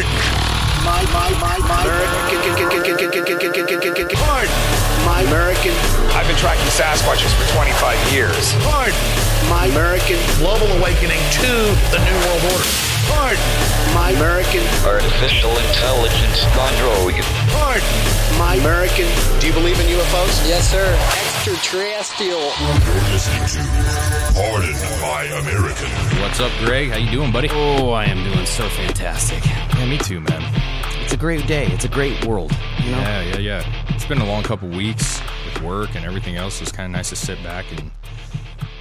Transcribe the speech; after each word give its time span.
Pardon. 0.00 0.84
My, 0.84 1.04
my, 1.12 1.28
my, 1.40 1.58
my 1.68 1.82
American. 1.84 2.40
Pardon. 4.16 4.56
My 5.04 5.20
American. 5.28 5.72
I've 6.16 6.26
been 6.26 6.36
tracking 6.36 6.64
Sasquatches 6.72 7.28
for 7.36 7.44
25 7.52 8.12
years. 8.12 8.54
Pardon. 8.64 8.96
My 9.50 9.66
American. 9.66 10.16
Global 10.38 10.72
awakening 10.80 11.20
to 11.44 11.52
the 11.92 12.00
New 12.00 12.16
World 12.24 12.44
Order. 12.48 12.70
Pardon. 13.12 13.44
My 13.92 14.10
American. 14.16 14.64
Artificial 14.86 15.52
intelligence 15.68 16.44
android. 16.56 17.20
Pardon. 17.52 17.88
My 18.38 18.54
American. 18.56 19.08
Do 19.40 19.46
you 19.48 19.52
believe 19.52 19.78
in 19.80 19.86
UFOs? 19.86 20.48
Yes, 20.48 20.70
sir. 20.70 21.29
Extraterrestrial. 21.40 22.38
You're 22.38 23.12
listening 23.12 23.46
to 23.48 24.34
Pardon 24.34 24.74
My 25.00 25.22
American. 25.40 25.88
What's 26.20 26.38
up, 26.38 26.52
Greg? 26.66 26.90
How 26.90 26.98
you 26.98 27.10
doing, 27.10 27.32
buddy? 27.32 27.48
Oh, 27.50 27.92
I 27.92 28.04
am 28.04 28.22
doing 28.30 28.44
so 28.44 28.68
fantastic. 28.68 29.42
Yeah, 29.46 29.86
me 29.86 29.96
too, 29.96 30.20
man. 30.20 30.42
It's 31.02 31.14
a 31.14 31.16
great 31.16 31.46
day. 31.46 31.64
It's 31.68 31.86
a 31.86 31.88
great 31.88 32.26
world. 32.26 32.52
You 32.84 32.90
know? 32.90 32.98
Yeah, 32.98 33.22
yeah, 33.22 33.38
yeah. 33.38 33.84
It's 33.94 34.04
been 34.04 34.18
a 34.20 34.26
long 34.26 34.42
couple 34.42 34.68
weeks 34.68 35.18
with 35.46 35.62
work 35.62 35.94
and 35.94 36.04
everything 36.04 36.36
else. 36.36 36.60
It's 36.60 36.72
kind 36.72 36.84
of 36.84 36.92
nice 36.92 37.08
to 37.08 37.16
sit 37.16 37.42
back 37.42 37.64
and 37.72 37.90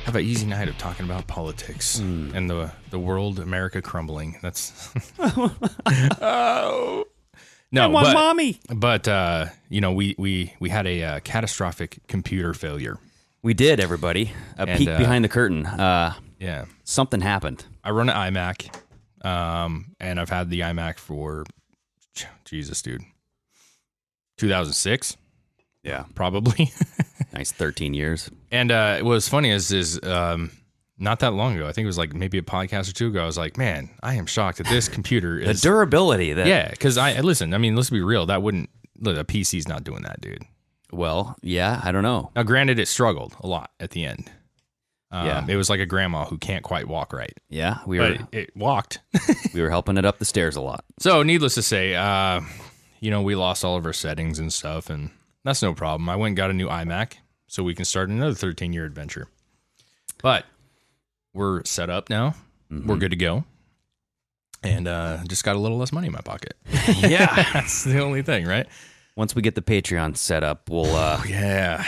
have 0.04 0.18
an 0.18 0.26
easy 0.26 0.46
night 0.46 0.68
of 0.68 0.78
talking 0.78 1.06
about 1.06 1.28
politics 1.28 2.02
Mm. 2.02 2.34
and 2.36 2.50
the 2.50 2.72
the 2.90 3.00
world, 3.00 3.40
America 3.40 3.82
crumbling. 3.82 4.38
That's 4.42 4.92
oh 6.22 7.06
no, 7.72 7.84
I 7.84 7.88
want 7.88 8.06
but, 8.08 8.14
mommy. 8.14 8.60
But 8.74 9.08
uh, 9.08 9.46
you 9.70 9.82
know, 9.82 9.92
we 9.94 10.16
we 10.18 10.54
we 10.60 10.70
had 10.70 10.88
a 10.88 11.04
uh, 11.04 11.20
catastrophic 11.22 12.00
computer 12.08 12.54
failure. 12.54 12.98
We 13.42 13.54
did, 13.54 13.80
everybody. 13.80 14.32
A 14.58 14.64
And, 14.68 14.78
peek 14.78 14.90
uh, 14.90 14.98
behind 14.98 15.24
the 15.24 15.30
curtain. 15.30 15.66
Uh, 15.66 16.14
Yeah, 16.40 16.66
something 16.84 17.22
happened. 17.22 17.66
I 17.84 17.92
run 17.92 18.10
an 18.10 18.16
iMac, 18.34 18.76
um, 19.26 19.96
and 20.00 20.20
I've 20.20 20.30
had 20.30 20.50
the 20.50 20.60
iMac 20.62 20.98
for 21.00 21.46
Jesus, 22.46 22.82
dude, 22.82 23.02
2006, 24.38 25.18
Yeah. 25.84 26.06
probably. 26.16 26.72
Nice 27.32 27.52
13 27.52 27.94
years. 27.94 28.32
And 28.52 28.72
uh, 28.72 28.96
what 28.98 29.12
was 29.12 29.30
funny 29.30 29.52
is 29.52 29.72
is 29.72 30.02
um, 30.04 30.50
not 31.00 31.20
that 31.20 31.32
long 31.34 31.56
ago. 31.56 31.68
I 31.68 31.72
think 31.72 31.84
it 31.86 31.88
was 31.88 31.98
like 31.98 32.14
maybe 32.14 32.38
a 32.38 32.42
podcast 32.44 32.90
or 32.90 32.94
two 32.94 33.08
ago. 33.08 33.24
I 33.24 33.26
was 33.26 33.38
like, 33.38 33.58
man, 33.58 33.90
I 34.04 34.16
am 34.16 34.26
shocked 34.26 34.58
that 34.60 34.68
this 34.68 34.88
computer 34.88 35.40
The 35.44 35.52
is 35.52 35.62
durability 35.62 36.34
that. 36.34 36.46
yeah. 36.48 36.70
Because 36.70 36.98
I 36.98 37.20
listen. 37.22 37.54
I 37.54 37.58
mean, 37.58 37.76
let's 37.76 37.90
be 37.90 38.02
real. 38.02 38.26
That 38.28 38.42
wouldn't 38.44 38.70
look, 39.00 39.18
a 39.18 39.24
PC's 39.24 39.68
not 39.68 39.84
doing 39.84 40.04
that, 40.04 40.22
dude. 40.22 40.44
Well, 40.92 41.36
yeah, 41.42 41.80
I 41.84 41.92
don't 41.92 42.04
know. 42.04 42.32
Now, 42.36 42.44
granted, 42.44 42.80
it 42.80 42.88
struggled 42.88 43.36
a 43.42 43.48
lot 43.48 43.72
at 43.80 43.92
the 43.92 44.06
end. 44.06 44.32
Um, 45.12 45.26
Yeah. 45.26 45.46
it 45.48 45.56
was 45.56 45.70
like 45.70 45.80
a 45.80 45.86
grandma 45.86 46.26
who 46.26 46.38
can't 46.38 46.64
quite 46.64 46.88
walk 46.88 47.14
right, 47.14 47.34
Yeah, 47.50 47.78
we 47.88 48.00
were 48.00 48.10
but 48.18 48.22
it, 48.22 48.28
it 48.50 48.56
walked. 48.56 49.00
we 49.54 49.62
were 49.62 49.70
helping 49.70 49.98
it 49.98 50.06
up 50.06 50.20
the 50.20 50.26
stairs 50.26 50.56
a 50.56 50.62
lot. 50.62 50.84
So, 51.00 51.24
needless 51.24 51.56
to 51.56 51.62
say, 51.64 51.96
uh, 51.96 52.42
you 53.00 53.10
know, 53.12 53.22
we 53.22 53.36
lost 53.36 53.64
all 53.66 53.76
of 53.78 53.86
our 53.86 53.94
settings 53.94 54.38
and 54.40 54.52
stuff, 54.54 54.90
and 54.90 55.10
that's 55.44 55.62
no 55.62 55.74
problem. 55.74 56.10
I 56.10 56.16
went 56.16 56.32
and 56.32 56.38
got 56.38 56.50
a 56.50 56.54
new 56.54 56.68
iMac 56.68 57.14
so 57.48 57.64
we 57.64 57.74
can 57.74 57.86
start 57.86 58.10
another 58.10 58.34
13 58.36 58.74
year 58.74 58.86
adventure. 58.86 59.28
But 60.22 60.46
we're 61.40 61.64
set 61.64 61.90
up 61.90 62.10
now. 62.10 62.36
We're 62.70 62.98
good 62.98 63.12
to 63.12 63.18
go. 63.18 63.46
And 64.62 64.88
uh, 64.90 65.20
just 65.28 65.46
got 65.46 65.56
a 65.56 65.60
little 65.60 65.78
less 65.78 65.94
money 65.94 66.08
in 66.08 66.14
my 66.14 66.22
pocket. 66.22 66.54
Yeah. 66.98 67.34
that's 67.54 67.84
the 67.86 68.00
only 68.00 68.22
thing, 68.24 68.46
right? 68.46 68.68
Once 69.16 69.34
we 69.36 69.42
get 69.42 69.56
the 69.56 69.62
Patreon 69.62 70.18
set 70.18 70.44
up, 70.44 70.70
we'll 70.70 70.94
uh, 70.96 71.22
Yeah. 71.28 71.84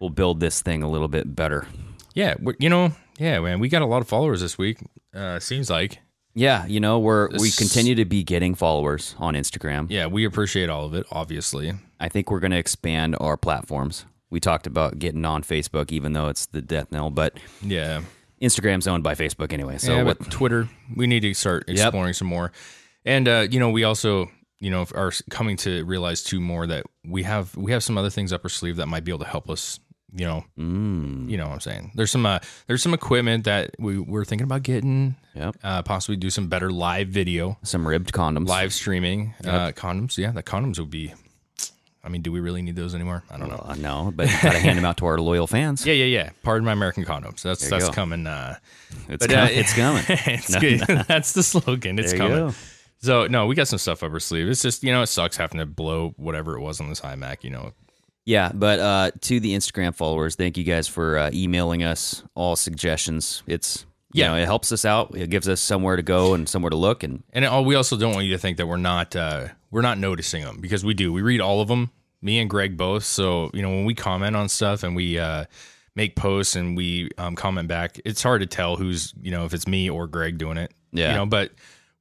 we'll 0.00 0.10
build 0.10 0.38
this 0.40 0.62
thing 0.62 0.82
a 0.82 0.88
little 0.88 1.08
bit 1.08 1.34
better. 1.34 1.66
Yeah. 2.14 2.34
You 2.60 2.68
know, 2.68 2.92
yeah, 3.18 3.40
man, 3.40 3.58
we 3.58 3.68
got 3.68 3.82
a 3.82 3.86
lot 3.86 4.00
of 4.00 4.08
followers 4.08 4.40
this 4.40 4.56
week. 4.56 4.78
Uh, 5.14 5.40
seems 5.40 5.68
like. 5.68 5.98
Yeah, 6.34 6.64
you 6.66 6.80
know, 6.80 6.98
we're 6.98 7.28
we 7.38 7.50
continue 7.50 7.94
to 7.96 8.04
be 8.06 8.22
getting 8.22 8.54
followers 8.54 9.14
on 9.18 9.34
Instagram. 9.34 9.88
Yeah, 9.90 10.06
we 10.06 10.24
appreciate 10.24 10.70
all 10.70 10.86
of 10.86 10.94
it, 10.94 11.04
obviously. 11.10 11.74
I 12.00 12.08
think 12.08 12.30
we're 12.30 12.40
going 12.40 12.52
to 12.52 12.58
expand 12.58 13.16
our 13.20 13.36
platforms. 13.36 14.06
We 14.30 14.40
talked 14.40 14.66
about 14.66 14.98
getting 14.98 15.26
on 15.26 15.42
Facebook, 15.42 15.92
even 15.92 16.14
though 16.14 16.28
it's 16.28 16.46
the 16.46 16.62
death 16.62 16.90
knell, 16.90 17.10
but 17.10 17.38
Yeah. 17.60 18.00
Instagram's 18.42 18.88
owned 18.88 19.04
by 19.04 19.14
Facebook 19.14 19.52
anyway. 19.52 19.78
So 19.78 19.94
yeah, 19.96 20.02
what? 20.02 20.30
Twitter, 20.30 20.68
we 20.96 21.06
need 21.06 21.20
to 21.20 21.32
start 21.34 21.64
Yep. 21.68 21.76
exploring 21.78 22.12
some 22.14 22.28
more. 22.28 22.52
And 23.04 23.28
uh, 23.28 23.46
you 23.50 23.60
know, 23.60 23.70
we 23.70 23.84
also, 23.84 24.30
you 24.60 24.70
know, 24.70 24.84
are 24.94 25.12
coming 25.30 25.56
to 25.58 25.84
realize 25.84 26.22
too 26.22 26.40
more 26.40 26.66
that 26.66 26.84
we 27.06 27.22
have 27.22 27.56
we 27.56 27.72
have 27.72 27.82
some 27.82 27.96
other 27.96 28.10
things 28.10 28.32
up 28.32 28.42
our 28.44 28.48
sleeve 28.50 28.76
that 28.76 28.86
might 28.86 29.04
be 29.04 29.12
able 29.12 29.24
to 29.24 29.30
help 29.30 29.48
us. 29.48 29.78
You 30.14 30.26
know, 30.26 30.44
Mm, 30.58 31.30
you 31.30 31.38
know 31.38 31.46
what 31.46 31.54
I'm 31.54 31.60
saying. 31.60 31.92
There's 31.94 32.10
some 32.10 32.26
uh, 32.26 32.40
there's 32.66 32.82
some 32.82 32.92
equipment 32.92 33.44
that 33.44 33.70
we 33.78 33.98
we're 33.98 34.26
thinking 34.26 34.44
about 34.44 34.62
getting. 34.62 35.16
Yep. 35.34 35.56
Uh, 35.64 35.80
possibly 35.82 36.16
do 36.16 36.28
some 36.28 36.48
better 36.48 36.70
live 36.70 37.08
video, 37.08 37.56
some 37.62 37.88
ribbed 37.88 38.12
condoms. 38.12 38.46
live 38.46 38.74
streaming, 38.74 39.32
uh, 39.42 39.72
condoms. 39.72 40.18
Yeah, 40.18 40.32
the 40.32 40.42
condoms 40.42 40.78
would 40.78 40.90
be. 40.90 41.14
I 42.04 42.08
mean, 42.08 42.22
do 42.22 42.32
we 42.32 42.40
really 42.40 42.62
need 42.62 42.74
those 42.74 42.94
anymore? 42.94 43.22
I 43.30 43.36
don't 43.38 43.48
know. 43.48 43.64
Uh, 43.64 43.74
no, 43.76 44.12
but 44.14 44.26
you 44.28 44.32
got 44.42 44.52
to 44.52 44.58
hand 44.58 44.76
them 44.76 44.84
out 44.84 44.96
to 44.98 45.06
our 45.06 45.18
loyal 45.18 45.46
fans. 45.46 45.86
Yeah, 45.86 45.92
yeah, 45.94 46.04
yeah. 46.06 46.30
Pardon 46.42 46.64
my 46.64 46.72
American 46.72 47.04
condoms. 47.04 47.42
That's 47.42 47.68
that's 47.68 47.86
go. 47.86 47.92
coming. 47.92 48.26
Uh, 48.26 48.56
it's, 49.08 49.26
but, 49.26 49.30
com- 49.34 49.44
uh, 49.44 49.48
it's 49.50 49.74
coming. 49.74 50.02
it's 50.08 50.50
No, 50.50 50.60
good. 50.60 50.88
no. 50.88 51.02
That's 51.08 51.32
the 51.32 51.42
slogan. 51.44 51.98
It's 51.98 52.10
There 52.12 52.18
coming. 52.18 52.54
So 52.98 53.26
no, 53.28 53.46
we 53.46 53.54
got 53.54 53.68
some 53.68 53.78
stuff 53.78 54.02
up 54.02 54.12
our 54.12 54.20
sleeve. 54.20 54.48
It's 54.48 54.62
just 54.62 54.82
you 54.82 54.92
know 54.92 55.02
it 55.02 55.06
sucks 55.06 55.36
having 55.36 55.58
to 55.58 55.66
blow 55.66 56.12
whatever 56.16 56.56
it 56.56 56.60
was 56.60 56.80
on 56.80 56.88
this 56.88 57.00
iMac. 57.02 57.42
You 57.44 57.50
know, 57.50 57.72
Yeah, 58.24 58.50
but 58.52 58.78
uh, 58.80 59.10
to 59.22 59.38
the 59.40 59.54
Instagram 59.54 59.94
followers, 59.94 60.34
thank 60.36 60.56
you 60.56 60.64
guys 60.64 60.88
for 60.88 61.18
uh, 61.18 61.30
emailing 61.32 61.82
us 61.84 62.22
all 62.34 62.56
suggestions. 62.56 63.42
It's 63.46 63.86
you 64.12 64.22
Yeah. 64.22 64.28
know, 64.28 64.36
it 64.36 64.44
helps 64.44 64.72
us 64.72 64.84
out. 64.84 65.16
It 65.16 65.30
gives 65.30 65.48
us 65.48 65.60
somewhere 65.60 65.96
to 65.96 66.02
go 66.02 66.34
and 66.34 66.48
somewhere 66.48 66.70
to 66.70 66.76
look. 66.76 67.02
And 67.02 67.22
and 67.32 67.44
it, 67.44 67.64
we 67.64 67.74
also 67.74 67.96
don't 67.96 68.14
want 68.14 68.26
you 68.26 68.32
to 68.32 68.38
think 68.38 68.56
that 68.58 68.66
we're 68.66 68.76
not 68.76 69.14
uh, 69.16 69.48
we're 69.70 69.82
not 69.82 69.98
noticing 69.98 70.42
them 70.44 70.58
because 70.60 70.84
we 70.84 70.94
do. 70.94 71.12
We 71.12 71.22
read 71.22 71.40
all 71.40 71.60
of 71.60 71.68
them. 71.68 71.90
Me 72.20 72.38
and 72.38 72.48
Greg 72.48 72.76
both. 72.76 73.04
So 73.04 73.50
you 73.52 73.62
know 73.62 73.70
when 73.70 73.84
we 73.84 73.94
comment 73.94 74.36
on 74.36 74.48
stuff 74.48 74.82
and 74.82 74.94
we 74.94 75.18
uh, 75.18 75.44
make 75.96 76.14
posts 76.16 76.56
and 76.56 76.76
we 76.76 77.10
um, 77.18 77.34
comment 77.34 77.68
back, 77.68 78.00
it's 78.04 78.22
hard 78.22 78.40
to 78.42 78.46
tell 78.46 78.76
who's 78.76 79.12
you 79.20 79.30
know 79.30 79.44
if 79.44 79.54
it's 79.54 79.66
me 79.66 79.90
or 79.90 80.06
Greg 80.06 80.38
doing 80.38 80.56
it. 80.56 80.72
Yeah. 80.92 81.10
You 81.10 81.16
know, 81.16 81.26
but 81.26 81.52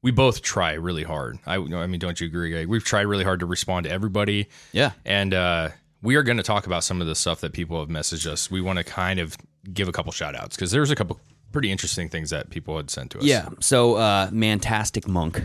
we 0.03 0.11
both 0.11 0.41
try 0.41 0.73
really 0.73 1.03
hard. 1.03 1.39
I 1.45 1.55
I 1.55 1.87
mean, 1.87 1.99
don't 1.99 2.19
you 2.19 2.27
agree, 2.27 2.49
Greg? 2.51 2.67
We've 2.67 2.83
tried 2.83 3.03
really 3.03 3.23
hard 3.23 3.39
to 3.41 3.45
respond 3.45 3.85
to 3.85 3.91
everybody. 3.91 4.47
yeah, 4.71 4.91
And 5.05 5.31
uh, 5.33 5.69
we 6.01 6.15
are 6.15 6.23
going 6.23 6.37
to 6.37 6.43
talk 6.43 6.65
about 6.65 6.83
some 6.83 7.01
of 7.01 7.07
the 7.07 7.13
stuff 7.15 7.41
that 7.41 7.53
people 7.53 7.79
have 7.79 7.87
messaged 7.89 8.25
us. 8.25 8.49
We 8.49 8.61
want 8.61 8.77
to 8.79 8.83
kind 8.83 9.19
of 9.19 9.37
give 9.71 9.87
a 9.87 9.91
couple 9.91 10.11
shout 10.11 10.35
outs 10.35 10.55
because 10.55 10.71
there's 10.71 10.89
a 10.89 10.95
couple 10.95 11.19
pretty 11.51 11.71
interesting 11.71 12.09
things 12.09 12.29
that 12.31 12.49
people 12.49 12.77
had 12.77 12.89
sent 12.89 13.11
to 13.11 13.19
us. 13.19 13.23
yeah. 13.23 13.49
So, 13.59 13.95
uh, 13.95 14.29
Mantastic 14.29 15.07
Monk. 15.07 15.41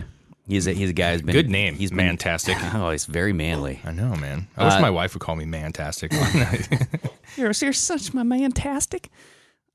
He's 0.48 0.68
a 0.68 0.72
he's 0.72 0.90
a 0.90 0.92
guy 0.92 1.12
who's 1.12 1.22
been 1.22 1.32
Good 1.32 1.50
name. 1.50 1.72
He's 1.74 1.80
He's 1.80 1.90
been- 1.90 2.16
Mantastic. 2.16 2.56
Oh, 2.74 2.90
he's 2.90 3.04
very 3.04 3.32
manly. 3.32 3.80
I 3.84 3.90
know, 3.90 4.14
man. 4.14 4.46
I 4.56 4.64
wish 4.64 4.74
Uh, 4.74 4.80
my 4.80 4.90
wife 4.90 5.14
would 5.14 5.20
call 5.20 5.34
me 5.34 5.44
Mantastic. 5.44 6.12
You're, 7.36 7.52
you're 7.60 7.72
such 7.72 8.14
my 8.14 8.22
mantastic. 8.22 9.06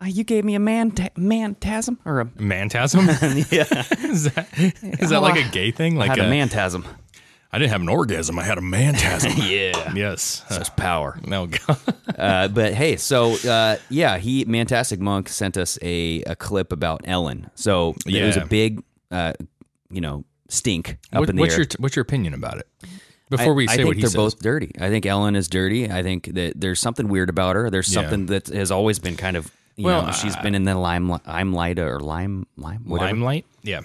Uh, 0.02 0.06
you 0.06 0.24
gave 0.24 0.44
me 0.46 0.56
a 0.56 0.60
man 0.60 0.92
mantasm 0.92 1.98
or 2.06 2.22
a 2.22 2.26
Mantasm? 2.26 3.06
yeah. 3.52 4.10
is 4.10 4.24
that, 4.34 4.48
is 5.00 5.10
that 5.12 5.22
like 5.22 5.46
a 5.46 5.48
gay 5.52 5.70
thing? 5.72 5.96
Like 5.96 6.12
I 6.12 6.16
had 6.16 6.26
a 6.26 6.28
a- 6.28 6.32
mantasm. 6.32 6.86
I 7.54 7.60
didn't 7.60 7.72
have 7.72 7.82
an 7.82 7.90
orgasm. 7.90 8.40
I 8.40 8.44
had 8.44 8.58
a 8.58 8.62
mantasm. 8.62 9.36
Yeah. 9.52 9.94
yes. 9.94 10.44
Uh, 10.50 10.54
Such 10.56 10.76
power. 10.78 11.20
no, 11.26 11.48
God. 11.68 11.78
Uh, 12.18 12.48
but 12.48 12.74
hey, 12.74 12.96
so 12.96 13.36
uh, 13.50 13.76
yeah, 13.90 14.18
he 14.18 14.46
Mantastic 14.46 15.00
Monk 15.00 15.28
sent 15.30 15.58
us 15.58 15.78
a, 15.82 16.22
a 16.24 16.36
clip 16.36 16.72
about 16.72 17.02
Ellen. 17.04 17.50
So 17.56 17.96
it 18.06 18.24
was 18.26 18.38
a 18.38 18.46
big, 18.46 18.82
uh, 19.12 19.34
you 19.90 20.00
know, 20.02 20.24
stink 20.48 20.98
up 21.12 21.20
What- 21.22 21.30
in 21.30 21.36
the 21.36 21.42
what's 21.42 21.54
air. 21.54 21.60
your 21.62 21.68
what's 21.80 21.96
your 21.96 22.04
opinion 22.04 22.34
about 22.34 22.58
it? 22.60 22.68
Before 23.30 23.54
we 23.54 23.64
I, 23.64 23.68
say 23.68 23.74
I 23.74 23.76
think 23.78 23.88
what 23.88 23.96
he 23.96 24.02
they're 24.02 24.10
says. 24.10 24.16
both 24.16 24.40
dirty. 24.40 24.72
I 24.80 24.90
think 24.90 25.06
Ellen 25.06 25.36
is 25.38 25.48
dirty. 25.48 25.90
I 25.90 26.04
think 26.04 26.34
that 26.34 26.60
there's 26.60 26.80
something 26.82 27.08
weird 27.08 27.30
about 27.30 27.56
her. 27.56 27.70
There's 27.70 27.88
Yeah. 27.94 28.02
something 28.02 28.26
that 28.26 28.48
has 28.48 28.72
always 28.72 29.00
been 29.00 29.16
kind 29.16 29.38
of, 29.38 29.50
you 29.78 29.86
Well, 29.86 30.06
know, 30.08 30.12
she's 30.12 30.36
uh, 30.36 30.42
been 30.44 30.54
in 30.54 30.64
the 30.66 30.76
limelight, 30.76 31.26
limelight 31.26 31.80
or 31.80 32.02
lime, 32.02 32.46
lime, 32.58 32.82
whatever. 32.86 33.08
Limelight? 33.12 33.46
Yeah. 33.64 33.82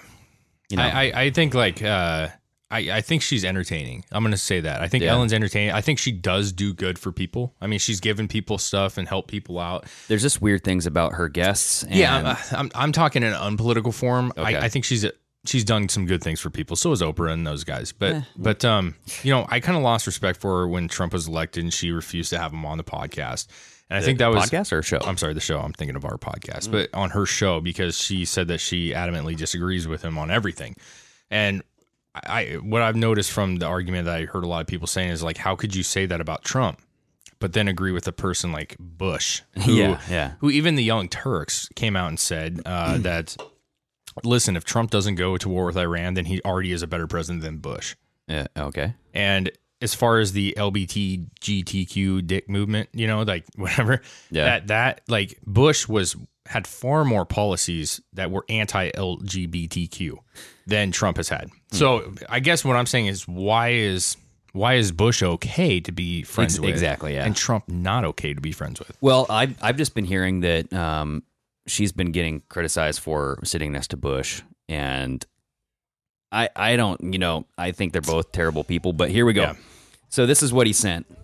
You 0.69 0.75
know, 0.77 0.83
I, 0.83 0.89
I, 1.13 1.21
I 1.23 1.29
think 1.29 1.53
like 1.53 1.81
uh, 1.81 2.27
I, 2.69 2.79
I 2.97 3.01
think 3.01 3.21
she's 3.21 3.45
entertaining. 3.45 4.03
I'm 4.11 4.23
gonna 4.23 4.35
say 4.37 4.59
that. 4.59 4.81
I 4.81 4.87
think 4.87 5.03
Yeah. 5.03 5.13
Ellen's 5.13 5.31
entertaining. 5.33 5.71
I 5.73 5.81
think 5.81 5.99
she 5.99 6.11
does 6.11 6.51
do 6.51 6.73
good 6.73 6.99
for 6.99 7.11
people. 7.11 7.55
I 7.61 7.67
mean, 7.67 7.79
she's 7.79 7.99
given 8.01 8.27
people 8.27 8.57
stuff 8.57 8.97
and 8.97 9.07
helped 9.07 9.29
people 9.29 9.57
out. 9.59 9.85
there's 10.09 10.21
just 10.21 10.41
weird 10.41 10.63
things 10.63 10.85
about 10.85 11.13
her 11.13 11.29
guests. 11.29 11.83
And 11.83 11.95
yeah, 11.95 12.37
I'm, 12.51 12.57
I'm 12.59 12.71
I'm 12.75 12.91
talking 12.91 13.23
in 13.23 13.29
an 13.33 13.39
unpolitical 13.39 13.91
form. 13.93 14.33
Okay. 14.37 14.55
I, 14.55 14.65
I 14.65 14.69
think 14.69 14.83
she's 14.85 15.05
a 15.05 15.13
she's 15.45 15.63
done 15.63 15.87
some 15.87 16.05
good 16.05 16.21
things 16.21 16.41
for 16.41 16.49
people. 16.49 16.75
So 16.75 16.91
is 16.91 17.01
Oprah 17.01 17.31
and 17.31 17.47
those 17.47 17.63
guys. 17.63 17.93
But 17.93 18.23
but 18.35 18.65
um, 18.65 18.95
you 19.23 19.31
know, 19.31 19.45
I 19.49 19.61
kind 19.61 19.77
of 19.77 19.83
lost 19.83 20.05
respect 20.05 20.41
for 20.41 20.59
her 20.59 20.67
when 20.67 20.89
Trump 20.89 21.13
was 21.13 21.27
elected 21.27 21.63
and 21.63 21.73
she 21.73 21.91
refused 21.91 22.31
to 22.31 22.37
have 22.37 22.51
him 22.51 22.65
on 22.65 22.77
the 22.77 22.83
podcast. 22.83 23.47
And 23.89 23.97
I 23.97 24.01
think 24.01 24.19
that 24.19 24.27
was 24.27 24.49
podcast 24.49 24.73
or 24.73 24.83
show? 24.83 24.99
I'm 25.05 25.15
sorry, 25.15 25.33
the 25.33 25.39
show. 25.39 25.61
I'm 25.61 25.71
thinking 25.71 25.95
of 25.95 26.03
our 26.03 26.17
podcast, 26.17 26.69
but 26.69 26.93
on 26.93 27.11
her 27.11 27.25
show 27.25 27.61
because 27.61 27.97
she 27.97 28.25
said 28.25 28.49
that 28.49 28.57
she 28.59 28.91
adamantly 28.91 29.37
disagrees 29.37 29.87
with 29.87 30.01
him 30.03 30.17
on 30.17 30.29
everything. 30.29 30.75
And 31.31 31.63
I, 32.25 32.53
what 32.55 32.81
I've 32.81 32.95
noticed 32.95 33.31
from 33.31 33.57
the 33.57 33.65
argument 33.67 34.05
that 34.05 34.15
I 34.15 34.25
heard 34.25 34.43
a 34.43 34.47
lot 34.47 34.61
of 34.61 34.67
people 34.67 34.87
saying 34.87 35.09
is 35.09 35.21
like, 35.23 35.37
how 35.37 35.55
could 35.55 35.75
you 35.75 35.83
say 35.83 36.05
that 36.05 36.19
about 36.21 36.43
Trump, 36.43 36.81
but 37.39 37.53
then 37.53 37.67
agree 37.67 37.91
with 37.91 38.07
a 38.07 38.11
person 38.11 38.51
like 38.51 38.75
Bush, 38.79 39.41
who, 39.65 39.73
Yeah, 39.73 39.99
yeah. 40.09 40.33
who 40.39 40.49
even 40.49 40.75
the 40.75 40.83
Young 40.83 41.07
Turks 41.09 41.69
came 41.75 41.95
out 41.95 42.07
and 42.09 42.19
said 42.19 42.61
uh, 42.65 42.97
that, 43.01 43.35
listen, 44.23 44.55
if 44.55 44.63
Trump 44.63 44.89
doesn't 44.91 45.15
go 45.15 45.37
to 45.37 45.49
war 45.49 45.65
with 45.65 45.77
Iran, 45.77 46.15
then 46.15 46.25
he 46.25 46.41
already 46.41 46.71
is 46.71 46.81
a 46.81 46.87
better 46.87 47.07
president 47.07 47.43
than 47.43 47.57
Bush. 47.57 47.95
Yeah. 48.27 48.47
Okay. 48.57 48.93
And 49.13 49.51
as 49.81 49.93
far 49.93 50.19
as 50.19 50.31
the 50.33 50.53
LBTGTQ 50.57 52.25
dick 52.25 52.49
movement, 52.49 52.89
you 52.93 53.07
know, 53.07 53.21
like 53.21 53.45
whatever, 53.55 54.01
Yeah. 54.31 54.43
that 54.45 54.67
that 54.67 55.01
like 55.07 55.39
Bush 55.45 55.87
was 55.87 56.15
had 56.47 56.67
far 56.67 57.05
more 57.05 57.25
policies 57.25 58.01
that 58.13 58.31
were 58.31 58.45
anti 58.49 58.91
LGBTQ 58.91 60.17
than 60.65 60.91
Trump 60.91 61.17
has 61.17 61.29
had. 61.29 61.49
So 61.71 62.13
I 62.29 62.39
guess 62.39 62.63
what 62.65 62.75
I'm 62.75 62.85
saying 62.85 63.07
is 63.07 63.27
why 63.27 63.69
is 63.69 64.17
why 64.53 64.75
is 64.75 64.91
Bush 64.91 65.21
okay 65.21 65.79
to 65.81 65.91
be 65.91 66.23
friends 66.23 66.55
Ex- 66.55 66.59
with 66.61 66.69
exactly, 66.69 67.13
yeah. 67.13 67.25
and 67.25 67.35
Trump 67.35 67.67
not 67.67 68.03
okay 68.05 68.33
to 68.33 68.41
be 68.41 68.51
friends 68.51 68.79
with? 68.79 68.97
Well, 69.01 69.25
I've 69.29 69.55
I've 69.61 69.77
just 69.77 69.93
been 69.93 70.05
hearing 70.05 70.41
that 70.41 70.73
um, 70.73 71.23
she's 71.67 71.91
been 71.91 72.11
getting 72.11 72.41
criticized 72.49 72.99
for 72.99 73.39
sitting 73.43 73.71
next 73.71 73.89
to 73.89 73.97
Bush, 73.97 74.41
and 74.67 75.25
I 76.31 76.49
I 76.55 76.75
don't 76.75 77.13
you 77.13 77.19
know 77.19 77.45
I 77.57 77.71
think 77.71 77.93
they're 77.93 78.01
both 78.01 78.31
terrible 78.31 78.63
people. 78.63 78.93
But 78.93 79.11
here 79.11 79.25
we 79.25 79.33
go. 79.33 79.43
Yeah. 79.43 79.55
So 80.09 80.25
this 80.25 80.41
is 80.41 80.53
what 80.53 80.67
he 80.67 80.73
sent. 80.73 81.05
So 81.09 81.15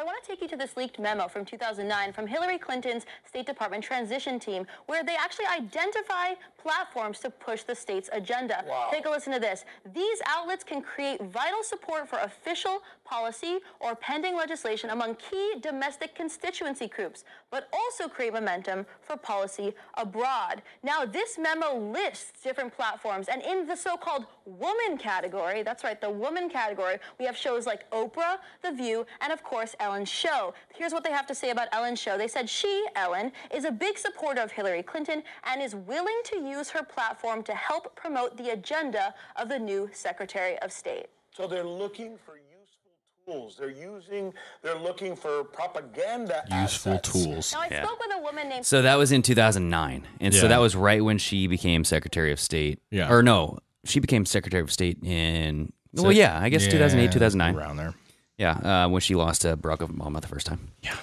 I 0.00 0.04
want 0.04 0.18
to 0.22 0.26
take 0.40 0.50
you 0.50 0.56
to 0.56 0.64
this 0.64 0.76
leaked 0.76 0.98
memo 0.98 1.28
from 1.28 1.44
2009 1.44 2.12
from 2.12 2.26
Hillary 2.26 2.56
Clinton's 2.56 3.04
State 3.26 3.46
Department 3.46 3.84
transition 3.84 4.38
team, 4.38 4.66
where 4.86 5.04
they 5.04 5.14
actually 5.14 5.44
identify 5.46 6.32
platforms 6.56 7.18
to 7.20 7.28
push 7.28 7.62
the 7.62 7.74
state's 7.74 8.08
agenda. 8.12 8.64
Take 8.90 9.06
a 9.06 9.10
listen 9.10 9.32
to 9.34 9.38
this. 9.38 9.64
These 9.92 10.22
outlets 10.26 10.64
can 10.64 10.80
create 10.82 11.20
vital 11.24 11.62
support 11.62 12.08
for 12.08 12.18
official 12.20 12.82
policy 13.10 13.58
or 13.80 13.96
pending 13.96 14.36
legislation 14.36 14.90
among 14.90 15.16
key 15.16 15.54
domestic 15.60 16.14
constituency 16.14 16.86
groups, 16.86 17.24
but 17.50 17.68
also 17.72 18.08
create 18.08 18.32
momentum 18.32 18.86
for 19.02 19.16
policy 19.16 19.74
abroad. 19.94 20.62
Now, 20.84 21.04
this 21.04 21.36
memo 21.36 21.76
lists 21.76 22.40
different 22.42 22.72
platforms, 22.74 23.26
and 23.28 23.42
in 23.42 23.66
the 23.66 23.76
so-called 23.76 24.26
woman 24.46 24.96
category, 24.96 25.62
that's 25.64 25.82
right, 25.82 26.00
the 26.00 26.08
woman 26.08 26.48
category, 26.48 26.98
we 27.18 27.24
have 27.24 27.36
shows 27.36 27.66
like 27.66 27.90
Oprah, 27.90 28.36
The 28.62 28.72
View, 28.72 29.04
and 29.20 29.32
of 29.32 29.42
course 29.42 29.74
Ellen's 29.80 30.08
Show. 30.08 30.54
Here's 30.74 30.92
what 30.92 31.02
they 31.02 31.10
have 31.10 31.26
to 31.26 31.34
say 31.34 31.50
about 31.50 31.68
Ellen's 31.72 32.00
Show. 32.00 32.16
They 32.16 32.28
said 32.28 32.48
she, 32.48 32.86
Ellen, 32.94 33.32
is 33.52 33.64
a 33.64 33.72
big 33.72 33.98
supporter 33.98 34.40
of 34.40 34.52
Hillary 34.52 34.84
Clinton 34.84 35.22
and 35.44 35.60
is 35.60 35.74
willing 35.74 36.20
to 36.26 36.36
use 36.36 36.70
her 36.70 36.84
platform 36.84 37.42
to 37.42 37.54
help 37.54 37.96
promote 37.96 38.36
the 38.36 38.50
agenda 38.50 39.14
of 39.34 39.48
the 39.48 39.58
new 39.58 39.90
Secretary 39.92 40.56
of 40.60 40.70
State. 40.70 41.06
So 41.32 41.46
they're 41.46 41.64
looking 41.64 42.18
for 42.24 42.38
tools. 43.26 43.56
They're 43.58 43.70
using, 43.70 44.32
they're 44.62 44.78
looking 44.78 45.16
for 45.16 45.44
propaganda 45.44 46.42
Useful 46.50 46.92
assets. 46.94 47.12
tools. 47.12 47.52
Now, 47.52 47.60
I 47.60 47.68
spoke 47.68 47.98
with 48.00 48.16
a 48.16 48.22
woman 48.22 48.48
named 48.48 48.66
So 48.66 48.82
that 48.82 48.96
was 48.96 49.12
in 49.12 49.22
2009, 49.22 50.06
and 50.20 50.34
so 50.34 50.48
that 50.48 50.60
was 50.60 50.74
right 50.76 51.02
when 51.04 51.18
she 51.18 51.46
became 51.46 51.84
Secretary 51.84 52.32
of 52.32 52.40
State. 52.40 52.80
Yeah. 52.90 53.10
Or 53.12 53.22
no, 53.22 53.58
she 53.84 54.00
became 54.00 54.26
Secretary 54.26 54.62
of 54.62 54.72
State 54.72 54.98
in. 55.02 55.72
Well, 55.92 56.12
yeah, 56.12 56.38
I 56.40 56.48
guess 56.48 56.66
2008, 56.66 57.12
2009. 57.12 57.56
around 57.56 57.76
there. 57.76 57.94
Yeah, 58.38 58.84
uh, 58.84 58.88
when 58.88 59.00
she 59.00 59.14
lost 59.14 59.42
to 59.42 59.56
Barack 59.56 59.78
Obama 59.78 60.20
the 60.20 60.28
first 60.28 60.46
time. 60.46 60.72
Yeah. 60.82 60.96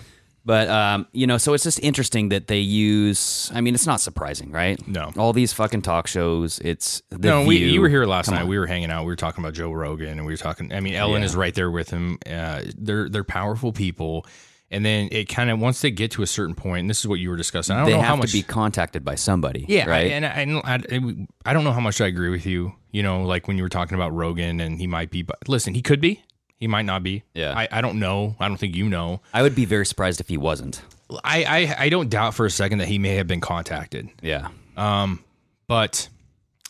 But 0.48 0.70
um, 0.70 1.08
you 1.12 1.28
know, 1.28 1.38
so 1.38 1.54
it's 1.54 1.66
just 1.66 1.78
interesting 1.82 2.30
that 2.30 2.48
they 2.48 2.60
use. 2.60 3.52
I 3.54 3.60
mean, 3.60 3.76
it's 3.76 3.86
not 3.86 4.00
surprising, 4.00 4.50
right? 4.50 4.80
No. 4.88 5.12
All 5.18 5.34
these 5.34 5.52
fucking 5.52 5.82
talk 5.82 6.08
shows. 6.08 6.60
It's 6.60 7.02
no, 7.12 7.44
we, 7.44 7.58
you 7.58 7.82
were 7.82 7.90
here 7.90 8.06
last 8.06 8.28
Come 8.28 8.36
night. 8.36 8.44
on. 8.44 8.48
We 8.48 8.58
were 8.58 8.66
hanging 8.66 8.90
out. 8.90 9.02
We 9.02 9.08
were 9.12 9.18
talking 9.18 9.44
about 9.44 9.56
Joe 9.56 9.74
Rogan, 9.74 10.08
and 10.08 10.26
we 10.26 10.32
were 10.32 10.38
talking. 10.38 10.72
I 10.74 10.80
mean, 10.80 10.94
Ellen 10.94 11.22
Yeah. 11.22 11.26
is 11.26 11.36
right 11.36 11.54
there 11.54 11.70
with 11.70 11.90
him. 11.90 12.18
Uh, 12.26 12.62
they're 12.78 13.10
they're 13.10 13.26
powerful 13.26 13.74
people, 13.74 14.26
and 14.72 14.86
then 14.86 15.10
it 15.12 15.26
kind 15.28 15.50
of 15.50 15.60
once 15.60 15.82
they 15.82 15.92
get 15.92 16.12
to 16.12 16.22
a 16.24 16.28
certain 16.28 16.56
point, 16.56 16.80
and 16.80 16.90
this 16.90 17.02
is 17.02 17.08
what 17.10 17.20
you 17.20 17.30
were 17.30 17.36
discussing. 17.36 17.76
I 17.76 17.80
don't 17.80 17.88
they 17.88 17.92
know 17.96 18.00
have 18.00 18.08
how 18.08 18.16
much 18.16 18.32
to 18.32 18.38
be 18.38 18.44
contacted 18.44 19.04
by 19.04 19.16
somebody. 19.16 19.66
Yeah, 19.68 19.90
right. 19.90 20.12
And 20.14 20.26
I, 20.26 20.30
and 20.30 20.62
I, 20.64 21.50
I 21.50 21.52
don't 21.52 21.66
know 21.66 21.74
how 21.74 21.82
much 21.82 22.00
I 22.00 22.08
agree 22.08 22.30
with 22.30 22.46
you. 22.46 22.74
You 22.92 23.04
know, 23.04 23.24
like 23.24 23.50
when 23.50 23.58
you 23.58 23.64
were 23.64 23.70
talking 23.70 23.96
about 23.96 24.14
Rogan, 24.14 24.62
and 24.62 24.80
he 24.80 24.88
might 24.88 25.12
be. 25.12 25.24
But 25.24 25.40
listen, 25.50 25.74
he 25.74 25.82
could 25.82 26.00
be. 26.00 26.24
He 26.58 26.68
might 26.68 26.86
not 26.86 27.04
be. 27.04 27.24
Yeah. 27.34 27.54
I, 27.56 27.68
I 27.72 27.82
don't 27.82 28.00
know. 28.00 28.36
I 28.40 28.48
don't 28.48 28.58
think 28.58 28.76
you 28.76 28.90
know. 28.90 29.22
I 29.34 29.42
would 29.44 29.56
be 29.56 29.66
very 29.66 29.86
surprised 29.86 30.20
if 30.20 30.28
he 30.28 30.38
wasn't. 30.38 30.82
I, 31.24 31.44
I 31.44 31.76
I 31.86 31.90
don't 31.90 32.10
doubt 32.10 32.34
for 32.34 32.46
a 32.46 32.50
second 32.52 32.80
that 32.80 32.88
he 32.88 32.98
may 33.00 33.16
have 33.16 33.28
been 33.28 33.40
contacted. 33.42 34.10
Yeah. 34.22 34.50
Um, 34.76 35.24
but 35.68 36.10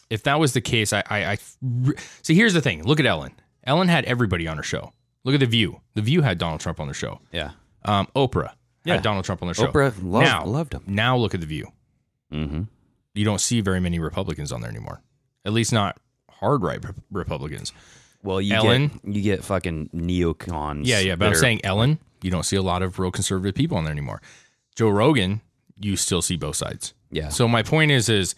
if 0.10 0.24
that 0.24 0.40
was 0.40 0.54
the 0.54 0.62
case, 0.62 0.94
I, 0.94 1.04
I, 1.10 1.26
I 1.32 1.38
see. 2.22 2.36
Here's 2.36 2.54
the 2.54 2.62
thing. 2.62 2.84
Look 2.84 3.00
at 3.00 3.06
Ellen. 3.06 3.32
Ellen 3.64 3.88
had 3.88 4.06
everybody 4.06 4.48
on 4.48 4.58
her 4.58 4.64
show. 4.64 4.94
Look 5.24 5.34
at 5.34 5.40
the 5.40 5.46
View. 5.48 5.82
The 5.96 6.02
View 6.02 6.22
had 6.22 6.38
Donald 6.38 6.60
Trump 6.62 6.80
on 6.80 6.88
their 6.88 6.94
show. 6.94 7.20
Yeah. 7.32 7.52
Um, 7.84 8.08
Oprah 8.16 8.52
Yeah. 8.86 8.96
had 8.96 9.04
Donald 9.04 9.26
Trump 9.26 9.42
on 9.42 9.48
their 9.48 9.56
show. 9.56 9.68
Oprah 9.72 9.94
loved- 10.02 10.26
now, 10.26 10.46
loved 10.46 10.74
him. 10.74 10.84
Now 10.88 11.18
look 11.18 11.34
at 11.34 11.40
the 11.42 11.48
View. 11.48 11.68
Mm-hmm. 12.32 12.64
You 13.14 13.26
don't 13.26 13.42
see 13.42 13.62
very 13.62 13.80
many 13.80 14.00
Republicans 14.00 14.52
on 14.52 14.62
there 14.62 14.70
anymore. 14.70 15.02
At 15.46 15.54
least 15.54 15.74
not 15.74 15.98
hard 16.30 16.62
right 16.62 16.84
Re- 16.84 16.92
Republicans. 17.12 17.74
Well, 18.24 18.42
you 18.42 18.56
Ellen. 18.56 18.88
get 19.06 19.16
you 19.16 19.22
get 19.22 19.44
fucking 19.44 19.90
neocons. 19.96 20.82
Yeah, 20.86 21.00
yeah. 21.00 21.16
But 21.16 21.28
I'm 21.28 21.32
are- 21.34 21.36
saying 21.36 21.62
Ellen. 21.64 22.00
You 22.22 22.32
don't 22.32 22.44
see 22.44 22.56
a 22.56 22.62
lot 22.64 22.82
of 22.82 22.98
real 23.00 23.12
conservative 23.12 23.54
people 23.56 23.78
on 23.78 23.84
there 23.84 23.92
anymore. 23.94 24.22
Joe 24.76 24.90
Rogan. 24.90 25.42
You 25.80 25.96
still 25.96 26.24
see 26.24 26.36
both 26.38 26.56
sides. 26.56 26.94
Yeah. 27.12 27.30
So 27.30 27.48
my 27.48 27.62
point 27.62 27.92
is, 27.92 28.10
is 28.10 28.34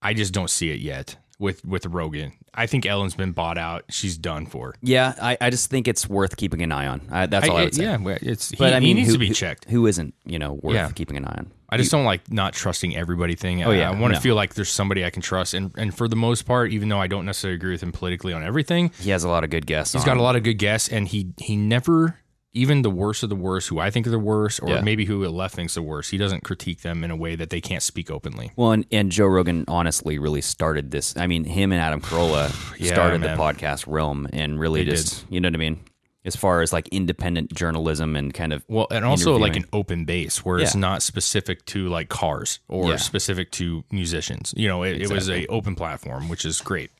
I 0.00 0.14
just 0.14 0.32
don't 0.32 0.48
see 0.48 0.70
it 0.70 0.78
yet 0.80 1.16
with 1.40 1.64
with 1.64 1.84
Rogan. 1.86 2.32
I 2.54 2.66
think 2.66 2.86
Ellen's 2.86 3.14
been 3.16 3.32
bought 3.32 3.58
out. 3.58 3.84
She's 3.90 4.16
done 4.16 4.46
for. 4.46 4.76
Yeah, 4.82 5.14
I, 5.20 5.36
I 5.40 5.50
just 5.50 5.68
think 5.70 5.88
it's 5.88 6.08
worth 6.08 6.36
keeping 6.36 6.62
an 6.62 6.70
eye 6.72 6.86
on. 6.86 7.00
I, 7.10 7.26
that's 7.26 7.48
all 7.48 7.56
I, 7.56 7.60
I- 7.60 7.64
would 7.64 7.74
say. 7.74 7.82
yeah, 7.82 7.98
it's- 8.22 8.50
he- 8.50 8.56
but 8.56 8.72
I 8.72 8.78
he 8.80 8.86
mean, 8.86 8.96
needs 8.96 9.08
who- 9.08 9.14
to 9.14 9.18
be 9.18 9.28
who- 9.28 9.34
checked. 9.34 9.64
Who 9.68 9.86
isn't, 9.88 10.14
you 10.24 10.38
know, 10.38 10.52
worth 10.54 10.74
Yeah. 10.76 10.90
keeping 10.92 11.16
an 11.16 11.24
eye 11.24 11.34
on? 11.38 11.52
I 11.70 11.76
just 11.76 11.90
don't 11.90 12.04
like 12.04 12.30
not 12.32 12.54
trusting 12.54 12.96
everybody 12.96 13.34
thing. 13.34 13.62
Oh, 13.62 13.70
yeah, 13.72 13.88
I, 13.88 13.90
want 13.90 14.12
to 14.14 14.18
no. 14.18 14.20
feel 14.20 14.34
like 14.34 14.54
there's 14.54 14.70
somebody 14.70 15.04
I 15.04 15.10
can 15.10 15.20
trust, 15.22 15.52
and 15.54 15.70
and 15.76 15.94
for 15.94 16.08
the 16.08 16.16
most 16.16 16.42
part, 16.46 16.72
even 16.72 16.88
though 16.88 16.98
I 17.00 17.06
don't 17.08 17.26
necessarily 17.26 17.56
agree 17.56 17.72
with 17.72 17.82
him 17.82 17.92
politically 17.92 18.32
on 18.32 18.42
everything, 18.42 18.90
He 19.00 19.10
has 19.10 19.22
a 19.24 19.28
lot 19.28 19.44
of 19.44 19.50
good 19.50 19.66
guests. 19.66 19.92
he's 19.92 20.02
on. 20.02 20.06
got 20.06 20.16
a 20.16 20.22
lot 20.22 20.34
of 20.36 20.42
good 20.42 20.54
guests, 20.58 20.88
and 20.88 21.06
he 21.08 21.32
he 21.38 21.56
never 21.56 22.18
even 22.54 22.80
the 22.80 22.90
worst 22.90 23.22
of 23.22 23.28
the 23.28 23.36
worst, 23.36 23.68
who 23.68 23.78
I 23.78 23.90
think 23.90 24.06
are 24.06 24.10
the 24.10 24.18
worst, 24.18 24.60
or 24.62 24.70
Yeah. 24.70 24.80
maybe 24.80 25.04
who 25.04 25.22
the 25.22 25.28
left 25.30 25.54
thinks 25.54 25.74
the 25.74 25.82
worst. 25.82 26.10
He 26.10 26.16
doesn't 26.16 26.42
critique 26.44 26.80
them 26.80 27.04
in 27.04 27.10
a 27.10 27.16
way 27.16 27.36
that 27.36 27.50
they 27.50 27.60
can't 27.60 27.82
speak 27.82 28.10
openly. 28.10 28.50
Well, 28.56 28.72
and, 28.72 28.86
and 28.90 29.12
Joe 29.12 29.26
Rogan 29.26 29.64
honestly 29.68 30.18
really 30.18 30.40
started 30.40 30.90
this. 30.90 31.14
I 31.16 31.26
mean, 31.26 31.44
him 31.44 31.70
and 31.72 31.80
Adam 31.80 32.00
Carolla 32.00 32.48
Yeah, 32.80 32.94
started 32.94 33.20
man. 33.20 33.36
the 33.36 33.42
podcast 33.42 33.84
realm 33.86 34.26
and 34.32 34.58
really 34.58 34.82
They 34.82 34.90
just, 34.92 35.26
you 35.30 35.40
know 35.40 35.48
what 35.48 35.54
I 35.54 35.58
mean? 35.58 35.80
As 36.28 36.36
far 36.36 36.60
as 36.62 36.72
like 36.72 36.86
independent 36.88 37.52
journalism 37.54 38.14
and 38.14 38.32
kind 38.32 38.52
of 38.52 38.62
Well, 38.68 38.86
and 38.90 39.04
also 39.04 39.36
like 39.36 39.56
an 39.56 39.64
open 39.72 40.04
base 40.04 40.44
where 40.44 40.58
it's 40.60 40.74
not 40.76 41.02
specific 41.02 41.64
to 41.66 41.88
like 41.88 42.08
cars 42.10 42.60
or 42.68 42.90
Yeah. 42.90 42.96
specific 42.96 43.50
to 43.52 43.82
musicians. 43.90 44.52
You 44.56 44.68
know, 44.68 44.82
it, 44.84 45.00
it 45.02 45.10
was 45.10 45.28
Exactly. 45.28 45.46
a 45.46 45.48
open 45.48 45.74
platform, 45.74 46.28
which 46.28 46.44
is 46.44 46.60
great. 46.60 46.90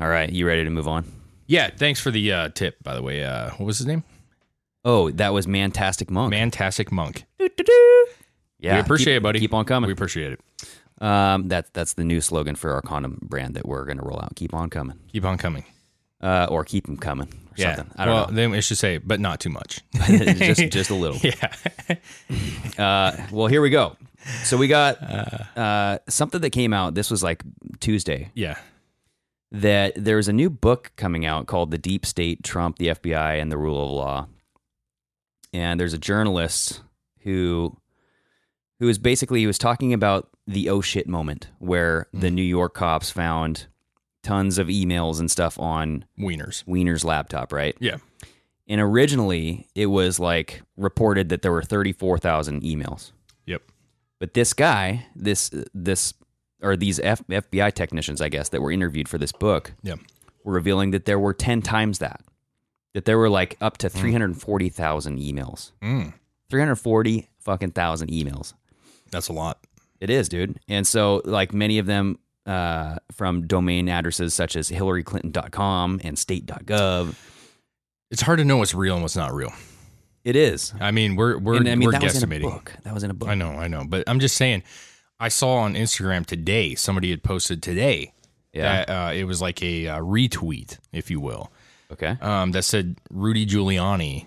All 0.00 0.08
right, 0.08 0.30
you 0.30 0.46
ready 0.46 0.62
to 0.64 0.70
move 0.70 0.86
on? 0.88 1.04
Yeah, 1.48 1.70
thanks 1.76 2.00
for 2.00 2.10
the 2.12 2.32
uh, 2.32 2.48
tip, 2.50 2.82
by 2.84 2.94
the 2.94 3.02
way. 3.02 3.24
Uh, 3.24 3.50
what 3.56 3.66
was 3.66 3.78
his 3.78 3.86
name? 3.86 4.04
Oh, 4.84 5.10
that 5.10 5.32
was 5.34 5.46
Mantastic 5.48 6.08
Monk. 6.08 6.32
Mantastic 6.32 6.92
Monk. 6.92 7.24
yeah, 8.60 8.74
we 8.74 8.80
appreciate 8.80 9.14
keep- 9.14 9.16
it, 9.16 9.22
buddy. 9.22 9.40
Keep 9.40 9.54
on 9.54 9.64
coming. 9.64 9.88
We 9.88 9.92
appreciate 9.92 10.32
it. 10.32 10.40
Um, 11.02 11.48
that 11.48 11.72
that's 11.74 11.94
the 11.94 12.04
new 12.04 12.20
slogan 12.20 12.54
for 12.56 12.72
our 12.74 12.82
condom 12.82 13.18
brand 13.22 13.54
that 13.54 13.66
we're 13.66 13.84
going 13.84 13.98
to 13.98 14.04
roll 14.04 14.20
out. 14.20 14.34
Keep 14.36 14.54
on 14.54 14.68
coming, 14.70 14.98
Keep 15.12 15.24
on 15.24 15.36
coming. 15.38 15.64
Uh, 16.20 16.46
or 16.50 16.64
keep 16.64 16.86
them 16.86 16.96
coming. 16.96 17.28
Or 17.28 17.32
Yeah. 17.56 17.76
something. 17.76 17.94
I 17.96 18.04
don't 18.04 18.14
well, 18.14 18.26
know. 18.28 18.34
then 18.34 18.54
it 18.54 18.62
should 18.62 18.78
say, 18.78 18.98
but 18.98 19.20
not 19.20 19.40
too 19.40 19.50
much. 19.50 19.80
just 20.06 20.60
just 20.70 20.90
a 20.90 20.94
little. 20.94 21.18
yeah. 21.22 21.96
Uh, 22.78 23.16
well, 23.32 23.48
here 23.48 23.60
we 23.60 23.70
go. 23.70 23.96
So 24.44 24.56
we 24.56 24.68
got 24.68 25.02
uh, 25.56 25.98
something 26.08 26.40
that 26.42 26.50
came 26.50 26.72
out. 26.72 26.94
This 26.94 27.10
was 27.10 27.22
like 27.24 27.42
Tuesday. 27.80 28.30
Yeah. 28.34 28.56
That 29.50 29.94
there's 29.96 30.28
a 30.28 30.32
new 30.32 30.50
book 30.50 30.92
coming 30.96 31.24
out 31.26 31.46
called 31.46 31.70
"The 31.70 31.78
Deep 31.78 32.04
State: 32.06 32.44
Trump, 32.44 32.78
the 32.78 32.88
FBI, 32.88 33.40
and 33.40 33.50
the 33.50 33.56
Rule 33.58 33.82
of 33.82 33.90
Law." 33.90 34.26
And 35.52 35.80
there's 35.80 35.94
a 35.94 35.98
journalist 35.98 36.82
who 37.20 37.76
who 38.78 38.88
is 38.88 38.98
basically 38.98 39.40
he 39.40 39.46
was 39.46 39.58
talking 39.58 39.92
about 39.94 40.28
the 40.46 40.68
oh 40.68 40.80
shit 40.82 41.08
moment 41.08 41.48
where 41.58 42.06
the 42.12 42.30
New 42.30 42.42
York 42.42 42.74
cops 42.74 43.10
found 43.10 43.66
tons 44.22 44.58
of 44.58 44.66
emails 44.68 45.20
and 45.20 45.30
stuff 45.30 45.58
on 45.58 46.04
Weiners. 46.18 46.64
Weiner's 46.66 47.04
laptop, 47.04 47.52
right? 47.52 47.76
Yeah. 47.80 47.96
And 48.66 48.80
originally, 48.80 49.66
it 49.74 49.86
was 49.86 50.18
like 50.20 50.62
reported 50.76 51.28
that 51.30 51.42
there 51.42 51.52
were 51.52 51.62
34,000 51.62 52.62
emails. 52.62 53.12
Yep. 53.46 53.62
But 54.20 54.34
this 54.34 54.52
guy, 54.52 55.06
this 55.16 55.50
this 55.72 56.12
or 56.60 56.76
these 56.76 56.98
F- 57.00 57.22
FBI 57.28 57.72
technicians, 57.72 58.20
I 58.20 58.28
guess, 58.28 58.48
that 58.50 58.60
were 58.60 58.72
interviewed 58.72 59.08
for 59.08 59.16
this 59.16 59.32
book, 59.32 59.72
Yeah. 59.82 59.94
were 60.44 60.52
revealing 60.54 60.90
that 60.90 61.04
there 61.04 61.18
were 61.18 61.32
ten 61.32 61.62
times 61.62 61.98
that. 62.00 62.20
That 62.94 63.04
there 63.04 63.16
were 63.16 63.30
like 63.30 63.56
up 63.60 63.74
Hmm. 63.76 63.86
to 63.86 63.88
three 63.90 64.12
hundred 64.12 64.36
forty 64.36 64.68
thousand 64.68 65.18
emails. 65.18 65.70
Mm. 65.80 66.14
Three 66.50 66.60
hundred 66.60 66.76
forty 66.76 67.28
fucking 67.38 67.70
thousand 67.72 68.10
emails. 68.10 68.54
That's 69.12 69.28
a 69.28 69.32
lot. 69.32 69.64
It 70.00 70.10
is, 70.10 70.28
dude. 70.28 70.58
And 70.68 70.86
so, 70.86 71.22
like 71.24 71.52
many 71.54 71.78
of 71.78 71.86
them 71.86 72.18
uh, 72.48 72.96
from 73.12 73.46
domain 73.46 73.88
addresses 73.88 74.34
such 74.34 74.56
as 74.56 74.70
HillaryClinton.com 74.70 76.00
and 76.02 76.18
State.gov. 76.18 77.14
It's 78.10 78.22
hard 78.22 78.38
to 78.38 78.44
know 78.44 78.56
what's 78.56 78.74
real 78.74 78.94
and 78.94 79.02
what's 79.02 79.16
not 79.16 79.32
real. 79.34 79.52
It 80.24 80.34
is. 80.36 80.72
I 80.80 80.90
mean, 80.90 81.14
we're 81.16 81.38
we're 81.38 81.56
And, 81.56 81.68
I 81.68 81.74
mean, 81.74 81.86
we're 81.86 81.92
that 81.92 82.02
was 82.02 82.22
in 82.22 82.24
a 82.30 82.34
guesstimating. 82.34 82.42
book. 82.50 82.72
That 82.84 82.94
was 82.94 83.02
in 83.04 83.10
a 83.10 83.14
book. 83.14 83.28
I 83.28 83.34
know, 83.34 83.50
I 83.50 83.68
know, 83.68 83.84
but 83.86 84.04
I'm 84.06 84.20
just 84.20 84.36
saying. 84.36 84.62
I 85.20 85.28
saw 85.30 85.56
on 85.56 85.74
Instagram 85.74 86.24
today 86.24 86.74
somebody 86.76 87.10
had 87.10 87.24
posted 87.24 87.60
today 87.62 88.12
Yeah. 88.52 88.84
that 88.86 88.90
uh, 88.90 89.12
it 89.12 89.24
was 89.24 89.42
like 89.42 89.60
a 89.64 89.88
uh, 89.88 89.98
retweet, 90.00 90.78
if 90.92 91.10
you 91.10 91.18
will, 91.20 91.50
Okay. 91.90 92.16
um, 92.20 92.52
that 92.52 92.62
said 92.62 92.96
Rudy 93.10 93.44
Giuliani. 93.44 94.26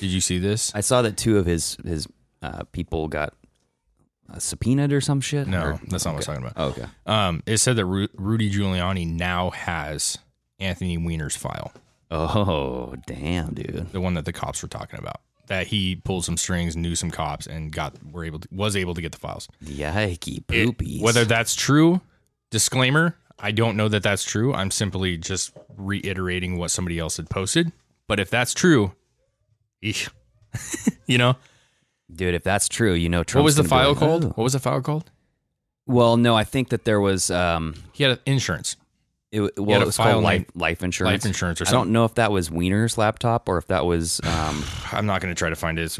Did 0.00 0.10
you 0.10 0.20
see 0.20 0.38
this? 0.40 0.72
I 0.74 0.80
saw 0.80 1.02
that 1.02 1.16
two 1.16 1.38
of 1.38 1.46
his 1.46 1.76
his 1.84 2.08
uh, 2.42 2.64
people 2.72 3.06
got 3.08 3.34
uh, 4.30 4.38
subpoenaed 4.38 4.92
or 4.92 5.00
some 5.00 5.20
shit. 5.20 5.46
No, 5.46 5.62
or- 5.62 5.80
that's 5.88 6.04
not 6.04 6.14
what. 6.14 6.28
I'm 6.28 6.34
talking 6.42 6.50
about. 6.50 6.52
Oh, 6.56 6.68
okay. 6.70 6.86
Um, 7.06 7.42
it 7.46 7.58
said 7.58 7.76
that 7.76 7.86
Ru- 7.86 8.08
Rudy 8.14 8.50
Giuliani 8.50 9.06
now 9.06 9.50
has 9.50 10.18
Anthony 10.58 10.96
Weiner's 10.98 11.36
file, 11.36 11.72
Oh, 12.10 12.94
damn, 13.06 13.54
dude. 13.54 13.88
the 13.92 14.00
one 14.00 14.14
that 14.14 14.24
the 14.24 14.32
cops 14.32 14.62
were 14.62 14.68
talking 14.68 14.98
about. 14.98 15.20
That 15.48 15.66
he 15.66 15.96
pulled 15.96 16.24
some 16.24 16.36
strings, 16.36 16.76
knew 16.76 16.94
some 16.94 17.10
cops, 17.10 17.46
and 17.46 17.72
got 17.72 17.94
were 18.12 18.24
able 18.24 18.38
to, 18.40 18.48
was 18.52 18.76
able 18.76 18.94
to 18.94 19.00
get 19.02 19.12
the 19.12 19.18
files. 19.18 19.48
Yikey 19.64 20.38
It- 20.38 20.46
poopies. 20.46 21.00
whether 21.02 21.24
that's 21.24 21.54
true, 21.54 22.00
disclaimer, 22.50 23.16
I 23.38 23.50
don't 23.50 23.76
know 23.76 23.88
that 23.88 24.02
that's 24.04 24.24
true. 24.24 24.54
I'm 24.54 24.70
simply 24.70 25.16
just 25.16 25.52
reiterating 25.76 26.58
what 26.58 26.70
somebody 26.70 26.98
else 26.98 27.16
had 27.16 27.28
posted. 27.28 27.72
But 28.06 28.20
if 28.20 28.30
that's 28.30 28.54
true, 28.54 28.92
eesh. 29.82 30.08
you 31.06 31.18
know, 31.18 31.36
dude, 32.14 32.34
if 32.34 32.42
that's 32.42 32.68
true, 32.68 32.92
you 32.94 33.08
know, 33.08 33.24
what 33.32 33.42
was 33.42 33.56
the 33.56 33.64
file 33.64 33.90
like, 33.90 33.98
called? 33.98 34.24
"Oh." 34.24 34.28
What 34.28 34.44
was 34.44 34.52
the 34.52 34.58
file 34.58 34.80
called? 34.80 35.10
Well, 35.86 36.16
no, 36.16 36.34
I 36.36 36.44
think 36.44 36.68
that 36.68 36.84
there 36.84 37.00
was. 37.00 37.30
Um, 37.30 37.74
He 37.92 38.04
had 38.04 38.20
insurance. 38.24 38.76
it, 39.32 39.40
well, 39.58 39.82
it 39.82 39.86
was 39.86 39.96
called 39.96 40.22
life, 40.22 40.46
life 40.54 40.82
insurance. 40.82 41.24
Life 41.24 41.26
insurance 41.26 41.60
or 41.60 41.66
I 41.66 41.70
don't 41.70 41.90
know 41.90 42.04
if 42.04 42.14
that 42.14 42.30
was 42.30 42.50
Weiner's 42.50 42.96
laptop 42.98 43.48
or 43.48 43.58
if 43.58 43.66
that 43.68 43.84
was. 43.84 44.20
Um, 44.24 44.64
I'm 44.92 45.06
not 45.06 45.20
going 45.20 45.34
to 45.34 45.38
try 45.38 45.48
to 45.48 45.56
find 45.56 45.78
it. 45.78 45.82
It's, 45.82 45.98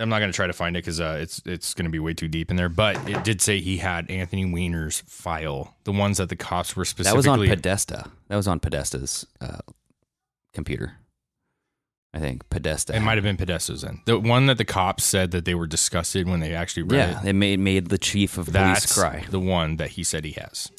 I'm 0.00 0.08
not 0.08 0.20
going 0.20 0.30
to 0.30 0.36
try 0.36 0.46
to 0.46 0.52
find 0.52 0.76
it 0.76 0.80
because 0.84 1.00
uh, 1.00 1.18
it's 1.20 1.42
it's 1.44 1.74
going 1.74 1.86
to 1.86 1.90
be 1.90 1.98
way 1.98 2.14
too 2.14 2.28
deep 2.28 2.50
in 2.50 2.56
there. 2.56 2.68
But 2.68 3.08
it 3.08 3.24
did 3.24 3.40
say 3.40 3.60
he 3.60 3.78
had 3.78 4.08
Anthony 4.10 4.44
Weiner's 4.44 5.00
file, 5.06 5.74
the 5.84 5.92
ones 5.92 6.18
that 6.18 6.28
the 6.28 6.36
cops 6.36 6.76
were 6.76 6.84
specifically. 6.84 7.22
that 7.22 7.30
was 7.30 7.50
on 7.50 7.56
Podesta. 7.56 8.10
That 8.28 8.36
was 8.36 8.46
on 8.46 8.60
Podesta's 8.60 9.26
uh, 9.40 9.58
computer. 10.52 10.92
I 12.18 12.20
think 12.20 12.48
Podesta. 12.50 12.96
It 12.96 13.00
might 13.00 13.14
have 13.16 13.22
been 13.22 13.36
Podesta's 13.36 13.82
then. 13.82 14.00
The 14.04 14.18
one 14.18 14.46
that 14.46 14.58
the 14.58 14.64
cops 14.64 15.04
said 15.04 15.30
that 15.30 15.44
they 15.44 15.54
were 15.54 15.68
disgusted 15.68 16.28
when 16.28 16.40
they 16.40 16.52
actually 16.52 16.82
read 16.82 16.96
Yeah, 16.98 17.22
it. 17.22 17.28
it 17.28 17.32
made 17.34 17.60
made 17.60 17.90
the 17.90 17.98
chief 17.98 18.38
of 18.38 18.46
police 18.52 18.92
cry. 18.92 19.24
the 19.30 19.38
one 19.38 19.76
that 19.76 19.90
he 19.90 20.02
said 20.02 20.24
he 20.24 20.32
has. 20.32 20.70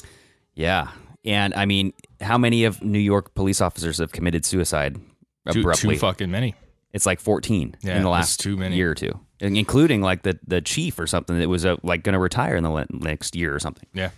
Yeah, 0.54 0.88
and 1.24 1.54
I 1.54 1.64
mean, 1.64 1.94
how 2.20 2.36
many 2.36 2.64
of 2.64 2.82
New 2.82 2.98
York 2.98 3.34
police 3.34 3.62
officers 3.62 3.98
have 3.98 4.12
committed 4.12 4.44
suicide 4.44 4.96
Too, 5.50 5.60
abruptly? 5.60 5.94
too 5.94 6.00
fucking 6.00 6.30
many. 6.30 6.54
It's 6.92 7.06
like 7.06 7.20
14 7.20 7.76
Yeah, 7.82 7.96
in 7.96 8.02
the 8.02 8.08
that's 8.10 8.12
last 8.12 8.40
too 8.40 8.56
many. 8.58 8.76
year 8.76 8.90
or 8.90 8.94
two, 8.94 9.18
in- 9.38 9.56
including 9.56 10.02
like 10.02 10.22
the 10.24 10.38
the 10.46 10.60
chief 10.60 10.98
or 10.98 11.06
something 11.06 11.38
that 11.38 11.48
was 11.48 11.64
uh, 11.64 11.76
like 11.82 12.02
going 12.02 12.12
to 12.14 12.18
retire 12.18 12.56
in 12.56 12.64
the 12.64 12.70
le- 12.70 12.86
next 12.90 13.34
year 13.34 13.54
or 13.54 13.60
something. 13.60 13.86
Yeah. 13.94 14.10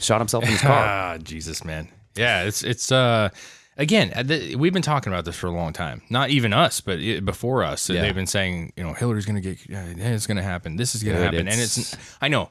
Shot 0.00 0.20
himself 0.20 0.42
in 0.44 0.50
his 0.50 0.60
car. 0.60 0.72
Ah, 1.14 1.18
Jesus, 1.22 1.64
man. 1.64 1.88
Yeah, 2.16 2.42
it's 2.42 2.64
it's 2.64 2.90
uh 2.90 3.28
again, 3.76 4.12
uh, 4.14 4.22
th- 4.22 4.56
we've 4.56 4.72
been 4.72 4.82
talking 4.82 5.12
about 5.12 5.24
this 5.24 5.36
for 5.36 5.46
a 5.46 5.50
long 5.52 5.72
time. 5.72 6.02
Not 6.10 6.30
even 6.30 6.52
us, 6.52 6.80
but 6.80 6.98
it, 7.00 7.24
before 7.24 7.62
us, 7.64 7.88
Yeah. 7.90 8.02
they've 8.02 8.14
been 8.14 8.26
saying, 8.26 8.72
you 8.76 8.84
know, 8.84 8.92
Hillary's 8.94 9.26
going 9.26 9.40
to 9.40 9.54
get 9.54 9.58
uh, 9.74 9.82
it's 10.14 10.26
going 10.26 10.36
to 10.36 10.42
happen. 10.42 10.76
This 10.76 10.94
is 10.94 11.02
going 11.02 11.16
to 11.16 11.22
happen. 11.22 11.40
And 11.40 11.48
it's- 11.48 11.78
it's 11.78 11.96
I 12.20 12.28
know. 12.28 12.50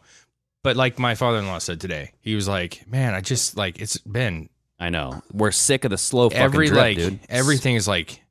But 0.63 0.77
like 0.77 0.97
my 0.97 1.15
father-in-law 1.15 1.57
said 1.59 1.81
today, 1.81 2.11
he 2.21 2.35
was 2.35 2.47
like, 2.47 2.85
"Man, 2.87 3.13
I 3.13 3.19
just 3.19 3.57
like 3.57 3.79
it's 3.81 3.97
been 3.97 4.47
I 4.79 4.89
know. 4.89 5.21
We're 5.33 5.51
sick 5.51 5.83
of 5.83 5.91
the 5.91 5.97
slow 5.97 6.29
fucking 6.29 6.41
every 6.41 6.67
drip, 6.67 6.77
like 6.79 6.97
dude. 6.97 7.19
everything 7.29 7.75
is 7.75 7.85
like 7.87 8.21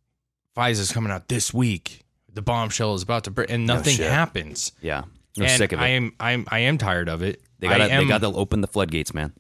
FISA's 0.57 0.93
coming 0.93 1.13
out 1.13 1.29
this 1.29 1.53
week. 1.53 2.01
The 2.33 2.41
bombshell 2.41 2.95
is 2.95 3.03
about 3.03 3.25
to 3.25 3.31
break 3.31 3.51
and 3.51 3.67
nothing 3.67 3.97
shit. 3.97 4.11
happens. 4.11 4.73
Yeah, 4.81 5.03
we're 5.37 5.45
and 5.45 5.53
sick 5.59 5.73
of 5.73 5.81
it. 5.81 5.83
I 5.83 5.89
am 5.89 6.13
I'm 6.19 6.47
I 6.51 6.61
am 6.61 6.79
tired 6.79 7.11
of 7.11 7.21
it. 7.23 7.43
they 7.59 7.69
got 7.69 7.79
they 7.91 8.05
got 8.07 8.23
to 8.23 8.29
open 8.29 8.63
the 8.63 8.67
floodgates, 8.67 9.13
man. 9.13 9.35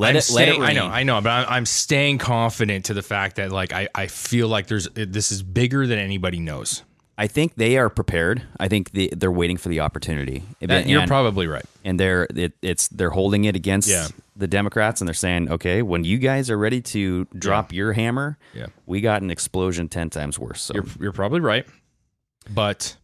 Let 0.00 0.10
I'm 0.10 0.16
it 0.16 0.30
let 0.32 0.48
it 0.48 0.58
I 0.60 0.72
know. 0.72 0.86
I 0.86 1.02
know, 1.04 1.20
but 1.20 1.30
I'm, 1.30 1.46
I'm 1.48 1.66
staying 1.66 2.18
confident 2.18 2.86
to 2.86 2.94
the 2.94 3.02
fact 3.02 3.36
that 3.36 3.52
like 3.52 3.72
I, 3.72 3.88
I 3.94 4.06
feel 4.06 4.48
like 4.48 4.66
there's 4.66 4.88
this 4.94 5.30
is 5.30 5.42
bigger 5.42 5.86
than 5.86 5.98
anybody 5.98 6.40
knows. 6.40 6.82
I 7.18 7.26
think 7.26 7.56
they 7.56 7.76
are 7.76 7.90
prepared. 7.90 8.42
I 8.58 8.68
think 8.68 8.92
they, 8.92 9.08
they're 9.08 9.30
waiting 9.30 9.58
for 9.58 9.68
the 9.68 9.80
opportunity. 9.80 10.42
That- 10.60 10.88
you're 10.88 11.06
probably 11.06 11.46
right. 11.46 11.64
and 11.84 12.00
they're 12.00 12.26
it, 12.34 12.54
it's 12.62 12.88
they're 12.88 13.10
holding 13.10 13.44
it 13.44 13.54
against 13.54 13.88
Yeah. 13.90 14.08
the 14.36 14.48
Democrats, 14.48 15.02
and 15.02 15.08
they're 15.08 15.12
saying, 15.14 15.50
okay, 15.52 15.82
when 15.82 16.02
you 16.04 16.16
guys 16.16 16.48
are 16.48 16.56
ready 16.56 16.80
to 16.80 17.26
drop 17.36 17.72
your 17.74 17.92
hammer, 17.92 18.38
Yeah. 18.54 18.66
we 18.86 19.02
got 19.02 19.20
an 19.20 19.30
explosion 19.30 19.88
ten 19.88 20.08
times 20.08 20.38
worse. 20.38 20.62
So 20.62 20.74
You're 20.74 20.86
you're 20.98 21.12
probably 21.12 21.40
right, 21.40 21.66
but 22.48 22.96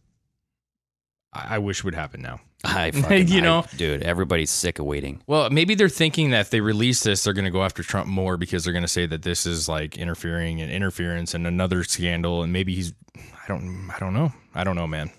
I, 1.31 1.55
I 1.55 1.57
wish 1.59 1.79
it 1.79 1.83
would 1.85 1.93
happen 1.95 2.21
now. 2.23 2.39
I 2.63 2.91
fucking, 2.91 3.27
You 3.27 3.37
I- 3.39 3.41
know? 3.41 3.65
dude, 3.77 4.03
everybody's 4.03 4.49
sick 4.51 4.79
of 4.79 4.85
waiting. 4.85 5.21
Well, 5.27 5.49
maybe 5.49 5.75
they're 5.75 5.89
thinking 5.89 6.31
that 6.31 6.41
if 6.41 6.49
they 6.49 6.61
release 6.61 7.03
this, 7.03 7.23
they're 7.23 7.33
going 7.33 7.45
to 7.45 7.51
go 7.51 7.63
after 7.63 7.83
Trump 7.83 8.07
more 8.07 8.37
because 8.37 8.63
they're 8.63 8.73
going 8.73 8.83
to 8.83 8.87
say 8.87 9.05
that 9.05 9.21
this 9.21 9.45
is 9.45 9.69
like 9.69 9.97
interfering 9.97 10.61
and 10.61 10.71
interference 10.71 11.33
and 11.33 11.45
another 11.47 11.83
scandal, 11.83 12.43
and 12.43 12.51
maybe 12.51 12.73
he's 12.75 12.93
I 13.15 13.47
don't 13.47 13.89
I 13.95 13.99
don't 13.99 14.13
know 14.13 14.31
I 14.55 14.63
don't 14.63 14.75
know, 14.75 14.87
man. 14.87 15.11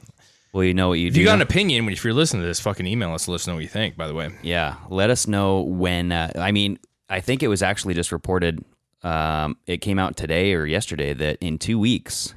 Well, 0.52 0.64
you 0.64 0.72
know 0.74 0.88
what 0.88 0.94
you 0.98 1.08
If 1.08 1.14
do. 1.14 1.20
you 1.20 1.26
got 1.26 1.34
an 1.34 1.42
opinion, 1.42 1.84
when 1.84 1.92
if 1.92 2.02
you're 2.02 2.14
listening 2.14 2.42
to 2.42 2.46
this, 2.48 2.58
fucking 2.58 2.86
email 2.86 3.12
us. 3.12 3.28
Let 3.28 3.36
us 3.36 3.46
know 3.46 3.54
what 3.54 3.62
you 3.62 3.68
think. 3.68 3.96
By 3.96 4.08
the 4.08 4.14
way, 4.14 4.30
yeah, 4.42 4.76
let 4.88 5.10
us 5.10 5.26
know 5.28 5.60
when. 5.60 6.10
Uh, 6.10 6.32
I 6.36 6.52
mean, 6.52 6.78
I 7.08 7.20
think 7.20 7.42
it 7.42 7.48
was 7.48 7.62
actually 7.62 7.94
just 7.94 8.10
reported. 8.12 8.64
Um, 9.02 9.58
it 9.66 9.76
came 9.78 9.98
out 9.98 10.16
today 10.16 10.54
or 10.54 10.66
yesterday 10.66 11.12
that 11.14 11.36
in 11.40 11.58
two 11.58 11.78
weeks, 11.78 12.34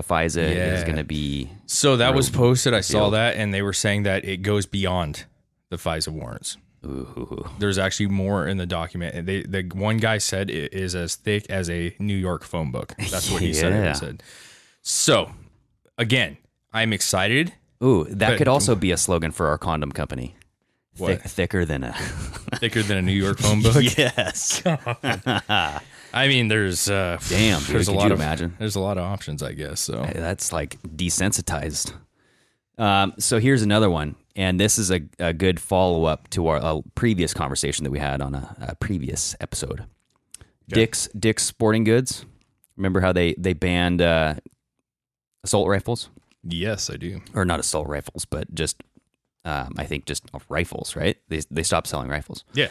the 0.00 0.14
FISA 0.14 0.74
is 0.74 0.84
going 0.84 0.96
to 0.96 1.04
be. 1.04 1.50
So 1.66 1.96
that 1.96 2.14
was 2.14 2.30
posted. 2.30 2.72
I 2.74 2.80
saw 2.82 3.10
that, 3.10 3.36
and 3.36 3.52
they 3.52 3.62
were 3.62 3.72
saying 3.72 4.04
that 4.04 4.24
it 4.24 4.38
goes 4.42 4.64
beyond 4.66 5.24
the 5.70 5.76
FISA 5.76 6.08
warrants. 6.08 6.56
Ooh, 6.86 7.44
There's 7.58 7.76
actually 7.78 8.06
more 8.06 8.46
in 8.46 8.56
the 8.56 8.66
document. 8.66 9.14
And 9.16 9.26
They, 9.26 9.42
the 9.42 9.62
one 9.74 9.96
guy 9.96 10.18
said 10.18 10.48
it 10.50 10.72
is 10.72 10.94
as 10.94 11.16
thick 11.16 11.46
as 11.50 11.68
a 11.68 11.94
New 11.98 12.14
York 12.16 12.44
phone 12.44 12.70
book. 12.70 12.94
That's 13.10 13.28
what 13.30 13.42
he 13.42 13.52
said. 13.52 13.72
Yeah. 13.78 13.90
It 13.90 13.96
said. 13.96 14.22
So, 14.82 15.32
again, 15.98 16.36
I'm 16.72 16.92
excited. 16.92 17.52
ooh, 17.82 18.04
that 18.04 18.30
But- 18.30 18.38
could 18.38 18.48
also 18.48 18.76
be 18.76 18.92
a 18.92 18.96
slogan 18.96 19.32
for 19.32 19.48
our 19.48 19.58
condom 19.58 19.90
company. 19.90 20.36
What? 20.96 21.22
Thick, 21.22 21.30
thicker 21.30 21.64
than 21.64 21.82
a. 21.84 21.92
Thicker 22.56 22.82
than 22.82 22.96
a 22.98 23.02
New 23.02 23.12
York 23.12 23.38
phone 23.38 23.62
book. 23.62 23.74
yes. 23.98 24.62
I 26.12 26.28
mean, 26.28 26.48
there's 26.48 26.88
uh, 26.88 27.18
Damn, 27.28 27.60
dude, 27.64 27.68
there's 27.74 27.88
a 27.88 27.92
lot 27.92 28.12
of 28.12 28.18
imagine? 28.18 28.54
There's 28.58 28.76
a 28.76 28.80
lot 28.80 28.98
of 28.98 29.04
options, 29.04 29.42
I 29.42 29.52
guess. 29.52 29.80
So 29.80 30.08
That's 30.14 30.52
like 30.52 30.80
desensitized. 30.82 31.92
Um, 32.78 33.14
so 33.18 33.40
here's 33.40 33.62
another 33.62 33.90
one, 33.90 34.14
and 34.36 34.58
this 34.60 34.78
is 34.78 34.90
a, 34.90 35.00
a 35.18 35.32
good 35.32 35.58
follow 35.60 36.04
up 36.04 36.30
to 36.30 36.46
our 36.46 36.56
a 36.58 36.82
previous 36.94 37.34
conversation 37.34 37.84
that 37.84 37.90
we 37.90 37.98
had 37.98 38.22
on 38.22 38.34
a, 38.34 38.56
a 38.60 38.74
previous 38.76 39.34
episode. 39.40 39.84
Dick's 40.68 41.08
Dick's 41.18 41.42
Sporting 41.42 41.84
Goods. 41.84 42.24
Remember 42.76 43.00
how 43.00 43.12
they 43.12 43.34
they 43.36 43.52
banned 43.52 44.00
uh, 44.00 44.34
assault 45.42 45.68
rifles, 45.68 46.10
yes, 46.44 46.90
I 46.90 46.96
do. 46.96 47.20
or 47.34 47.44
not 47.44 47.58
assault 47.58 47.88
rifles, 47.88 48.24
but 48.24 48.54
just 48.54 48.80
um, 49.44 49.74
I 49.76 49.84
think 49.84 50.06
just 50.06 50.24
rifles. 50.48 50.94
Right? 50.94 51.16
They 51.28 51.40
they 51.50 51.62
stopped 51.62 51.88
selling 51.88 52.08
rifles. 52.08 52.44
Yeah. 52.52 52.68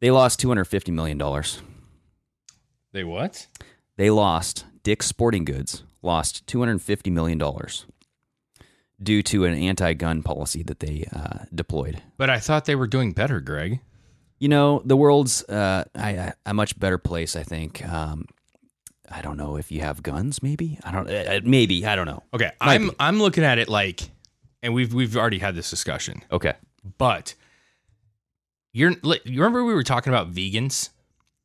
They 0.00 0.10
lost 0.10 0.38
two 0.38 0.48
hundred 0.48 0.66
fifty 0.66 0.92
million 0.92 1.16
dollars. 1.16 1.62
They 2.96 3.04
what? 3.04 3.46
They 3.98 4.08
lost 4.08 4.64
Dick's 4.82 5.04
Sporting 5.06 5.44
Goods 5.44 5.82
lost 6.00 6.46
two 6.46 6.60
hundred 6.60 6.80
fifty 6.80 7.10
million 7.10 7.36
dollars 7.36 7.84
due 9.02 9.22
to 9.22 9.44
an 9.44 9.52
anti-gun 9.52 10.22
policy 10.22 10.62
that 10.62 10.80
they 10.80 11.06
uh, 11.14 11.44
deployed. 11.54 12.02
But 12.16 12.30
I 12.30 12.38
thought 12.38 12.64
they 12.64 12.74
were 12.74 12.86
doing 12.86 13.12
better, 13.12 13.40
Greg. 13.40 13.80
You 14.38 14.48
know, 14.48 14.80
the 14.84 14.96
world's 14.96 15.42
uh, 15.44 15.84
I, 15.94 16.08
I, 16.18 16.32
a 16.46 16.54
much 16.54 16.78
better 16.78 16.96
place. 16.96 17.36
I 17.36 17.42
think. 17.42 17.86
Um, 17.86 18.26
I 19.10 19.20
don't 19.20 19.36
know 19.36 19.56
if 19.56 19.70
you 19.70 19.82
have 19.82 20.02
guns. 20.02 20.42
Maybe 20.42 20.78
I 20.82 20.90
don't. 20.90 21.10
Uh, 21.10 21.40
maybe 21.44 21.84
I 21.84 21.96
don't 21.96 22.06
know. 22.06 22.22
Okay, 22.32 22.50
Might 22.60 22.74
I'm 22.74 22.88
be. 22.88 22.94
I'm 22.98 23.18
looking 23.18 23.44
at 23.44 23.58
it 23.58 23.68
like, 23.68 24.08
and 24.62 24.72
we've 24.72 24.94
we've 24.94 25.16
already 25.18 25.38
had 25.38 25.54
this 25.54 25.68
discussion. 25.68 26.22
Okay. 26.32 26.54
But 26.96 27.34
you're 28.72 28.92
you 29.24 29.42
remember 29.42 29.64
we 29.64 29.74
were 29.74 29.82
talking 29.82 30.12
about 30.12 30.32
vegans, 30.32 30.90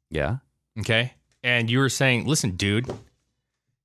Yeah. 0.10 0.38
okay? 0.79 1.13
And 1.43 1.69
you 1.69 1.79
were 1.79 1.89
saying, 1.89 2.25
"Listen, 2.25 2.51
dude, 2.51 2.88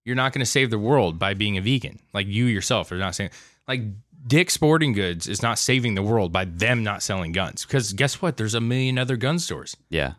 you're 0.04 0.16
not 0.16 0.32
going 0.32 0.40
to 0.40 0.50
save 0.50 0.70
the 0.70 0.78
world 0.78 1.18
by 1.18 1.34
being 1.34 1.56
a 1.56 1.60
vegan. 1.60 1.98
Like 2.14 2.26
you 2.26 2.44
yourself 2.46 2.92
are 2.92 2.96
not 2.96 3.14
saying 3.14 3.30
like 3.66 3.82
Dick 4.26 4.50
Sporting 4.50 4.92
Goods 4.92 5.26
is 5.28 5.42
not 5.42 5.58
saving 5.58 5.94
the 5.94 6.02
world 6.02 6.32
by 6.32 6.44
them 6.44 6.82
not 6.84 7.02
selling 7.02 7.32
guns. 7.32 7.64
Because 7.64 7.92
guess 7.92 8.22
what? 8.22 8.36
There's 8.36 8.54
a 8.54 8.60
million 8.60 8.98
other 8.98 9.16
gun 9.16 9.38
stores. 9.38 9.76
Yeah. 9.90 10.14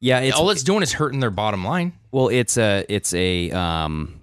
Yeah, 0.00 0.20
it's 0.20 0.36
All 0.36 0.50
it's 0.50 0.62
doing 0.62 0.82
is 0.82 0.92
hurting 0.92 1.20
their 1.20 1.30
bottom 1.30 1.64
line. 1.64 1.92
well, 2.12 2.28
it's 2.28 2.58
a 2.58 2.84
it's 2.88 3.14
a 3.14 3.50
um 3.52 4.20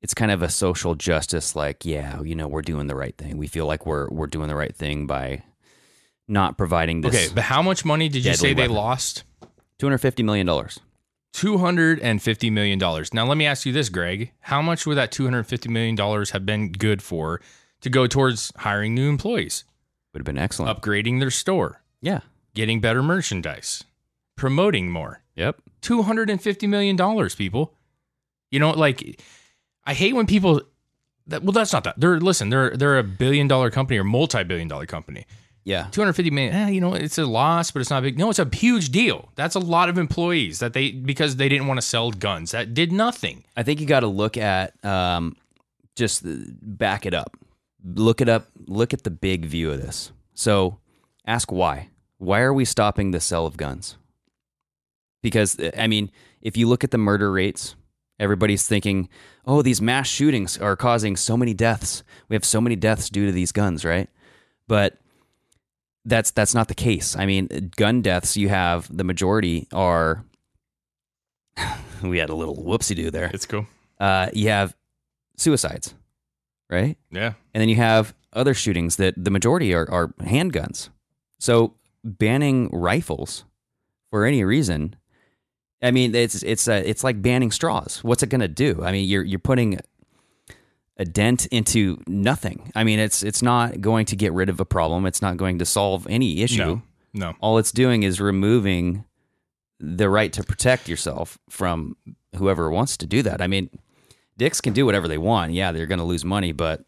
it's 0.00 0.14
kind 0.14 0.30
of 0.30 0.42
a 0.42 0.48
social 0.48 0.94
justice 0.94 1.56
like, 1.56 1.84
yeah, 1.84 2.22
you 2.22 2.34
know, 2.34 2.46
we're 2.48 2.62
doing 2.62 2.86
the 2.86 2.94
right 2.94 3.16
thing. 3.16 3.36
We 3.36 3.46
feel 3.48 3.66
like 3.66 3.84
we're 3.84 4.08
we're 4.08 4.26
doing 4.28 4.48
the 4.48 4.54
right 4.54 4.74
thing 4.74 5.06
by 5.06 5.42
not 6.28 6.56
providing 6.56 7.00
this 7.00 7.14
Okay, 7.14 7.28
but 7.34 7.44
how 7.44 7.62
much 7.62 7.84
money 7.84 8.08
did 8.08 8.24
you 8.24 8.34
say 8.34 8.54
they 8.54 8.68
lost? 8.68 9.24
250 9.80 10.22
million 10.22 10.46
dollars. 10.46 10.80
$250 11.34 12.50
million. 12.52 12.78
Now, 13.12 13.26
let 13.26 13.36
me 13.36 13.46
ask 13.46 13.66
you 13.66 13.72
this, 13.72 13.88
Greg. 13.88 14.32
How 14.40 14.62
much 14.62 14.86
would 14.86 14.96
that 14.96 15.12
$250 15.12 15.68
million 15.68 15.96
have 16.32 16.46
been 16.46 16.72
good 16.72 17.02
for 17.02 17.40
to 17.80 17.90
go 17.90 18.06
towards 18.06 18.52
hiring 18.56 18.94
new 18.94 19.08
employees, 19.08 19.64
Would 20.12 20.20
have 20.20 20.26
been 20.26 20.38
excellent. 20.38 20.80
upgrading 20.80 21.20
their 21.20 21.30
store, 21.30 21.80
Yeah. 22.00 22.20
getting 22.54 22.80
better 22.80 23.02
merchandise, 23.02 23.84
promoting 24.36 24.90
more? 24.90 25.22
Yep. 25.36 25.60
$250 25.82 26.68
million, 26.68 27.28
people. 27.36 27.74
You 28.50 28.58
know, 28.58 28.70
like, 28.70 29.20
I 29.84 29.94
hate 29.94 30.14
when 30.14 30.26
people. 30.26 30.62
That, 31.28 31.42
well, 31.42 31.52
that's 31.52 31.72
not 31.74 31.84
that. 31.84 32.00
They're 32.00 32.18
listen. 32.18 32.48
They're 32.48 32.70
they're 32.74 32.98
a 32.98 33.02
billion 33.04 33.48
dollar 33.48 33.70
company 33.70 33.98
or 33.98 34.04
multi 34.04 34.42
billion 34.44 34.66
dollar 34.66 34.86
company. 34.86 35.26
Yeah. 35.68 35.88
250 35.90 36.30
million. 36.30 36.54
Eh, 36.54 36.68
you 36.70 36.80
know, 36.80 36.94
it's 36.94 37.18
a 37.18 37.26
loss, 37.26 37.70
but 37.70 37.80
it's 37.80 37.90
not 37.90 38.02
big. 38.02 38.18
No, 38.18 38.30
it's 38.30 38.38
a 38.38 38.48
huge 38.50 38.88
deal. 38.88 39.30
That's 39.34 39.54
a 39.54 39.58
lot 39.58 39.90
of 39.90 39.98
employees 39.98 40.60
that 40.60 40.72
they 40.72 40.92
because 40.92 41.36
they 41.36 41.46
didn't 41.50 41.66
want 41.66 41.76
to 41.76 41.86
sell 41.86 42.10
guns. 42.10 42.52
That 42.52 42.72
did 42.72 42.90
nothing. 42.90 43.44
I 43.54 43.62
think 43.62 43.78
you 43.78 43.86
got 43.86 44.00
to 44.00 44.06
look 44.06 44.38
at 44.38 44.82
um, 44.82 45.36
just 45.94 46.22
back 46.24 47.04
it 47.04 47.12
up. 47.12 47.36
Look 47.84 48.22
it 48.22 48.30
up. 48.30 48.48
Look 48.66 48.94
at 48.94 49.04
the 49.04 49.10
big 49.10 49.44
view 49.44 49.70
of 49.70 49.82
this. 49.82 50.10
So 50.32 50.78
ask 51.26 51.52
why. 51.52 51.90
Why 52.16 52.40
are 52.40 52.54
we 52.54 52.64
stopping 52.64 53.10
the 53.10 53.20
sale 53.20 53.44
of 53.44 53.58
guns? 53.58 53.98
Because 55.22 55.58
I 55.76 55.86
mean, 55.86 56.10
if 56.40 56.56
you 56.56 56.66
look 56.66 56.82
at 56.82 56.92
the 56.92 56.98
murder 56.98 57.30
rates, 57.30 57.76
everybody's 58.18 58.66
thinking, 58.66 59.10
"Oh, 59.44 59.60
these 59.60 59.82
mass 59.82 60.08
shootings 60.08 60.56
are 60.56 60.76
causing 60.76 61.14
so 61.14 61.36
many 61.36 61.52
deaths. 61.52 62.02
We 62.30 62.36
have 62.36 62.44
so 62.46 62.58
many 62.58 62.74
deaths 62.74 63.10
due 63.10 63.26
to 63.26 63.32
these 63.32 63.52
guns, 63.52 63.84
right?" 63.84 64.08
But 64.66 64.98
that's 66.08 66.30
that's 66.30 66.54
not 66.54 66.68
the 66.68 66.74
case. 66.74 67.16
I 67.16 67.26
mean, 67.26 67.70
gun 67.76 68.02
deaths 68.02 68.36
you 68.36 68.48
have 68.48 68.94
the 68.94 69.04
majority 69.04 69.68
are 69.72 70.24
we 72.02 72.18
had 72.18 72.30
a 72.30 72.34
little 72.34 72.56
whoopsie 72.56 72.96
do 72.96 73.10
there. 73.10 73.30
It's 73.32 73.46
cool. 73.46 73.66
Uh, 74.00 74.30
you 74.32 74.48
have 74.48 74.76
suicides, 75.36 75.94
right? 76.70 76.96
Yeah. 77.10 77.34
And 77.54 77.60
then 77.60 77.68
you 77.68 77.76
have 77.76 78.14
other 78.32 78.54
shootings 78.54 78.96
that 78.96 79.14
the 79.16 79.30
majority 79.30 79.74
are, 79.74 79.90
are 79.90 80.08
handguns. 80.20 80.90
So 81.40 81.74
banning 82.04 82.68
rifles 82.72 83.44
for 84.10 84.24
any 84.24 84.44
reason, 84.44 84.96
I 85.82 85.90
mean, 85.90 86.14
it's 86.14 86.42
it's 86.42 86.68
uh, 86.68 86.82
it's 86.84 87.04
like 87.04 87.22
banning 87.22 87.50
straws. 87.50 88.02
What's 88.02 88.22
it 88.22 88.28
going 88.28 88.40
to 88.40 88.48
do? 88.48 88.82
I 88.82 88.92
mean, 88.92 89.08
you're 89.08 89.22
you're 89.24 89.38
putting 89.38 89.80
a 90.98 91.04
dent 91.04 91.46
into 91.46 91.98
nothing. 92.06 92.72
I 92.74 92.84
mean, 92.84 92.98
it's 92.98 93.22
it's 93.22 93.42
not 93.42 93.80
going 93.80 94.06
to 94.06 94.16
get 94.16 94.32
rid 94.32 94.48
of 94.48 94.58
a 94.60 94.64
problem. 94.64 95.06
It's 95.06 95.22
not 95.22 95.36
going 95.36 95.58
to 95.60 95.64
solve 95.64 96.06
any 96.10 96.42
issue. 96.42 96.58
No. 96.64 96.82
No. 97.14 97.34
All 97.40 97.58
it's 97.58 97.72
doing 97.72 98.02
is 98.02 98.20
removing 98.20 99.04
the 99.80 100.08
right 100.10 100.32
to 100.32 100.42
protect 100.42 100.88
yourself 100.88 101.38
from 101.48 101.96
whoever 102.36 102.70
wants 102.70 102.96
to 102.98 103.06
do 103.06 103.22
that. 103.22 103.40
I 103.40 103.46
mean, 103.46 103.70
dicks 104.36 104.60
can 104.60 104.72
do 104.72 104.84
whatever 104.84 105.08
they 105.08 105.18
want. 105.18 105.52
Yeah, 105.52 105.72
they're 105.72 105.86
going 105.86 106.00
to 106.00 106.04
lose 106.04 106.24
money, 106.24 106.52
but 106.52 106.84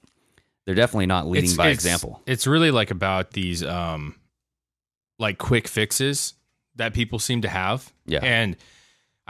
they're 0.67 0.75
definitely 0.75 1.07
not 1.07 1.27
leading 1.27 1.45
It's- 1.51 1.57
by 1.57 1.67
it's- 1.69 1.77
example. 1.77 2.21
It's 2.27 2.47
really 2.47 2.71
like 2.71 2.91
about 2.91 3.31
these 3.33 3.63
um 3.63 4.17
like 5.19 5.39
quick 5.39 5.69
fixes 5.69 6.35
that 6.77 6.95
people 6.95 7.19
seem 7.19 7.43
to 7.43 7.49
have. 7.49 7.93
Yeah. 8.07 8.21
And 8.23 8.57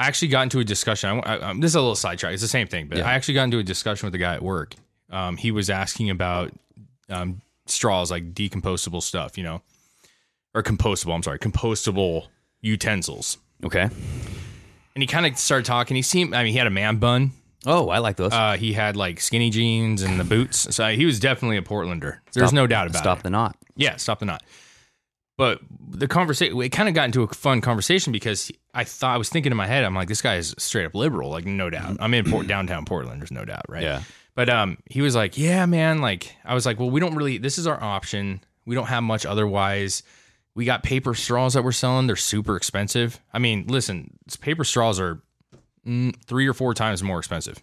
I 0.01 0.07
actually 0.07 0.29
got 0.29 0.43
into 0.45 0.61
a 0.61 0.65
discussion. 0.65 1.11
I, 1.11 1.37
I, 1.37 1.51
um, 1.51 1.61
this 1.61 1.73
is 1.73 1.75
a 1.75 1.81
little 1.81 1.95
sidetrack. 1.95 2.33
It's 2.33 2.41
the 2.43 2.49
same 2.49 2.67
thing, 2.67 2.87
but 2.89 2.99
Yeah. 2.99 3.07
I 3.09 3.13
actually 3.13 3.35
got 3.35 3.45
into 3.45 3.59
a 3.59 3.63
discussion 3.63 4.07
with 4.07 4.15
a 4.15 4.19
guy 4.19 4.35
at 4.35 4.43
work. 4.43 4.75
Um, 5.11 5.37
he 5.37 5.51
was 5.51 5.69
asking 5.69 6.09
about 6.09 6.53
um, 7.11 7.43
straws, 7.67 8.11
like 8.11 8.33
decomposable 8.33 9.03
stuff, 9.03 9.37
you 9.37 9.45
know, 9.45 9.61
or 10.55 10.63
compostable. 10.63 11.15
I'm 11.15 11.23
sorry, 11.23 11.39
compostable 11.39 12.29
utensils. 12.63 13.37
Okay. 13.63 13.83
And 14.95 15.03
he 15.03 15.07
kind 15.07 15.27
of 15.27 15.37
started 15.37 15.67
talking. 15.67 15.97
He 15.97 16.03
seemed, 16.03 16.35
I 16.35 16.45
mean, 16.45 16.53
he 16.53 16.59
had 16.59 16.67
a 16.67 16.71
man 16.71 16.97
bun. 16.97 17.33
Oh, 17.67 17.91
I 17.91 17.99
like 17.99 18.17
those. 18.17 18.33
Uh, 18.33 18.57
he 18.57 18.73
had 18.73 18.97
like 18.97 19.21
skinny 19.21 19.51
jeans 19.51 20.01
and 20.03 20.19
the 20.19 20.25
boots. 20.25 20.75
So 20.75 20.89
he 20.95 21.05
was 21.05 21.21
definitely 21.21 21.59
a 21.59 21.63
Portlander. 21.63 22.21
There's 22.33 22.47
Stop- 22.49 22.55
no 22.55 22.67
doubt 22.67 22.87
about 22.87 23.01
stop 23.01 23.19
it. 23.19 23.21
Stop 23.21 23.23
the 23.25 23.31
knot. 23.31 23.57
Yeah, 23.77 23.97
stop 23.97 24.19
the 24.21 24.25
knot. 24.25 24.43
But 25.41 25.61
the 25.89 26.07
conversation, 26.07 26.61
it 26.61 26.69
kind 26.69 26.87
of 26.87 26.95
got 26.95 27.07
into 27.07 27.23
a 27.23 27.29
fun 27.29 27.63
conversation 27.63 28.13
because 28.13 28.53
I 28.75 28.85
thought 28.85 29.15
I 29.15 29.17
was 29.17 29.31
thinking 29.31 29.51
in 29.51 29.57
my 29.57 29.67
head, 29.67 29.85
I'm 29.85 29.95
like, 29.95 30.07
this 30.07 30.21
guy 30.21 30.37
is 30.37 30.55
straight 30.59 30.85
up 30.85 30.95
liberal, 30.95 31.31
like 31.31 31.47
no 31.47 31.71
doubt. 31.71 31.97
I'm 31.99 32.13
in 32.13 32.31
Port, 32.31 32.47
downtown 32.47 32.85
Portland, 32.85 33.23
there's 33.23 33.31
no 33.31 33.47
doubt, 33.47 33.63
right? 33.67 33.83
Yeah. 33.83 34.03
But 34.35 34.51
um, 34.51 34.77
he 34.91 35.01
was 35.01 35.17
like, 35.17 35.39
yeah, 35.39 35.65
man. 35.65 36.03
Like 36.03 36.37
I 36.45 36.53
was 36.53 36.67
like, 36.67 36.79
well, 36.79 36.91
we 36.91 37.01
don't 37.01 37.15
really. 37.15 37.39
This 37.39 37.57
is 37.57 37.67
our 37.67 37.83
option. 37.83 38.45
We 38.67 38.75
don't 38.75 38.89
have 38.89 39.03
much 39.03 39.25
otherwise. 39.25 40.03
We 40.55 40.67
got 40.67 40.83
paper 40.83 41.15
straws 41.15 41.55
that 41.55 41.65
we're 41.65 41.73
selling. 41.73 42.07
They're 42.07 42.17
super 42.17 42.55
expensive. 42.55 43.19
I 43.33 43.39
mean, 43.39 43.65
listen, 43.67 44.19
paper 44.43 44.65
straws 44.65 45.01
are 45.01 45.23
mm, 45.87 46.15
three 46.27 46.49
or 46.49 46.53
four 46.53 46.75
times 46.75 47.03
more 47.03 47.19
expensive. 47.19 47.59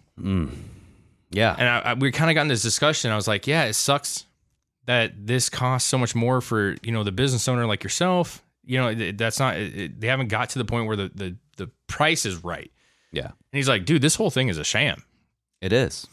Yeah. 1.30 1.54
And 1.56 1.68
I, 1.68 1.78
I, 1.78 1.94
we 1.94 2.10
kind 2.10 2.28
of 2.28 2.34
got 2.34 2.42
in 2.42 2.48
this 2.48 2.62
discussion. 2.62 3.12
I 3.12 3.16
was 3.16 3.28
like, 3.28 3.46
yeah, 3.46 3.66
it 3.66 3.74
sucks 3.74 4.24
that 4.88 5.12
this 5.28 5.48
costs 5.48 5.88
so 5.88 5.98
much 5.98 6.14
more 6.16 6.40
for 6.40 6.74
you 6.82 6.90
know 6.90 7.04
the 7.04 7.12
business 7.12 7.46
owner 7.46 7.66
like 7.66 7.84
yourself. 7.84 8.42
You 8.64 8.78
know, 8.78 9.12
that's 9.12 9.38
not. 9.38 9.56
It, 9.56 10.00
they 10.00 10.08
haven't 10.08 10.28
got 10.28 10.48
to 10.50 10.58
the 10.58 10.64
point 10.64 10.86
where 10.88 10.96
the 10.96 11.10
the 11.14 11.36
the 11.56 11.70
price 11.86 12.26
is 12.26 12.42
right. 12.42 12.72
Yeah. 13.12 13.26
And 13.26 13.34
he's 13.52 13.68
like, 13.68 13.84
dude, 13.84 14.02
this 14.02 14.14
whole 14.16 14.30
thing 14.30 14.48
is 14.48 14.58
a 14.58 14.64
sham, 14.64 15.02
It 15.62 15.72
is. 15.72 16.06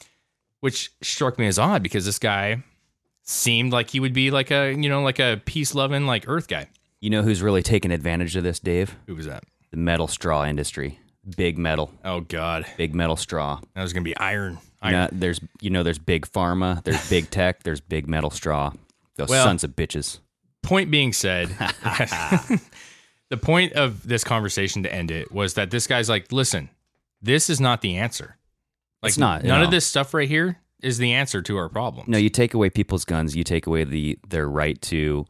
which 0.62 0.92
struck 1.02 1.38
me 1.40 1.48
as 1.48 1.58
odd 1.60 1.84
because 1.84 2.06
this 2.06 2.20
guy 2.20 2.64
seemed 3.24 3.74
like 3.74 3.90
he 3.90 4.00
would 4.00 4.14
be 4.14 4.30
like 4.32 4.52
a 4.52 4.72
you 4.72 4.90
know 4.90 5.02
like 5.04 5.20
a 5.20 5.42
peace 5.46 5.74
loving 5.74 6.06
like 6.06 6.26
Earth 6.28 6.48
guy. 6.48 6.68
You 7.02 7.10
know 7.10 7.22
who's 7.24 7.42
really 7.42 7.64
taking 7.64 7.92
advantage 7.92 8.36
of 8.36 8.44
this, 8.44 8.60
Dave? 8.60 8.96
Who 9.08 9.16
was 9.16 9.26
that? 9.26 9.44
The 9.72 9.78
metal 9.78 10.08
straw 10.08 10.46
industry. 10.46 11.00
Big 11.38 11.58
metal. 11.58 11.92
Oh 12.04 12.22
God, 12.22 12.66
Big 12.78 12.94
metal 12.96 13.16
straw. 13.16 13.60
that 13.74 13.82
was 13.82 13.94
gonna 13.94 14.04
be 14.04 14.16
iron. 14.18 14.60
Know, 14.92 15.10
there's 15.12 15.40
you 15.62 15.70
know 15.70 15.84
there's 15.84 16.00
big 16.00 16.28
pharma, 16.28 16.84
there's 16.84 17.10
big 17.10 17.30
tech, 17.30 17.64
there's 17.64 17.82
big 17.82 18.08
metal 18.08 18.30
straw. 18.32 18.72
Those 19.16 19.30
Well- 19.30 19.46
sons 19.46 19.64
of 19.64 19.72
bitches. 19.76 20.20
point 20.62 20.92
being 20.92 21.14
said, 21.14 21.50
the 23.30 23.38
point 23.38 23.74
of 23.74 24.08
this 24.08 24.24
conversation 24.24 24.84
to 24.84 24.94
end 24.94 25.12
it 25.12 25.32
was 25.32 25.54
that 25.56 25.72
this 25.72 25.88
guy's 25.88 26.10
like, 26.10 26.32
listen, 26.32 26.70
this 27.22 27.50
is 27.50 27.60
not 27.60 27.82
the 27.82 27.98
answer. 27.98 28.38
Like, 29.02 29.10
It's 29.12 29.18
not, 29.18 29.44
None 29.44 29.60
no. 29.60 29.66
of 29.66 29.72
this 29.72 29.86
stuff 29.86 30.14
right 30.14 30.28
here 30.28 30.58
is 30.82 30.98
the 30.98 31.14
answer 31.14 31.42
to 31.44 31.58
our 31.58 31.70
problem. 31.70 32.06
No, 32.08 32.18
you 32.18 32.30
take 32.30 32.54
away 32.54 32.70
people's 32.70 33.06
guns, 33.06 33.36
you 33.36 33.44
take 33.44 33.68
away 33.68 33.84
the 33.84 34.18
their 34.28 34.48
right 34.50 34.80
to 34.84 35.26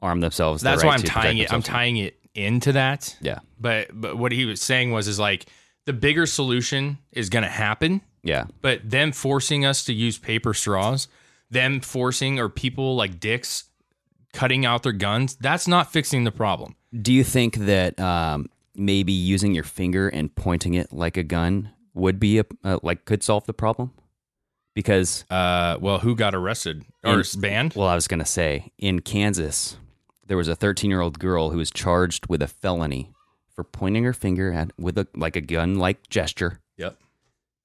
arm 0.00 0.20
themselves. 0.20 0.62
That's 0.62 0.82
right 0.82 0.88
why 0.88 0.94
I'm 0.94 1.02
tying 1.02 1.38
it. 1.38 1.52
I'm 1.52 1.62
tying 1.62 1.96
it 1.96 2.18
into 2.34 2.72
that. 2.72 3.16
Yeah. 3.20 3.38
But 3.60 3.88
but 3.92 4.18
what 4.18 4.32
he 4.32 4.44
was 4.44 4.60
saying 4.60 4.90
was 4.90 5.06
is 5.08 5.18
like 5.18 5.46
the 5.86 5.92
bigger 5.92 6.26
solution 6.26 6.98
is 7.12 7.28
going 7.28 7.42
to 7.44 7.48
happen, 7.50 8.00
Yeah. 8.22 8.44
but 8.60 8.88
them 8.88 9.12
forcing 9.12 9.64
us 9.64 9.84
to 9.86 9.92
use 9.92 10.18
paper 10.18 10.54
straws, 10.54 11.08
them 11.50 11.80
forcing 11.80 12.38
or 12.38 12.48
people 12.48 12.94
like 12.96 13.18
dicks 13.20 13.64
cutting 14.32 14.64
out 14.64 14.82
their 14.82 14.92
guns, 14.92 15.34
that's 15.36 15.66
not 15.68 15.92
fixing 15.92 16.24
the 16.24 16.32
problem. 16.32 16.74
Do 17.00 17.12
you 17.12 17.24
think 17.24 17.56
that 17.56 17.98
um, 18.00 18.46
maybe 18.74 19.12
using 19.12 19.54
your 19.54 19.64
finger 19.64 20.08
and 20.08 20.34
pointing 20.34 20.74
it 20.74 20.92
like 20.92 21.16
a 21.16 21.22
gun 21.22 21.70
would 21.94 22.18
be 22.20 22.38
a 22.38 22.44
uh, 22.64 22.78
like 22.82 23.04
could 23.04 23.22
solve 23.22 23.44
the 23.46 23.52
problem? 23.52 23.92
Because 24.74 25.24
Uh, 25.30 25.76
well, 25.80 25.98
who 25.98 26.14
got 26.14 26.34
arrested 26.34 26.84
or 27.04 27.20
in- 27.20 27.40
banned? 27.40 27.74
Well, 27.74 27.88
I 27.88 27.94
was 27.94 28.08
gonna 28.08 28.24
say 28.24 28.72
in 28.78 29.00
Kansas, 29.00 29.76
there 30.26 30.36
was 30.38 30.48
a 30.48 30.56
13 30.56 30.88
year 30.90 31.00
old 31.02 31.18
girl 31.18 31.50
who 31.50 31.58
was 31.58 31.70
charged 31.70 32.26
with 32.28 32.40
a 32.40 32.48
felony 32.48 33.12
for 33.54 33.64
pointing 33.64 34.04
her 34.04 34.12
finger 34.12 34.52
at 34.52 34.70
with 34.78 34.96
a 34.98 35.06
like 35.14 35.36
a 35.36 35.40
gun 35.40 35.76
like 35.76 36.08
gesture 36.08 36.60
Yep. 36.78 36.98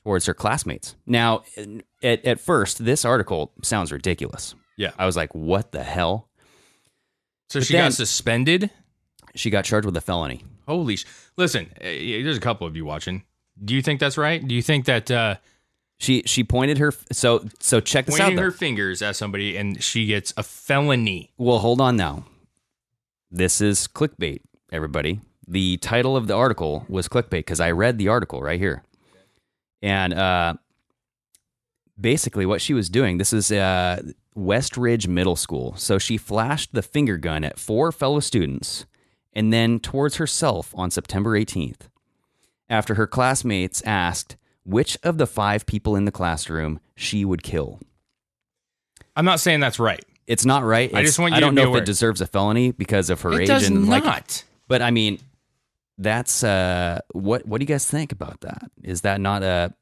towards 0.04 0.26
her 0.26 0.34
classmates. 0.34 0.96
Now, 1.06 1.44
at 2.04 2.24
at 2.26 2.40
first, 2.40 2.84
this 2.86 3.06
article 3.06 3.54
sounds 3.64 3.92
ridiculous. 3.92 4.54
Yeah. 4.78 4.92
I 5.00 5.06
was 5.06 5.16
like, 5.16 5.34
what 5.34 5.72
the 5.72 5.84
hell? 5.84 6.30
So 7.50 7.60
But 7.60 7.68
she 7.68 7.74
got 7.74 7.94
suspended. 7.94 8.70
She 9.36 9.50
got 9.50 9.66
charged 9.66 9.86
with 9.86 9.96
a 9.98 10.02
felony. 10.02 10.44
Holy 10.68 10.98
sh! 10.98 11.06
Listen, 11.38 11.68
uh, 11.80 11.84
there's 11.84 12.38
a 12.38 12.42
couple 12.42 12.68
of 12.68 12.76
you 12.76 12.84
watching. 12.86 13.24
Do 13.64 13.74
you 13.74 13.82
think 13.82 14.00
that's 14.00 14.18
right? 14.18 14.46
Do 14.46 14.54
you 14.54 14.62
think 14.62 14.86
that 14.86 15.10
uh, 15.10 15.36
She 16.00 16.24
she 16.26 16.44
pointed 16.44 16.78
her 16.80 16.92
so 17.12 17.46
so 17.60 17.80
check 17.80 18.06
this 18.06 18.16
out. 18.20 18.26
pointing 18.28 18.38
her 18.44 18.52
fingers 18.52 19.02
at 19.02 19.16
somebody 19.16 19.56
and 19.58 19.82
she 19.82 20.06
gets 20.08 20.34
a 20.36 20.44
felony? 20.44 21.32
Well, 21.38 21.60
hold 21.60 21.80
on 21.82 21.96
now. 21.96 22.26
This 23.32 23.62
is 23.62 23.88
clickbait, 23.88 24.42
everybody. 24.72 25.22
The 25.48 25.78
title 25.78 26.18
of 26.18 26.28
the 26.28 26.34
article 26.36 26.86
was 26.90 27.08
clickbait 27.08 27.30
because 27.32 27.60
I 27.60 27.72
read 27.72 27.98
the 27.98 28.10
article 28.10 28.42
right 28.42 28.60
here. 28.60 28.84
And 29.82 30.14
uh, 30.14 30.56
basically 32.00 32.46
what 32.46 32.62
she 32.62 32.74
was 32.74 32.90
doing 32.90 33.18
this 33.18 33.34
is 33.34 33.52
uh, 33.52 34.02
west 34.36 34.78
ridge 34.78 35.08
middle 35.08 35.36
school 35.36 35.76
so 35.78 35.98
she 35.98 36.16
flashed 36.18 36.74
the 36.74 36.82
finger 36.84 37.18
gun 37.18 37.44
at 37.44 37.58
four 37.58 37.92
fellow 37.92 38.20
students 38.20 38.86
and 39.34 39.52
then 39.52 39.80
towards 39.80 40.18
herself 40.18 40.72
on 40.76 40.92
september 40.92 41.32
18th 41.32 41.90
after 42.70 42.94
her 42.96 43.08
classmates 43.08 43.82
asked 43.84 44.36
which 44.64 44.96
of 45.02 45.18
the 45.18 45.26
five 45.26 45.66
people 45.66 45.96
in 45.96 46.06
the 46.06 46.12
classroom 46.12 46.80
she 46.96 47.26
would 47.26 47.42
kill 47.42 47.80
I'm 49.16 49.26
not 49.26 49.40
saying 49.40 49.60
that's 49.62 49.80
right. 49.80 50.04
it's 50.28 50.46
not 50.46 50.64
right 50.64 50.94
I 50.94 51.02
just 51.02 51.18
want 51.18 51.32
you 51.32 51.38
i 51.38 51.40
don't 51.40 51.56
know 51.56 51.64
if 51.64 51.68
aware. 51.70 51.82
it 51.82 51.86
deserves 51.86 52.22
a 52.22 52.28
felony 52.28 52.72
because 52.72 53.10
of 53.10 53.22
her 53.22 53.32
It 53.34 53.42
age 53.42 53.48
does 53.48 53.68
and 53.68 53.90
like 53.90 54.04
not. 54.04 54.44
but 54.68 54.84
i 54.84 54.92
mean 54.92 55.20
that's 55.98 56.44
uh 56.44 57.00
what 57.14 57.46
what 57.48 57.60
do 57.60 57.64
you 57.64 57.68
guys 57.68 57.86
think 57.90 58.12
about 58.12 58.42
that 58.42 58.70
is 58.84 59.02
that 59.02 59.20
not 59.20 59.44
a 59.44 59.74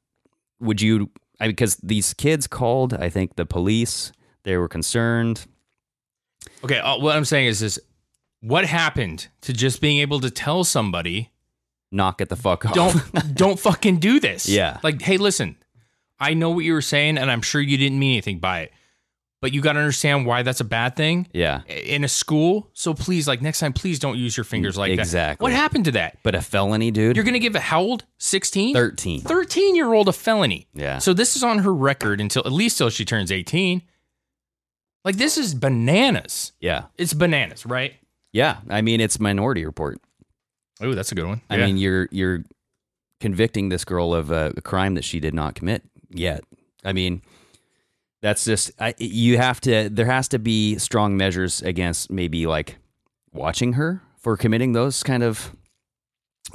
would 0.59 0.81
you 0.81 1.09
I, 1.39 1.47
because 1.47 1.75
these 1.77 2.13
kids 2.13 2.47
called 2.47 2.93
i 2.93 3.09
think 3.09 3.35
the 3.35 3.45
police 3.45 4.11
they 4.43 4.55
were 4.57 4.69
concerned 4.69 5.45
Okay, 6.63 6.79
uh, 6.79 6.97
what 6.97 7.15
I'm 7.15 7.25
saying 7.25 7.47
is 7.47 7.59
this: 7.59 7.79
what 8.41 8.65
happened 8.65 9.27
to 9.41 9.53
just 9.53 9.81
being 9.81 9.99
able 9.99 10.19
to 10.21 10.29
tell 10.29 10.63
somebody, 10.63 11.31
knock 11.91 12.21
it 12.21 12.29
the 12.29 12.35
fuck 12.35 12.65
off 12.65 12.73
don't 12.73 12.95
don't 13.35 13.59
fucking 13.59 13.97
do 13.97 14.19
this? 14.19 14.47
Yeah. 14.47 14.79
Like, 14.83 15.01
hey, 15.01 15.17
listen, 15.17 15.57
I 16.19 16.33
know 16.33 16.51
what 16.51 16.65
you 16.65 16.73
were 16.73 16.81
saying, 16.81 17.17
and 17.17 17.29
I'm 17.31 17.41
sure 17.41 17.61
you 17.61 17.77
didn't 17.77 17.99
mean 17.99 18.13
anything 18.13 18.39
by 18.39 18.61
it, 18.61 18.71
but 19.45 19.53
you 19.53 19.61
got 19.61 19.73
to 19.73 19.79
understand 19.79 20.25
why 20.25 20.41
that's 20.41 20.59
a 20.59 20.63
bad 20.65 20.95
thing 20.95 21.27
yeah 21.33 21.61
in 21.67 22.03
a 22.03 22.07
school. 22.07 22.67
So 22.73 22.95
please, 22.95 23.27
like 23.27 23.41
next 23.43 23.59
time, 23.59 23.73
please 23.73 23.99
don't 23.99 24.17
use 24.17 24.35
your 24.35 24.43
fingers 24.43 24.75
like 24.75 24.89
that. 24.95 25.01
Exactly. 25.03 25.43
What 25.43 25.51
happened 25.53 25.85
to 25.85 25.91
that? 25.91 26.17
but 26.23 26.33
a 26.33 26.41
felony 26.41 26.89
dude 26.89 27.15
You're 27.15 27.25
gonna 27.25 27.37
give 27.39 27.55
a 27.55 27.59
how 27.59 27.81
old? 27.81 28.05
16? 28.17 28.73
13 28.73 29.21
13 29.21 29.75
year 29.75 29.93
old 29.93 30.07
a 30.09 30.13
felony. 30.13 30.67
Yeah. 30.73 30.97
So 30.97 31.13
this 31.13 31.35
is 31.35 31.43
on 31.43 31.59
her 31.59 31.73
record 31.73 32.19
until 32.19 32.41
at 32.45 32.51
least 32.51 32.77
till 32.79 32.89
she 32.89 33.05
turns 33.05 33.31
18. 33.31 33.83
Like 35.03 35.17
this 35.17 35.37
is 35.37 35.53
bananas. 35.53 36.51
yeah 36.59 36.85
It's 36.97 37.13
bananas, 37.13 37.65
right? 37.65 37.93
yeah 38.33 38.57
i 38.69 38.81
mean 38.81 38.99
it's 38.99 39.19
minority 39.19 39.63
report 39.65 39.99
Oh, 40.81 40.93
that's 40.93 41.11
a 41.11 41.15
good 41.15 41.27
one. 41.27 41.41
i 41.49 41.55
mean 41.57 41.77
you're 41.77 42.09
you're 42.11 42.43
convicting 43.21 43.69
this 43.69 43.85
girl 43.85 44.13
of 44.13 44.29
a 44.31 44.51
crime 44.63 44.95
that 44.95 45.05
she 45.05 45.19
did 45.21 45.33
not 45.33 45.55
commit 45.55 45.83
yet 46.09 46.41
i 46.83 46.91
mean 46.91 47.21
that's 48.25 48.43
just 48.43 48.71
I, 48.79 48.95
you 48.97 49.37
have 49.37 49.61
to 49.61 49.87
there 49.87 50.07
has 50.07 50.27
to 50.29 50.39
be 50.39 50.79
strong 50.79 51.15
measures 51.15 51.61
against 51.61 52.11
maybe 52.11 52.47
like 52.47 52.77
watching 53.31 53.73
her 53.73 54.01
for 54.17 54.35
committing 54.35 54.73
those 54.73 55.03
kind 55.03 55.21
of 55.21 55.55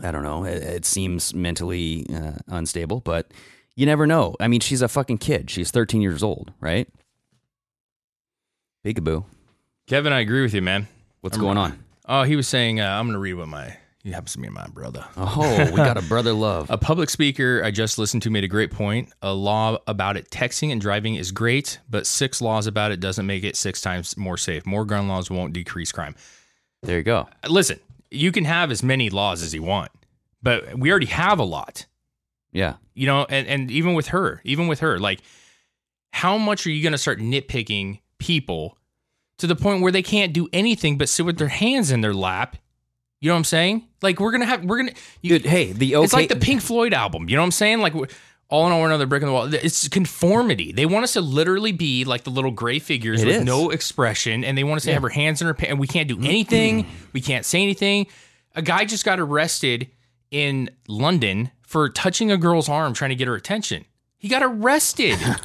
i 0.03 0.11
don't 0.11 0.25
know 0.25 0.45
it, 0.45 0.61
it 0.65 0.85
seems 0.85 1.33
mentally 1.33 2.07
uh, 2.13 2.33
unstable 2.49 2.99
but 2.99 3.31
you 3.77 3.87
never 3.87 4.05
know. 4.05 4.35
I 4.41 4.49
mean 4.49 4.59
she's 4.61 4.83
a 4.83 4.89
fucking 4.89 5.19
kid. 5.19 5.49
She's 5.49 5.71
13 5.71 6.03
years 6.03 6.25
old 6.25 6.53
right? 6.61 6.89
Peekaboo. 8.85 9.25
Kevin, 9.87 10.13
I 10.13 10.21
agree 10.21 10.43
with 10.43 10.53
you, 10.55 10.63
man. 10.63 10.89
what's 11.21 11.37
I'm- 11.37 11.45
going 11.45 11.57
on? 11.57 11.85
Oh, 12.07 12.25
he 12.25 12.35
was 12.35 12.49
saying, 12.49 12.81
uh, 12.81 12.89
I'm 12.89 13.07
going 13.07 13.15
to 13.15 13.21
read 13.21 13.35
what 13.35 13.47
my, 13.47 13.77
he 14.03 14.11
happens 14.11 14.33
to 14.33 14.39
be 14.39 14.49
my 14.49 14.67
brother. 14.69 15.05
oh 15.17 15.71
we 15.71 15.77
got 15.77 15.99
a 15.99 16.03
brother 16.03 16.33
love 16.33 16.71
A 16.71 16.79
public 16.79 17.11
speaker 17.11 17.63
I 17.65 17.71
just 17.71 17.99
listened 17.99 18.23
to 18.23 18.31
made 18.31 18.45
a 18.45 18.49
great 18.49 18.71
point. 18.71 19.13
A 19.23 19.33
law 19.33 19.79
about 19.87 20.17
it 20.17 20.31
texting 20.31 20.73
and 20.73 20.81
driving 20.81 21.17
is 21.17 21.33
great, 21.33 21.79
but 21.89 22.07
six 22.07 22.41
laws 22.41 22.67
about 22.67 22.93
it 22.93 23.01
doesn't 23.01 23.27
make 23.27 23.45
it 23.45 23.57
six 23.57 23.81
times 23.81 24.17
more 24.17 24.37
safe. 24.37 24.65
More 24.67 24.85
gun 24.85 25.09
laws 25.09 25.31
won't 25.31 25.53
decrease 25.53 25.93
crime. 25.93 26.15
there 26.83 26.99
you 26.99 27.05
go 27.05 27.29
Listen, 27.49 27.79
you 28.11 28.33
can 28.33 28.45
have 28.45 28.71
as 28.71 28.83
many 28.83 29.11
laws 29.11 29.43
as 29.43 29.55
you 29.55 29.63
want, 29.63 29.91
but 30.43 30.79
we 30.79 30.91
already 30.91 31.07
have 31.07 31.39
a 31.39 31.45
lot. 31.45 31.87
yeah 32.53 32.77
You 32.95 33.07
know, 33.07 33.27
and, 33.29 33.47
and 33.47 33.71
even 33.71 33.95
with 33.95 34.09
her, 34.09 34.41
even 34.45 34.67
with 34.67 34.81
her, 34.81 34.99
like, 34.99 35.21
how 36.13 36.39
much 36.39 36.67
are 36.67 36.71
you 36.71 36.83
going 36.83 36.93
to 36.93 36.99
start 36.99 37.19
nitpicking 37.21 38.01
people 38.19 38.77
to 39.39 39.47
the 39.47 39.55
point 39.57 39.81
where 39.83 39.93
they 39.93 40.03
can't 40.03 40.33
do 40.33 40.49
anything 40.53 40.99
but 40.99 41.09
sit 41.09 41.25
with 41.25 41.39
their 41.39 41.49
hands 41.49 41.91
in 41.91 42.01
their 42.01 42.15
lap? 42.15 42.57
You 43.21 43.29
know 43.29 43.35
what 43.35 43.39
I'm 43.39 43.45
saying? 43.45 43.87
Like, 44.01 44.19
we're 44.19 44.37
to 44.39 44.47
have, 44.47 44.65
we're 44.65 44.79
going 44.83 44.95
to, 44.95 45.01
Dude, 45.23 45.45
hey, 45.45 45.73
the 45.73 45.97
okay, 45.97 46.05
it's 46.05 46.13
like 46.15 46.29
the 46.31 46.37
Pink 46.37 46.63
Floyd 46.63 46.95
album. 46.95 47.29
You 47.29 47.37
know 47.37 47.43
what 47.43 47.47
I'm 47.47 47.53
saying? 47.53 47.81
Like, 47.81 47.95
all 48.49 48.67
in 48.67 48.73
all, 48.73 48.85
another 48.85 49.07
brick 49.07 49.23
in 49.23 49.29
the 49.29 49.33
wall. 49.33 49.53
It's 49.53 49.89
conformity. 49.89 50.73
They 50.73 50.87
want 50.87 51.05
us 51.05 51.13
to 51.13 51.21
literally 51.21 51.73
be 51.73 52.05
like 52.05 52.25
the 52.25 52.31
little 52.31 52.51
gray 52.51 52.79
figures 52.79 53.23
It 53.23 53.27
with 53.27 53.37
is. 53.37 53.45
no 53.45 53.71
expression, 53.71 54.43
and 54.43 54.57
they 54.57 54.65
want 54.65 54.79
us 54.79 54.85
to 54.85 54.93
have 54.93 55.05
our 55.05 55.11
hands 55.11 55.41
in 55.41 55.47
our 55.47 55.55
pants, 55.55 55.71
and 55.71 55.79
we 55.79 55.87
can't 55.87 56.09
do 56.09 56.19
anything. 56.19 56.87
we 57.13 57.21
can't 57.21 57.45
say 57.45 57.63
anything. 57.63 58.07
A 58.57 58.63
guy 58.63 58.85
just 58.87 59.05
got 59.05 59.21
arrested 59.21 59.89
in 60.31 60.71
London 60.89 61.51
for 61.63 61.89
touching 61.91 62.33
a 62.33 62.37
girl's 62.37 62.69
arm, 62.69 62.95
trying 62.95 63.11
to 63.11 63.15
get 63.17 63.29
her 63.29 63.35
attention. 63.37 63.85
He 64.17 64.29
got 64.29 64.43
arrested. 64.43 65.17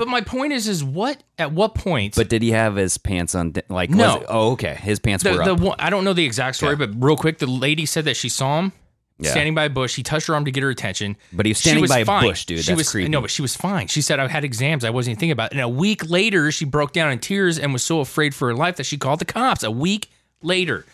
but 0.00 0.08
my 0.08 0.22
point 0.22 0.52
is, 0.54 0.66
is 0.66 0.82
what 0.82 1.22
at 1.38 1.52
what 1.52 1.74
point? 1.74 2.16
But 2.16 2.28
did 2.30 2.40
he 2.42 2.50
have 2.52 2.74
his 2.74 2.96
pants 2.98 3.34
on? 3.34 3.54
Like, 3.68 3.90
No. 3.90 4.14
Was 4.14 4.16
it, 4.16 4.26
oh, 4.28 4.50
okay. 4.52 4.74
His 4.74 4.98
pants 4.98 5.22
the, 5.22 5.32
were 5.36 5.44
the 5.44 5.52
up. 5.52 5.60
one, 5.60 5.76
I 5.78 5.90
don't 5.90 6.04
know 6.04 6.14
the 6.14 6.24
exact 6.24 6.56
story, 6.56 6.74
but 6.74 6.90
real 6.96 7.16
quick, 7.16 7.38
the 7.38 7.46
lady 7.46 7.84
said 7.86 8.06
that 8.06 8.16
she 8.16 8.30
saw 8.30 8.58
him 8.60 8.72
Yeah. 9.18 9.30
standing 9.30 9.54
by 9.54 9.64
a 9.64 9.68
bush. 9.70 9.94
He 9.94 10.02
touched 10.02 10.26
her 10.28 10.34
arm 10.34 10.46
to 10.46 10.50
get 10.50 10.62
her 10.62 10.70
attention. 10.70 11.16
But 11.32 11.44
he 11.44 11.50
was 11.50 11.58
standing 11.58 11.86
by 11.86 11.98
a 11.98 12.04
bush, 12.06 12.46
dude. 12.46 12.60
She 12.64 12.70
That's 12.72 12.78
was 12.78 12.90
creepy. 12.90 13.10
no, 13.10 13.20
but 13.20 13.30
she 13.30 13.42
was 13.42 13.54
fine. 13.54 13.86
She 13.88 14.00
said 14.00 14.18
I 14.18 14.26
had 14.28 14.42
exams. 14.42 14.84
I 14.84 14.90
wasn't 14.90 15.10
even 15.12 15.20
thinking 15.20 15.32
about 15.32 15.52
it. 15.52 15.56
And 15.56 15.60
a 15.60 15.68
week 15.68 16.08
later, 16.08 16.50
she 16.50 16.64
broke 16.64 16.92
down 16.92 17.12
in 17.12 17.18
tears 17.18 17.58
and 17.58 17.72
was 17.72 17.82
so 17.84 18.00
afraid 18.00 18.34
for 18.34 18.48
her 18.48 18.54
life 18.54 18.76
that 18.76 18.84
she 18.86 18.96
called 18.96 19.18
the 19.20 19.26
cops. 19.26 19.62
A 19.62 19.70
week 19.70 20.08
later, 20.42 20.86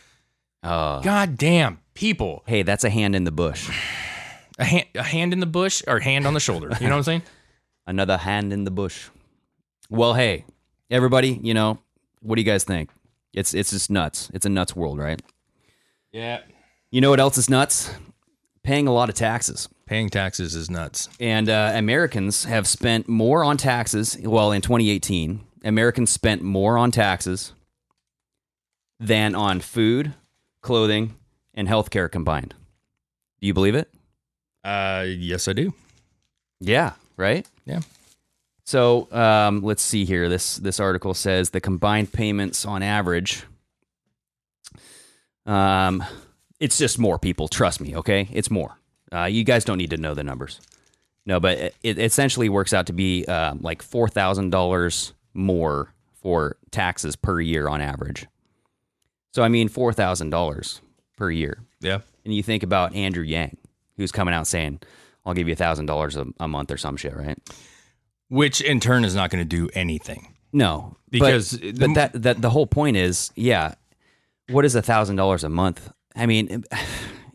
Oh. 0.65 1.01
God 1.01 1.39
damn 1.39 1.79
people, 1.95 2.43
Hey, 2.47 2.63
that's 2.65 2.83
a 2.83 2.91
hand 2.91 3.15
in 3.15 3.23
the 3.23 3.31
bush. 3.31 3.71
a 4.59 4.65
hand, 4.65 4.87
a 4.97 5.03
hand 5.05 5.33
in 5.33 5.39
the 5.41 5.47
bush 5.47 5.83
or 5.87 6.01
hand 6.01 6.27
on 6.27 6.35
the 6.35 6.41
shoulder. 6.41 6.69
You 6.81 6.87
know 6.89 6.95
what 6.95 6.99
I'm 6.99 7.03
saying? 7.05 7.23
Another 7.87 8.17
hand 8.17 8.53
in 8.53 8.65
the 8.65 8.71
bush. 8.71 9.09
Well, 9.89 10.15
hey, 10.15 10.45
everybody, 10.91 11.39
you 11.43 11.55
know, 11.55 11.79
what 12.21 12.37
do 12.37 12.41
you 12.41 12.47
guys 12.47 12.65
think? 12.65 12.91
It's 13.33 13.55
it's 13.55 13.71
just 13.71 13.91
nuts. 13.91 14.31
It's 14.35 14.47
a 14.47 14.49
nuts 14.49 14.75
world, 14.75 14.99
right? 14.99 15.21
Yeah. 16.13 16.41
You 16.91 17.01
know 17.01 17.11
what 17.11 17.21
else 17.21 17.39
is 17.39 17.51
nuts? 17.51 17.91
Paying 18.63 18.89
a 18.89 18.93
lot 18.93 19.09
of 19.09 19.15
taxes. 19.15 19.69
Paying 19.87 20.09
taxes 20.09 20.55
is 20.57 20.69
nuts. 20.69 21.09
And 21.21 21.49
uh, 21.49 21.73
Americans 21.75 22.45
have 22.45 22.67
spent 22.67 23.09
more 23.09 23.45
on 23.45 23.57
taxes. 23.57 24.19
Well, 24.21 24.51
in 24.51 24.63
2018, 24.63 25.41
Americans 25.65 26.11
spent 26.11 26.43
more 26.43 26.77
on 26.79 26.91
taxes 26.91 27.53
than 28.99 29.35
on 29.35 29.61
food, 29.61 30.15
clothing, 30.63 31.15
and 31.55 31.69
healthcare 31.69 32.11
combined. 32.11 32.55
Do 33.41 33.47
you 33.47 33.55
believe 33.55 33.75
it? 33.75 33.93
Uh, 34.65 35.05
yes, 35.07 35.47
I 35.47 35.53
do. 35.53 35.75
Yeah, 36.59 36.95
right? 37.17 37.47
Yeah. 37.65 37.81
So 38.65 39.11
um, 39.13 39.63
let's 39.63 39.83
see 39.83 40.05
here. 40.05 40.29
This 40.29 40.57
this 40.57 40.81
article 40.81 41.15
says 41.15 41.51
the 41.51 41.61
combined 41.61 42.13
payments 42.13 42.65
on 42.65 42.83
average. 42.83 43.45
Um, 45.45 46.05
it's 46.59 46.77
just 46.79 46.99
more 46.99 47.19
people. 47.19 47.49
Trust 47.49 47.81
me. 47.81 47.95
Okay, 47.97 48.29
it's 48.33 48.51
more. 48.51 48.77
Uh, 49.13 49.25
you 49.25 49.45
guys 49.45 49.65
don't 49.65 49.79
need 49.79 49.91
to 49.91 49.97
know 49.97 50.15
the 50.15 50.25
numbers. 50.25 50.61
No, 51.25 51.39
but 51.39 51.59
it, 51.59 51.75
it 51.83 51.99
essentially 51.99 52.49
works 52.49 52.73
out 52.73 52.87
to 52.87 52.93
be 52.93 53.25
uh, 53.27 53.55
like 53.61 53.83
four 53.83 54.09
thousand 54.09 54.51
dollars 54.51 55.13
more 55.33 55.93
for 56.13 56.57
taxes 56.71 57.15
per 57.15 57.41
year 57.41 57.69
on 57.69 57.81
average. 57.81 58.27
So 59.33 59.43
I 59.43 59.49
mean, 59.49 59.69
four 59.69 59.93
thousand 59.93 60.31
dollars 60.31 60.81
per 61.17 61.31
year. 61.31 61.59
Yeah. 61.81 62.01
And 62.25 62.35
you 62.35 62.43
think 62.43 62.65
about 62.65 62.97
Andrew 62.97 63.23
Yang, 63.23 63.57
who's 63.97 64.11
coming 64.11 64.35
out 64.35 64.49
saying, 64.49 64.81
"I'll 65.27 65.35
give 65.35 65.47
you 65.49 65.53
a 65.53 65.57
thousand 65.57 65.85
dollars 65.87 66.17
a 66.17 66.49
month 66.49 66.71
or 66.71 66.79
some 66.79 66.97
shit," 66.97 67.15
right? 67.15 67.39
Which 68.29 68.61
in 68.63 68.81
turn 68.81 69.05
is 69.05 69.15
not 69.15 69.29
going 69.31 69.47
to 69.47 69.57
do 69.57 69.69
anything. 69.75 70.35
No, 70.53 70.97
but- 71.11 71.19
Because 71.21 71.59
but, 71.59 71.95
that 71.95 72.23
that 72.23 72.41
the 72.41 72.49
whole 72.51 72.67
point 72.67 72.97
is, 72.97 73.31
yeah, 73.37 73.75
what 74.49 74.65
is 74.65 74.75
a 74.75 74.83
thousand 74.83 75.17
dollars 75.17 75.45
a 75.45 75.49
month? 75.51 75.91
I 76.15 76.25
mean, 76.27 76.65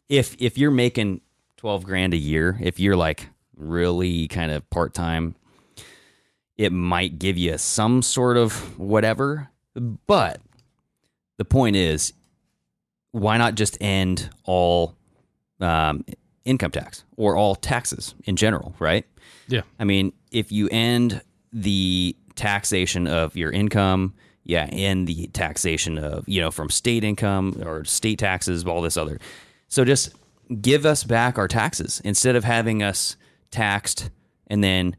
if 0.09 0.35
if 0.39 0.57
you're 0.57 0.71
making 0.71 1.21
twelve 1.57 1.83
grand 1.83 2.13
a 2.15 2.17
year, 2.17 2.57
if 2.61 2.79
you're 2.79 2.95
like 2.95 3.27
really 3.55 4.27
kind 4.27 4.51
of 4.51 4.67
part 4.71 4.93
time, 4.95 5.35
it 6.57 6.71
might 6.71 7.19
give 7.19 7.37
you 7.37 7.57
some 7.59 8.01
sort 8.01 8.37
of 8.37 8.79
whatever. 8.79 9.49
But 10.07 10.41
the 11.37 11.45
point 11.45 11.75
is, 11.75 12.13
why 13.11 13.37
not 13.37 13.55
just 13.55 13.77
end 13.81 14.29
all 14.43 14.95
um, 15.59 16.03
income 16.45 16.71
tax 16.71 17.03
or 17.17 17.35
all 17.35 17.55
taxes 17.55 18.15
in 18.25 18.35
general, 18.35 18.73
right? 18.79 19.05
Yeah. 19.47 19.61
I 19.79 19.83
mean, 19.83 20.13
if 20.31 20.51
you 20.51 20.67
end 20.71 21.21
the 21.53 22.15
taxation 22.35 23.07
of 23.07 23.35
your 23.35 23.51
income, 23.51 24.13
yeah, 24.43 24.67
and 24.71 25.07
the 25.07 25.27
taxation 25.27 25.97
of, 25.97 26.27
you 26.27 26.41
know, 26.41 26.49
from 26.49 26.69
state 26.69 27.03
income 27.03 27.61
or 27.63 27.85
state 27.85 28.19
taxes, 28.19 28.65
all 28.65 28.81
this 28.81 28.97
other. 28.97 29.19
So 29.67 29.85
just 29.85 30.15
give 30.61 30.85
us 30.85 31.03
back 31.03 31.37
our 31.37 31.47
taxes 31.47 32.01
instead 32.03 32.35
of 32.35 32.43
having 32.43 32.81
us 32.81 33.15
taxed 33.51 34.09
and 34.47 34.63
then 34.63 34.95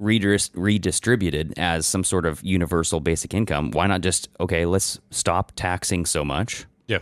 redis- 0.00 0.50
redistributed 0.54 1.54
as 1.56 1.86
some 1.86 2.02
sort 2.02 2.26
of 2.26 2.42
universal 2.42 2.98
basic 3.00 3.34
income. 3.34 3.70
Why 3.70 3.86
not 3.86 4.00
just, 4.00 4.28
okay, 4.40 4.66
let's 4.66 4.98
stop 5.10 5.52
taxing 5.54 6.04
so 6.04 6.24
much. 6.24 6.66
Yeah. 6.88 6.98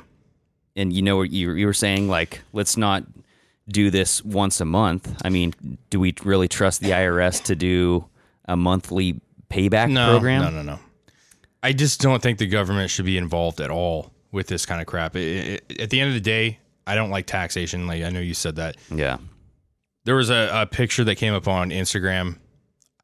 And 0.76 0.92
you 0.92 1.02
know 1.02 1.16
what 1.16 1.30
you, 1.30 1.52
you 1.52 1.66
were 1.66 1.72
saying, 1.72 2.08
like, 2.08 2.42
let's 2.52 2.76
not 2.76 3.04
do 3.72 3.90
this 3.90 4.24
once 4.24 4.60
a 4.60 4.64
month. 4.64 5.14
I 5.24 5.30
mean, 5.30 5.54
do 5.90 6.00
we 6.00 6.14
really 6.24 6.48
trust 6.48 6.80
the 6.80 6.90
IRS 6.90 7.42
to 7.44 7.56
do 7.56 8.04
a 8.46 8.56
monthly 8.56 9.20
payback 9.50 9.90
no, 9.90 10.10
program. 10.10 10.42
No, 10.42 10.50
no, 10.50 10.62
no. 10.62 10.78
I 11.62 11.72
just 11.72 12.00
don't 12.00 12.22
think 12.22 12.38
the 12.38 12.46
government 12.46 12.90
should 12.90 13.04
be 13.04 13.18
involved 13.18 13.60
at 13.60 13.70
all 13.70 14.12
with 14.32 14.46
this 14.46 14.64
kind 14.64 14.80
of 14.80 14.86
crap. 14.86 15.16
It, 15.16 15.62
it, 15.68 15.80
at 15.80 15.90
the 15.90 16.00
end 16.00 16.08
of 16.08 16.14
the 16.14 16.20
day, 16.20 16.58
I 16.86 16.94
don't 16.94 17.10
like 17.10 17.26
taxation. 17.26 17.86
Like 17.86 18.02
I 18.02 18.10
know 18.10 18.20
you 18.20 18.34
said 18.34 18.56
that. 18.56 18.76
Yeah. 18.90 19.18
There 20.04 20.14
was 20.14 20.30
a, 20.30 20.48
a 20.52 20.66
picture 20.66 21.04
that 21.04 21.16
came 21.16 21.34
up 21.34 21.46
on 21.46 21.70
Instagram. 21.70 22.38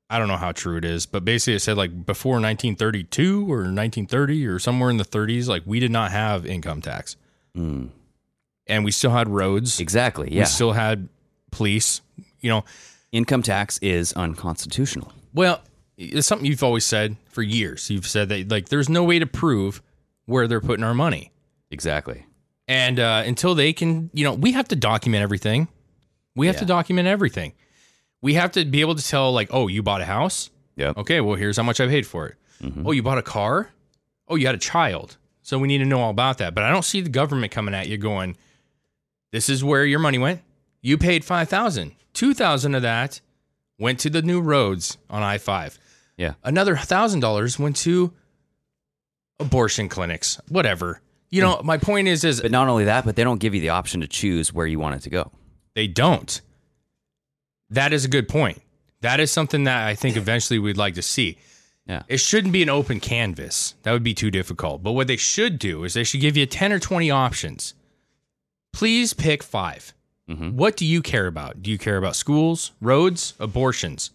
I 0.08 0.18
don't 0.18 0.28
know 0.28 0.36
how 0.36 0.52
true 0.52 0.76
it 0.76 0.84
is, 0.84 1.04
but 1.04 1.24
basically 1.24 1.56
it 1.56 1.60
said 1.60 1.76
like 1.76 2.06
before 2.06 2.34
1932 2.34 3.42
or 3.42 3.56
1930 3.56 4.46
or 4.46 4.58
somewhere 4.58 4.88
in 4.88 4.96
the 4.96 5.04
30s, 5.04 5.48
like 5.48 5.62
we 5.66 5.80
did 5.80 5.90
not 5.90 6.12
have 6.12 6.46
income 6.46 6.80
tax, 6.80 7.16
Mm. 7.56 7.88
And 8.66 8.84
we 8.84 8.90
still 8.90 9.10
had 9.10 9.28
roads. 9.28 9.80
Exactly. 9.80 10.28
Yeah. 10.30 10.42
We 10.42 10.46
still 10.46 10.72
had 10.72 11.08
police. 11.50 12.00
You 12.40 12.50
know, 12.50 12.64
Income 13.12 13.42
tax 13.42 13.78
is 13.78 14.12
unconstitutional. 14.12 15.12
Well, 15.32 15.62
it's 15.96 16.26
something 16.26 16.46
you've 16.46 16.62
always 16.62 16.84
said 16.84 17.16
for 17.30 17.42
years. 17.42 17.88
You've 17.88 18.06
said 18.06 18.28
that 18.28 18.50
like 18.50 18.68
there's 18.68 18.88
no 18.88 19.04
way 19.04 19.18
to 19.18 19.26
prove 19.26 19.82
where 20.26 20.46
they're 20.48 20.60
putting 20.60 20.84
our 20.84 20.94
money. 20.94 21.32
Exactly. 21.70 22.26
And 22.68 22.98
uh, 22.98 23.22
until 23.24 23.54
they 23.54 23.72
can, 23.72 24.10
you 24.12 24.24
know, 24.24 24.34
we 24.34 24.52
have 24.52 24.68
to 24.68 24.76
document 24.76 25.22
everything. 25.22 25.68
We 26.34 26.48
have 26.48 26.58
to 26.58 26.64
document 26.64 27.08
everything. 27.08 27.54
We 28.20 28.34
have 28.34 28.52
to 28.52 28.64
be 28.64 28.80
able 28.80 28.94
to 28.96 29.06
tell, 29.06 29.32
like, 29.32 29.48
oh, 29.52 29.68
you 29.68 29.82
bought 29.82 30.00
a 30.00 30.04
house. 30.04 30.50
Yeah. 30.74 30.92
Okay, 30.96 31.20
well, 31.20 31.36
here's 31.36 31.56
how 31.56 31.62
much 31.62 31.80
I 31.80 31.86
paid 31.86 32.06
for 32.06 32.26
it. 32.26 32.34
Oh, 32.84 32.90
you 32.90 33.02
bought 33.02 33.18
a 33.18 33.22
car. 33.22 33.70
Oh, 34.28 34.34
you 34.34 34.46
had 34.46 34.54
a 34.54 34.58
child. 34.58 35.16
So 35.42 35.58
we 35.58 35.68
need 35.68 35.78
to 35.78 35.84
know 35.84 36.00
all 36.00 36.10
about 36.10 36.38
that. 36.38 36.54
But 36.54 36.64
I 36.64 36.70
don't 36.70 36.84
see 36.84 37.00
the 37.00 37.08
government 37.08 37.52
coming 37.52 37.72
at 37.74 37.88
you 37.88 37.96
going, 37.98 38.36
this 39.36 39.50
is 39.50 39.62
where 39.62 39.84
your 39.84 39.98
money 39.98 40.16
went. 40.16 40.40
You 40.80 40.96
paid 40.96 41.22
5000 41.22 41.92
2000 42.14 42.74
of 42.74 42.80
that 42.80 43.20
went 43.78 44.00
to 44.00 44.08
the 44.08 44.22
new 44.22 44.40
roads 44.40 44.96
on 45.10 45.22
I 45.22 45.36
5. 45.36 45.78
Yeah. 46.16 46.32
Another 46.42 46.74
$1,000 46.74 47.58
went 47.58 47.76
to 47.76 48.14
abortion 49.38 49.90
clinics, 49.90 50.40
whatever. 50.48 51.02
You 51.28 51.42
know, 51.42 51.60
my 51.62 51.76
point 51.76 52.08
is, 52.08 52.24
is 52.24 52.40
But 52.40 52.50
not 52.50 52.68
only 52.68 52.84
that, 52.84 53.04
but 53.04 53.14
they 53.14 53.24
don't 53.24 53.38
give 53.38 53.54
you 53.54 53.60
the 53.60 53.68
option 53.68 54.00
to 54.00 54.08
choose 54.08 54.54
where 54.54 54.66
you 54.66 54.78
want 54.78 54.94
it 54.94 55.02
to 55.02 55.10
go. 55.10 55.30
They 55.74 55.86
don't. 55.86 56.40
That 57.68 57.92
is 57.92 58.06
a 58.06 58.08
good 58.08 58.26
point. 58.26 58.62
That 59.02 59.20
is 59.20 59.30
something 59.30 59.64
that 59.64 59.86
I 59.86 59.94
think 59.94 60.16
eventually 60.16 60.58
we'd 60.58 60.78
like 60.78 60.94
to 60.94 61.02
see. 61.02 61.36
Yeah. 61.86 62.04
It 62.08 62.20
shouldn't 62.20 62.54
be 62.54 62.62
an 62.62 62.70
open 62.70 63.00
canvas. 63.00 63.74
That 63.82 63.92
would 63.92 64.02
be 64.02 64.14
too 64.14 64.30
difficult. 64.30 64.82
But 64.82 64.92
what 64.92 65.08
they 65.08 65.18
should 65.18 65.58
do 65.58 65.84
is 65.84 65.92
they 65.92 66.04
should 66.04 66.22
give 66.22 66.38
you 66.38 66.46
10 66.46 66.72
or 66.72 66.78
20 66.78 67.10
options. 67.10 67.74
Please 68.76 69.14
pick 69.14 69.42
5 69.42 69.94
Mm-hmm. 70.28 70.56
What 70.56 70.76
do 70.76 70.84
you 70.84 71.02
care 71.02 71.28
about? 71.28 71.62
Do 71.62 71.70
you 71.70 71.78
care 71.78 71.96
about 71.96 72.16
schools, 72.16 72.72
roads, 72.80 73.34
abortions, 73.38 74.10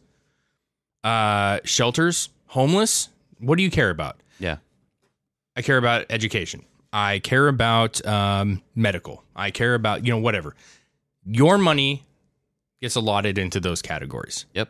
uh, 1.06 1.60
shelters, 1.63 2.28
homeless? 2.47 3.08
What 3.39 3.56
do 3.56 3.63
you 3.63 3.71
care 3.71 3.89
about? 3.89 4.17
Yeah. 4.38 4.58
I 5.56 5.62
care 5.62 5.78
about 5.78 6.06
education. 6.10 6.65
I 6.91 7.19
care 7.19 7.47
about 7.47 8.06
um, 8.06 8.62
medical. 8.76 9.24
I 9.38 9.52
care 9.52 9.74
about, 9.74 10.06
you 10.06 10.12
know, 10.12 10.17
whatever. 10.19 10.54
Your 11.26 11.58
money 11.58 12.04
gets 12.82 12.95
allotted 12.95 13.38
into 13.38 13.62
those 13.62 13.82
categories. 13.82 14.45
Yep. 14.54 14.67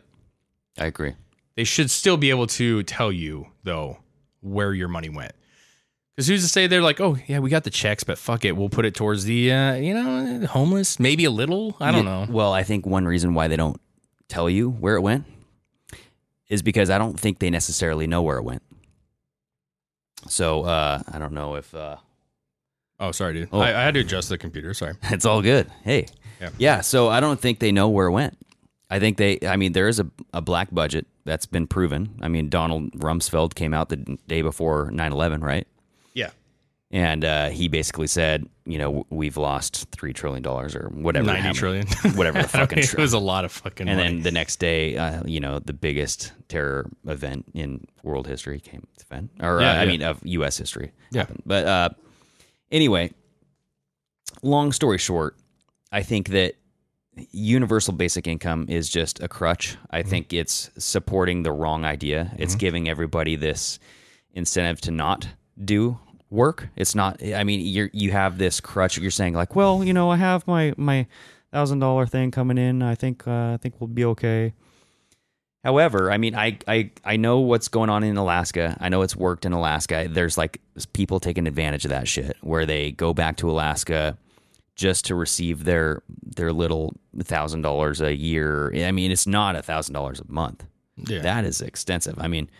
I 0.78 0.86
agree. 0.86 1.14
They 1.56 1.64
should 1.64 1.90
still 1.90 2.16
be 2.16 2.30
able 2.30 2.46
to 2.46 2.84
tell 2.84 3.10
you, 3.10 3.48
though, 3.64 3.98
where 4.42 4.72
your 4.72 4.86
money 4.86 5.08
went. 5.08 5.32
Because 6.14 6.28
who's 6.28 6.42
to 6.42 6.48
say 6.48 6.66
they're 6.66 6.82
like, 6.82 7.00
oh, 7.00 7.16
yeah, 7.26 7.38
we 7.38 7.48
got 7.48 7.64
the 7.64 7.70
checks, 7.70 8.04
but 8.04 8.18
fuck 8.18 8.44
it. 8.44 8.56
We'll 8.56 8.68
put 8.68 8.84
it 8.84 8.94
towards 8.94 9.24
the, 9.24 9.50
uh, 9.50 9.74
you 9.76 9.94
know, 9.94 10.46
homeless, 10.46 11.00
maybe 11.00 11.24
a 11.24 11.30
little. 11.30 11.74
I 11.80 11.90
don't 11.90 12.04
know. 12.04 12.26
Well, 12.28 12.52
I 12.52 12.62
think 12.62 12.84
one 12.84 13.06
reason 13.06 13.32
why 13.34 13.48
they 13.48 13.56
don't 13.56 13.80
tell 14.28 14.50
you 14.50 14.68
where 14.68 14.96
it 14.96 15.00
went 15.00 15.24
is 16.48 16.62
because 16.62 16.90
I 16.90 16.98
don't 16.98 17.18
think 17.18 17.38
they 17.38 17.48
necessarily 17.48 18.06
know 18.06 18.20
where 18.20 18.36
it 18.36 18.42
went. 18.42 18.62
So 20.28 20.64
uh, 20.64 21.02
I 21.10 21.18
don't 21.18 21.32
know 21.32 21.54
if 21.56 21.74
uh, 21.74 21.96
Oh, 23.00 23.10
sorry, 23.10 23.34
dude. 23.34 23.48
Oh. 23.52 23.58
I, 23.58 23.70
I 23.70 23.82
had 23.82 23.94
to 23.94 24.00
adjust 24.00 24.28
the 24.28 24.38
computer. 24.38 24.72
Sorry. 24.74 24.94
it's 25.04 25.24
all 25.24 25.42
good. 25.42 25.68
Hey, 25.82 26.06
Yeah. 26.40 26.50
yeah. 26.58 26.80
So 26.82 27.08
I 27.08 27.18
don't 27.20 27.40
think 27.40 27.58
they 27.58 27.72
know 27.72 27.88
where 27.88 28.06
it 28.06 28.12
went. 28.12 28.38
I 28.88 29.00
think 29.00 29.16
they. 29.16 29.38
I 29.44 29.56
mean, 29.56 29.72
there 29.72 29.88
is 29.88 29.98
a, 29.98 30.06
a 30.32 30.40
black 30.40 30.68
budget 30.70 31.06
that's 31.24 31.46
been 31.46 31.66
proven. 31.66 32.14
I 32.20 32.28
mean, 32.28 32.48
Donald 32.48 32.92
Rumsfeld 32.92 33.54
came 33.54 33.74
out 33.74 33.88
the 33.88 33.96
day 34.28 34.42
before 34.42 34.90
9-11, 34.90 35.42
right? 35.42 35.66
Yeah. 36.92 37.12
And 37.12 37.24
uh, 37.24 37.48
he 37.48 37.68
basically 37.68 38.06
said, 38.06 38.46
you 38.66 38.76
know, 38.78 39.06
we've 39.08 39.36
lost 39.38 39.86
three 39.92 40.12
trillion 40.12 40.42
dollars 40.42 40.76
or 40.76 40.88
whatever, 40.90 41.26
90 41.26 41.40
how- 41.42 41.52
trillion. 41.52 41.86
whatever 42.14 42.42
the 42.42 42.48
fucking. 42.58 42.78
it 42.78 42.98
was 42.98 43.12
a 43.14 43.18
lot 43.18 43.44
of 43.46 43.50
fucking 43.52 43.88
and 43.88 43.98
money. 43.98 44.08
then 44.14 44.22
the 44.22 44.30
next 44.30 44.56
day, 44.56 44.96
uh, 44.96 45.22
you 45.24 45.40
know, 45.40 45.58
the 45.58 45.72
biggest 45.72 46.32
terror 46.48 46.88
event 47.06 47.46
in 47.54 47.86
world 48.02 48.26
history 48.26 48.60
came 48.60 48.86
to 48.98 49.04
Fenn, 49.06 49.30
or 49.40 49.60
Yeah, 49.62 49.72
uh, 49.72 49.82
I 49.82 49.86
mean, 49.86 50.02
of 50.02 50.20
U.S. 50.24 50.58
history. 50.58 50.92
Yeah. 51.10 51.20
happened. 51.22 51.42
But 51.46 51.66
uh, 51.66 51.88
anyway, 52.70 53.10
long 54.42 54.72
story 54.72 54.98
short, 54.98 55.36
I 55.90 56.02
think 56.02 56.28
that 56.28 56.54
universal 57.30 57.92
basic 57.92 58.26
income 58.26 58.66
is 58.68 58.88
just 58.88 59.22
a 59.22 59.28
crutch. 59.28 59.70
Mm-hmm. 59.76 59.86
I 59.96 60.02
think 60.02 60.32
it's 60.32 60.70
supporting 60.78 61.42
the 61.42 61.52
wrong 61.52 61.84
idea. 61.84 62.32
It's 62.38 62.54
giving 62.54 62.88
everybody 62.88 63.36
this 63.36 63.78
incentive 64.34 64.80
to 64.82 64.90
not 64.90 65.28
do 65.62 65.98
work. 66.32 66.68
It's 66.74 66.94
not. 66.94 67.22
I 67.22 67.44
mean, 67.44 67.60
you 67.60 67.90
you 67.92 68.10
have 68.10 68.38
this 68.38 68.60
crutch. 68.60 68.98
You're 68.98 69.10
saying 69.10 69.34
like, 69.34 69.54
well, 69.54 69.84
you 69.84 69.92
know, 69.92 70.10
I 70.10 70.16
have 70.16 70.46
my 70.46 70.72
my 70.76 71.06
thousand 71.52 71.78
dollar 71.78 72.06
thing 72.06 72.30
coming 72.30 72.58
in. 72.58 72.82
I 72.82 72.94
think 72.94 73.26
uh, 73.28 73.52
I 73.52 73.58
think 73.60 73.80
we'll 73.80 73.88
be 73.88 74.04
okay. 74.06 74.54
However, 75.64 76.10
I 76.10 76.18
mean, 76.18 76.34
I, 76.34 76.58
I 76.66 76.90
I 77.04 77.16
know 77.16 77.38
what's 77.38 77.68
going 77.68 77.88
on 77.88 78.02
in 78.02 78.16
Alaska. 78.16 78.76
I 78.80 78.88
know 78.88 79.02
it's 79.02 79.14
worked 79.14 79.44
in 79.44 79.52
Alaska. 79.52 80.08
There's 80.10 80.36
like 80.36 80.60
people 80.92 81.20
taking 81.20 81.46
advantage 81.46 81.84
of 81.84 81.90
that 81.90 82.08
shit 82.08 82.36
where 82.40 82.66
they 82.66 82.90
go 82.90 83.14
back 83.14 83.36
to 83.36 83.50
Alaska 83.50 84.18
just 84.74 85.04
to 85.04 85.14
receive 85.14 85.64
their 85.64 86.02
their 86.08 86.52
little 86.52 86.96
thousand 87.22 87.62
dollars 87.62 88.00
a 88.00 88.16
year. 88.16 88.74
I 88.74 88.90
mean, 88.90 89.12
it's 89.12 89.26
not 89.26 89.54
a 89.54 89.62
thousand 89.62 89.94
dollars 89.94 90.18
a 90.18 90.32
month. 90.32 90.64
Yeah. 90.96 91.20
That 91.20 91.44
is 91.44 91.60
extensive. 91.60 92.18
I 92.18 92.26
mean, 92.26 92.50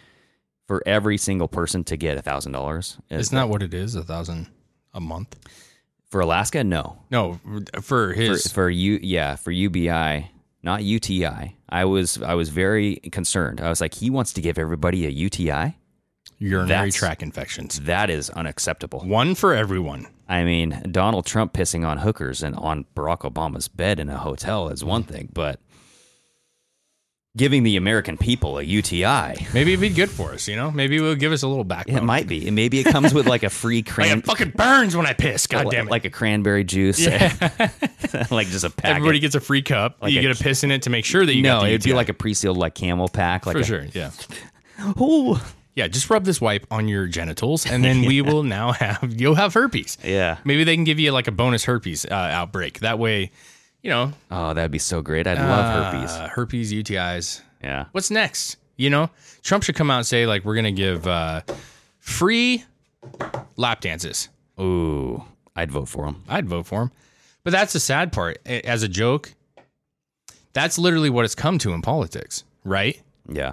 for 0.73 0.83
every 0.87 1.19
single 1.19 1.49
person 1.49 1.85
to 1.85 1.99
get 1.99 2.17
a 2.17 2.23
thousand 2.23 2.53
dollars, 2.53 2.97
It's 3.11 3.31
not 3.31 3.51
what 3.51 3.61
it 3.63 3.75
is? 3.75 3.95
A 3.95 4.03
thousand 4.03 4.47
a 4.95 5.01
month? 5.01 5.37
for 6.07 6.21
alaska 6.23 6.63
no 6.65 6.99
No, 7.11 7.39
for 7.75 7.83
for, 7.83 8.13
his. 8.15 8.51
for 8.53 8.69
you 8.71 8.99
yeah 9.03 9.37
for 9.37 9.51
ubi 9.51 9.89
not 10.63 10.83
uti 10.83 11.27
i 11.27 11.85
was 11.85 12.21
i 12.23 12.35
was 12.35 12.49
very 12.51 12.97
concerned 13.19 13.61
i 13.63 13.69
was 13.71 13.81
like 13.83 13.95
he 13.95 14.09
wants 14.11 14.33
to 14.35 14.41
give 14.43 14.59
everybody 14.59 15.07
a 15.07 15.09
uti 15.11 15.45
urinary 16.39 16.69
that's- 16.69 16.95
tract 16.95 17.23
infections. 17.23 17.81
that 17.81 18.09
is 18.11 18.29
unacceptable 18.31 19.01
One 19.01 19.35
for 19.35 19.55
everyone. 19.55 20.07
i 20.29 20.45
mean 20.45 20.83
donald 20.91 21.25
trump 21.27 21.53
pissing 21.55 21.87
on 21.87 21.97
hookers 21.99 22.43
and 22.43 22.55
on 22.57 22.85
barack 22.95 23.21
obama's 23.31 23.69
bed 23.69 23.99
in 23.99 24.09
a 24.11 24.19
hotel 24.19 24.69
is 24.69 24.85
one 24.85 25.03
thing 25.05 25.31
but 25.33 25.61
giving 27.35 27.63
the 27.63 27.77
american 27.77 28.19
people 28.19 28.59
a 28.59 28.63
uti 28.63 29.03
Maybe 29.55 29.73
it'd 29.73 29.81
be 29.81 29.89
good 29.89 30.11
for 30.11 30.33
us, 30.33 30.47
you 30.49 30.55
know? 30.57 30.71
Maybe 30.71 30.99
it 30.99 31.01
would 31.01 31.19
give 31.19 31.33
us 31.33 31.43
a 31.43 31.49
little 31.49 31.65
backbone. 31.65 31.97
it 31.97 32.03
might 32.03 32.27
be 32.29 32.51
maybe 32.51 32.81
it 32.81 32.85
comes 32.85 33.15
with 33.15 33.27
like 33.27 33.43
a 33.43 33.49
free 33.51 33.79
Like 33.83 33.87
cran 33.87 34.19
it 34.19 34.27
fucking 34.27 34.51
burns 34.51 34.95
when 34.97 35.07
I 35.07 35.15
piss. 35.15 35.47
God 35.47 35.71
damn 35.71 35.87
it. 35.87 35.91
like 35.91 36.05
a 36.05 36.11
cranberry 36.11 36.65
juice 36.65 37.07
like 38.31 38.49
just 38.49 38.65
a 38.65 38.71
packet. 38.71 38.97
Everybody 38.97 39.19
gets 39.21 39.35
a 39.35 39.41
free 39.41 39.63
cup. 39.63 39.97
Like 40.03 40.13
you 40.13 40.19
a- 40.19 40.23
get 40.23 40.39
a 40.39 40.43
piss 40.43 40.63
in 40.65 40.71
it 40.71 40.83
to 40.83 40.91
make 40.91 41.05
sure 41.05 41.25
that 41.25 41.35
you 41.35 41.43
no, 41.43 41.65
it'd 41.65 41.83
be 41.83 41.95
like 41.95 42.09
a 42.11 42.15
pre-sealed 42.15 42.57
like 42.59 42.75
CamelBak, 42.75 43.47
like 43.47 43.55
for 43.57 43.61
a, 43.61 43.65
sure. 43.65 43.87
Yeah. 43.95 44.11
Oh, 44.99 45.43
Yeah. 45.75 45.89
Just 45.89 46.11
rub 46.11 46.25
this 46.25 46.41
wipe 46.41 46.67
on 46.71 46.89
your 46.89 47.07
genitals, 47.07 47.65
and 47.65 47.83
then 47.83 48.03
we 48.05 48.21
will 48.21 48.43
now 48.43 48.73
have 48.73 49.15
you'll 49.19 49.37
have 49.37 49.55
herpes. 49.55 49.97
yeah. 50.05 50.37
Maybe 50.45 50.65
they 50.65 50.75
can 50.75 50.85
give 50.85 50.99
you 50.99 51.13
like 51.13 51.29
a 51.29 51.33
bonus 51.33 51.65
herpes 51.65 52.05
uh, 52.05 52.13
outbreak. 52.15 52.81
That 52.81 52.99
way, 52.99 53.31
you 53.83 53.91
know, 53.91 54.13
Oh, 54.31 54.55
that'd 54.55 54.71
be 54.71 54.79
so 54.79 55.03
great. 55.03 55.27
I'd 55.27 55.39
love 55.39 55.93
herpes. 55.95 56.11
uh, 56.13 56.29
herpes, 56.29 56.73
UTIs. 56.73 57.41
Yeah. 57.63 57.87
What's 57.93 58.11
next? 58.11 58.57
You 58.77 58.91
know, 58.91 59.11
Trump 59.43 59.65
should 59.65 59.75
come 59.77 59.91
out 59.91 59.99
and 59.99 60.07
say 60.07 60.27
like 60.27 60.45
we're 60.45 60.55
gonna 60.57 60.73
give 60.73 61.07
uh, 61.07 61.43
free 61.99 62.65
lap 63.57 63.81
dances. 63.81 64.29
Ooh, 64.61 65.25
I'd 65.57 65.71
vote 65.71 65.89
for 65.89 66.07
him. 66.07 66.23
I'd 66.29 66.49
vote 66.49 66.67
for 66.67 66.83
him. 66.83 66.91
But 67.45 67.51
that's 67.53 67.73
the 67.73 67.81
sad 67.81 68.13
part. 68.13 68.39
As 68.47 68.83
a 68.83 68.89
joke, 68.89 69.33
that's 70.53 70.79
literally 70.79 71.11
what 71.11 71.25
it's 71.25 71.35
come 71.35 71.59
to 71.59 71.73
in 71.73 71.83
politics, 71.83 72.45
right? 72.65 73.01
Yeah. 73.29 73.53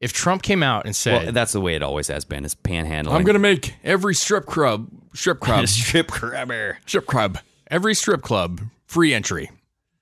If 0.00 0.12
Trump 0.14 0.42
came 0.42 0.62
out 0.62 0.86
and 0.86 0.96
said, 0.96 1.24
Well, 1.24 1.32
that's 1.32 1.52
the 1.52 1.60
way 1.60 1.74
it 1.74 1.82
always 1.82 2.08
has 2.08 2.24
been. 2.24 2.44
Is 2.46 2.54
panhandling. 2.54 3.12
"I'm 3.12 3.24
gonna 3.24 3.38
make 3.38 3.74
every 3.84 4.14
strip 4.14 4.46
club, 4.46 4.88
strip 5.12 5.40
club, 5.40 5.68
strip 5.68 6.08
crabber. 6.08 6.78
strip 6.86 7.06
club, 7.06 7.38
every 7.70 7.94
strip 7.94 8.22
club 8.22 8.60
free 8.86 9.14
entry 9.14 9.50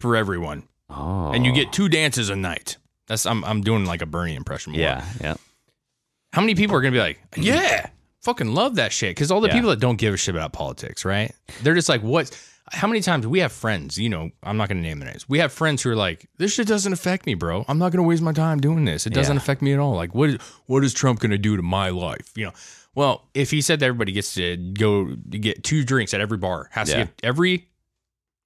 for 0.00 0.16
everyone, 0.16 0.64
Oh, 0.90 1.30
and 1.32 1.44
you 1.44 1.52
get 1.52 1.72
two 1.72 1.88
dances 1.88 2.30
a 2.30 2.36
night." 2.36 2.76
That's 3.06 3.26
I'm 3.26 3.44
I'm 3.44 3.62
doing 3.62 3.84
like 3.84 4.02
a 4.02 4.06
Bernie 4.06 4.34
impression. 4.34 4.72
More. 4.72 4.80
yeah, 4.80 5.04
yeah. 5.20 5.34
How 6.32 6.40
many 6.42 6.54
people 6.54 6.76
are 6.76 6.80
gonna 6.80 6.92
be 6.92 6.98
like, 6.98 7.18
"Yeah, 7.36 7.86
fucking 8.22 8.52
love 8.54 8.76
that 8.76 8.92
shit 8.92 9.10
because 9.16 9.30
all 9.30 9.40
the 9.40 9.48
Yeah. 9.48 9.54
people 9.54 9.70
that 9.70 9.80
don't 9.80 9.96
give 9.96 10.12
a 10.14 10.16
shit 10.16 10.34
about 10.34 10.52
politics, 10.52 11.04
right? 11.04 11.32
They're 11.62 11.74
just 11.74 11.88
like, 11.88 12.02
what? 12.02 12.30
How 12.70 12.86
many 12.86 13.00
times 13.00 13.26
we 13.26 13.38
have 13.38 13.50
friends? 13.52 13.96
You 13.96 14.10
know, 14.10 14.30
I'm 14.42 14.58
not 14.58 14.68
going 14.68 14.76
to 14.76 14.86
name 14.86 14.98
their 14.98 15.08
names. 15.08 15.26
We 15.26 15.38
have 15.38 15.52
friends 15.54 15.82
who 15.82 15.88
are 15.90 15.96
like, 15.96 16.28
this 16.36 16.52
shit 16.52 16.66
doesn't 16.68 16.92
affect 16.92 17.24
me, 17.24 17.32
bro. 17.32 17.64
I'm 17.66 17.78
not 17.78 17.92
going 17.92 18.02
to 18.04 18.06
waste 18.06 18.20
my 18.20 18.32
time 18.34 18.60
doing 18.60 18.84
this. 18.84 19.06
It 19.06 19.14
doesn't 19.14 19.36
Yeah. 19.36 19.40
affect 19.40 19.62
me 19.62 19.72
at 19.72 19.78
all. 19.78 19.94
Like, 19.94 20.14
what 20.14 20.28
is 20.28 20.36
what 20.66 20.84
is 20.84 20.92
Trump 20.92 21.20
going 21.20 21.30
to 21.30 21.38
do 21.38 21.56
to 21.56 21.62
my 21.62 21.88
life? 21.88 22.30
You 22.36 22.46
know. 22.46 22.52
Well, 22.98 23.28
if 23.32 23.52
he 23.52 23.60
said 23.60 23.78
that 23.78 23.86
everybody 23.86 24.10
gets 24.10 24.34
to 24.34 24.56
go 24.56 25.06
to 25.06 25.38
get 25.38 25.62
two 25.62 25.84
drinks 25.84 26.12
at 26.14 26.20
every 26.20 26.36
bar, 26.36 26.68
has 26.72 26.88
Yeah. 26.90 26.94
to 26.96 27.04
get 27.04 27.14
every 27.22 27.68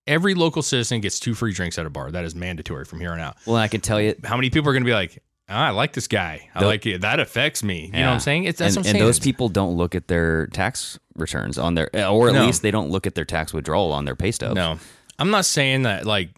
every 0.06 0.34
local 0.34 0.60
citizen 0.62 1.00
gets 1.00 1.18
two 1.18 1.32
free 1.32 1.52
drinks 1.54 1.78
at 1.78 1.86
a 1.86 1.90
bar. 1.90 2.10
That 2.10 2.24
is 2.26 2.34
mandatory 2.34 2.84
from 2.84 3.00
here 3.00 3.12
on 3.12 3.18
out. 3.20 3.36
Well, 3.46 3.56
I 3.56 3.68
can 3.68 3.80
tell 3.80 3.98
you, 3.98 4.14
How 4.24 4.36
many 4.36 4.50
people 4.50 4.68
are 4.68 4.74
going 4.74 4.82
to 4.82 4.86
be 4.88 4.92
like, 4.92 5.22
"Ah, 5.48 5.68
I 5.68 5.70
like 5.70 5.94
this 5.94 6.06
guy. 6.06 6.50
I 6.54 6.64
like 6.66 6.84
it. 6.84 7.00
That 7.00 7.18
affects 7.18 7.62
me. 7.62 7.86
You 7.86 7.92
know 7.92 8.08
what 8.08 8.12
I'm 8.14 8.20
saying? 8.20 8.44
It's 8.44 8.58
that's 8.58 8.76
and, 8.76 8.84
what 8.84 8.88
I'm 8.88 8.90
and 8.90 8.98
saying. 8.98 9.04
those 9.06 9.18
people 9.20 9.48
don't 9.48 9.74
look 9.78 9.94
at 9.94 10.08
their 10.08 10.48
tax 10.48 10.98
returns 11.14 11.56
on 11.56 11.74
their, 11.76 11.88
or 12.10 12.28
at 12.28 12.34
No. 12.34 12.44
least 12.44 12.60
they 12.60 12.70
don't 12.70 12.90
look 12.90 13.06
at 13.06 13.14
their 13.14 13.24
tax 13.24 13.54
withdrawal 13.54 13.90
on 13.92 14.04
their 14.04 14.16
pay 14.16 14.32
stubs. 14.32 14.54
No, 14.56 14.78
I'm 15.18 15.30
not 15.30 15.46
saying 15.46 15.84
that 15.84 16.04
like 16.04 16.28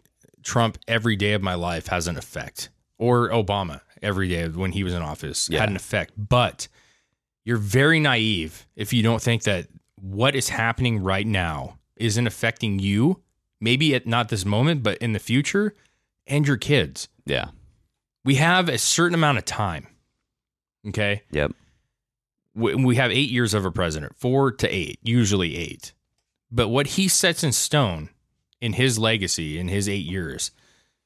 Trump 0.45 0.79
every 0.87 1.17
day 1.17 1.33
of 1.33 1.43
my 1.43 1.55
life 1.55 1.89
has 1.89 2.07
an 2.07 2.17
effect, 2.17 2.69
or 2.97 3.31
Obama 3.31 3.81
every 4.03 4.29
day 4.29 4.47
when 4.47 4.71
he 4.71 4.85
was 4.85 4.95
in 4.95 5.03
office 5.03 5.49
Yeah. 5.51 5.59
had 5.61 5.69
an 5.69 5.75
effect. 5.77 6.13
But 6.17 6.69
you're 7.45 7.59
very 7.59 8.01
naive 8.01 8.67
if 8.77 8.93
you 8.93 9.03
don't 9.03 9.23
think 9.23 9.43
that 9.45 9.67
what 10.01 10.35
is 10.35 10.49
happening 10.49 11.03
right 11.03 11.27
now 11.27 11.79
isn't 11.97 12.27
affecting 12.27 12.79
you. 12.79 13.21
Maybe 13.61 13.95
at 13.95 14.07
not 14.07 14.29
this 14.29 14.45
moment, 14.45 14.83
but 14.83 14.99
in 14.99 15.13
the 15.13 15.19
future, 15.19 15.75
and 16.27 16.47
your 16.47 16.57
kids. 16.57 17.09
Yeah. 17.25 17.47
We 18.25 18.35
have 18.37 18.69
a 18.69 18.79
certain 18.79 19.15
amount 19.15 19.39
of 19.39 19.45
time. 19.45 19.87
Okay. 20.89 21.23
Yep. 21.31 21.53
we 22.55 22.75
we 22.75 22.97
have 22.97 23.11
eight 23.11 23.31
years 23.31 23.55
of 23.55 23.65
a 23.65 23.71
president, 23.71 24.17
four 24.17 24.53
to 24.53 24.69
eight, 24.69 24.99
usually 25.03 25.57
eight. 25.57 25.93
But 26.51 26.69
what 26.69 26.89
he 26.89 27.09
sets 27.09 27.43
in 27.43 27.53
stone 27.53 28.11
in 28.61 28.75
his 28.75 28.99
legacy 28.99 29.59
in 29.59 29.69
his 29.69 29.89
eight 29.89 30.05
years 30.05 30.51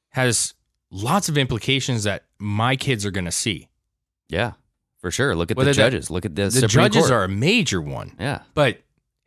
has 0.09 0.53
lots 0.91 1.29
of 1.29 1.37
implications 1.37 2.03
that 2.03 2.23
my 2.39 2.75
kids 2.75 3.05
are 3.05 3.11
going 3.11 3.25
to 3.25 3.31
see. 3.31 3.69
Yeah. 4.27 4.53
For 5.01 5.11
sure. 5.11 5.35
Look 5.35 5.51
at 5.51 5.57
Whether 5.57 5.71
the 5.71 5.77
that- 5.77 5.91
judges. 5.91 6.09
Look 6.09 6.25
at 6.25 6.35
the, 6.35 6.43
The 6.45 6.51
Supreme 6.51 6.69
judges 6.85 7.01
Court. 7.03 7.11
are 7.13 7.23
a 7.23 7.29
major 7.29 7.81
one, 7.81 8.15
Yeah. 8.19 8.41
but 8.53 8.79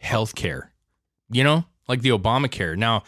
healthcare, 0.03 0.69
you 1.31 1.45
know, 1.45 1.65
like 1.89 2.03
the 2.03 2.11
Obamacare. 2.11 2.77
Now, 2.77 3.05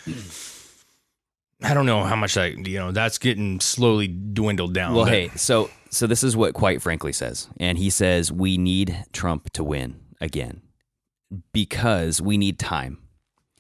I 1.63 1.75
don't 1.75 1.87
know 1.87 2.03
how 2.05 2.17
much 2.17 2.37
I, 2.37 2.47
you 2.47 2.79
know, 2.79 2.93
that's 2.93 3.19
getting 3.19 3.61
slowly 3.61 4.09
dwindled 4.09 4.75
down. 4.75 4.95
Well, 4.95 5.05
but- 5.05 5.13
hey, 5.13 5.31
so 5.37 5.71
so 5.91 6.07
this 6.07 6.25
is 6.25 6.37
what 6.37 6.55
quite 6.55 6.83
frankly 6.83 7.13
says, 7.13 7.49
and 7.61 7.79
he 7.79 7.89
says 7.91 8.33
we 8.33 8.59
need 8.59 9.05
Trump 9.13 9.51
to 9.53 9.63
win 9.63 10.01
again 10.21 10.63
because 11.53 12.21
we 12.21 12.37
need 12.39 12.59
time. 12.59 12.99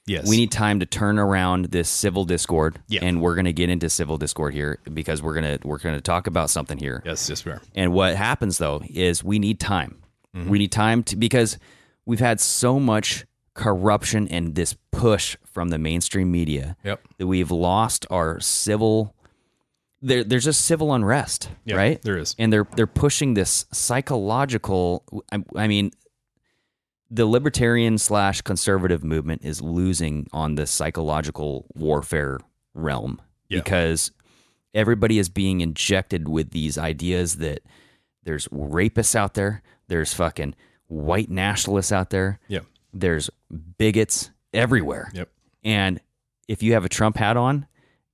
Yes, 0.07 0.29
We 0.29 0.37
need 0.37 0.51
time 0.53 0.81
to 0.81 0.87
turn 0.87 1.19
around 1.19 1.67
this 1.67 1.88
civil 1.88 2.25
discord, 2.25 2.81
Yeah. 2.88 3.01
and 3.03 3.21
we're 3.21 3.35
going 3.35 3.45
to 3.47 3.53
get 3.53 3.69
into 3.71 3.88
civil 3.90 4.17
discord 4.19 4.55
here 4.55 4.79
because 4.93 5.23
we're 5.23 5.35
gonna 5.35 5.59
we're 5.64 5.79
gonna 5.79 6.01
talk 6.01 6.27
about 6.27 6.51
something 6.51 6.79
here. 6.79 7.03
yes, 7.05 7.29
yes, 7.29 7.45
we 7.45 7.53
are. 7.53 7.61
And 7.75 7.93
what 7.93 8.17
happens 8.17 8.59
though 8.59 8.83
is 8.88 9.23
we 9.25 9.38
need 9.38 9.61
time. 9.61 9.99
Mm-hmm. 10.37 10.51
We 10.51 10.59
need 10.59 10.73
time 10.73 11.03
to 11.05 11.17
because 11.17 11.59
we've 12.07 12.21
had 12.21 12.40
so 12.40 12.79
much 12.81 13.25
corruption 13.55 14.27
and 14.29 14.55
this 14.57 14.77
push 14.90 15.37
from 15.45 15.69
the 15.69 15.79
mainstream 15.79 16.31
media 16.33 16.77
Yep. 16.85 17.01
that 17.19 17.27
we've 17.29 17.53
lost 17.53 18.05
our 18.11 18.40
civil 18.40 19.14
there 20.03 20.23
there's 20.25 20.45
just 20.45 20.62
civil 20.67 20.93
unrest, 20.93 21.49
Yeah, 21.64 21.77
right? 21.77 22.03
there 22.03 22.19
is. 22.19 22.35
And 22.38 22.53
they're 22.53 22.67
they're 22.77 22.87
pushing 22.88 23.35
this 23.35 23.64
psychological 23.73 25.05
I, 25.33 25.43
I 25.57 25.67
mean 25.69 25.93
the 27.11 27.27
libertarian 27.27 27.99
slash 27.99 28.40
conservative 28.40 29.05
movement 29.05 29.45
is 29.45 29.61
losing 29.61 30.27
on 30.33 30.55
the 30.57 30.67
psychological 30.67 31.67
warfare 31.75 32.40
realm 32.75 33.21
Yeah. 33.49 33.59
because 33.61 34.11
everybody 34.73 35.19
is 35.19 35.29
being 35.29 35.61
injected 35.61 36.29
with 36.29 36.51
these 36.51 36.77
ideas 36.79 37.37
that 37.37 37.61
there's 38.25 38.49
rapists 38.49 39.14
out 39.14 39.35
there, 39.35 39.62
there's 39.88 40.14
fucking 40.14 40.55
white 40.88 41.31
nationalists 41.31 41.93
out 41.93 42.11
there, 42.11 42.40
Yep. 42.49 42.64
there's 42.93 43.31
bigots 43.79 44.31
everywhere. 44.53 45.11
Yep. 45.14 45.29
And 45.62 46.01
if 46.49 46.62
you 46.62 46.73
have 46.73 46.85
a 46.85 46.88
Trump 46.88 47.17
hat 47.17 47.37
on, 47.37 47.67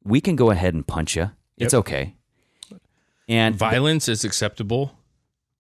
we 0.04 0.20
can 0.20 0.36
go 0.36 0.50
ahead 0.50 0.74
and 0.74 0.86
punch 0.86 1.16
you. 1.16 1.30
It's 1.56 1.72
Yep. 1.72 1.80
okay. 1.80 2.14
And 3.28 3.54
Violence 3.54 4.08
is 4.08 4.24
acceptable 4.24 4.98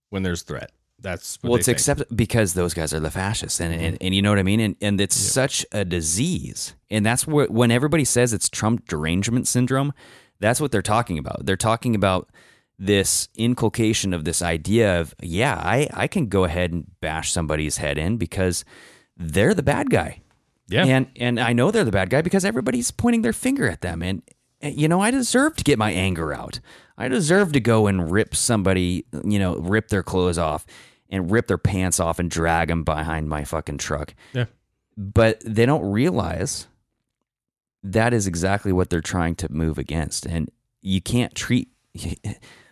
when 0.08 0.22
there's 0.24 0.42
threat. 0.42 0.72
That's 1.02 1.38
what 1.40 1.50
well, 1.50 1.56
it's 1.56 1.66
think. 1.66 1.76
accept 1.76 2.14
because 2.14 2.54
those 2.54 2.74
guys 2.74 2.92
are 2.92 3.00
the 3.00 3.10
fascists, 3.10 3.60
and, 3.60 3.72
and, 3.72 3.94
mm-hmm. 3.94 4.06
and 4.06 4.14
you 4.14 4.22
know 4.22 4.30
what 4.30 4.38
I 4.38 4.42
mean. 4.42 4.60
And 4.60 4.76
and 4.80 5.00
it's 5.00 5.16
such 5.16 5.64
a 5.72 5.84
disease, 5.84 6.74
and 6.90 7.04
that's 7.04 7.26
what 7.26 7.50
when 7.50 7.70
everybody 7.70 8.04
says 8.04 8.32
it's 8.32 8.48
Trump 8.48 8.86
derangement 8.86 9.48
syndrome, 9.48 9.92
that's 10.40 10.60
what 10.60 10.72
they're 10.72 10.82
talking 10.82 11.18
about. 11.18 11.46
They're 11.46 11.56
talking 11.56 11.94
about 11.94 12.30
this 12.78 13.28
inculcation 13.34 14.12
of 14.12 14.24
this 14.24 14.42
idea 14.42 15.00
of 15.00 15.14
yeah, 15.22 15.54
I 15.54 15.88
I 15.92 16.06
can 16.06 16.26
go 16.26 16.44
ahead 16.44 16.72
and 16.72 16.86
bash 17.00 17.32
somebody's 17.32 17.78
head 17.78 17.98
in 17.98 18.16
because 18.16 18.64
they're 19.16 19.54
the 19.54 19.62
bad 19.62 19.90
guy. 19.90 20.20
Yeah. 20.68 20.84
and 20.84 21.08
and 21.16 21.40
I 21.40 21.52
know 21.52 21.70
they're 21.70 21.84
the 21.84 21.90
bad 21.90 22.10
guy 22.10 22.22
because 22.22 22.44
everybody's 22.44 22.90
pointing 22.90 23.22
their 23.22 23.32
finger 23.32 23.68
at 23.68 23.80
them, 23.80 24.02
and, 24.02 24.22
you 24.62 24.86
know 24.86 25.00
I 25.00 25.10
deserve 25.10 25.56
to 25.56 25.64
get 25.64 25.78
my 25.78 25.90
anger 25.90 26.32
out. 26.32 26.60
I 26.96 27.08
deserve 27.08 27.52
to 27.52 27.60
go 27.60 27.86
and 27.86 28.10
rip 28.10 28.36
somebody, 28.36 29.06
you 29.24 29.38
know, 29.38 29.56
rip 29.56 29.88
their 29.88 30.02
clothes 30.02 30.36
off 30.36 30.66
and 31.10 31.30
rip 31.30 31.46
their 31.48 31.58
pants 31.58 32.00
off 32.00 32.18
and 32.18 32.30
drag 32.30 32.68
them 32.68 32.84
behind 32.84 33.28
my 33.28 33.44
fucking 33.44 33.78
truck. 33.78 34.14
Yeah. 34.32 34.46
But 34.96 35.42
they 35.44 35.66
don't 35.66 35.90
realize 35.90 36.66
that 37.82 38.12
is 38.12 38.26
exactly 38.26 38.72
what 38.72 38.90
they're 38.90 39.00
trying 39.00 39.34
to 39.36 39.50
move 39.52 39.78
against, 39.78 40.26
and 40.26 40.50
you 40.82 41.00
can't 41.00 41.34
treat 41.34 41.68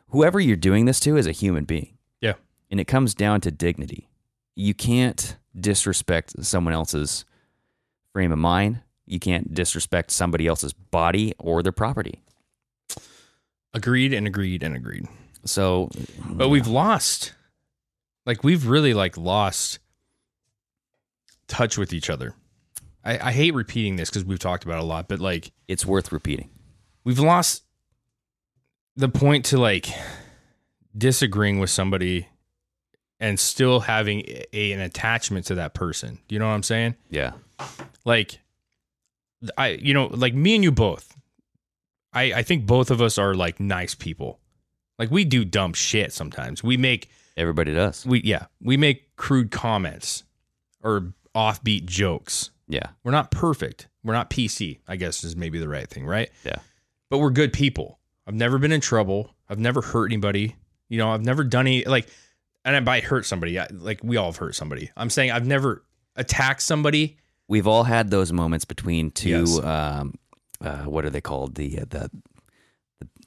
whoever 0.09 0.39
you're 0.41 0.57
doing 0.57 0.85
this 0.85 1.01
to 1.01 1.17
as 1.17 1.27
a 1.27 1.33
human 1.33 1.65
being. 1.65 1.97
Yeah. 2.21 2.35
And 2.71 2.81
it 2.81 2.85
comes 2.87 3.15
down 3.15 3.41
to 3.43 3.51
dignity. 3.51 4.09
You 4.55 4.75
can't 4.75 5.37
disrespect 5.59 6.45
someone 6.45 6.75
else's 6.75 7.25
frame 8.13 8.33
of 8.33 8.39
mind. 8.39 8.83
You 9.07 9.19
can't 9.19 9.55
disrespect 9.55 10.11
somebody 10.11 10.47
else's 10.47 10.73
body 10.73 11.35
or 11.39 11.63
their 11.63 11.73
property. 11.73 12.23
Agreed 13.73 14.13
and 14.13 14.27
agreed 14.27 14.63
and 14.63 14.77
agreed. 14.77 15.07
So, 15.45 15.91
But 16.27 16.49
we've 16.49 16.67
lost, 16.67 17.33
like 18.29 18.45
we've 18.45 18.67
really 18.67 18.93
like 18.93 19.17
lost 19.17 19.79
touch 21.49 21.79
with 21.79 21.95
each 21.95 22.11
other. 22.11 22.35
I, 23.03 23.29
I 23.29 23.33
hate 23.33 23.55
repeating 23.55 23.97
this 23.97 24.11
because 24.11 24.23
we've 24.23 24.39
talked 24.39 24.65
about 24.65 24.77
it 24.77 24.83
a 24.83 24.87
lot, 24.87 25.09
but 25.09 25.19
like 25.19 25.51
it's 25.67 25.87
worth 25.87 26.13
repeating. 26.13 26.51
we've 27.05 27.19
lost 27.19 27.65
the 28.97 29.09
point 29.09 29.47
to 29.47 29.57
like 29.59 29.89
disagreeing 30.97 31.59
with 31.59 31.71
somebody 31.71 32.29
and 33.19 33.41
still 33.41 33.81
having 33.81 34.21
a, 34.53 34.73
an 34.73 34.81
attachment 34.81 35.47
to 35.47 35.55
that 35.55 35.73
person. 35.73 36.19
Do 36.29 36.35
you 36.35 36.39
know 36.39 36.49
what 36.49 36.55
I'm 36.55 36.63
saying? 36.63 36.97
Yeah. 37.09 37.33
like 38.05 38.41
I 39.57 39.69
you 39.69 39.95
know 39.95 40.09
like 40.09 40.35
me 40.35 40.55
and 40.55 40.63
you 40.63 40.71
both 40.71 41.17
I 42.13 42.25
I 42.35 42.43
think 42.43 42.67
both 42.67 42.91
of 42.91 43.01
us 43.01 43.17
are 43.17 43.35
like 43.35 43.59
nice 43.59 43.95
people. 43.95 44.39
Like 44.99 45.11
we 45.11 45.25
do 45.25 45.47
dumb 45.47 45.73
shit 45.73 46.13
sometimes. 46.13 46.63
We 46.63 46.77
make 46.77 47.09
Everybody 47.39 47.73
does. 47.73 48.05
we 48.05 48.21
yeah, 48.23 48.47
we 48.61 48.77
make 48.77 49.17
crude 49.17 49.51
comments 49.51 50.25
or 50.83 51.13
offbeat 51.35 51.87
jokes. 51.87 52.51
Yeah. 52.69 52.89
We're 53.03 53.13
not 53.13 53.31
perfect. 53.31 53.89
We're 54.05 54.13
not 54.13 54.29
PC, 54.29 54.81
I 54.87 54.97
guess 54.97 55.25
is 55.25 55.37
maybe 55.37 55.59
the 55.59 55.69
right 55.69 55.89
thing, 55.89 56.05
right? 56.05 56.31
Yeah. 56.45 56.57
But 57.11 57.19
we're 57.19 57.31
good 57.31 57.53
people. 57.53 57.99
I've 58.27 58.35
never 58.35 58.59
been 58.59 58.73
in 58.73 58.81
trouble. 58.81 59.35
I've 59.49 59.59
never 59.59 59.81
hurt 59.81 60.07
anybody. 60.07 60.57
You 60.91 60.99
know, 60.99 61.11
I've 61.11 61.25
never 61.25 61.45
done 61.45 61.67
any 61.67 61.85
like 61.85 62.09
and 62.65 62.77
I 62.77 62.81
by 62.81 63.01
hurt 63.01 63.25
somebody, 63.25 63.59
I, 63.59 63.69
like 63.71 64.01
we 64.03 64.17
all 64.17 64.27
have 64.27 64.37
hurt 64.37 64.55
somebody. 64.55 64.91
I'm 64.97 65.09
saying 65.09 65.31
I've 65.31 65.47
never 65.47 65.85
attacked 66.17 66.63
somebody 66.63 67.17
We've 67.49 67.67
all 67.67 67.85
had 67.85 68.11
those 68.11 68.31
moments 68.31 68.67
between 68.67 69.11
two. 69.11 69.31
Yes. 69.31 69.59
Um, 69.59 70.15
uh, 70.61 70.85
what 70.85 71.07
are 71.07 71.11
they 71.11 71.23
called? 71.23 71.55
The 71.55 71.81
uh, 71.81 71.85
the 71.89 72.11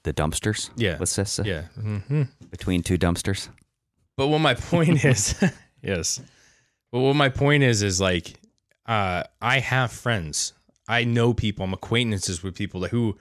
the, 0.03 0.13
dumpsters. 0.13 0.69
Yeah. 0.75 0.97
Let's 0.99 1.15
just 1.15 1.33
say. 1.33 1.43
Yeah. 1.45 1.61
hmm 1.79 2.23
Between 2.51 2.83
two 2.83 2.97
dumpsters. 2.97 3.49
But 4.21 4.27
what 4.27 4.37
my 4.39 4.53
point 4.53 5.03
is, 5.05 5.33
yes. 5.81 6.21
But 6.91 6.99
what 6.99 7.15
my 7.15 7.29
point 7.29 7.63
is 7.63 7.81
is 7.81 7.99
like, 7.99 8.35
uh, 8.85 9.23
I 9.41 9.57
have 9.57 9.91
friends. 9.91 10.53
I 10.87 11.05
know 11.05 11.33
people. 11.33 11.65
I'm 11.65 11.73
acquaintances 11.73 12.43
with 12.43 12.53
people 12.53 12.85
who 12.85 13.17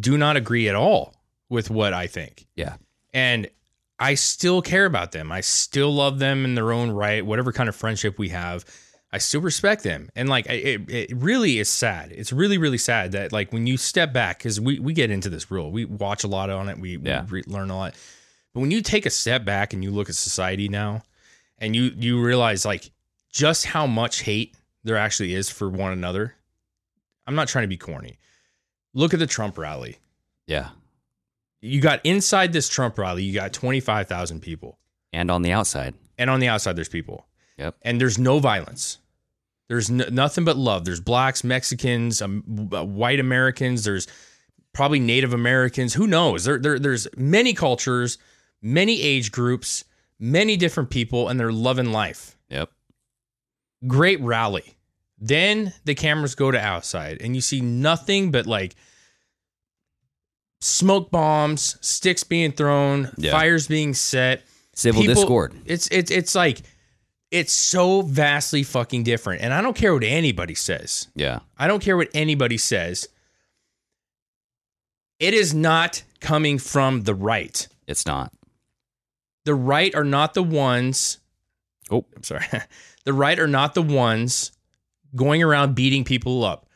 do 0.00 0.16
not 0.16 0.36
agree 0.38 0.66
at 0.66 0.74
all 0.74 1.14
with 1.50 1.68
what 1.68 1.92
I 1.92 2.06
think, 2.06 2.46
Yeah. 2.56 2.76
and 3.12 3.46
I 3.98 4.14
still 4.14 4.62
care 4.62 4.86
about 4.86 5.12
them. 5.12 5.30
I 5.30 5.42
still 5.42 5.92
love 5.94 6.18
them 6.18 6.46
in 6.46 6.54
their 6.54 6.72
own 6.72 6.90
right. 6.92 7.26
Whatever 7.26 7.52
kind 7.52 7.68
of 7.68 7.76
friendship 7.76 8.18
we 8.18 8.30
have, 8.30 8.64
I 9.12 9.18
still 9.18 9.42
respect 9.42 9.82
them. 9.82 10.08
And 10.16 10.30
like, 10.30 10.46
it, 10.46 10.88
it 10.88 11.12
really 11.14 11.58
is 11.58 11.68
sad. 11.68 12.10
It's 12.12 12.32
really, 12.32 12.56
really 12.56 12.78
sad 12.78 13.12
that 13.12 13.32
like 13.34 13.52
when 13.52 13.66
you 13.66 13.76
step 13.76 14.14
back, 14.14 14.38
because 14.38 14.58
we 14.58 14.78
we 14.78 14.94
get 14.94 15.10
into 15.10 15.28
this 15.28 15.50
real, 15.50 15.70
we 15.70 15.84
watch 15.84 16.24
a 16.24 16.28
lot 16.28 16.48
on 16.48 16.70
it. 16.70 16.78
We, 16.78 16.96
Yeah. 16.96 17.24
we 17.24 17.40
re- 17.40 17.44
learn 17.46 17.68
a 17.68 17.76
lot. 17.76 17.94
But 18.58 18.62
when 18.62 18.70
you 18.72 18.82
take 18.82 19.06
a 19.06 19.10
step 19.10 19.44
back 19.44 19.72
and 19.72 19.84
you 19.84 19.92
look 19.92 20.08
at 20.08 20.16
society 20.16 20.68
now, 20.68 21.04
and 21.58 21.76
you 21.76 21.92
you 21.96 22.20
realize 22.20 22.64
like 22.64 22.90
just 23.30 23.66
how 23.66 23.86
much 23.86 24.22
hate 24.22 24.56
there 24.82 24.96
actually 24.96 25.32
is 25.32 25.48
for 25.48 25.70
one 25.70 25.92
another. 25.92 26.34
I'm 27.24 27.36
not 27.36 27.46
trying 27.46 27.62
to 27.62 27.68
be 27.68 27.76
corny. 27.76 28.18
Look 28.94 29.14
at 29.14 29.20
the 29.20 29.28
Trump 29.28 29.58
rally. 29.58 29.98
Yeah. 30.48 30.70
You 31.60 31.80
got 31.80 32.00
inside 32.02 32.52
this 32.52 32.68
Trump 32.68 32.98
rally, 32.98 33.22
you 33.22 33.32
got 33.32 33.52
25,000 33.52 34.40
people. 34.40 34.80
And 35.12 35.30
on 35.30 35.42
the 35.42 35.52
outside. 35.52 35.94
And 36.18 36.28
on 36.28 36.40
the 36.40 36.48
outside, 36.48 36.74
there's 36.74 36.88
people. 36.88 37.28
Yep. 37.58 37.76
And 37.82 38.00
there's 38.00 38.18
no 38.18 38.40
violence. 38.40 38.98
There's 39.68 39.88
nothing 39.88 40.44
but 40.44 40.56
love. 40.56 40.84
There's 40.84 41.00
blacks, 41.00 41.44
Mexicans, 41.44 42.20
um, 42.20 42.42
white 42.42 43.20
Americans. 43.20 43.84
There's 43.84 44.08
probably 44.72 44.98
Native 44.98 45.32
Americans. 45.32 45.94
Who 45.94 46.08
knows? 46.08 46.44
There, 46.44 46.58
there, 46.58 46.80
there's 46.80 47.06
many 47.16 47.54
cultures, 47.54 48.18
many 48.62 49.00
age 49.02 49.30
groups, 49.32 49.84
many 50.18 50.56
different 50.56 50.90
people, 50.90 51.28
and 51.28 51.38
they're 51.38 51.52
loving 51.52 51.92
life. 51.92 52.36
Yep. 52.50 52.70
Great 53.86 54.20
rally. 54.20 54.76
Then 55.18 55.72
the 55.84 55.94
cameras 55.94 56.34
go 56.34 56.50
to 56.50 56.58
outside, 56.60 57.18
and 57.20 57.34
you 57.34 57.40
see 57.40 57.60
nothing 57.60 58.30
but 58.30 58.46
like 58.46 58.74
smoke 60.60 61.10
bombs, 61.10 61.76
sticks 61.80 62.24
being 62.24 62.52
thrown, 62.52 63.12
Yeah. 63.16 63.32
fires 63.32 63.66
being 63.68 63.94
set, 63.94 64.44
Civil 64.74 65.02
discord. 65.02 65.54
It's 65.64 65.88
it's 65.88 66.10
it's 66.12 66.34
like 66.36 66.60
it's 67.32 67.52
so 67.52 68.02
vastly 68.02 68.62
fucking 68.62 69.02
different, 69.02 69.42
and 69.42 69.52
I 69.52 69.60
don't 69.60 69.76
care 69.76 69.92
what 69.92 70.04
anybody 70.04 70.54
says. 70.54 71.08
Yeah. 71.16 71.40
I 71.58 71.66
don't 71.66 71.82
care 71.82 71.96
what 71.96 72.08
anybody 72.14 72.58
says. 72.58 73.08
It 75.18 75.34
is 75.34 75.52
not 75.52 76.02
coming 76.20 76.58
from 76.58 77.02
the 77.02 77.14
right. 77.14 77.66
It's 77.88 78.06
not. 78.06 78.32
The 79.48 79.54
right 79.54 79.94
are 79.94 80.04
not 80.04 80.34
the 80.34 80.42
ones. 80.42 81.20
Oh, 81.90 82.04
I'm 82.14 82.22
sorry. 82.22 82.44
the 83.04 83.14
right 83.14 83.38
are 83.38 83.48
not 83.48 83.72
the 83.72 83.80
ones 83.80 84.52
going 85.16 85.42
around 85.42 85.74
beating 85.74 86.04
people 86.04 86.44
up. 86.44 86.66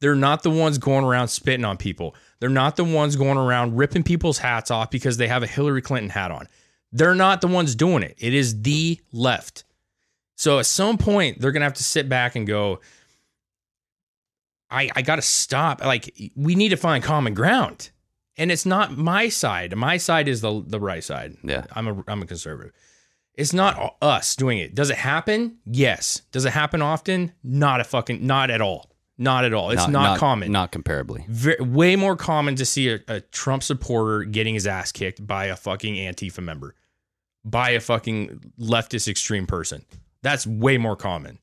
They're 0.00 0.14
not 0.14 0.42
the 0.42 0.48
ones 0.48 0.78
going 0.78 1.04
around 1.04 1.28
spitting 1.28 1.66
on 1.66 1.76
people. 1.76 2.16
They're 2.40 2.48
not 2.48 2.76
the 2.76 2.84
ones 2.84 3.16
going 3.16 3.36
around 3.36 3.76
ripping 3.76 4.02
people's 4.02 4.38
hats 4.38 4.70
off 4.70 4.90
because 4.90 5.18
they 5.18 5.28
have 5.28 5.42
a 5.42 5.46
Hillary 5.46 5.82
Clinton 5.82 6.08
hat 6.08 6.30
on. 6.30 6.48
They're 6.90 7.14
not 7.14 7.42
the 7.42 7.48
ones 7.48 7.74
doing 7.74 8.02
it. 8.02 8.14
It 8.16 8.32
is 8.32 8.62
the 8.62 8.98
left. 9.12 9.64
So 10.34 10.58
at 10.58 10.64
some 10.64 10.96
point, 10.96 11.38
they're 11.38 11.52
going 11.52 11.60
to 11.60 11.66
have 11.66 11.74
to 11.74 11.84
sit 11.84 12.08
back 12.08 12.34
and 12.34 12.46
go, 12.46 12.80
I, 14.70 14.88
I 14.96 15.02
got 15.02 15.16
to 15.16 15.22
stop. 15.22 15.84
Like, 15.84 16.18
we 16.34 16.54
need 16.54 16.70
to 16.70 16.78
find 16.78 17.04
common 17.04 17.34
ground. 17.34 17.90
And 18.36 18.50
it's 18.50 18.64
not 18.64 18.96
my 18.96 19.28
side. 19.28 19.76
My 19.76 19.96
side 19.96 20.26
is 20.28 20.40
the, 20.40 20.62
the 20.66 20.80
right 20.80 21.04
side. 21.04 21.36
Yeah. 21.44 21.66
I'm 21.72 21.88
a, 21.88 22.04
I'm 22.08 22.22
a 22.22 22.26
conservative. 22.26 22.72
It's 23.34 23.52
not 23.52 23.96
us 24.02 24.36
doing 24.36 24.58
it. 24.58 24.74
Does 24.74 24.90
it 24.90 24.96
happen? 24.96 25.58
Yes. 25.64 26.22
Does 26.32 26.44
it 26.44 26.52
happen 26.52 26.82
often? 26.82 27.32
Not 27.42 27.80
a 27.80 27.84
fucking, 27.84 28.26
not 28.26 28.50
at 28.50 28.60
all. 28.60 28.90
Not 29.18 29.44
at 29.44 29.54
all. 29.54 29.70
It's 29.70 29.86
not, 29.88 30.18
common. 30.18 30.50
Not 30.50 30.72
comparably. 30.72 31.26
Ve- 31.28 31.60
way 31.60 31.96
more 31.96 32.16
common 32.16 32.56
to 32.56 32.64
see 32.64 32.90
a, 32.90 33.00
a 33.08 33.20
Trump 33.20 33.62
supporter 33.62 34.24
getting 34.24 34.54
his 34.54 34.66
ass 34.66 34.92
kicked 34.92 35.24
by 35.26 35.46
a 35.46 35.56
fucking 35.56 35.94
Antifa 35.94 36.42
member, 36.42 36.74
by 37.44 37.70
a 37.70 37.80
fucking 37.80 38.52
leftist 38.58 39.08
extreme 39.08 39.46
person. 39.46 39.84
That's 40.22 40.46
way 40.46 40.78
more 40.78 40.96
common. 40.96 41.38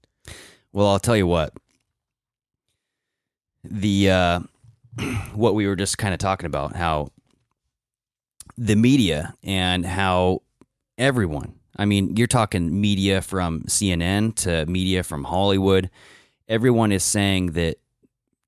Well, 0.74 0.88
I'll 0.88 1.00
tell 1.00 1.18
you 1.18 1.28
what. 1.28 1.54
The 3.64 4.10
uh 4.10 4.40
what 5.34 5.56
we 5.56 5.68
were 5.68 5.76
just 5.76 5.97
kind 5.97 6.14
of 6.14 6.20
talking 6.20 6.45
about 6.45 6.76
how 6.76 7.10
the 8.58 8.76
media 8.76 9.34
and 9.43 9.86
how 9.86 10.41
everyone, 10.97 11.56
I 11.78 11.86
mean, 11.86 12.18
you're 12.18 12.28
talking 12.28 12.80
media 12.80 13.22
from 13.22 13.62
CNN 13.64 14.36
to 14.38 14.66
media 14.66 15.04
from 15.04 15.24
Hollywood, 15.24 15.89
everyone 16.47 16.91
is 16.91 17.04
saying 17.04 17.54
that 17.54 17.78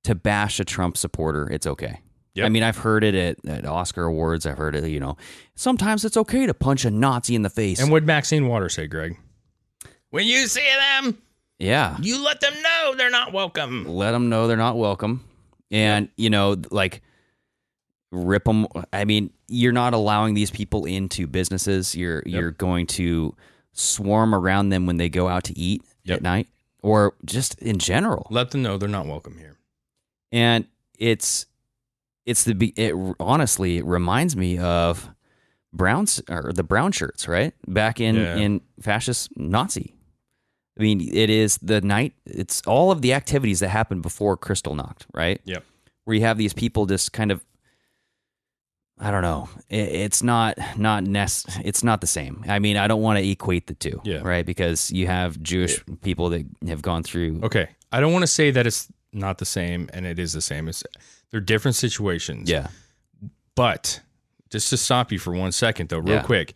to 0.04 0.16
bash 0.16 0.60
a 0.60 0.66
Trump 0.66 0.98
supporter, 0.98 1.50
it's 1.50 1.68
okay. 1.68 2.00
Yep. 2.34 2.46
I 2.46 2.50
mean, 2.50 2.64
I've 2.64 2.78
heard 2.78 3.04
it 3.04 3.14
at, 3.14 3.46
at 3.46 3.66
Oscar 3.66 4.06
awards. 4.06 4.46
I've 4.46 4.58
heard 4.58 4.76
it, 4.76 4.88
you 4.88 5.00
know, 5.00 5.18
sometimes 5.56 6.06
it's 6.06 6.16
okay 6.16 6.46
to 6.46 6.54
punch 6.54 6.86
a 6.86 6.92
Nazi 6.92 7.36
in 7.36 7.42
the 7.42 7.50
face. 7.50 7.82
And 7.82 7.92
what 7.92 8.04
Maxine 8.04 8.48
Waters 8.48 8.74
say, 8.74 8.88
Greg? 8.88 9.18
When 10.12 10.26
you 10.26 10.48
see 10.48 10.68
them, 11.02 11.18
yeah. 11.60 11.98
you 12.02 12.24
let 12.24 12.42
them 12.42 12.54
know 12.62 12.96
they're 12.98 13.10
not 13.10 13.34
welcome. 13.34 13.86
let 13.86 14.12
them 14.12 14.30
know 14.30 14.48
they're 14.48 14.58
not 14.58 14.78
welcome 14.78 15.26
and 15.72 16.10
you 16.18 16.30
know 16.30 16.58
like 16.70 17.02
rip 18.12 18.44
them 18.44 18.68
i 18.92 19.06
mean 19.06 19.32
you're 19.48 19.72
not 19.72 19.94
allowing 19.94 20.34
these 20.34 20.50
people 20.52 20.86
into 20.86 21.28
businesses. 21.28 21.94
You're 21.96 22.24
you're 22.26 22.52
going 22.52 22.88
to 22.88 23.36
swarm 23.74 24.34
around 24.34 24.70
them 24.70 24.86
when 24.86 24.96
they 24.98 25.10
go 25.10 25.28
out 25.28 25.44
to 25.46 25.58
eat 25.60 25.82
at 26.08 26.22
night 26.22 26.48
or 26.82 27.16
just 27.26 27.60
in 27.62 27.78
general. 27.78 28.28
Let 28.30 28.52
them 28.52 28.62
know 28.62 28.78
they're 28.78 28.88
not 28.88 29.08
welcome 29.08 29.38
here. 29.38 29.58
and 30.32 30.66
it's 30.98 31.48
it's 32.26 32.44
the 32.46 32.54
be- 32.56 32.74
it 32.78 32.94
honestly 33.20 33.78
it 33.78 33.86
reminds 33.86 34.36
me 34.38 34.58
of 34.58 35.10
browns 35.74 36.22
or 36.30 36.52
the 36.54 36.64
brown 36.64 36.92
shirts 36.94 37.28
right? 37.28 37.54
Back 37.68 38.00
in 38.00 38.16
Yeah. 38.16 38.36
in 38.38 38.62
fascist 38.82 39.30
nazi 39.36 39.96
i 40.80 40.82
mean 40.82 41.02
it 41.02 41.30
is 41.30 41.58
the 41.58 41.82
night 41.82 42.14
it's 42.26 42.62
all 42.68 42.92
of 42.92 43.02
the 43.02 43.14
activities 43.14 43.60
that 43.60 43.70
happened 43.70 44.02
before 44.02 44.38
Kristallnacht 44.38 45.06
right 45.14 45.42
Yep. 45.46 45.64
where 46.06 46.16
you 46.16 46.22
have 46.22 46.38
these 46.38 46.54
people 46.54 46.86
just 46.86 47.12
kind 47.14 47.32
of 47.32 47.44
I 49.04 49.10
don't 49.10 49.24
know. 49.24 49.50
It, 49.68 49.90
it's 50.06 50.22
not 50.22 50.60
not 50.78 51.04
nest. 51.04 51.48
It's 51.64 51.84
not 51.84 52.02
the 52.02 52.08
same. 52.08 52.44
I 52.48 52.60
mean, 52.60 52.78
I 52.78 52.86
don't 52.88 53.02
want 53.02 53.18
to 53.18 53.28
equate 53.28 53.66
the 53.66 53.74
two, 53.74 54.00
Yeah. 54.04 54.20
right? 54.22 54.46
Because 54.46 54.92
you 54.92 55.08
have 55.08 55.42
Jewish 55.42 55.84
people 56.04 56.30
that 56.30 56.46
have 56.68 56.84
gone 56.84 57.02
through. 57.02 57.40
Okay. 57.42 57.68
I 57.92 58.00
don't 58.00 58.14
want 58.14 58.22
to 58.22 58.28
say 58.28 58.52
that 58.52 58.68
it's 58.68 58.92
not 59.12 59.40
the 59.40 59.46
same 59.46 59.90
and 59.92 60.06
it 60.06 60.20
is 60.20 60.34
the 60.34 60.42
same. 60.42 60.68
It's 60.68 60.84
they're 61.32 61.40
different 61.42 61.76
situations. 61.78 62.48
Yeah, 62.48 62.68
But 63.56 64.02
just 64.52 64.70
to 64.70 64.78
stop 64.78 65.12
you 65.12 65.18
for 65.18 65.34
one 65.34 65.52
second, 65.52 65.90
though, 65.90 65.98
real 65.98 66.18
Yeah. 66.18 66.22
quick, 66.24 66.54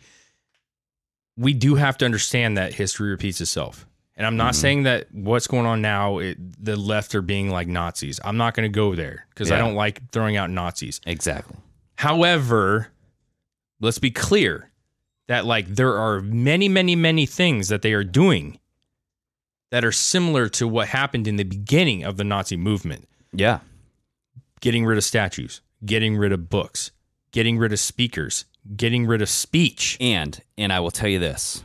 we 1.36 1.54
do 1.54 1.76
have 1.76 1.98
to 1.98 2.06
understand 2.06 2.58
that 2.60 2.76
history 2.76 3.10
repeats 3.10 3.42
itself. 3.42 3.88
And 4.18 4.26
I'm 4.26 4.38
not 4.38 4.54
Mm-hmm. 4.54 4.62
saying 4.62 4.84
that 4.84 5.08
what's 5.12 5.48
going 5.48 5.66
on 5.66 5.82
now, 5.82 6.20
it, 6.20 6.38
the 6.64 6.76
left 6.78 7.16
are 7.16 7.22
being 7.22 7.50
like 7.50 7.68
Nazis. 7.68 8.20
I'm 8.24 8.38
not 8.38 8.54
going 8.54 8.64
to 8.70 8.74
go 8.74 8.96
there 8.96 9.26
because 9.30 9.52
I 9.52 9.58
don't 9.58 9.76
like 9.76 10.10
throwing 10.12 10.38
out 10.38 10.50
Nazis. 10.50 11.02
exactly. 11.06 11.58
However, 11.98 12.88
let's 13.82 14.00
be 14.00 14.12
clear 14.12 14.70
that 15.28 15.46
like 15.46 15.68
there 15.68 15.98
are 15.98 16.22
many, 16.22 16.70
many, 16.70 16.96
many 16.96 17.26
things 17.26 17.68
that 17.70 17.82
they 17.82 17.94
are 17.94 18.04
doing 18.04 18.60
that 19.72 19.84
are 19.84 19.92
similar 19.92 20.48
to 20.50 20.68
what 20.68 20.88
happened 20.90 21.28
in 21.28 21.36
the 21.38 21.44
beginning 21.44 22.04
of 22.04 22.16
the 22.18 22.24
Nazi 22.24 22.56
movement 22.56 23.08
Yeah, 23.34 23.60
getting 24.62 24.86
rid 24.86 24.98
of 24.98 25.04
statues, 25.04 25.62
getting 25.86 26.16
rid 26.16 26.32
of 26.32 26.50
books, 26.50 26.92
getting 27.32 27.58
rid 27.58 27.74
of 27.74 27.80
speakers, 27.80 28.46
getting 28.78 29.06
rid 29.08 29.22
of 29.22 29.30
speech. 29.30 29.98
and 30.00 30.40
and 30.58 30.72
I 30.72 30.80
will 30.80 30.92
tell 30.92 31.10
you 31.10 31.20
this: 31.20 31.64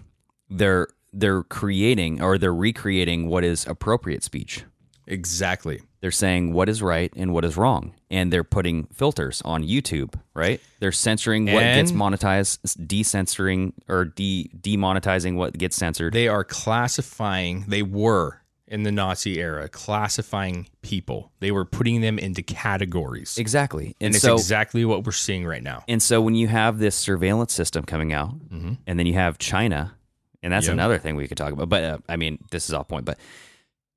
they're 0.49 0.89
they're 1.13 1.43
creating 1.43 2.23
or 2.23 2.39
they're 2.39 2.55
recreating 2.55 3.27
what 3.29 3.45
is 3.45 3.67
appropriate 3.67 4.23
speech. 4.23 4.65
Exactly. 5.07 5.83
They're 6.01 6.11
saying 6.11 6.53
what 6.55 6.69
is 6.69 6.81
right 6.83 7.13
and 7.17 7.35
what 7.35 7.45
is 7.45 7.57
wrong, 7.57 7.95
and 8.11 8.33
they're 8.33 8.45
putting 8.45 8.85
filters 8.87 9.43
on 9.45 9.63
YouTube. 9.65 10.15
Right? 10.35 10.61
They're 10.79 10.93
censoring 10.93 11.47
what 11.47 11.61
gets 11.61 11.91
And- 11.91 12.01
monetized, 12.01 12.87
decensoring 12.87 13.75
or 13.89 14.07
de 14.07 14.51
demonetizing 14.59 15.35
what 15.35 15.59
gets 15.59 15.77
censored. 15.77 16.15
They 16.15 16.29
are 16.29 16.45
classifying, 16.45 17.65
they 17.69 17.83
were 17.83 18.41
in 18.67 18.85
the 18.85 18.93
Nazi 18.93 19.41
era, 19.41 19.69
classifying 19.69 20.69
people. 20.81 21.33
They 21.41 21.51
were 21.51 21.65
putting 21.65 22.01
them 22.03 22.19
into 22.21 22.41
categories. 22.41 23.37
exactly, 23.37 23.97
And, 24.01 24.15
it's 24.15 24.23
so 24.23 24.35
exactly 24.35 24.85
what 24.85 25.05
we're 25.05 25.11
seeing 25.13 25.45
right 25.45 25.63
now. 25.63 25.83
And 25.89 26.01
so 26.01 26.23
when 26.23 26.37
you 26.37 26.47
have 26.47 26.79
this 26.79 26.95
surveillance 26.95 27.53
system 27.53 27.85
coming 27.85 28.13
out, 28.13 28.31
mm-hmm. 28.49 28.75
and 28.87 28.99
then 28.99 29.07
you 29.07 29.15
have 29.15 29.39
China, 29.39 29.97
and 30.43 30.53
that's 30.53 30.67
Yep. 30.67 30.73
another 30.75 30.99
thing 30.99 31.17
we 31.17 31.29
could 31.29 31.37
talk 31.37 31.53
about. 31.53 31.69
But 31.69 31.85
uh, 31.85 31.99
I 32.09 32.17
mean, 32.17 32.39
this 32.51 32.69
is 32.69 32.75
off 32.75 32.89
point. 32.89 33.05
But 33.05 33.19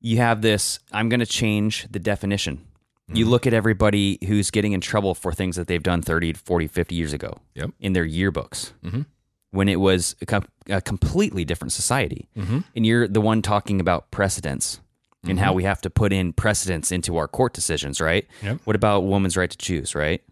you 0.01 0.17
have 0.17 0.41
this. 0.41 0.79
I'm 0.91 1.09
going 1.09 1.19
to 1.21 1.25
change 1.25 1.87
the 1.89 1.99
definition. 1.99 2.65
You 3.13 3.25
look 3.25 3.45
at 3.45 3.53
everybody 3.53 4.17
who's 4.27 4.49
getting 4.49 4.71
in 4.71 4.81
trouble 4.81 5.13
for 5.13 5.33
things 5.33 5.55
that 5.57 5.67
they've 5.67 5.83
done 5.83 6.01
30, 6.01 6.33
40, 6.33 6.67
50 6.67 6.95
years 6.95 7.13
ago 7.13 7.37
Yep. 7.53 7.71
in 7.79 7.93
their 7.93 8.05
yearbooks 8.07 8.71
Mhm. 8.83 9.05
when 9.51 9.67
it 9.69 9.79
was 9.79 10.15
a, 10.21 10.25
com- 10.25 10.47
a 10.67 10.81
completely 10.81 11.45
different 11.45 11.73
society. 11.73 12.27
And 12.35 12.85
you're 12.85 13.07
the 13.07 13.21
one 13.21 13.41
talking 13.41 13.79
about 13.79 14.09
precedents 14.09 14.79
and 15.25 15.37
how 15.39 15.53
we 15.53 15.63
have 15.63 15.79
to 15.81 15.89
put 15.89 16.11
in 16.11 16.33
precedents 16.33 16.91
into 16.91 17.17
our 17.17 17.27
court 17.27 17.53
decisions, 17.53 18.01
right? 18.01 18.25
Yep. 18.41 18.61
What 18.63 18.75
about 18.75 19.01
woman's 19.03 19.37
right 19.37 19.49
to 19.51 19.57
choose, 19.57 19.93
right? 19.95 20.23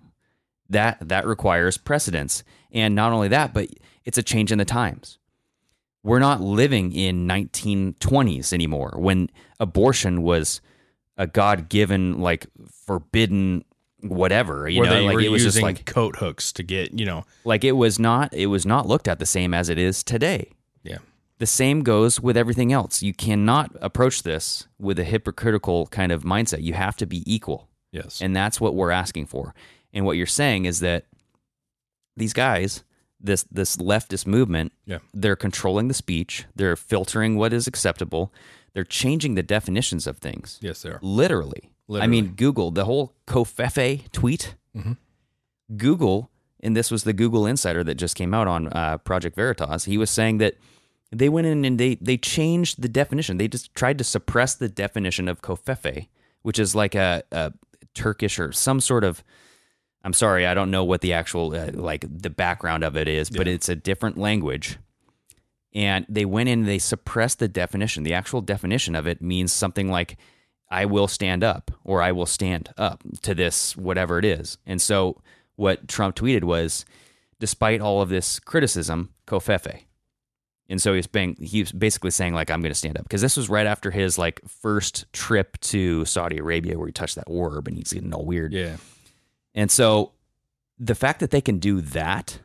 That 0.69 0.97
that 1.09 1.27
requires 1.27 1.77
precedence. 1.77 2.43
And 2.71 2.95
not 2.95 3.11
only 3.11 3.27
that, 3.27 3.53
but 3.53 3.67
it's 4.05 4.17
a 4.17 4.23
change 4.23 4.51
in 4.51 4.57
the 4.57 4.65
times. 4.65 5.17
We're 6.03 6.19
not 6.19 6.41
living 6.41 6.93
in 6.93 7.27
1920s 7.27 8.53
anymore 8.53 8.93
when 8.97 9.29
abortion 9.59 10.23
was 10.23 10.61
a 11.17 11.27
God-given 11.27 12.19
like 12.19 12.47
forbidden 12.85 13.63
whatever, 14.01 14.67
you 14.67 14.81
Where 14.81 14.89
know, 14.89 15.13
like 15.13 15.23
it 15.23 15.29
was 15.29 15.43
just 15.43 15.61
like 15.61 15.85
coat 15.85 16.15
hooks 16.15 16.51
to 16.53 16.63
get, 16.63 16.97
you 16.97 17.05
know, 17.05 17.23
like 17.43 17.63
it 17.63 17.73
was 17.73 17.99
not 17.99 18.33
it 18.33 18.47
was 18.47 18.65
not 18.65 18.87
looked 18.87 19.07
at 19.07 19.19
the 19.19 19.25
same 19.27 19.53
as 19.53 19.69
it 19.69 19.77
is 19.77 20.03
today. 20.03 20.51
yeah. 20.83 20.97
The 21.37 21.47
same 21.47 21.81
goes 21.81 22.19
with 22.19 22.37
everything 22.37 22.71
else. 22.71 23.01
You 23.01 23.15
cannot 23.15 23.75
approach 23.81 24.21
this 24.21 24.67
with 24.77 24.99
a 24.99 25.03
hypocritical 25.03 25.87
kind 25.87 26.11
of 26.11 26.21
mindset. 26.23 26.61
You 26.61 26.73
have 26.73 26.95
to 26.97 27.07
be 27.07 27.23
equal. 27.31 27.67
Yes. 27.91 28.21
And 28.21 28.35
that's 28.35 28.61
what 28.61 28.75
we're 28.75 28.91
asking 28.91 29.25
for. 29.25 29.55
And 29.91 30.05
what 30.05 30.17
you're 30.17 30.27
saying 30.27 30.65
is 30.65 30.81
that 30.81 31.05
these 32.15 32.33
guys, 32.33 32.83
this 33.23 33.43
this 33.51 33.77
leftist 33.77 34.25
movement, 34.27 34.71
Yeah. 34.85 34.99
they're 35.13 35.35
controlling 35.35 35.87
the 35.87 35.93
speech, 35.93 36.45
they're 36.55 36.75
filtering 36.75 37.35
what 37.37 37.53
is 37.53 37.67
acceptable, 37.67 38.31
they're 38.73 38.83
changing 38.83 39.35
the 39.35 39.43
definitions 39.43 40.07
of 40.07 40.17
things. 40.17 40.57
Yes, 40.61 40.81
they 40.81 40.89
are. 40.89 40.99
Literally. 41.01 41.69
I 41.93 42.07
mean, 42.07 42.33
Google, 42.37 42.71
the 42.71 42.85
whole 42.85 43.13
Covfefe 43.27 44.09
tweet, 44.11 44.55
Mhm. 44.75 44.95
Google, 45.75 46.29
and 46.61 46.75
this 46.75 46.91
was 46.91 47.03
the 47.03 47.13
Google 47.13 47.45
Insider 47.45 47.83
that 47.83 47.95
just 47.95 48.15
came 48.15 48.33
out 48.33 48.47
on 48.47 48.67
uh, 48.67 48.97
Project 48.99 49.35
Veritas. 49.35 49.85
He 49.85 49.97
was 49.97 50.09
saying 50.09 50.37
that 50.37 50.55
they 51.11 51.27
went 51.29 51.47
in 51.47 51.65
and 51.65 51.77
they 51.79 51.95
they 51.95 52.17
changed 52.17 52.81
the 52.81 52.87
definition. 52.89 53.37
They 53.37 53.47
just 53.47 53.73
tried 53.75 53.97
to 53.97 54.03
suppress 54.03 54.55
the 54.55 54.69
definition 54.69 55.27
of 55.27 55.41
Covfefe, 55.41 56.07
which 56.41 56.59
is 56.59 56.73
like 56.75 56.95
a, 56.95 57.23
a 57.31 57.51
Turkish 57.93 58.39
or 58.39 58.51
some 58.51 58.79
sort 58.79 59.03
of. 59.03 59.23
I'm 60.03 60.13
sorry, 60.13 60.47
I 60.47 60.53
don't 60.53 60.71
know 60.71 60.83
what 60.83 61.01
the 61.01 61.13
actual 61.13 61.53
uh, 61.55 61.71
like 61.73 62.05
the 62.09 62.29
background 62.29 62.83
of 62.83 62.97
it 62.97 63.07
is, 63.07 63.29
but 63.29 63.47
it's 63.47 63.69
a 63.69 63.75
different 63.75 64.17
language. 64.17 64.77
And 65.73 66.05
they 66.09 66.25
went 66.25 66.49
in 66.49 66.59
and 66.59 66.67
they 66.67 66.79
suppressed 66.79 67.39
the 67.39 67.47
definition. 67.47 68.03
The 68.03 68.13
actual 68.13 68.41
definition 68.41 68.95
of 68.95 69.07
it 69.07 69.21
means 69.21 69.53
something 69.53 69.89
like 69.89 70.17
I 70.69 70.85
will 70.85 71.07
stand 71.07 71.43
up 71.43 71.71
or 71.83 72.01
I 72.01 72.11
will 72.11 72.25
stand 72.25 72.69
up 72.77 73.03
to 73.21 73.35
this, 73.35 73.77
whatever 73.77 74.17
it 74.17 74.25
is. 74.25 74.57
And 74.65 74.81
so 74.81 75.21
what 75.55 75.87
Trump 75.87 76.15
tweeted 76.15 76.43
was, 76.43 76.85
despite 77.39 77.81
all 77.81 78.01
of 78.01 78.09
this 78.09 78.39
criticism, 78.39 79.13
covfefe. 79.27 79.81
And 80.69 80.81
so 80.81 80.93
he's 80.93 81.07
being, 81.07 81.35
he 81.41 81.59
was 81.61 81.71
basically 81.71 82.11
saying 82.11 82.33
like, 82.33 82.49
I'm 82.49 82.61
going 82.61 82.71
to 82.71 82.77
stand 82.77 82.97
up 82.97 83.03
because 83.03 83.21
this 83.21 83.35
was 83.35 83.49
right 83.49 83.67
after 83.67 83.91
his 83.91 84.17
like 84.17 84.41
first 84.47 85.11
trip 85.11 85.59
to 85.61 86.05
Saudi 86.05 86.37
Arabia 86.37 86.77
where 86.77 86.87
he 86.87 86.93
touched 86.93 87.15
that 87.15 87.25
orb 87.27 87.67
and 87.67 87.77
he's 87.77 87.91
getting 87.91 88.13
all 88.13 88.25
weird. 88.25 88.53
Yeah. 88.53 88.77
And 89.53 89.69
so 89.71 90.13
the 90.79 90.95
fact 90.95 91.19
that 91.19 91.31
they 91.31 91.41
can 91.41 91.59
do 91.59 91.81
that 91.81 92.39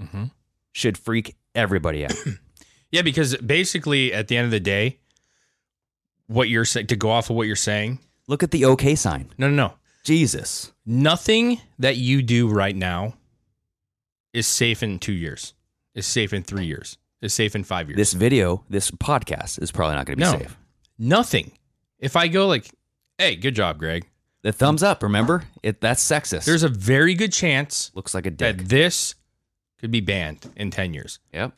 Mhm. 0.00 0.30
should 0.72 0.96
freak 0.98 1.36
everybody 1.54 2.04
out. 2.04 2.14
Yeah, 2.90 3.00
because 3.00 3.34
basically 3.38 4.12
at 4.12 4.28
the 4.28 4.36
end 4.36 4.44
of 4.44 4.50
the 4.50 4.60
day, 4.60 4.98
what 6.26 6.50
you're 6.50 6.66
saying 6.66 6.88
to 6.88 6.96
go 6.96 7.10
off 7.10 7.30
of 7.30 7.36
what 7.36 7.46
you're 7.46 7.56
saying. 7.56 8.00
Look 8.28 8.42
at 8.42 8.50
the 8.50 8.66
OK 8.66 8.94
sign. 8.96 9.30
No, 9.38 9.48
no, 9.48 9.54
no. 9.54 9.74
Jesus. 10.04 10.72
Nothing 10.84 11.58
that 11.78 11.96
you 11.96 12.20
do 12.22 12.48
right 12.48 12.76
now 12.76 13.14
is 14.34 14.46
safe 14.46 14.82
in 14.82 14.98
two 14.98 15.14
years. 15.14 15.54
Is 15.94 16.06
safe 16.06 16.34
in 16.34 16.42
three 16.42 16.66
years. 16.66 16.98
Is 17.22 17.32
safe 17.32 17.54
in 17.54 17.64
five 17.64 17.88
years. 17.88 17.96
This 17.96 18.12
video, 18.12 18.62
this 18.68 18.90
podcast 18.90 19.62
is 19.62 19.70
probably 19.72 19.96
not 19.96 20.04
going 20.04 20.18
to 20.18 20.24
be 20.26 20.30
no, 20.30 20.38
safe. 20.38 20.56
nothing. 20.98 21.52
If 21.98 22.14
I 22.14 22.28
go 22.28 22.46
like, 22.46 22.70
"Hey, 23.16 23.36
good 23.36 23.54
job, 23.54 23.78
Greg," 23.78 24.06
The 24.42 24.52
thumbs 24.52 24.82
up, 24.82 25.02
remember? 25.02 25.44
It 25.62 25.80
that's 25.80 26.02
sexist. 26.04 26.44
there's 26.44 26.62
a 26.64 26.68
very 26.68 27.14
good 27.14 27.32
chance 27.32 27.90
looks 27.94 28.12
like 28.14 28.26
a 28.26 28.30
dick. 28.30 28.58
that 28.58 28.68
this 28.68 29.14
could 29.80 29.90
be 29.90 30.00
banned 30.00 30.50
in 30.56 30.70
ten 30.70 30.92
years. 30.94 31.18
Yep. 31.32 31.52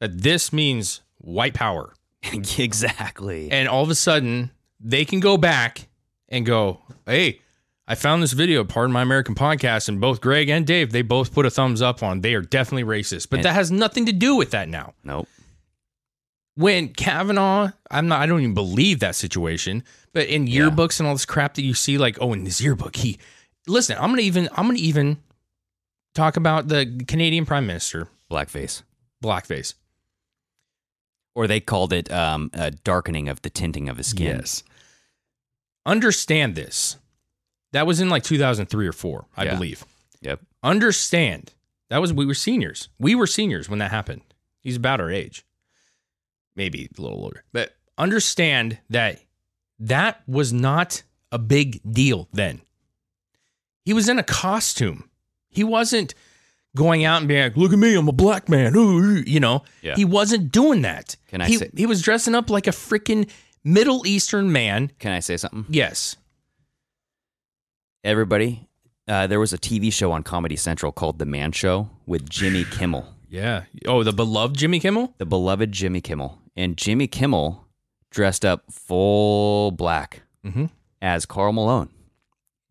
That 0.00 0.22
this 0.22 0.52
means 0.52 1.02
white 1.18 1.54
power, 1.54 1.94
exactly. 2.32 3.50
and 3.50 3.68
all 3.68 3.82
of 3.84 3.90
a 3.90 3.94
sudden 3.94 4.50
they 4.80 5.04
can 5.04 5.20
go 5.20 5.36
back 5.36 5.88
and 6.28 6.46
go, 6.46 6.80
"Hey, 7.06 7.40
I 7.86 7.94
found 7.94 8.22
this 8.22 8.32
video, 8.32 8.64
pardon 8.64 8.92
my 8.92 9.02
American 9.02 9.34
podcast, 9.34 9.88
and 9.88 10.00
both 10.00 10.20
Greg 10.20 10.48
and 10.48 10.66
Dave, 10.66 10.92
they 10.92 11.02
both 11.02 11.34
put 11.34 11.44
a 11.46 11.50
thumbs 11.50 11.82
up 11.82 12.02
on. 12.02 12.22
They 12.22 12.34
are 12.34 12.40
definitely 12.40 12.84
racist, 12.84 13.28
but 13.28 13.38
And- 13.40 13.44
that 13.44 13.52
has 13.54 13.70
nothing 13.70 14.06
to 14.06 14.12
do 14.12 14.36
with 14.36 14.50
that 14.52 14.68
now. 14.68 14.94
Nope. 15.04 15.28
When 16.54 16.88
Kavanaugh, 16.88 17.70
I'm 17.90 18.08
not, 18.08 18.20
I 18.20 18.26
don't 18.26 18.40
even 18.40 18.54
believe 18.54 19.00
that 19.00 19.14
situation, 19.14 19.84
but 20.12 20.26
in 20.26 20.46
yearbooks 20.46 21.00
and 21.00 21.06
all 21.08 21.14
this 21.14 21.24
crap 21.24 21.54
that 21.54 21.62
you 21.62 21.72
see, 21.74 21.96
like, 21.96 22.18
oh, 22.20 22.32
in 22.34 22.44
his 22.44 22.60
yearbook, 22.60 22.96
he, 22.96 23.18
listen, 23.66 23.96
I'm 23.98 24.10
gonna 24.10 24.22
even, 24.22 24.48
I'm 24.54 24.66
gonna 24.66 24.78
even 24.78 25.16
talk 26.14 26.36
about 26.36 26.68
the 26.68 27.04
Canadian 27.08 27.46
Prime 27.46 27.66
Minister, 27.66 28.08
Blackface. 28.30 28.82
blackface. 29.24 29.74
Or 31.34 31.46
they 31.46 31.60
called 31.60 31.94
it 31.94 32.12
um, 32.12 32.50
a 32.52 32.70
darkening 32.70 33.30
of 33.30 33.40
the 33.40 33.48
tinting 33.48 33.88
of 33.88 33.96
his 33.96 34.08
skin. 34.08 34.36
Yes. 34.36 34.62
Understand 35.86 36.54
this. 36.54 36.96
That 37.72 37.86
was 37.86 38.00
in 38.00 38.10
like 38.10 38.22
2003 38.22 38.86
or 38.86 38.92
four, 38.92 39.24
I 39.36 39.44
Yeah. 39.44 39.54
believe. 39.54 39.84
Yep. 40.20 40.40
Understand 40.62 41.52
that 41.88 41.98
was 42.02 42.12
we 42.12 42.26
were 42.26 42.34
seniors. 42.34 42.88
We 42.98 43.14
were 43.14 43.26
seniors 43.26 43.68
when 43.70 43.78
that 43.78 43.90
happened. 43.90 44.20
He's 44.60 44.76
about 44.76 45.00
our 45.00 45.10
age, 45.10 45.44
maybe 46.56 46.88
a 46.96 47.00
little 47.00 47.18
older. 47.24 47.44
But 47.52 47.74
understand 47.98 48.78
that 48.90 49.20
that 49.78 50.22
was 50.26 50.52
not 50.52 51.02
a 51.30 51.38
big 51.38 51.80
deal 51.90 52.28
then. 52.32 52.60
He 53.84 53.92
was 53.92 54.08
in 54.08 54.18
a 54.18 54.22
costume. 54.22 55.08
He 55.48 55.64
wasn't 55.64 56.14
going 56.76 57.04
out 57.04 57.18
and 57.18 57.28
being 57.28 57.42
like, 57.42 57.56
"Look 57.56 57.72
at 57.72 57.78
me, 57.78 57.94
I'm 57.94 58.08
a 58.08 58.12
black 58.12 58.48
man." 58.48 58.74
Ooh, 58.76 58.98
ooh," 58.98 59.22
you 59.26 59.40
know, 59.40 59.62
Yeah. 59.82 59.94
he 59.96 60.04
wasn't 60.04 60.52
doing 60.52 60.82
that. 60.82 61.16
Can 61.28 61.40
I 61.40 61.48
he, 61.48 61.56
say- 61.56 61.70
he 61.76 61.86
was 61.86 62.00
dressing 62.00 62.34
up 62.34 62.48
like 62.48 62.66
a 62.66 62.70
freaking 62.70 63.28
Middle 63.64 64.06
Eastern 64.06 64.50
man. 64.52 64.90
Can 64.98 65.12
I 65.12 65.20
say 65.20 65.36
something? 65.36 65.66
Yes. 65.68 66.16
Everybody, 68.04 68.68
uh, 69.06 69.26
there 69.26 69.38
was 69.38 69.52
a 69.52 69.58
TV 69.58 69.92
show 69.92 70.10
on 70.12 70.22
Comedy 70.22 70.56
Central 70.56 70.90
called 70.92 71.18
The 71.18 71.26
Man 71.26 71.52
Show 71.52 71.90
with 72.06 72.28
Jimmy 72.28 72.64
Kimmel, 72.64 73.06
Yeah. 73.28 73.64
Oh, 73.86 74.02
the 74.02 74.12
beloved 74.12 74.56
Jimmy 74.56 74.80
Kimmel. 74.80 75.14
the 75.18 75.26
beloved 75.26 75.70
Jimmy 75.72 76.00
Kimmel. 76.00 76.38
And 76.56 76.76
Jimmy 76.76 77.06
Kimmel 77.06 77.66
dressed 78.10 78.44
up 78.44 78.64
full 78.70 79.70
black 79.70 80.22
Mhm. 80.44 80.70
as 81.00 81.24
Karl 81.26 81.52
Malone. 81.52 81.88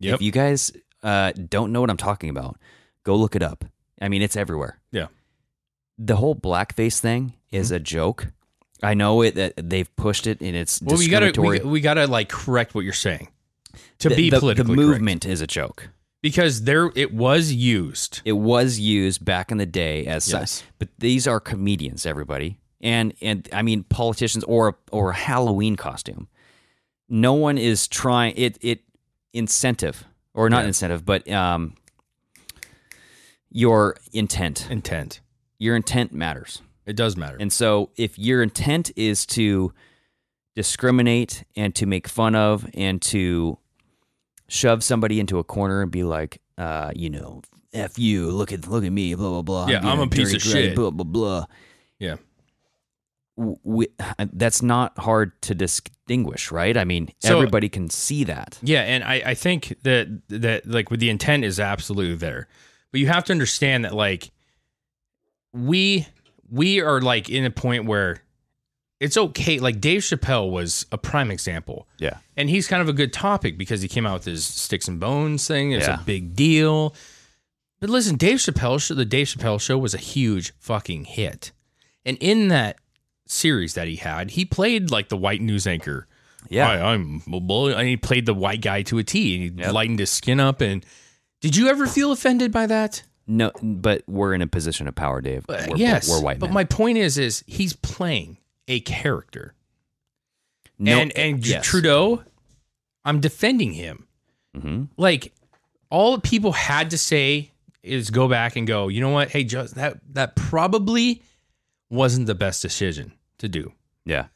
Yep. 0.00 0.14
If 0.16 0.22
you 0.22 0.32
guys 0.32 0.72
uh, 1.02 1.32
don't 1.32 1.72
know 1.72 1.80
what 1.80 1.90
I'm 1.90 1.96
talking 1.96 2.30
about, 2.30 2.58
go 3.02 3.16
look 3.16 3.34
it 3.34 3.42
up. 3.42 3.64
I 4.00 4.08
mean, 4.08 4.22
it's 4.22 4.36
everywhere. 4.36 4.78
Yeah. 4.92 5.08
The 5.98 6.16
whole 6.16 6.36
blackface 6.36 7.00
thing 7.00 7.34
is 7.50 7.68
Mm-hmm. 7.68 7.74
a 7.76 7.80
joke. 7.80 8.26
I 8.84 8.94
know 8.94 9.22
it 9.22 9.34
that 9.36 9.54
they've 9.68 9.94
pushed 9.96 10.26
it 10.26 10.40
and 10.40 10.56
it's 10.56 10.80
Well, 10.82 10.98
we 10.98 11.08
gotta 11.08 11.40
we, 11.40 11.60
we 11.60 11.80
gotta 11.80 12.06
like 12.06 12.28
correct 12.28 12.74
what 12.74 12.82
you're 12.84 12.92
saying 12.92 13.28
to 13.98 14.08
the, 14.08 14.14
be 14.16 14.30
the, 14.30 14.38
politically 14.40 14.74
the 14.76 14.82
correct. 14.82 15.00
movement 15.00 15.24
is 15.26 15.40
a 15.40 15.46
joke. 15.46 15.88
because 16.20 16.62
there 16.62 16.90
it 16.96 17.12
was 17.14 17.52
used. 17.52 18.20
It 18.24 18.32
was 18.32 18.78
used 18.80 19.24
back 19.24 19.50
in 19.52 19.58
the 19.58 19.66
day 19.66 20.06
as 20.06 20.22
such, 20.24 20.40
Yes. 20.40 20.62
but 20.78 20.88
these 20.98 21.26
are 21.28 21.38
comedians, 21.40 22.06
everybody, 22.06 22.58
and 22.82 23.14
and 23.22 23.48
I 23.52 23.62
mean 23.62 23.84
politicians 23.84 24.44
or 24.44 24.76
or 24.90 25.10
a 25.10 25.14
Halloween 25.14 25.76
costume. 25.76 26.28
No 27.08 27.32
one 27.34 27.58
is 27.58 27.86
trying 27.88 28.34
it. 28.36 28.58
It 28.60 28.80
incentive 29.32 30.04
or 30.34 30.48
not 30.50 30.62
Yeah. 30.62 30.68
incentive, 30.68 31.04
but 31.04 31.30
um, 31.30 31.74
your 33.50 33.96
intent. 34.12 34.68
Intent. 34.70 35.20
Your 35.58 35.76
intent 35.76 36.12
matters. 36.12 36.62
It 36.86 36.96
does 36.96 37.16
matter. 37.16 37.36
And 37.38 37.52
so 37.52 37.90
if 37.96 38.18
your 38.18 38.42
intent 38.42 38.90
is 38.96 39.24
to 39.26 39.72
discriminate 40.56 41.44
and 41.56 41.74
to 41.76 41.86
make 41.86 42.08
fun 42.08 42.34
of 42.34 42.68
and 42.74 43.00
to 43.02 43.58
shove 44.48 44.82
somebody 44.82 45.20
into 45.20 45.38
a 45.38 45.44
corner 45.44 45.82
and 45.82 45.90
be 45.90 46.02
like, 46.02 46.40
uh, 46.58 46.90
you 46.94 47.08
know, 47.10 47.42
F 47.72 47.98
you, 47.98 48.30
look 48.30 48.52
at 48.52 48.66
look 48.68 48.84
at 48.84 48.92
me, 48.92 49.14
blah 49.14 49.28
blah 49.30 49.42
blah. 49.42 49.66
Yeah, 49.68 49.80
being 49.80 49.92
I'm 49.92 50.00
a 50.00 50.08
piece 50.08 50.34
of 50.34 50.42
shit. 50.42 50.74
Blah 50.74 50.90
blah 50.90 51.04
blah. 51.04 51.44
yeah. 51.98 52.16
We, 53.36 53.88
uh, 53.98 54.26
that's 54.32 54.60
not 54.62 54.98
hard 54.98 55.40
to 55.42 55.54
distinguish, 55.54 56.52
right? 56.52 56.76
I 56.76 56.84
mean, 56.84 57.08
So- 57.20 57.34
everybody 57.36 57.68
can 57.68 57.88
see 57.88 58.24
that. 58.24 58.58
Yeah, 58.62 58.82
and 58.82 59.02
I, 59.02 59.22
I 59.26 59.34
think 59.34 59.74
that 59.84 60.08
that 60.28 60.66
like 60.66 60.90
with 60.90 61.00
the 61.00 61.08
intent 61.10 61.44
is 61.44 61.58
absolutely 61.58 62.16
there. 62.16 62.46
But 62.90 63.00
you 63.00 63.06
have 63.06 63.24
to 63.24 63.32
understand 63.32 63.84
that 63.86 63.94
like 63.94 64.30
we 65.52 66.06
we 66.50 66.80
are 66.80 67.00
like 67.00 67.28
in 67.30 67.44
a 67.44 67.50
point 67.50 67.86
where 67.86 68.22
it's 69.00 69.16
okay. 69.16 69.58
Like 69.58 69.80
Dave 69.80 70.02
Chappelle 70.02 70.50
was 70.50 70.86
a 70.92 70.98
prime 70.98 71.30
example. 71.30 71.88
Yeah. 71.98 72.18
And 72.36 72.48
he's 72.48 72.68
kind 72.68 72.80
of 72.82 72.88
a 72.88 72.92
good 72.92 73.12
topic 73.12 73.58
because 73.58 73.82
he 73.82 73.88
came 73.88 74.06
out 74.06 74.14
with 74.14 74.24
his 74.26 74.44
sticks 74.44 74.86
and 74.86 75.00
bones 75.00 75.46
thing. 75.48 75.72
It's 75.72 75.86
Yeah. 75.88 76.00
a 76.00 76.04
big 76.04 76.36
deal. 76.36 76.94
But 77.80 77.90
listen, 77.90 78.16
Dave 78.16 78.38
Chappelle 78.38 78.80
show, 78.80 78.94
the 78.94 79.04
Dave 79.04 79.26
Chappelle 79.26 79.60
show 79.60 79.76
was 79.76 79.92
a 79.94 79.98
huge 79.98 80.52
fucking 80.60 81.04
hit. 81.06 81.50
And 82.04 82.16
in 82.20 82.48
that 82.48 82.76
series 83.32 83.74
that 83.74 83.88
he 83.88 83.96
had, 83.96 84.30
he 84.32 84.44
played 84.44 84.90
like 84.90 85.08
the 85.08 85.16
white 85.16 85.40
news 85.40 85.66
anchor. 85.66 86.06
Yeah. 86.48 86.66
Hi, 86.66 86.80
I'm 86.92 87.22
a 87.32 87.40
bully. 87.40 87.72
And 87.74 87.86
he 87.88 87.96
played 87.96 88.26
the 88.26 88.34
white 88.34 88.60
guy 88.60 88.82
to 88.82 88.98
a 88.98 89.04
T. 89.04 89.34
And 89.46 89.58
he 89.58 89.62
Yep. 89.64 89.72
lightened 89.72 89.98
his 89.98 90.10
skin 90.10 90.40
up. 90.40 90.60
And 90.60 90.84
did 91.40 91.56
you 91.56 91.68
ever 91.68 91.86
feel 91.86 92.12
offended 92.12 92.50
by 92.52 92.66
that? 92.66 93.02
No, 93.26 93.52
but 93.62 94.02
we're 94.08 94.34
in 94.34 94.42
a 94.42 94.46
position 94.48 94.88
of 94.88 94.94
power, 94.96 95.20
Dave. 95.20 95.44
Uh, 95.48 95.64
We're, 95.68 95.76
yes. 95.76 96.08
we're 96.10 96.20
white 96.20 96.40
but 96.40 96.46
men. 96.48 96.54
my 96.54 96.64
point 96.64 96.98
is, 96.98 97.16
is 97.18 97.44
he's 97.46 97.72
playing 97.74 98.38
a 98.66 98.80
character. 98.80 99.54
No- 100.78 100.98
and 100.98 101.16
and 101.16 101.46
yes. 101.46 101.64
Trudeau, 101.64 102.22
I'm 103.04 103.20
defending 103.20 103.72
him. 103.72 104.06
Mhm. 104.56 104.88
Like 104.96 105.32
all 105.90 106.18
people 106.18 106.50
had 106.52 106.90
to 106.90 106.98
say 106.98 107.52
is 107.84 108.10
go 108.10 108.28
back 108.28 108.56
and 108.56 108.66
go. 108.66 108.88
You 108.88 109.00
know 109.00 109.10
what? 109.10 109.30
Hey, 109.30 109.44
just 109.44 109.76
that 109.76 109.98
that 110.14 110.34
probably 110.34 111.22
wasn't 111.90 112.26
the 112.26 112.34
best 112.34 112.60
decision 112.62 113.12
to 113.42 113.48
do. 113.48 113.72
Yeah. 114.04 114.26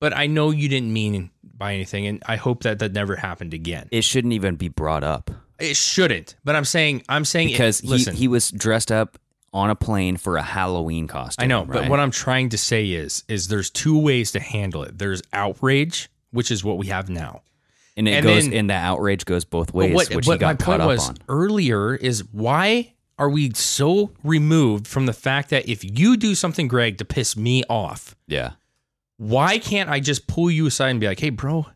But 0.00 0.16
I 0.16 0.26
know 0.26 0.50
you 0.50 0.68
didn't 0.68 0.92
mean 0.92 1.30
by 1.42 1.74
anything, 1.74 2.06
and 2.06 2.22
I 2.26 2.36
hope 2.36 2.62
that 2.62 2.78
that 2.78 2.92
never 2.92 3.16
happened 3.16 3.52
again. 3.52 3.88
It 3.90 4.04
shouldn't 4.04 4.32
even 4.32 4.54
be 4.54 4.68
brought 4.68 5.02
up 5.02 5.30
It 5.58 5.76
shouldn't. 5.76 6.36
But 6.44 6.54
I'm 6.54 6.64
saying, 6.64 7.02
I'm 7.08 7.24
saying, 7.24 7.48
because 7.48 7.80
it, 7.80 7.86
listen, 7.86 8.14
he, 8.14 8.20
he 8.20 8.28
was 8.28 8.50
dressed 8.50 8.92
up 8.92 9.18
on 9.52 9.70
a 9.70 9.74
plane 9.74 10.16
for 10.16 10.36
a 10.36 10.42
Halloween 10.42 11.08
costume. 11.08 11.42
I 11.42 11.46
know, 11.46 11.64
but 11.64 11.88
what 11.88 11.98
I'm 11.98 12.10
trying 12.12 12.50
to 12.50 12.58
say 12.58 12.90
is, 12.90 13.24
is 13.28 13.48
there's 13.48 13.70
two 13.70 13.98
ways 13.98 14.32
to 14.32 14.40
handle 14.40 14.84
it. 14.84 14.98
There's 14.98 15.22
outrage, 15.32 16.08
which 16.30 16.50
is 16.50 16.62
what 16.62 16.78
we 16.78 16.88
have 16.88 17.08
now. 17.08 17.42
and 17.96 18.06
it 18.06 18.12
and 18.12 18.24
goes 18.24 18.44
then- 18.44 18.52
and 18.54 18.70
the 18.70 18.74
outrage 18.74 19.24
goes 19.24 19.44
both 19.44 19.74
ways, 19.74 19.94
what, 19.94 20.14
which 20.14 20.26
what 20.26 20.34
he 20.34 20.38
got 20.38 20.60
my 20.60 20.64
point 20.64 20.82
up 20.82 20.88
was 20.88 21.08
on. 21.08 21.16
earlier 21.28 21.94
is 21.96 22.22
why 22.30 22.94
are 23.18 23.28
we 23.30 23.52
so 23.54 24.12
removed 24.22 24.86
from 24.86 25.06
the 25.06 25.12
fact 25.12 25.50
that 25.50 25.68
if 25.68 25.82
you 25.98 26.16
do 26.16 26.34
something, 26.34 26.68
Greg, 26.68 26.98
to 26.98 27.04
piss 27.04 27.36
me 27.36 27.64
off, 27.68 28.14
Yeah. 28.26 28.52
why 29.16 29.58
can't 29.58 29.90
I 29.90 30.00
just 30.00 30.26
pull 30.26 30.50
you 30.50 30.66
aside 30.66 30.90
and 30.90 31.00
be 31.00 31.06
like, 31.08 31.18
hey, 31.20 31.30
bro, 31.30 31.66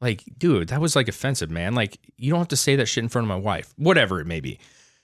like, 0.00 0.22
dude, 0.38 0.68
that 0.68 0.80
was 0.80 0.94
like 0.94 1.08
offensive, 1.08 1.50
man. 1.50 1.74
Like, 1.74 1.98
you 2.16 2.30
don't 2.30 2.38
have 2.38 2.48
to 2.48 2.56
say 2.56 2.76
that 2.76 2.86
shit 2.86 3.02
in 3.02 3.08
front 3.08 3.24
of 3.24 3.28
my 3.28 3.36
wife, 3.36 3.72
whatever 3.76 4.20
it 4.20 4.26
may 4.26 4.40
be. 4.40 4.58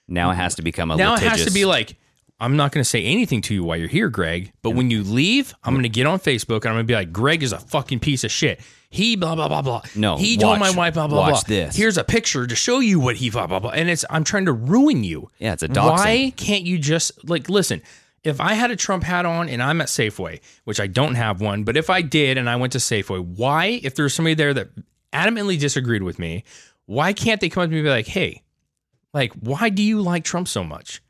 Now 0.07 0.31
it 0.31 0.35
has 0.35 0.55
to 0.57 0.63
become 0.63 0.91
a 0.91 0.97
now 0.97 1.15
litigious. 1.15 1.27
it 1.35 1.39
has 1.39 1.47
to 1.47 1.53
be 1.53 1.65
like, 1.65 1.97
I'm 2.39 2.57
not 2.57 2.73
going 2.73 2.83
to 2.83 2.89
say 2.89 3.03
anything 3.05 3.41
to 3.43 3.55
you 3.55 3.65
while 3.65 3.77
you're 3.79 3.89
here, 3.89 4.09
Greg. 4.09 4.53
But 4.63 4.71
when 4.71 4.91
you 4.91 5.03
leave, 5.03 5.55
I'm 5.65 5.75
going 5.75 5.85
to 5.85 5.89
get 5.89 6.07
on 6.07 6.19
Facebook 6.19 6.57
and 6.63 6.67
I'm 6.69 6.75
going 6.75 6.85
to 6.87 6.91
be 6.91 6.95
like, 6.95 7.13
Greg 7.13 7.43
is 7.43 7.53
a 7.53 7.59
fucking 7.59 8.01
piece 8.01 8.25
of 8.25 8.31
shit. 8.31 8.61
He 8.93 9.17
blah 9.17 9.35
blah 9.35 9.49
blah 9.49 9.63
blah. 9.63 9.83
No, 9.97 10.19
he 10.19 10.37
told 10.37 10.59
my 10.59 10.71
wife 10.71 10.93
blah 10.95 11.07
blah 11.07 11.19
watch 11.19 11.47
blah. 11.47 11.57
this. 11.57 11.75
Here's 11.75 11.97
a 11.97 12.05
picture 12.05 12.47
to 12.47 12.55
show 12.55 12.79
you 12.81 13.01
what 13.01 13.17
he 13.17 13.31
blah 13.31 13.47
blah 13.47 13.59
blah. 13.59 13.71
And 13.71 13.89
it's 13.89 14.05
I'm 14.11 14.23
trying 14.23 14.45
to 14.45 14.53
ruin 14.53 15.03
you. 15.03 15.31
Yeah, 15.39 15.55
it's 15.55 15.63
a 15.63 15.69
doxing. 15.69 15.97
Why 15.97 16.33
can't 16.37 16.65
you 16.65 16.79
just 16.79 17.27
like 17.27 17.49
listen? 17.49 17.81
If 18.23 18.39
I 18.39 18.53
had 18.53 18.71
a 18.71 18.77
Trump 18.77 19.03
hat 19.03 19.25
on 19.25 19.49
and 19.49 19.63
I'm 19.63 19.81
at 19.81 19.89
Safeway, 19.89 20.41
which 20.65 20.79
I 20.79 20.87
don't 20.89 21.15
have 21.15 21.41
one, 21.41 21.65
but 21.65 21.79
if 21.79 21.89
I 21.89 22.03
did 22.03 22.37
and 22.37 22.51
I 22.51 22.57
went 22.57 22.75
to 22.75 22.79
Safeway, 22.79 23.25
why, 23.25 23.81
if 23.83 23.95
there's 23.95 24.13
somebody 24.15 24.35
there 24.35 24.53
that 24.55 24.69
adamantly 25.13 25.59
disagreed 25.59 26.03
with 26.03 26.19
me, 26.19 26.45
why 26.85 27.15
can't 27.15 27.41
they 27.41 27.49
come 27.49 27.63
up 27.63 27.71
to 27.71 27.73
me 27.73 27.79
and 27.79 27.87
be 27.87 27.91
like, 27.91 28.07
hey, 28.07 28.43
like, 29.15 29.33
why 29.33 29.71
do 29.71 29.83
you 29.83 30.03
like 30.03 30.23
Trump 30.23 30.47
so 30.47 30.63
much? 30.63 31.03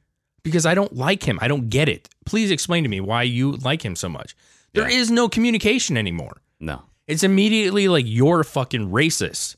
Because 0.43 0.65
I 0.65 0.75
don't 0.75 0.95
like 0.97 1.23
him. 1.23 1.39
I 1.43 1.49
don't 1.49 1.69
get 1.69 1.89
it. 1.89 2.09
Please 2.25 2.51
explain 2.51 2.83
to 2.85 2.89
me 2.89 3.01
why 3.01 3.25
you 3.25 3.53
like 3.57 3.85
him 3.85 3.95
so 3.95 4.09
much. 4.09 4.35
There 4.73 4.89
is 4.89 5.11
no 5.11 5.29
communication 5.29 5.97
anymore. 5.97 6.41
no. 6.61 6.83
It's 7.13 7.23
immediately 7.23 7.89
like 7.89 8.05
you're 8.09 8.41
a 8.41 8.45
fucking 8.45 8.91
racist. 8.91 9.57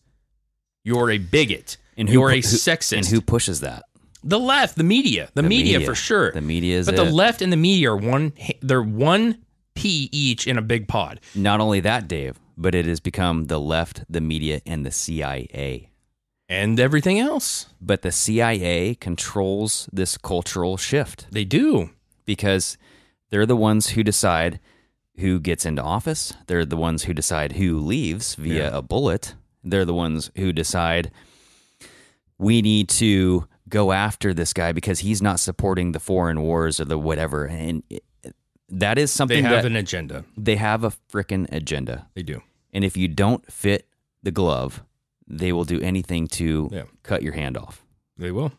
You're 0.84 1.10
a 1.10 1.18
bigot. 1.18 1.76
And 1.96 2.08
who 2.08 2.14
you're 2.20 2.30
a 2.30 2.36
who- 2.36 2.40
sexist. 2.42 2.96
And 2.96 3.06
who 3.06 3.20
pushes 3.20 3.60
that? 3.60 3.84
The 4.22 4.38
left, 4.40 4.76
the 4.76 4.84
media, 4.84 5.28
the, 5.34 5.42
The 5.42 5.48
media, 5.48 5.74
media. 5.78 5.86
for 5.86 5.94
sure. 5.94 6.32
The 6.32 6.40
media 6.40 6.78
is 6.78 6.86
but 6.86 6.96
the 6.96 7.04
left 7.04 7.42
and 7.42 7.52
the 7.52 7.56
media 7.58 7.90
are 7.92 7.96
one. 7.96 8.32
They're 8.62 8.82
one 8.82 9.38
p 9.74 10.08
each 10.12 10.46
in 10.46 10.56
a 10.56 10.62
big 10.62 10.88
pod. 10.88 11.20
Not 11.34 11.60
only 11.60 11.80
that, 11.80 12.08
Dave, 12.08 12.38
but 12.56 12.74
it 12.74 12.86
has 12.86 13.00
become 13.00 13.44
the 13.46 13.60
left, 13.60 14.02
the 14.08 14.20
media, 14.22 14.60
and 14.66 14.84
the 14.86 14.90
CIA. 14.90 15.90
and 16.48 16.78
everything 16.80 17.18
else. 17.18 17.66
But 17.80 18.02
the 18.02 18.12
CIA 18.12 18.94
controls 18.94 19.88
this 19.92 20.16
cultural 20.18 20.76
shift 20.76 21.26
They 21.30 21.44
do. 21.44 21.90
because 22.26 22.76
they're 23.30 23.46
the 23.46 23.56
ones 23.56 23.88
who 23.90 24.02
decide 24.02 24.58
who 25.18 25.38
gets 25.40 25.64
into 25.64 25.82
office. 25.82 26.34
They're 26.46 26.64
the 26.64 26.76
ones 26.76 27.04
who 27.04 27.14
decide 27.14 27.52
who 27.52 27.78
leaves 27.78 28.34
via 28.34 28.70
Yeah. 28.70 28.76
a 28.78 28.82
bullet. 28.82 29.34
They're 29.62 29.84
the 29.84 29.94
ones 29.94 30.30
who 30.36 30.52
decide 30.52 31.10
we 32.38 32.62
need 32.62 32.88
to 32.90 33.46
go 33.68 33.92
after 33.92 34.34
this 34.34 34.52
guy 34.52 34.72
because 34.72 35.00
he's 35.00 35.22
not 35.22 35.40
supporting 35.40 35.92
the 35.92 36.00
foreign 36.00 36.42
wars 36.42 36.80
or 36.80 36.84
the 36.84 36.98
whatever. 36.98 37.44
And 37.46 37.82
it, 37.88 38.04
that 38.68 38.98
is 38.98 39.10
something 39.10 39.42
They 39.44 39.48
have 39.48 39.64
an 39.64 39.76
agenda. 39.76 40.24
they 40.36 40.56
have 40.56 40.84
a 40.84 40.92
freaking 41.12 41.50
agenda. 41.52 42.08
They 42.14 42.22
do. 42.22 42.42
And 42.72 42.84
if 42.84 42.96
you 42.96 43.06
don't 43.08 43.50
fit 43.50 43.86
the 44.22 44.32
glove, 44.32 44.82
they 45.26 45.52
will 45.52 45.64
do 45.64 45.80
anything 45.80 46.26
to 46.28 46.68
Yeah. 46.72 46.82
cut 47.02 47.22
your 47.22 47.32
hand 47.34 47.56
off. 47.56 47.84
They 48.16 48.30
will. 48.32 48.52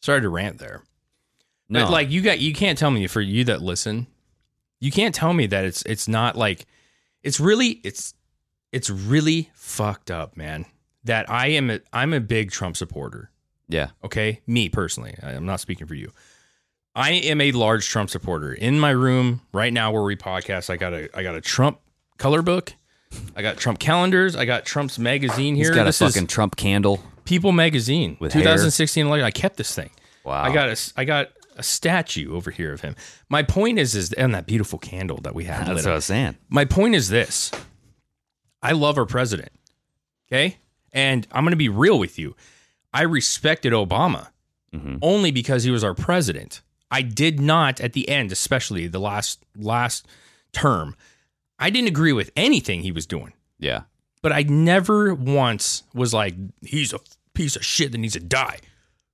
Sorry 0.00 0.20
to 0.20 0.28
rant 0.28 0.58
there. 0.58 0.82
No, 1.68 1.84
But 1.84 1.92
like 1.92 2.10
you 2.10 2.22
got 2.22 2.40
you 2.40 2.52
can't 2.52 2.78
tell 2.78 2.90
me 2.90 3.06
for 3.06 3.20
you 3.20 3.44
that 3.44 3.62
listen, 3.62 4.06
you 4.80 4.90
can't 4.92 5.14
tell 5.14 5.32
me 5.32 5.46
that 5.46 5.64
it's 5.64 5.82
it's 5.82 6.08
not 6.08 6.36
like 6.36 6.66
it's 7.22 7.40
really 7.40 7.80
it's 7.84 8.14
it's 8.72 8.90
really 8.90 9.50
fucked 9.54 10.10
up, 10.10 10.36
man. 10.36 10.66
That 11.04 11.30
I 11.30 11.48
am 11.48 11.70
a 11.70 11.80
I'm 11.92 12.12
a 12.12 12.20
big 12.20 12.50
Trump 12.50 12.76
supporter. 12.76 13.30
yeah, 13.68 13.90
Okay? 14.04 14.40
Me 14.46 14.68
personally. 14.68 15.14
I'm 15.22 15.46
not 15.46 15.60
speaking 15.60 15.86
for 15.86 15.94
you. 15.94 16.12
I 16.94 17.12
am 17.12 17.40
a 17.40 17.52
large 17.52 17.88
Trump 17.88 18.10
supporter. 18.10 18.52
In 18.52 18.80
my 18.80 18.90
room 18.90 19.42
right 19.52 19.72
now 19.72 19.92
where 19.92 20.02
we 20.02 20.16
podcast, 20.16 20.68
I 20.70 20.76
got 20.76 20.92
a 20.92 21.08
I 21.16 21.22
got 21.22 21.34
a 21.34 21.40
Trump 21.40 21.80
color 22.18 22.42
book. 22.42 22.74
I 23.36 23.42
got 23.42 23.56
Trump 23.56 23.78
calendars. 23.78 24.36
I 24.36 24.44
got 24.44 24.66
Trump's 24.66 24.98
magazine 24.98 25.54
here. 25.54 25.66
he's 25.66 25.74
got 25.74 25.84
This 25.84 26.00
a 26.00 26.06
fucking 26.06 26.26
Trump 26.26 26.56
candle. 26.56 27.00
People 27.24 27.52
magazine. 27.52 28.16
With 28.20 28.32
hair. 28.32 28.42
2016 28.42 29.06
election. 29.06 29.24
I 29.24 29.30
kept 29.30 29.56
this 29.56 29.74
thing. 29.74 29.90
Wow. 30.24 30.42
I 30.42 30.52
got 30.52 30.68
a 30.68 30.92
I 30.96 31.04
got 31.04 31.28
a 31.58 31.62
statue 31.62 32.34
over 32.34 32.50
here 32.50 32.72
of 32.72 32.80
him. 32.80 32.94
My 33.28 33.42
point 33.42 33.78
is 33.78 33.94
is 33.94 34.12
and 34.14 34.34
that 34.34 34.46
beautiful 34.46 34.78
candle 34.78 35.18
that 35.22 35.34
we 35.34 35.44
had. 35.44 35.66
That's 35.66 35.76
lit 35.76 35.84
what 35.84 35.92
I 35.92 35.94
was 35.96 36.04
saying. 36.04 36.36
My 36.48 36.64
point 36.64 36.94
is 36.94 37.08
this. 37.08 37.50
I 38.62 38.72
love 38.72 38.96
our 38.98 39.06
president. 39.06 39.50
Okay? 40.30 40.56
And 40.92 41.26
I'm 41.32 41.44
going 41.44 41.52
to 41.52 41.56
be 41.56 41.68
real 41.68 41.98
with 41.98 42.18
you. 42.18 42.34
I 42.92 43.02
respected 43.02 43.72
Obama 43.72 44.28
Mhm. 44.74 44.98
only 45.02 45.30
because 45.30 45.64
he 45.64 45.70
was 45.70 45.82
our 45.84 45.94
president. 45.94 46.60
I 46.90 47.02
did 47.02 47.40
not 47.40 47.80
at 47.80 47.92
the 47.94 48.08
end, 48.08 48.32
especially 48.32 48.86
the 48.86 48.98
last 48.98 49.44
last 49.56 50.06
term. 50.52 50.94
I 51.58 51.70
didn't 51.70 51.88
agree 51.88 52.12
with 52.12 52.30
anything 52.36 52.82
he 52.82 52.92
was 52.92 53.06
doing. 53.06 53.32
Yeah, 53.58 53.82
But 54.22 54.32
I 54.32 54.42
never 54.42 55.14
once 55.14 55.82
was 55.94 56.12
like, 56.14 56.34
he's 56.62 56.92
a 56.92 57.00
piece 57.34 57.56
of 57.56 57.64
shit 57.64 57.92
that 57.92 57.98
needs 57.98 58.12
to 58.14 58.20
die. 58.20 58.58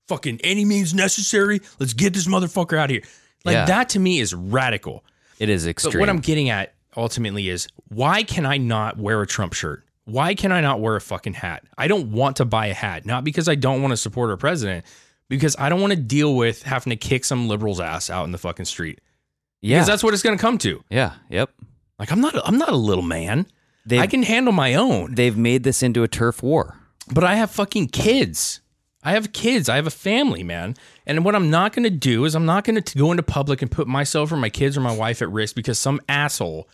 Fucking 0.08 0.40
any 0.44 0.64
means 0.64 0.92
necessary. 0.94 1.60
Let's 1.78 1.92
get 1.94 2.12
this 2.14 2.26
motherfucker 2.26 2.76
out 2.78 2.86
of 2.86 2.90
here. 2.90 3.02
Like 3.44 3.54
Yeah. 3.54 3.64
that 3.66 3.88
to 3.90 3.98
me 3.98 4.20
is 4.20 4.34
radical. 4.34 5.04
it 5.40 5.48
is 5.48 5.64
But 5.64 5.70
extreme. 5.70 5.98
what 6.00 6.08
I'm 6.08 6.20
getting 6.20 6.48
at 6.50 6.74
ultimately 6.96 7.48
is 7.48 7.66
why 7.88 8.22
can 8.22 8.46
I 8.46 8.56
not 8.56 8.96
wear 8.98 9.20
a 9.20 9.26
Trump 9.26 9.52
shirt? 9.52 9.84
Why 10.04 10.34
can 10.34 10.52
I 10.52 10.60
not 10.60 10.80
wear 10.80 10.94
a 10.96 11.00
fucking 11.00 11.34
hat? 11.34 11.64
I 11.76 11.88
don't 11.88 12.12
want 12.12 12.36
to 12.36 12.44
buy 12.44 12.66
a 12.66 12.74
hat, 12.74 13.04
not 13.06 13.24
because 13.24 13.48
I 13.48 13.54
don't 13.56 13.80
want 13.82 13.90
to 13.92 13.96
support 13.96 14.30
our 14.30 14.36
president, 14.36 14.84
because 15.28 15.56
I 15.58 15.68
don't 15.70 15.80
want 15.80 15.92
to 15.92 15.98
deal 15.98 16.36
with 16.36 16.62
having 16.62 16.90
to 16.90 16.96
kick 16.96 17.24
some 17.24 17.48
liberal's 17.48 17.80
ass 17.80 18.10
out 18.10 18.24
in 18.26 18.30
the 18.32 18.38
fucking 18.38 18.66
street. 18.66 19.00
yeah, 19.62 19.78
Because 19.78 19.88
that's 19.88 20.04
what 20.04 20.12
it's 20.14 20.22
going 20.22 20.36
to 20.36 20.40
come 20.40 20.58
to. 20.58 20.84
yeah, 20.90 21.14
yep. 21.30 21.50
Like 21.98 22.12
I'm 22.12 22.20
not, 22.20 22.34
a, 22.36 22.46
I'm 22.46 22.58
not 22.58 22.68
a 22.68 22.76
little 22.76 23.02
man. 23.02 23.46
They've- 23.86 24.00
I 24.00 24.06
can 24.06 24.22
handle 24.22 24.52
my 24.52 24.74
own. 24.74 25.14
They've 25.14 25.36
made 25.36 25.62
this 25.64 25.82
into 25.82 26.02
a 26.04 26.08
turf 26.08 26.42
war. 26.42 26.76
But 27.12 27.24
I 27.24 27.34
have 27.36 27.50
fucking 27.50 27.88
kids. 27.88 28.60
I 29.04 29.12
have 29.12 29.32
kids. 29.32 29.68
I 29.68 29.76
have 29.76 29.86
a 29.86 29.90
family, 29.90 30.42
man. 30.42 30.74
And 31.06 31.24
what 31.24 31.34
I'm 31.34 31.50
not 31.50 31.74
going 31.74 31.84
to 31.84 31.90
do 31.90 32.24
is 32.24 32.34
I'm 32.34 32.46
not 32.46 32.64
going 32.64 32.80
to 32.82 32.98
go 32.98 33.10
into 33.10 33.22
public 33.22 33.60
and 33.62 33.70
put 33.70 33.86
myself 33.86 34.32
or 34.32 34.36
my 34.36 34.48
kids 34.48 34.76
or 34.76 34.80
my 34.80 34.96
wife 34.96 35.20
at 35.20 35.30
risk 35.30 35.54
because 35.54 35.78
some 35.78 36.00
asshole 36.08 36.68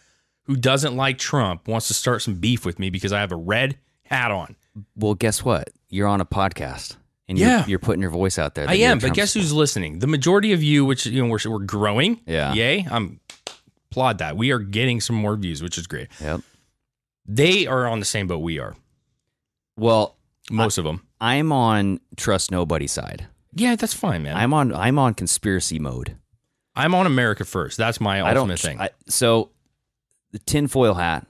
who 0.45 0.55
doesn't 0.57 0.97
like 0.97 1.19
Trump 1.19 1.67
wants 1.67 1.89
to 1.89 1.95
start 1.95 2.23
some 2.23 2.35
beef 2.35 2.65
with 2.65 2.79
me 2.79 2.89
because 2.91 3.13
I 3.13 3.21
have 3.21 3.33
a 3.33 3.37
red 3.37 3.79
hat 4.05 4.31
on. 4.31 4.55
Well, 4.95 5.15
guess 5.15 5.45
what? 5.45 5.71
You're 5.89 6.07
on 6.07 6.21
a 6.21 6.25
podcast, 6.25 6.97
and 7.29 7.37
Yeah. 7.37 7.61
you're, 7.61 7.71
you're 7.71 7.79
putting 7.81 8.01
your 8.01 8.11
voice 8.11 8.39
out 8.39 8.55
there. 8.55 8.69
I 8.69 8.75
am, 8.75 9.01
but 9.01 9.13
guess 9.15 9.35
who's 9.35 9.53
listening? 9.53 9.99
The 9.99 10.07
majority 10.07 10.53
of 10.53 10.63
you, 10.63 10.85
which 10.85 11.07
you 11.07 11.23
know, 11.23 11.29
we're, 11.29 11.51
we're 11.51 11.65
growing. 11.65 12.21
Yeah. 12.27 12.53
Yay. 12.55 12.87
I'm 12.89 13.19
applaud 13.91 14.19
that. 14.19 14.37
We 14.37 14.53
are 14.53 14.61
getting 14.61 15.01
some 15.01 15.17
more 15.17 15.35
views, 15.37 15.63
which 15.63 15.77
is 15.77 15.89
great. 15.89 16.07
Yep. 16.21 16.43
They 17.27 17.67
are 17.67 17.89
on 17.89 17.99
the 17.99 18.05
same 18.07 18.29
boat 18.29 18.39
we 18.39 18.61
are. 18.61 18.77
Well, 19.77 20.17
Most 20.51 20.79
of 20.79 20.85
them. 20.85 21.07
I'm 21.21 21.53
on 21.53 22.01
trust 22.17 22.51
nobody 22.51 22.87
side. 22.87 23.27
Yeah, 23.55 23.77
that's 23.77 23.95
fine, 23.95 24.23
man. 24.23 24.37
I'm 24.37 24.53
on 24.55 24.75
I'm 24.75 24.99
on 24.99 25.15
conspiracy 25.15 25.79
mode. 25.79 26.17
I'm 26.77 26.95
on 26.95 27.07
America 27.07 27.45
first. 27.45 27.77
That's 27.79 28.01
my 28.01 28.19
I 28.21 28.35
ultimate 28.35 28.35
don't 28.35 28.59
thing. 28.59 28.81
I, 28.81 28.91
so 29.09 29.51
the 30.33 30.39
tinfoil 30.39 30.95
hat, 30.95 31.27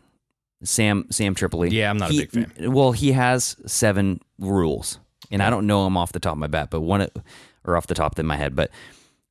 Sam 0.63 1.07
Sam 1.11 1.35
Tripoli. 1.35 1.71
Yeah, 1.71 1.91
I'm 1.91 1.97
not 1.97 2.11
a 2.11 2.15
big 2.15 2.31
fan. 2.31 2.73
Well, 2.73 2.93
he 2.93 3.13
has 3.13 3.57
seven 3.67 4.21
rules, 4.39 4.99
and 5.31 5.43
I 5.43 5.51
don't 5.51 5.67
know 5.67 5.85
them 5.85 5.97
off 5.97 6.13
the 6.13 6.21
top 6.21 6.33
of 6.33 6.39
my 6.39 6.47
bat, 6.47 6.69
but 6.71 6.81
one 6.81 7.09
or 7.65 7.77
off 7.77 7.87
the 7.87 7.95
top 7.95 8.19
of 8.19 8.25
my 8.25 8.37
head, 8.37 8.55
but 8.55 8.71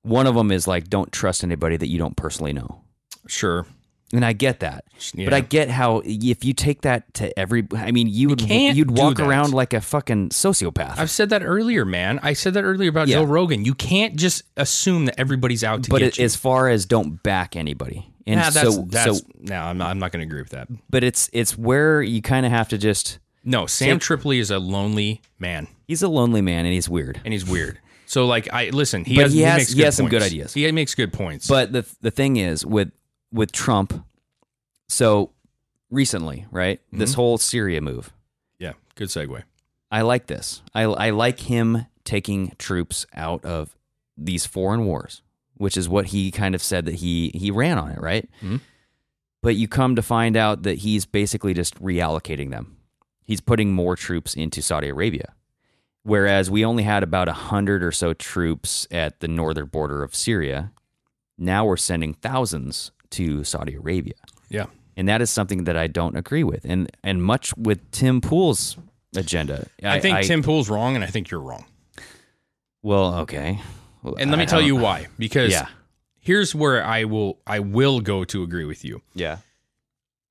one 0.01 0.27
of 0.27 0.35
them 0.35 0.51
is 0.51 0.67
like 0.67 0.89
don't 0.89 1.11
trust 1.11 1.43
anybody 1.43 1.77
that 1.77 1.87
you 1.87 1.97
don't 1.97 2.15
personally 2.15 2.53
know. 2.53 2.81
sure. 3.27 3.65
And 4.11 4.25
I 4.25 4.33
get 4.33 4.61
that, 4.61 4.85
but 5.15 5.33
I 5.35 5.39
get 5.41 5.69
how 5.69 6.01
if 6.03 6.43
you 6.43 6.53
take 6.53 6.81
that 6.81 7.13
to 7.15 7.37
every, 7.37 7.67
I 7.75 7.91
mean, 7.91 8.07
you 8.07 8.29
would 8.29 8.39
can't 8.39 8.75
you'd 8.75 8.97
walk 8.97 9.17
that. 9.17 9.27
around 9.27 9.53
like 9.53 9.71
a 9.75 9.81
fucking 9.81 10.29
sociopath. 10.29 10.97
I've 10.97 11.11
said 11.11 11.29
that 11.29 11.43
earlier, 11.43 11.85
man. 11.85 12.19
I 12.23 12.33
said 12.33 12.55
that 12.55 12.63
earlier 12.63 12.89
about 12.89 13.07
Yeah. 13.07 13.17
Joe 13.17 13.25
Rogan. 13.25 13.65
You 13.65 13.75
can't 13.75 14.15
just 14.15 14.41
assume 14.57 15.05
that 15.05 15.19
everybody's 15.19 15.63
out 15.63 15.83
to 15.83 15.89
but 15.91 15.99
get 15.99 16.07
it, 16.07 16.17
you. 16.17 16.23
But 16.23 16.25
as 16.25 16.35
far 16.35 16.69
as 16.69 16.87
don't 16.87 17.21
back 17.21 17.55
anybody, 17.55 18.11
and 18.25 18.39
nah, 18.39 18.49
that's, 18.49 18.75
so 18.75 18.81
that's 18.87 19.19
so, 19.19 19.25
no, 19.41 19.55
I'm 19.61 19.77
not, 19.77 19.91
I'm 19.91 19.99
not 19.99 20.11
going 20.11 20.21
to 20.21 20.25
agree 20.27 20.41
with 20.41 20.51
that. 20.51 20.69
but 20.89 21.03
it's 21.03 21.29
it's 21.31 21.55
where 21.55 22.01
you 22.01 22.23
kind 22.23 22.47
of 22.47 22.51
have 22.51 22.69
to 22.69 22.77
just. 22.79 23.19
No, 23.45 23.67
Sam 23.67 23.97
Take- 23.97 24.01
Tripoli 24.01 24.39
is 24.39 24.49
a 24.49 24.57
lonely 24.57 25.21
man, 25.37 25.67
He's 25.87 26.01
a 26.01 26.07
lonely 26.09 26.41
man 26.41 26.65
and 26.65 26.73
he's 26.73 26.89
weird. 26.89 27.21
and 27.23 27.31
he's 27.31 27.47
weird. 27.47 27.79
So, 28.07 28.25
like, 28.25 28.51
I 28.51 28.71
listen. 28.71 29.05
He 29.05 29.15
But 29.15 29.25
has, 29.25 29.33
he 29.33 29.41
has- 29.41 29.57
makes 29.59 29.71
he 29.73 29.81
has 29.83 29.95
some 29.95 30.07
good 30.09 30.23
ideas. 30.23 30.51
He 30.55 30.71
makes 30.71 30.95
good 30.95 31.13
points. 31.13 31.47
But 31.47 31.71
the 31.73 31.85
the 32.01 32.09
thing 32.09 32.37
is 32.37 32.65
with 32.65 32.89
with 33.31 33.51
Trump, 33.51 34.05
So 34.87 35.31
recently, 35.89 36.45
right? 36.51 36.79
This 36.91 37.11
Mm-hmm. 37.11 37.15
whole 37.15 37.37
Syria 37.37 37.81
move. 37.81 38.11
Yeah, 38.59 38.73
good 38.95 39.09
segue. 39.09 39.43
I 39.91 40.01
like 40.01 40.27
this. 40.27 40.61
I, 40.73 40.83
I 40.83 41.09
like 41.11 41.39
him 41.41 41.85
taking 42.03 42.53
troops 42.57 43.05
out 43.15 43.43
of 43.45 43.75
these 44.17 44.45
foreign 44.45 44.85
wars, 44.85 45.21
which 45.55 45.77
is 45.77 45.87
what 45.89 46.07
he 46.07 46.31
kind 46.31 46.53
of 46.55 46.61
said 46.63 46.85
that 46.85 46.95
he 46.95 47.31
he 47.35 47.49
ran 47.51 47.77
on 47.77 47.91
it, 47.91 47.99
right? 48.01 48.27
Mhm. 48.43 48.61
But 49.41 49.55
you 49.55 49.67
come 49.67 49.95
to 49.95 50.01
find 50.01 50.35
out 50.35 50.63
that 50.63 50.79
he's 50.79 51.05
basically 51.05 51.53
just 51.53 51.75
reallocating 51.81 52.49
them. 52.51 52.77
He's 53.23 53.41
putting 53.41 53.71
more 53.73 53.95
troops 53.95 54.33
into 54.35 54.61
Saudi 54.61 54.89
Arabia, 54.89 55.33
whereas 56.03 56.49
we 56.51 56.65
only 56.65 56.83
had 56.83 57.03
about 57.03 57.29
a 57.29 57.33
hundred 57.33 57.83
or 57.83 57.91
so 57.91 58.13
troops 58.13 58.87
at 58.91 59.19
the 59.21 59.27
northern 59.27 59.67
border 59.67 60.03
of 60.03 60.13
Syria. 60.15 60.71
Now 61.37 61.65
we're 61.65 61.77
sending 61.77 62.13
thousands 62.15 62.91
to 63.11 63.43
Saudi 63.43 63.75
Arabia 63.75 64.13
Yeah. 64.49 64.65
and 64.97 65.07
that 65.09 65.21
is 65.21 65.29
something 65.29 65.63
that 65.65 65.75
I 65.77 65.87
don't 65.87 66.15
agree 66.15 66.43
with, 66.43 66.65
and 66.65 66.89
and 67.03 67.23
much 67.23 67.55
with 67.57 67.89
Tim 67.91 68.21
Pool's 68.21 68.77
agenda. 69.15 69.67
I, 69.83 69.99
think 69.99 70.25
Tim 70.25 70.43
Pool's 70.43 70.69
wrong, 70.69 70.95
and 70.95 71.03
I 71.03 71.07
think 71.07 71.31
you're 71.31 71.39
wrong. 71.41 71.65
Well, 72.81 73.15
okay, 73.21 73.59
Well, 74.03 74.15
And 74.17 74.29
let 74.31 74.37
me 74.37 74.43
I- 74.43 74.45
tell 74.47 74.61
you 74.61 74.75
why. 74.75 75.07
Because 75.17 75.51
Yeah. 75.51 75.67
here's 76.19 76.53
where 76.55 76.83
I 76.85 77.03
will 77.05 77.39
I 77.47 77.59
will 77.59 77.99
go 78.01 78.23
to 78.25 78.43
agree 78.43 78.65
with 78.65 78.85
you. 78.85 79.01
Yeah, 79.13 79.39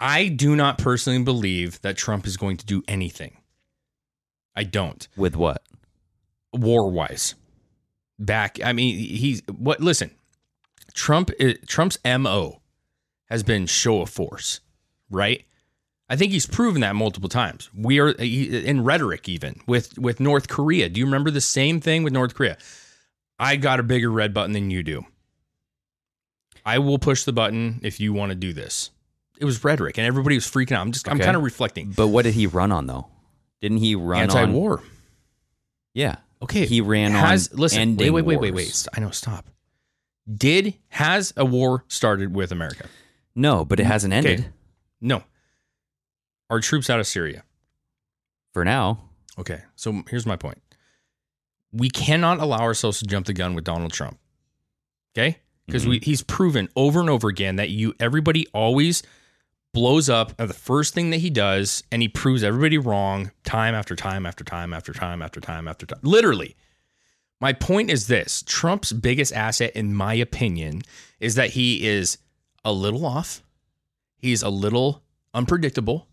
I 0.01 0.29
do 0.29 0.55
not 0.57 0.79
personally 0.79 1.23
believe 1.23 1.81
that 1.83 1.97
Trump 1.97 2.27
is 2.27 2.37
going 2.37 2.57
to 2.59 2.65
do 2.67 2.83
anything. 2.89 3.37
I 4.57 4.65
don't. 4.65 5.07
with 5.17 5.37
what? 5.37 5.63
War 6.53 6.91
wise. 6.91 7.35
Back 8.19 8.59
I 8.65 8.73
mean 8.73 8.97
he's 8.97 9.43
what 9.47 9.81
listen. 9.81 10.11
Trump 10.95 11.31
eh, 11.39 11.55
Trump's 11.67 11.99
MO 12.05 12.61
has 13.29 13.43
been 13.43 13.67
show 13.67 14.03
of 14.03 14.11
force, 14.11 14.61
right? 15.11 15.45
I 16.09 16.17
think 16.17 16.33
he's 16.33 16.47
proven 16.47 16.81
that 16.81 16.97
multiple 16.97 17.29
times. 17.29 17.69
We 17.75 17.99
are 18.01 18.11
in 18.11 18.85
rhetoric 18.85 19.29
even 19.29 19.61
with 19.67 19.99
with 19.99 20.21
North 20.21 20.49
Korea. 20.49 20.89
Do 20.89 20.99
you 20.99 21.07
remember 21.07 21.31
the 21.31 21.41
same 21.41 21.81
thing 21.81 22.03
with 22.03 22.13
North 22.13 22.35
Korea? 22.35 22.57
I 23.39 23.57
got 23.57 23.79
a 23.79 23.83
bigger 23.83 24.11
red 24.11 24.33
button 24.33 24.53
than 24.53 24.71
you 24.71 24.83
do. 24.83 25.05
I 26.65 26.79
will 26.79 26.99
push 26.99 27.25
the 27.25 27.33
button 27.33 27.81
if 27.83 28.01
you 28.01 28.13
want 28.13 28.31
to 28.31 28.35
do 28.35 28.53
this. 28.53 28.91
It 29.39 29.45
was 29.45 29.63
rhetoric, 29.63 29.99
and 29.99 30.07
everybody 30.07 30.35
was 30.35 30.45
freaking 30.45 30.73
out. 30.73 30.81
I'm 30.81 30.93
just, 30.93 31.09
I'm 31.09 31.19
kind 31.19 31.37
of 31.37 31.43
reflecting. 31.43 31.93
But 31.93 32.09
what 32.09 32.23
did 32.23 32.35
he 32.35 32.47
run 32.47 32.73
on 32.73 32.87
though? 32.87 33.07
Didn't 33.61 33.79
he 33.79 33.95
run 33.95 34.31
on 34.31 34.37
Anti-war. 34.37 34.83
Yeah. 35.95 36.17
Okay, 36.43 36.67
He 36.67 36.81
ran 36.81 37.11
has, 37.13 37.53
on 37.53 37.59
Listen, 37.59 37.97
wait, 37.97 38.11
wait, 38.11 38.25
wait, 38.25 38.41
wait, 38.41 38.55
wait. 38.55 38.87
I 38.97 39.01
know. 39.01 39.11
Stop. 39.11 39.47
Did 40.33 40.75
has 40.89 41.33
a 41.37 41.45
war 41.45 41.85
started 41.89 42.35
with 42.35 42.53
America? 42.53 42.89
No, 43.39 43.65
but 43.65 43.81
it 43.81 43.85
mm, 43.85 43.87
hasn't 43.87 44.13
ended 44.13 44.41
Okay. 44.41 44.49
No. 45.01 45.23
Are 46.51 46.61
troops 46.61 46.91
out 46.91 47.01
of 47.01 47.07
Syria? 47.07 47.45
for 48.59 48.65
now. 48.65 48.99
Okay, 49.39 49.63
so 49.77 50.03
here's 50.11 50.27
my 50.27 50.35
point. 50.35 50.61
We 51.73 51.91
cannot 51.91 52.41
allow 52.41 52.59
ourselves 52.59 52.99
to 52.99 53.07
jump 53.07 53.27
the 53.27 53.33
gun 53.33 53.55
with 53.55 53.63
Donald 53.63 53.93
Trump. 53.93 54.19
Okay? 55.17 55.39
Because 55.67 55.87
we 55.87 56.01
mm-hmm. 56.01 56.11
he's 56.11 56.23
proven 56.23 56.69
over 56.75 56.99
and 56.99 57.09
over 57.09 57.29
again 57.29 57.57
that 57.57 57.71
you 57.71 57.95
everybody 58.01 58.49
always 58.55 59.03
blows 59.73 60.09
up 60.09 60.33
at 60.41 60.49
the 60.49 60.55
first 60.55 60.93
thing 60.93 61.11
that 61.11 61.19
he 61.19 61.31
does 61.31 61.85
and 61.93 62.03
he 62.03 62.09
proves 62.09 62.43
everybody 62.43 62.79
wrong 62.79 63.31
time 63.45 63.77
after 63.77 63.95
time 63.95 64.27
after 64.27 64.43
time 64.43 64.73
after 64.73 64.93
time 64.93 65.23
after 65.23 65.41
time 65.41 65.69
after 65.69 65.87
time. 65.87 66.01
Literally. 66.03 66.57
My 67.41 67.53
point 67.53 67.91
is 67.91 68.09
this 68.09 68.43
Trump's 68.45 68.93
biggest 68.93 69.33
asset, 69.33 69.71
in 69.77 69.95
my 69.95 70.15
opinion, 70.15 70.83
is 71.21 71.37
that 71.37 71.51
he 71.51 71.87
is 71.87 72.19
a 72.69 72.73
little 72.73 73.05
off, 73.07 73.43
he's 74.17 74.43
a 74.43 74.49
little 74.49 75.03
unpredictable, 75.35 76.07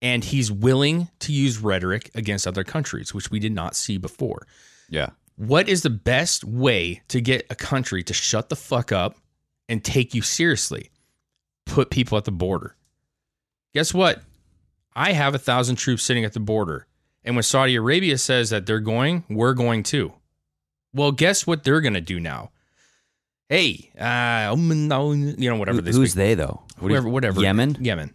and 0.00 0.24
he's 0.24 0.50
willing 0.52 1.08
to 1.20 1.32
use 1.32 1.58
rhetoric 1.58 2.10
against 2.14 2.46
other 2.46 2.64
countries, 2.64 3.12
which 3.14 3.30
we 3.30 3.38
did 3.38 3.52
not 3.52 3.76
see 3.76 3.98
before. 3.98 4.46
Yeah. 4.88 5.10
What 5.36 5.68
is 5.68 5.82
the 5.82 5.90
best 5.90 6.44
way 6.44 7.02
to 7.08 7.20
get 7.20 7.46
a 7.50 7.54
country 7.54 8.02
to 8.04 8.14
shut 8.14 8.48
the 8.48 8.56
fuck 8.56 8.92
up 8.92 9.16
and 9.68 9.84
take 9.84 10.14
you 10.14 10.22
seriously? 10.22 10.90
Put 11.66 11.90
people 11.90 12.16
at 12.16 12.24
the 12.24 12.32
border. 12.32 12.76
Guess 13.74 13.92
what? 13.92 14.22
I 14.94 15.12
have 15.12 15.34
a 15.34 15.38
thousand 15.38 15.76
troops 15.76 16.02
sitting 16.02 16.24
at 16.24 16.32
the 16.32 16.40
border. 16.40 16.86
And 17.24 17.34
when 17.34 17.42
Saudi 17.42 17.74
Arabia 17.74 18.16
says 18.16 18.50
that 18.50 18.64
they're 18.64 18.80
going, 18.80 19.24
we're 19.28 19.52
going 19.52 19.82
too. 19.82 20.12
Well, 20.94 21.12
guess 21.12 21.46
what 21.46 21.64
they're 21.64 21.80
going 21.82 21.94
to 21.94 22.00
do 22.00 22.20
now? 22.20 22.50
Hey, 23.48 23.90
uh, 23.98 24.54
you 24.56 24.64
know, 24.66 25.56
whatever 25.56 25.76
Who- 25.76 25.82
they 25.82 25.92
who's 25.92 26.10
speak. 26.12 26.16
they 26.18 26.34
though? 26.34 26.62
What 26.78 26.88
do 26.88 26.94
you- 26.94 27.00
Whoever, 27.00 27.08
whatever. 27.08 27.40
Yemen. 27.40 27.76
Yemen. 27.80 28.14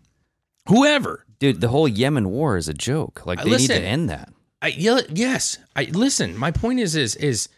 Whoever. 0.68 1.26
Dude, 1.40 1.62
the 1.62 1.70
whole 1.70 1.88
Yemen 1.88 2.30
war 2.30 2.58
is 2.58 2.68
a 2.68 2.74
joke. 2.74 3.26
Like 3.26 3.42
they 3.44 3.50
need 3.50 3.68
to 3.68 3.82
end 3.82 4.10
that. 4.10 4.32
I 4.62 4.68
yeah, 4.68 5.02
yes. 5.12 5.58
I 5.76 5.86
listen. 5.86 6.38
My 6.38 6.52
point 6.52 6.80
is 6.80 6.96
is 6.96 7.16
is 7.16 7.50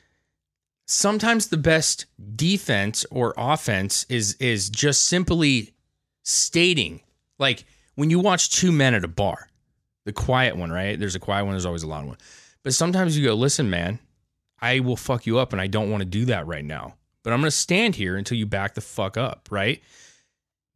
sometimes 0.86 1.48
the 1.48 1.58
best 1.58 2.06
defense 2.36 3.06
or 3.12 3.34
offense 3.38 4.06
is 4.08 4.36
is 4.36 4.70
just 4.70 5.04
simply 5.04 5.74
stating 6.24 7.02
like 7.40 7.66
when 7.96 8.10
you 8.10 8.20
watch 8.20 8.50
two 8.52 8.72
men 8.72 8.94
at 8.94 9.04
a 9.04 9.08
bar, 9.10 9.50
the 10.06 10.14
quiet 10.14 10.56
one, 10.56 10.72
right? 10.72 10.98
There's 10.98 11.16
a 11.16 11.20
quiet 11.20 11.44
one. 11.46 11.54
There's 11.54 11.66
always 11.66 11.84
a 11.84 11.88
loud 11.88 12.06
one. 12.06 12.18
But 12.64 12.74
sometimes 12.74 13.18
you 13.18 13.26
go, 13.26 13.34
listen, 13.34 13.70
man, 13.70 14.00
I 14.62 14.80
will 14.80 14.96
fuck 14.96 15.26
you 15.26 15.38
up, 15.40 15.52
and 15.52 15.62
I 15.62 15.68
don't 15.68 15.92
want 15.92 16.02
to 16.02 16.06
do 16.06 16.26
that 16.26 16.48
right 16.48 16.64
now. 16.64 16.96
But 17.24 17.34
I'm 17.34 17.40
gonna 17.40 17.52
stand 17.52 17.96
here 17.96 18.16
until 18.18 18.38
you 18.38 18.46
back 18.46 18.74
the 18.76 18.82
fuck 18.82 19.18
up, 19.18 19.48
right? 19.52 19.82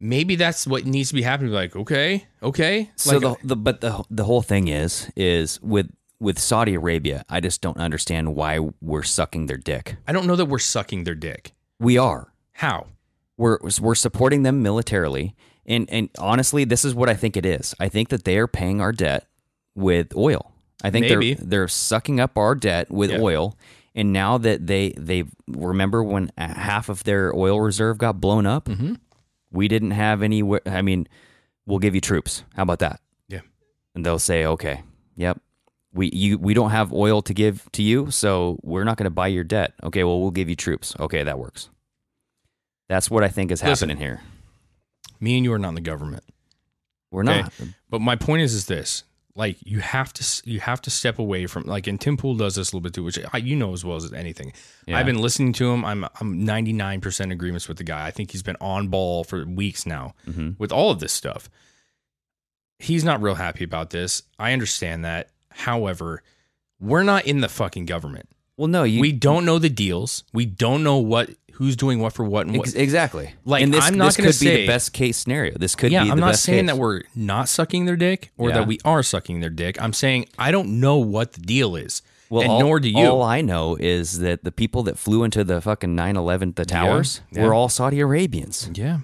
Maybe 0.00 0.36
that's 0.36 0.66
what 0.66 0.86
needs 0.86 1.08
to 1.08 1.14
be 1.14 1.22
happening. 1.22 1.52
Like, 1.52 1.74
okay, 1.74 2.26
okay. 2.42 2.90
So 2.96 3.18
Like, 3.18 3.40
the, 3.40 3.48
the 3.48 3.56
but 3.56 3.80
the 3.80 4.04
the 4.10 4.24
whole 4.24 4.42
thing 4.42 4.68
is 4.68 5.10
is 5.16 5.60
with 5.60 5.90
with 6.20 6.38
Saudi 6.38 6.74
Arabia, 6.74 7.24
I 7.28 7.40
just 7.40 7.60
don't 7.60 7.76
understand 7.78 8.34
why 8.34 8.58
we're 8.80 9.02
sucking 9.02 9.46
their 9.46 9.56
dick. 9.56 9.96
I 10.06 10.12
don't 10.12 10.26
know 10.26 10.36
that 10.36 10.46
we're 10.46 10.58
sucking 10.58 11.04
their 11.04 11.14
dick. 11.14 11.52
We 11.80 11.96
are. 11.98 12.32
How? 12.52 12.86
We're 13.36 13.58
we're 13.80 13.94
supporting 13.94 14.42
them 14.44 14.62
militarily, 14.62 15.34
and 15.66 15.88
and 15.90 16.10
honestly, 16.18 16.64
this 16.64 16.84
is 16.84 16.94
what 16.94 17.08
I 17.08 17.14
think 17.14 17.36
it 17.36 17.46
is. 17.46 17.74
I 17.78 17.88
think 17.88 18.08
that 18.08 18.24
they 18.24 18.38
are 18.38 18.48
paying 18.48 18.80
our 18.80 18.92
debt 18.92 19.26
with 19.74 20.16
oil. 20.16 20.52
I 20.82 20.90
think 20.90 21.08
Maybe. 21.08 21.34
they're 21.34 21.44
they're 21.44 21.68
sucking 21.68 22.20
up 22.20 22.36
our 22.38 22.54
debt 22.54 22.90
with 22.90 23.10
Yeah. 23.10 23.20
oil, 23.20 23.56
and 23.98 24.12
now 24.14 24.38
that 24.38 24.66
they 24.66 24.90
they 24.96 25.24
remember 25.46 26.02
when 26.02 26.30
half 26.38 26.88
of 26.88 27.04
their 27.04 27.34
oil 27.34 27.60
reserve 27.60 27.98
got 27.98 28.20
blown 28.20 28.46
up, 28.46 28.64
Mm-hmm. 28.66 28.94
we 29.50 29.68
didn't 29.68 29.90
have 29.90 30.22
any. 30.22 30.42
I 30.64 30.80
mean, 30.82 31.06
we'll 31.66 31.80
give 31.80 31.94
you 31.94 32.00
troops. 32.00 32.44
How 32.56 32.62
about 32.62 32.78
that? 32.78 33.00
Yeah. 33.28 33.40
and 33.94 34.06
they'll 34.06 34.18
say, 34.18 34.44
"Okay, 34.46 34.82
yep, 35.16 35.40
we 35.92 36.08
you 36.12 36.38
we 36.38 36.54
don't 36.54 36.70
have 36.70 36.92
oil 36.92 37.20
to 37.22 37.34
give 37.34 37.68
to 37.72 37.82
you, 37.82 38.10
so 38.10 38.58
we're 38.62 38.84
not 38.84 38.96
going 38.96 39.04
to 39.10 39.10
buy 39.22 39.26
your 39.28 39.44
debt." 39.44 39.74
Okay, 39.82 40.04
well, 40.04 40.20
we'll 40.20 40.30
give 40.30 40.48
you 40.48 40.56
troops. 40.56 40.94
Okay, 41.00 41.22
that 41.24 41.38
works. 41.38 41.68
That's 42.88 43.10
what 43.10 43.22
I 43.24 43.28
think 43.28 43.50
is 43.50 43.62
Listen. 43.62 43.88
happening 43.90 44.02
here. 44.02 44.20
Me 45.20 45.36
and 45.36 45.44
you 45.44 45.52
are 45.52 45.58
not 45.58 45.70
in 45.70 45.74
the 45.74 45.80
government. 45.80 46.24
We're 47.10 47.22
okay? 47.24 47.42
not. 47.42 47.52
But 47.90 48.00
my 48.00 48.16
point 48.16 48.42
is, 48.42 48.54
is 48.54 48.66
this: 48.66 49.04
like 49.38 49.56
you 49.64 49.78
have 49.80 50.12
to, 50.14 50.42
you 50.50 50.58
have 50.60 50.82
to 50.82 50.90
step 50.90 51.18
away 51.20 51.46
from 51.46 51.62
like, 51.64 51.86
and 51.86 52.00
Tim 52.00 52.16
Pool 52.16 52.34
does 52.34 52.56
this 52.56 52.68
a 52.72 52.76
little 52.76 52.80
bit 52.82 52.92
too, 52.92 53.04
which 53.04 53.18
I, 53.32 53.38
you 53.38 53.54
know 53.54 53.72
as 53.72 53.84
well 53.84 53.96
as 53.96 54.12
anything. 54.12 54.52
Yeah. 54.86 54.98
I've 54.98 55.06
been 55.06 55.20
listening 55.20 55.52
to 55.54 55.70
him. 55.70 55.84
I'm, 55.84 56.04
I'm 56.20 56.44
99 56.44 57.00
percent 57.00 57.30
agreements 57.32 57.68
with 57.68 57.76
the 57.78 57.84
guy. 57.84 58.06
I 58.06 58.10
think 58.10 58.32
he's 58.32 58.42
been 58.42 58.56
on 58.60 58.88
ball 58.88 59.22
for 59.24 59.44
weeks 59.46 59.86
now 59.86 60.14
Mm-hmm. 60.28 60.50
with 60.58 60.72
all 60.72 60.90
of 60.90 60.98
this 61.00 61.12
stuff. 61.12 61.48
He's 62.80 63.04
not 63.04 63.22
real 63.22 63.34
happy 63.36 63.64
about 63.64 63.90
this. 63.90 64.22
I 64.38 64.52
understand 64.52 65.04
that. 65.04 65.30
However, 65.50 66.22
we're 66.80 67.02
not 67.02 67.26
in 67.26 67.40
the 67.40 67.48
fucking 67.48 67.86
government. 67.86 68.28
Well, 68.56 68.68
no, 68.68 68.82
you 68.84 69.00
we 69.00 69.12
don't 69.12 69.44
know 69.44 69.58
the 69.58 69.68
deals. 69.68 70.24
We 70.32 70.46
don't 70.46 70.82
know 70.82 70.96
what 70.98 71.30
who's 71.58 71.74
doing 71.74 71.98
what 71.98 72.12
for 72.12 72.24
what 72.24 72.46
and 72.46 72.56
what. 72.56 72.74
Exactly. 72.76 73.34
Like, 73.44 73.64
and 73.64 73.74
this, 73.74 73.84
I'm 73.84 73.98
not 73.98 74.06
this 74.06 74.16
gonna 74.16 74.30
could 74.30 74.40
be 74.40 74.56
the 74.62 74.66
best 74.68 74.92
case 74.92 75.16
scenario. 75.16 75.58
This 75.58 75.74
could 75.74 75.90
yeah, 75.90 76.02
be. 76.04 76.06
The 76.08 76.12
I'm 76.12 76.20
not 76.20 76.36
saying 76.36 76.66
case. 76.66 76.74
that 76.74 76.80
we're 76.80 77.02
not 77.16 77.48
sucking 77.48 77.84
their 77.84 77.96
dick 77.96 78.30
or 78.38 78.48
Yeah. 78.50 78.54
that 78.58 78.68
we 78.68 78.78
are 78.84 79.02
sucking 79.02 79.40
their 79.40 79.50
dick. 79.50 79.80
I'm 79.82 79.92
saying 79.92 80.26
I 80.38 80.52
don't 80.52 80.78
know 80.80 80.98
what 80.98 81.32
the 81.32 81.40
deal 81.40 81.74
is. 81.74 82.00
Well, 82.30 82.42
and 82.42 82.50
all, 82.52 82.60
nor 82.60 82.78
do 82.78 82.88
you. 82.88 82.98
All 83.06 83.22
I 83.22 83.40
know 83.40 83.76
is 83.80 84.20
that 84.20 84.44
the 84.44 84.52
people 84.52 84.84
that 84.84 84.98
flew 84.98 85.24
into 85.24 85.42
the 85.42 85.60
fucking 85.60 85.96
9/11, 85.96 86.54
the 86.54 86.64
towers, 86.64 87.22
yeah. 87.32 87.42
were 87.44 87.52
all 87.54 87.68
Saudi 87.68 87.98
Arabians. 88.00 88.70
yeah. 88.74 88.98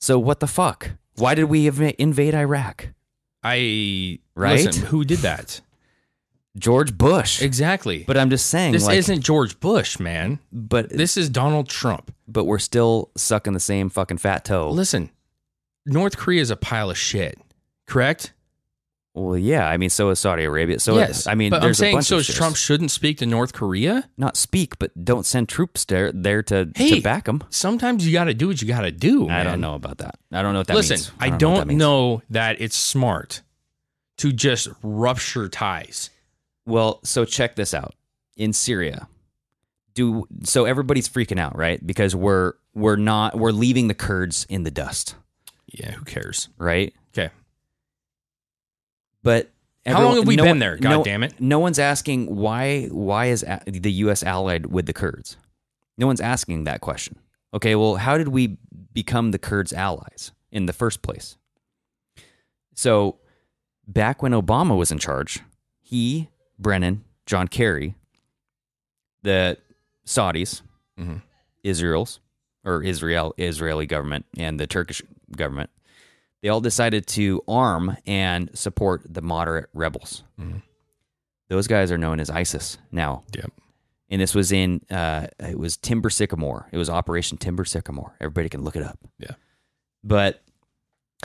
So 0.00 0.18
what 0.18 0.40
the 0.40 0.46
fuck? 0.48 0.90
Why 1.16 1.34
did 1.34 1.44
we 1.44 1.70
inv- 1.70 1.94
invade 1.98 2.34
Iraq? 2.34 2.88
I 3.44 4.18
Right? 4.34 4.64
Listen, 4.66 4.86
who 4.86 5.04
did 5.04 5.18
that? 5.18 5.60
George 6.58 6.96
Bush. 6.96 7.42
Exactly. 7.42 8.04
But 8.06 8.16
I'm 8.16 8.30
just 8.30 8.46
saying, 8.46 8.72
this 8.72 8.86
like, 8.86 8.98
isn't 8.98 9.20
George 9.22 9.60
Bush, 9.60 9.98
man. 9.98 10.38
But 10.52 10.90
This 10.90 11.16
is 11.16 11.28
Donald 11.28 11.68
Trump. 11.68 12.14
but 12.26 12.44
we're 12.44 12.58
still 12.58 13.10
sucking 13.16 13.52
the 13.52 13.60
same 13.60 13.88
fucking 13.90 14.18
fat 14.18 14.44
toe. 14.44 14.70
Listen, 14.70 15.10
North 15.84 16.16
Korea 16.16 16.40
is 16.40 16.50
a 16.50 16.56
pile 16.56 16.90
of 16.90 16.98
shit. 16.98 17.38
Correct? 17.86 18.32
Well, 19.14 19.38
yeah. 19.38 19.66
I 19.66 19.78
mean, 19.78 19.88
so 19.88 20.10
is 20.10 20.18
Saudi 20.18 20.44
Arabia. 20.44 20.78
So 20.78 20.96
yes, 20.96 21.26
I 21.26 21.34
mean, 21.34 21.50
but 21.50 21.56
I'm 21.56 21.62
there's 21.62 21.78
a 21.78 21.80
saying 21.80 21.96
bunch 21.96 22.06
so 22.06 22.18
of. 22.18 22.26
Trump 22.26 22.54
shouldn't 22.56 22.90
speak 22.90 23.18
to 23.18 23.26
North 23.26 23.54
Korea. 23.54 24.10
not 24.18 24.36
speak, 24.36 24.78
but 24.78 24.90
don't 25.04 25.24
send 25.24 25.48
troops 25.48 25.86
there 25.86 26.12
there 26.12 26.42
to 26.44 26.70
Hey, 26.74 26.96
to 26.96 27.00
back 27.00 27.24
them. 27.24 27.42
Sometimes 27.48 28.06
you 28.06 28.12
got 28.12 28.24
to 28.24 28.34
do 28.34 28.48
what 28.48 28.60
you 28.60 28.68
got 28.68 28.82
to 28.82 28.90
do. 28.92 29.24
I 29.24 29.28
man. 29.28 29.46
don't 29.46 29.60
know 29.62 29.74
about 29.74 29.98
that. 29.98 30.18
I 30.32 30.42
don't 30.42 30.52
know 30.52 30.60
what 30.60 30.66
that 30.66 30.74
means. 30.74 30.90
Listen, 30.90 31.14
means. 31.14 31.34
I 31.34 31.36
don't, 31.36 31.52
what 31.52 31.58
that 31.60 31.66
means. 31.68 31.78
know 31.78 32.22
that 32.28 32.60
it's 32.60 32.76
smart 32.76 33.40
to 34.18 34.32
just 34.32 34.68
rupture 34.82 35.48
ties. 35.48 36.10
Well, 36.66 37.00
so 37.04 37.24
check 37.24 37.56
this 37.56 37.72
out. 37.72 37.94
In 38.36 38.52
Syria, 38.52 39.08
do 39.94 40.26
so 40.42 40.66
everybody's 40.66 41.08
freaking 41.08 41.38
out, 41.38 41.56
right? 41.56 41.84
Because 41.84 42.14
we're 42.14 42.52
we're 42.74 42.96
not 42.96 43.36
we're 43.38 43.50
leaving 43.52 43.88
the 43.88 43.94
Kurds 43.94 44.44
in 44.50 44.62
the 44.64 44.70
dust, 44.70 45.14
Yeah, 45.72 45.92
who 45.92 46.04
cares? 46.04 46.48
right? 46.58 46.92
Okay. 47.16 47.30
But 49.22 49.50
How 49.86 50.02
long 50.04 50.16
have 50.16 50.26
we 50.26 50.36
no 50.36 50.42
been 50.44 50.50
one- 50.50 50.58
there? 50.58 50.76
God 50.76 50.90
no- 50.90 51.04
damn 51.04 51.22
it. 51.22 51.40
No 51.40 51.58
one's 51.58 51.78
asking 51.78 52.26
why 52.34 52.86
why 52.86 53.26
is 53.26 53.44
the 53.66 53.92
US 53.92 54.22
allied 54.22 54.66
with 54.66 54.86
the 54.86 54.92
Kurds? 54.92 55.36
No 55.96 56.06
one's 56.06 56.20
asking 56.20 56.64
that 56.64 56.80
question. 56.80 57.18
Okay, 57.54 57.74
well, 57.74 57.96
how 57.96 58.18
did 58.18 58.28
we 58.28 58.58
become 58.92 59.30
the 59.30 59.38
Kurds 59.38 59.72
allies 59.72 60.32
in 60.50 60.66
the 60.66 60.72
first 60.74 61.00
place? 61.00 61.38
So, 62.74 63.18
back 63.88 64.22
when 64.22 64.32
Obama 64.32 64.76
was 64.76 64.92
in 64.92 64.98
charge, 64.98 65.40
he, 65.80 66.28
Brennan, 66.58 67.04
John 67.26 67.48
Kerry, 67.48 67.94
the 69.22 69.58
Saudis, 70.06 70.62
Mhm. 70.98 71.22
Israel's 71.62 72.20
or 72.64 72.82
Israel 72.82 73.34
Israeli 73.38 73.86
government 73.86 74.24
and 74.36 74.58
the 74.58 74.66
Turkish 74.66 75.02
government, 75.36 75.70
they 76.42 76.48
all 76.48 76.60
decided 76.60 77.06
to 77.08 77.42
arm 77.48 77.96
and 78.06 78.50
support 78.56 79.02
the 79.08 79.22
moderate 79.22 79.68
rebels. 79.74 80.22
Those 81.48 81.66
guys 81.66 81.92
are 81.92 81.98
known 81.98 82.18
as 82.20 82.28
ISIS 82.30 82.78
now. 82.90 83.22
Yep. 83.34 83.52
And 84.08 84.20
this 84.20 84.34
was 84.34 84.52
in 84.52 84.80
uh, 84.90 85.26
it 85.40 85.58
was 85.58 85.76
Timber 85.76 86.10
Sycamore. 86.10 86.68
It 86.72 86.76
was 86.78 86.88
Operation 86.90 87.38
Timber 87.38 87.64
Sycamore. 87.64 88.14
Everybody 88.20 88.48
can 88.48 88.62
look 88.62 88.76
it 88.76 88.82
up. 88.82 88.98
Yeah. 89.18 89.34
But 90.04 90.42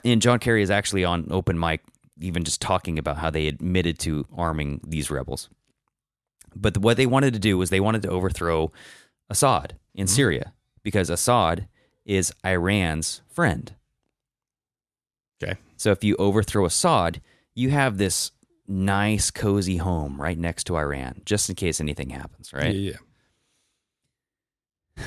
and 0.03 0.21
John 0.21 0.39
Kerry 0.39 0.63
is 0.63 0.71
actually 0.71 1.05
on 1.05 1.27
open 1.31 1.59
mic, 1.59 1.81
even 2.21 2.43
just 2.43 2.61
talking 2.61 2.97
about 2.97 3.17
how 3.17 3.29
they 3.29 3.47
admitted 3.47 3.99
to 3.99 4.27
arming 4.35 4.81
these 4.85 5.11
rebels. 5.11 5.49
But 6.55 6.77
what 6.77 6.97
they 6.97 7.05
wanted 7.05 7.33
to 7.33 7.39
do 7.39 7.57
was 7.57 7.69
they 7.69 7.79
wanted 7.79 8.01
to 8.03 8.09
overthrow 8.09 8.71
Assad 9.29 9.75
in 9.93 10.05
mm-hmm. 10.05 10.15
Syria 10.15 10.53
because 10.83 11.09
Assad 11.09 11.67
is 12.05 12.33
Iran's 12.45 13.21
friend. 13.29 13.73
Okay. 15.41 15.57
So 15.77 15.91
if 15.91 16.03
you 16.03 16.15
overthrow 16.17 16.65
Assad, 16.65 17.21
you 17.55 17.69
have 17.69 17.97
this 17.97 18.31
nice, 18.67 19.31
cozy 19.31 19.77
home 19.77 20.21
right 20.21 20.37
next 20.37 20.65
to 20.65 20.77
Iran, 20.77 21.21
just 21.25 21.49
in 21.49 21.55
case 21.55 21.81
anything 21.81 22.09
happens, 22.09 22.53
right? 22.53 22.73
Yeah, 22.73 22.91
yeah. 22.91 22.97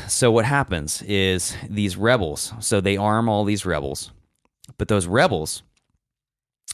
So 0.08 0.30
what 0.30 0.44
happens 0.44 1.02
is 1.02 1.56
these 1.68 1.96
rebels, 1.96 2.52
so 2.60 2.80
they 2.80 2.96
arm 2.96 3.28
all 3.28 3.44
these 3.44 3.64
rebels, 3.64 4.12
but 4.76 4.88
those 4.88 5.06
rebels 5.06 5.62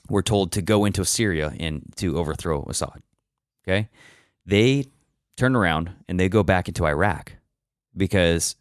were 0.09 0.23
told 0.23 0.53
to 0.53 0.63
go 0.63 0.85
into 0.85 1.05
Syria 1.05 1.53
and 1.59 1.83
to 1.97 2.19
overthrow 2.19 2.65
Assad. 2.69 3.03
Okay? 3.65 3.89
They 4.47 4.87
turn 5.37 5.55
around 5.55 5.91
and 6.09 6.19
they 6.19 6.29
go 6.29 6.43
back 6.43 6.69
into 6.69 6.85
Iraq 6.87 7.33
because 7.97 8.57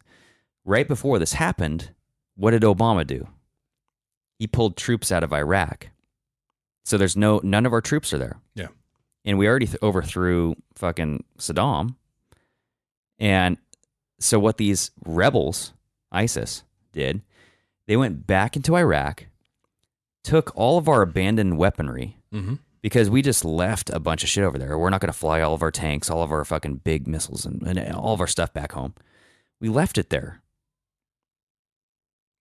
right 0.64 0.86
before 0.86 1.18
this 1.18 1.32
happened, 1.34 1.90
what 2.36 2.52
did 2.52 2.62
Obama 2.62 3.06
do? 3.06 3.26
He 4.38 4.46
pulled 4.46 4.76
troops 4.76 5.10
out 5.12 5.22
of 5.24 5.32
Iraq. 5.32 5.88
So 6.84 6.96
there's 6.96 7.16
no 7.16 7.40
none 7.42 7.66
of 7.66 7.72
our 7.72 7.80
troops 7.82 8.12
are 8.12 8.18
there 8.18 8.40
Yeah. 8.54 8.68
and 9.24 9.36
we 9.38 9.46
already 9.46 9.66
th- 9.66 9.82
overthrew 9.82 10.54
fucking 10.74 11.24
Saddam. 11.38 11.96
And 13.18 13.58
so 14.18 14.38
what 14.38 14.56
these 14.56 14.90
rebels, 15.04 15.72
ISIS, 16.10 16.64
did, 16.92 17.22
they 17.86 17.96
went 17.96 18.26
back 18.26 18.56
into 18.56 18.76
Iraq, 18.76 19.26
took 20.22 20.52
all 20.54 20.78
of 20.78 20.88
our 20.88 21.02
abandoned 21.02 21.56
weaponry 21.58 22.16
Mhm. 22.32 22.58
because 22.82 23.08
we 23.10 23.22
just 23.22 23.44
left 23.44 23.90
a 23.90 23.98
bunch 24.00 24.22
of 24.22 24.28
shit 24.28 24.44
over 24.44 24.58
there. 24.58 24.78
We're 24.78 24.90
not 24.90 25.00
going 25.00 25.12
to 25.12 25.18
fly 25.18 25.40
all 25.40 25.54
of 25.54 25.62
our 25.62 25.70
tanks, 25.70 26.10
all 26.10 26.22
of 26.22 26.30
our 26.32 26.44
fucking 26.44 26.76
big 26.84 27.06
missiles, 27.06 27.46
and, 27.46 27.62
and 27.66 27.94
all 27.94 28.14
of 28.14 28.20
our 28.20 28.26
stuff 28.26 28.52
back 28.52 28.72
home. 28.72 28.94
We 29.60 29.68
left 29.68 29.98
it 29.98 30.10
there. 30.10 30.42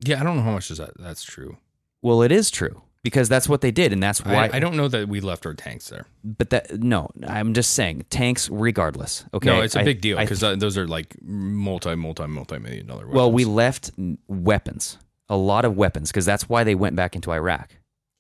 Yeah, 0.05 0.21
I 0.21 0.23
don't 0.23 0.37
know 0.37 0.43
how 0.43 0.51
much 0.51 0.71
is 0.71 0.77
that. 0.77 0.91
That's 0.97 1.23
true. 1.23 1.57
Well, 2.01 2.21
it 2.21 2.31
is 2.31 2.49
true 2.49 2.81
because 3.03 3.27
that's 3.27 3.49
what 3.49 3.59
they 3.61 3.71
did, 3.71 3.91
and 3.91 4.01
that's 4.01 4.23
why 4.23 4.47
I, 4.47 4.57
I 4.57 4.59
don't 4.59 4.77
know 4.77 4.87
that 4.87 5.09
we 5.09 5.19
left 5.19 5.45
our 5.45 5.53
tanks 5.53 5.89
there. 5.89 6.05
But 6.23 6.49
that 6.51 6.79
no, 6.81 7.09
I'm 7.27 7.53
just 7.53 7.71
saying 7.73 8.05
tanks, 8.09 8.49
regardless. 8.49 9.25
Okay, 9.33 9.47
No, 9.49 9.61
it's 9.61 9.75
a 9.75 9.81
I- 9.81 9.83
big 9.83 9.99
deal 9.99 10.17
because 10.17 10.39
those 10.39 10.77
are 10.77 10.87
like 10.87 11.17
multi, 11.21 11.95
multi, 11.95 12.27
multi 12.27 12.59
million 12.59 12.87
dollar. 12.87 12.99
Weapons. 13.01 13.15
Well, 13.15 13.31
we 13.31 13.43
left 13.43 13.91
weapons, 14.27 14.97
a 15.29 15.37
lot 15.37 15.65
of 15.65 15.75
weapons, 15.77 16.09
because 16.11 16.25
that's 16.25 16.49
why 16.49 16.63
they 16.63 16.75
went 16.75 16.95
back 16.95 17.15
into 17.15 17.31
Iraq. 17.31 17.71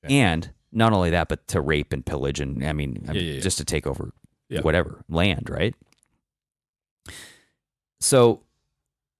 And 0.03 0.51
not 0.71 0.93
only 0.93 1.09
that, 1.09 1.27
but 1.27 1.47
to 1.49 1.59
rape 1.61 1.91
and 1.93 2.05
pillage, 2.05 2.39
and 2.39 2.63
I 2.65 2.73
mean, 2.73 3.03
Yeah, 3.07 3.13
yeah, 3.13 3.33
yeah. 3.33 3.39
just 3.41 3.57
to 3.57 3.65
take 3.65 3.85
over 3.87 4.13
Yeah. 4.49 4.61
whatever 4.61 5.03
land, 5.09 5.49
right? 5.49 5.75
So 7.99 8.41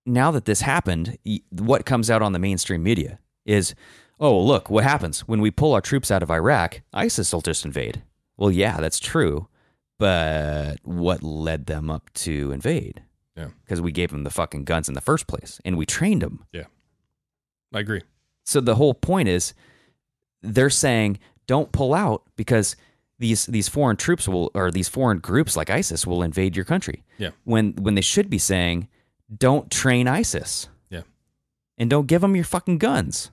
now 0.05 0.31
that 0.31 0.45
this 0.45 0.61
happened, 0.61 1.17
what 1.51 1.85
comes 1.85 2.09
out 2.09 2.21
on 2.21 2.31
the 2.33 2.39
mainstream 2.39 2.83
media 2.83 3.19
is, 3.45 3.75
oh, 4.19 4.39
look, 4.39 4.69
what 4.69 4.83
happens 4.83 5.21
when 5.21 5.41
we 5.41 5.51
pull 5.51 5.73
our 5.73 5.81
troops 5.81 6.11
out 6.11 6.23
of 6.23 6.31
Iraq? 6.31 6.81
ISIS 6.93 7.33
will 7.33 7.41
just 7.41 7.65
invade. 7.65 8.03
Well, 8.37 8.51
yeah, 8.51 8.77
that's 8.79 8.99
true. 8.99 9.47
But 9.97 10.77
what 10.83 11.23
led 11.23 11.65
them 11.65 11.89
up 11.89 12.09
to 12.13 12.51
invade? 12.51 13.03
Yeah. 13.35 13.49
Because 13.63 13.81
we 13.81 13.91
gave 13.91 14.11
them 14.11 14.23
the 14.23 14.29
fucking 14.29 14.63
guns 14.63 14.87
in 14.87 14.93
the 14.95 15.01
first 15.01 15.27
place 15.27 15.59
and 15.65 15.77
we 15.77 15.85
trained 15.85 16.21
them. 16.21 16.45
Yeah, 16.53 16.65
I 17.73 17.79
agree. 17.79 18.01
So 18.45 18.61
the 18.61 18.75
whole 18.75 18.93
point 18.93 19.29
is 19.29 19.53
they're 20.41 20.69
saying 20.69 21.19
don't 21.47 21.71
pull 21.71 21.93
out 21.93 22.23
because 22.35 22.75
these 23.19 23.45
these 23.47 23.67
foreign 23.67 23.97
troops 23.97 24.27
will 24.27 24.49
or 24.53 24.71
these 24.71 24.87
foreign 24.87 25.19
groups 25.19 25.55
like 25.57 25.69
ISIS 25.69 26.07
will 26.07 26.23
invade 26.23 26.55
your 26.55 26.65
country. 26.65 27.03
Yeah. 27.17 27.31
When 27.43 27.73
when 27.73 27.95
they 27.95 28.01
should 28.01 28.29
be 28.29 28.37
saying 28.39 28.87
don't 29.35 29.69
train 29.69 30.07
ISIS. 30.07 30.69
Yeah. 30.89 31.01
And 31.77 31.89
don't 31.89 32.07
give 32.07 32.21
them 32.21 32.35
your 32.35 32.45
fucking 32.45 32.77
guns. 32.79 33.31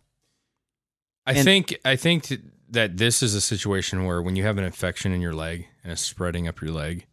I 1.26 1.32
And- 1.32 1.44
think 1.44 1.78
I 1.84 1.96
think 1.96 2.32
that 2.68 2.96
this 2.96 3.22
is 3.22 3.34
a 3.34 3.40
situation 3.40 4.04
where 4.04 4.20
when 4.20 4.34
you 4.36 4.42
have 4.42 4.58
an 4.58 4.64
infection 4.64 5.12
in 5.12 5.20
your 5.20 5.32
leg 5.32 5.66
and 5.82 5.92
it's 5.92 6.02
spreading 6.02 6.48
up 6.48 6.60
your 6.60 6.72
leg, 6.72 7.06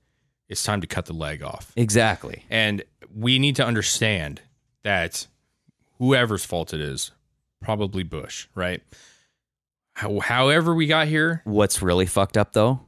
it's 0.49 0.63
time 0.63 0.81
to 0.81 0.87
cut 0.87 1.05
the 1.05 1.13
leg 1.13 1.43
off. 1.43 1.71
Exactly. 1.75 2.43
And 2.49 2.83
we 3.13 3.37
need 3.39 3.55
to 3.57 3.65
understand 3.65 4.41
that 4.83 5.27
whoever's 5.97 6.45
fault 6.45 6.73
it 6.73 6.81
is, 6.81 7.11
probably 7.61 8.03
Bush, 8.03 8.47
right? 8.55 8.81
How, 9.95 10.19
however 10.19 10.73
we 10.73 10.87
got 10.87 11.07
here, 11.07 11.41
What's 11.45 11.81
really 11.81 12.05
fucked 12.07 12.37
up 12.37 12.53
though 12.53 12.81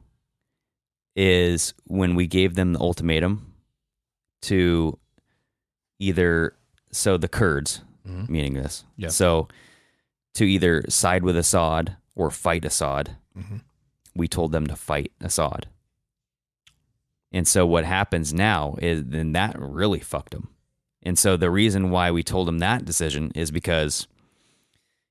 is 1.14 1.72
when 1.84 2.14
we 2.14 2.26
gave 2.26 2.54
them 2.54 2.72
the 2.72 2.80
ultimatum 2.80 3.54
to 4.42 4.98
either 5.98 6.54
so 6.92 7.16
the 7.16 7.28
Kurds, 7.28 7.82
Mhm. 8.06 8.28
meaning 8.28 8.54
this. 8.54 8.84
Yeah. 8.96 9.08
So 9.08 9.48
to 10.34 10.44
either 10.44 10.84
side 10.88 11.22
with 11.22 11.36
Assad 11.36 11.96
or 12.14 12.30
fight 12.30 12.64
Assad. 12.64 13.16
Mhm. 13.36 13.62
We 14.14 14.28
told 14.28 14.52
them 14.52 14.66
to 14.66 14.76
fight 14.76 15.12
Assad. 15.20 15.68
And 17.32 17.46
so 17.48 17.66
what 17.66 17.84
happens 17.84 18.32
now 18.34 18.76
is 18.80 19.04
then 19.04 19.32
that 19.32 19.56
really 19.58 20.00
fucked 20.00 20.32
them. 20.32 20.48
And 21.06 21.18
so 21.18 21.36
the 21.36 21.50
reason 21.50 21.90
why 21.90 22.10
we 22.10 22.22
told 22.22 22.48
him 22.48 22.58
that 22.58 22.84
decision 22.84 23.32
is 23.34 23.50
because 23.50 24.06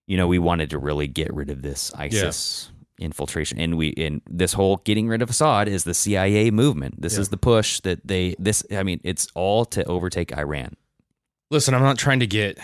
you 0.08 0.18
know, 0.18 0.28
we 0.28 0.38
wanted 0.38 0.70
to 0.70 0.78
really 0.78 1.08
get 1.08 1.34
rid 1.34 1.50
of 1.50 1.64
this 1.64 1.92
ISIS 1.96 2.70
infiltration. 3.00 3.60
And 3.60 3.76
we 3.76 3.88
in 3.88 4.22
this 4.30 4.54
whole 4.54 4.78
getting 4.78 5.08
rid 5.08 5.24
of 5.24 5.30
Assad 5.32 5.68
is 5.68 5.84
the 5.84 5.96
CIA 5.96 6.52
movement. 6.52 7.02
This 7.02 7.16
Yeah. 7.16 7.22
is 7.22 7.30
the 7.30 7.38
push 7.38 7.80
that 7.82 8.06
they 8.06 8.36
this 8.38 8.64
I 8.72 8.84
mean, 8.84 9.02
it's 9.04 9.28
all 9.34 9.66
to 9.66 9.84
overtake 9.86 10.32
Iran. 10.38 10.76
listen, 11.50 11.74
I'm 11.74 11.82
not 11.82 11.98
trying 11.98 12.20
to 12.20 12.28
get 12.28 12.60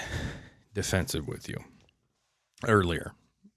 defensive 0.74 1.28
with 1.28 1.50
you 1.50 1.58
earlier, 2.68 3.14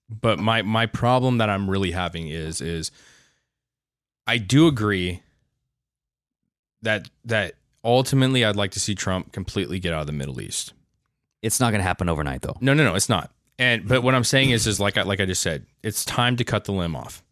but 0.09 0.39
my 0.39 0.63
my 0.63 0.87
problem 0.87 1.39
that 1.39 1.51
I'm 1.51 1.69
really 1.69 1.91
having 1.91 2.29
is 2.29 2.61
is 2.63 2.91
I 4.27 4.39
do 4.39 4.67
agree 4.67 5.23
that 6.83 7.09
that 7.25 7.55
ultimately 7.85 8.45
I'd 8.45 8.57
like 8.57 8.71
to 8.73 8.81
see 8.81 8.95
Trump 8.95 9.33
completely 9.33 9.79
get 9.79 9.93
out 9.93 10.01
of 10.01 10.07
the 10.07 10.13
Middle 10.13 10.41
East. 10.41 10.73
It's 11.43 11.61
not 11.61 11.71
going 11.71 11.81
to 11.81 11.87
happen 11.87 12.09
overnight 12.09 12.43
though. 12.43 12.57
No, 12.61 12.73
no, 12.75 12.85
no, 12.85 12.95
it's 12.95 13.09
not. 13.09 13.31
And 13.59 13.87
but 13.87 14.03
what 14.03 14.15
I'm 14.15 14.25
saying 14.25 14.51
is 14.51 14.67
is 14.67 14.81
like 14.81 14.97
I 14.99 15.03
like 15.03 15.21
I 15.21 15.27
just 15.27 15.43
said, 15.43 15.67
it's 15.83 16.05
time 16.05 16.37
to 16.37 16.45
cut 16.45 16.65
the 16.65 16.73
limb 16.73 16.97
off. 16.97 17.23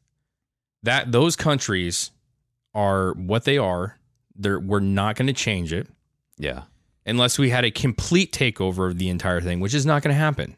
That 0.83 1.11
those 1.13 1.35
countries 1.37 2.11
are 2.75 3.13
what 3.15 3.45
they 3.45 3.59
are. 3.59 3.99
They're 4.37 4.61
we're 4.61 4.81
not 4.81 5.17
going 5.17 5.27
to 5.27 5.33
change 5.33 5.73
it 5.73 5.89
Yeah. 6.39 6.63
unless 7.07 7.39
we 7.39 7.51
had 7.51 7.65
a 7.65 7.71
complete 7.71 8.33
takeover 8.33 8.89
of 8.91 8.99
the 8.99 9.09
entire 9.09 9.41
thing, 9.41 9.61
which 9.61 9.75
is 9.75 9.85
not 9.87 10.03
going 10.03 10.15
to 10.15 10.19
happen. 10.19 10.57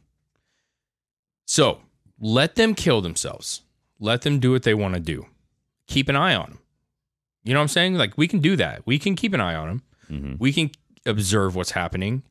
So 1.47 1.81
let 2.19 2.57
them 2.57 2.75
kill 2.75 3.01
themselves. 3.01 3.63
Let 4.01 4.23
them 4.23 4.39
do 4.41 4.51
what 4.53 4.63
they 4.65 4.75
want 4.75 4.95
to 4.95 5.01
do. 5.01 5.27
Keep 5.87 6.09
an 6.09 6.17
eye 6.17 6.35
on 6.35 6.51
them. 6.51 6.59
You 7.45 7.53
know 7.55 7.61
what 7.61 7.65
I'm 7.65 7.69
saying? 7.69 7.95
Like 7.95 8.17
we 8.17 8.27
can 8.27 8.41
do 8.41 8.57
that. 8.57 8.83
We 8.87 8.99
can 8.99 9.15
keep 9.17 9.33
an 9.35 9.41
eye 9.41 9.55
on 9.55 9.69
them. 9.69 9.83
Mm-hmm. 10.11 10.35
We 10.39 10.53
can 10.53 10.71
observe 11.07 11.55
what's 11.55 11.73
happening. 11.73 12.23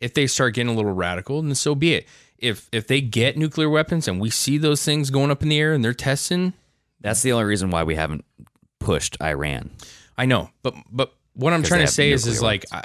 If 0.00 0.14
they 0.14 0.26
start 0.26 0.54
getting 0.54 0.72
a 0.72 0.76
little 0.76 0.92
radical, 0.92 1.42
then 1.42 1.54
so 1.54 1.74
be 1.74 1.94
it. 1.94 2.06
If 2.38 2.68
if 2.70 2.86
they 2.86 3.00
get 3.00 3.36
nuclear 3.36 3.68
weapons 3.68 4.06
and 4.06 4.20
we 4.20 4.30
see 4.30 4.58
those 4.58 4.84
things 4.84 5.10
going 5.10 5.30
up 5.30 5.42
in 5.42 5.48
the 5.48 5.58
air 5.58 5.72
and 5.72 5.84
they're 5.84 5.92
testing, 5.94 6.52
That's 7.00 7.22
the 7.22 7.32
only 7.32 7.46
reason 7.46 7.70
why 7.70 7.82
we 7.82 7.94
haven't 7.96 8.24
pushed 8.78 9.16
Iran. 9.20 9.70
I 10.16 10.26
know, 10.26 10.50
but 10.62 10.74
but 10.90 11.14
what 11.34 11.52
I'm 11.52 11.62
trying 11.62 11.86
to 11.86 11.92
say 11.92 12.10
is 12.12 12.26
is 12.26 12.42
like 12.42 12.64
I, 12.70 12.84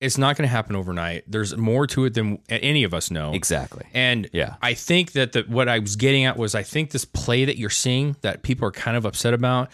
it's 0.00 0.18
not 0.18 0.36
going 0.36 0.46
to 0.46 0.50
happen 0.52 0.76
overnight. 0.76 1.24
There's 1.26 1.56
more 1.56 1.86
to 1.86 2.04
it 2.04 2.12
than 2.14 2.38
any 2.50 2.84
of 2.84 2.92
us 2.92 3.10
know. 3.10 3.32
Exactly. 3.32 3.86
And 3.94 4.28
Yeah. 4.32 4.56
I 4.60 4.74
think 4.74 5.12
that 5.12 5.32
the, 5.32 5.42
what 5.48 5.68
I 5.68 5.78
was 5.78 5.96
getting 5.96 6.24
at 6.24 6.36
was 6.36 6.54
I 6.54 6.62
think 6.62 6.90
this 6.90 7.06
play 7.06 7.46
that 7.46 7.56
you're 7.56 7.70
seeing 7.70 8.16
that 8.20 8.42
people 8.42 8.68
are 8.68 8.72
kind 8.72 8.96
of 8.96 9.06
upset 9.06 9.32
about. 9.32 9.70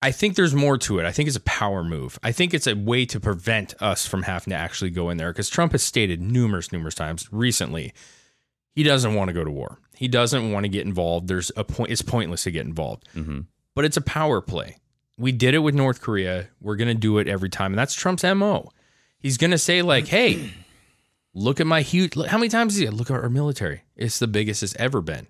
I 0.00 0.12
think 0.12 0.36
there's 0.36 0.54
more 0.54 0.78
to 0.78 1.00
it. 1.00 1.06
I 1.06 1.12
think 1.12 1.26
it's 1.26 1.36
a 1.36 1.40
power 1.40 1.82
move. 1.82 2.18
I 2.22 2.30
think 2.30 2.54
it's 2.54 2.68
a 2.68 2.74
way 2.74 3.04
to 3.06 3.18
prevent 3.18 3.74
us 3.82 4.06
from 4.06 4.22
having 4.22 4.52
to 4.52 4.56
actually 4.56 4.90
go 4.90 5.10
in 5.10 5.16
there 5.16 5.32
because 5.32 5.48
Trump 5.48 5.72
has 5.72 5.82
stated 5.82 6.20
numerous, 6.20 6.70
numerous 6.70 6.94
times 6.94 7.28
recently 7.32 7.92
he 8.78 8.84
doesn't 8.84 9.16
want 9.16 9.26
to 9.26 9.34
go 9.34 9.42
to 9.42 9.50
war. 9.50 9.80
He 9.96 10.06
doesn't 10.06 10.52
want 10.52 10.62
to 10.62 10.68
get 10.68 10.86
involved. 10.86 11.26
There's 11.26 11.50
a 11.56 11.64
point. 11.64 11.90
It's 11.90 12.00
pointless 12.00 12.44
to 12.44 12.52
get 12.52 12.64
involved. 12.64 13.08
Mm-hmm. 13.16 13.40
But 13.74 13.84
it's 13.84 13.96
a 13.96 14.00
power 14.00 14.40
play. 14.40 14.76
We 15.16 15.32
did 15.32 15.54
it 15.54 15.58
with 15.58 15.74
North 15.74 16.00
Korea. 16.00 16.46
We're 16.60 16.76
gonna 16.76 16.94
do 16.94 17.18
it 17.18 17.26
every 17.26 17.48
time, 17.48 17.72
and 17.72 17.78
that's 17.80 17.92
Trump's 17.92 18.22
mo. 18.22 18.70
He's 19.18 19.36
gonna 19.36 19.58
say 19.58 19.82
like, 19.82 20.06
"Hey, 20.16 20.52
look 21.34 21.58
at 21.58 21.66
my 21.66 21.82
huge. 21.82 22.14
Look, 22.14 22.28
how 22.28 22.38
many 22.38 22.48
times 22.50 22.74
is 22.74 22.78
he? 22.78 22.88
Look 22.88 23.10
at 23.10 23.16
our 23.16 23.28
military. 23.28 23.82
It's 23.96 24.20
the 24.20 24.28
biggest 24.28 24.62
it's 24.62 24.76
ever 24.76 25.00
been. 25.00 25.26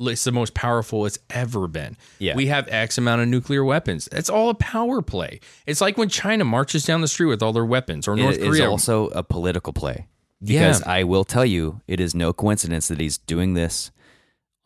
It's 0.00 0.24
the 0.24 0.32
most 0.32 0.54
powerful 0.54 1.06
it's 1.06 1.18
ever 1.30 1.66
been. 1.66 1.96
Yeah. 2.18 2.36
We 2.36 2.46
have 2.46 2.68
X 2.68 2.98
amount 2.98 3.22
of 3.22 3.28
nuclear 3.28 3.64
weapons. 3.64 4.08
It's 4.12 4.30
all 4.30 4.48
a 4.50 4.54
power 4.54 5.02
play. 5.02 5.40
It's 5.66 5.80
like 5.80 5.98
when 5.98 6.08
China 6.08 6.44
marches 6.44 6.84
down 6.84 7.00
the 7.00 7.08
street 7.08 7.26
with 7.26 7.42
all 7.42 7.52
their 7.52 7.64
weapons, 7.64 8.06
or 8.06 8.14
North 8.16 8.36
It 8.36 8.42
Korea. 8.46 8.70
also 8.70 9.08
a 9.08 9.22
political 9.22 9.72
play. 9.72 10.06
Yeah. 10.40 10.60
Because 10.60 10.82
I 10.84 11.02
will 11.02 11.24
tell 11.24 11.44
you, 11.44 11.80
it 11.88 11.98
is 11.98 12.14
no 12.14 12.32
coincidence 12.32 12.86
that 12.88 13.00
he's 13.00 13.18
doing 13.18 13.54
this 13.54 13.90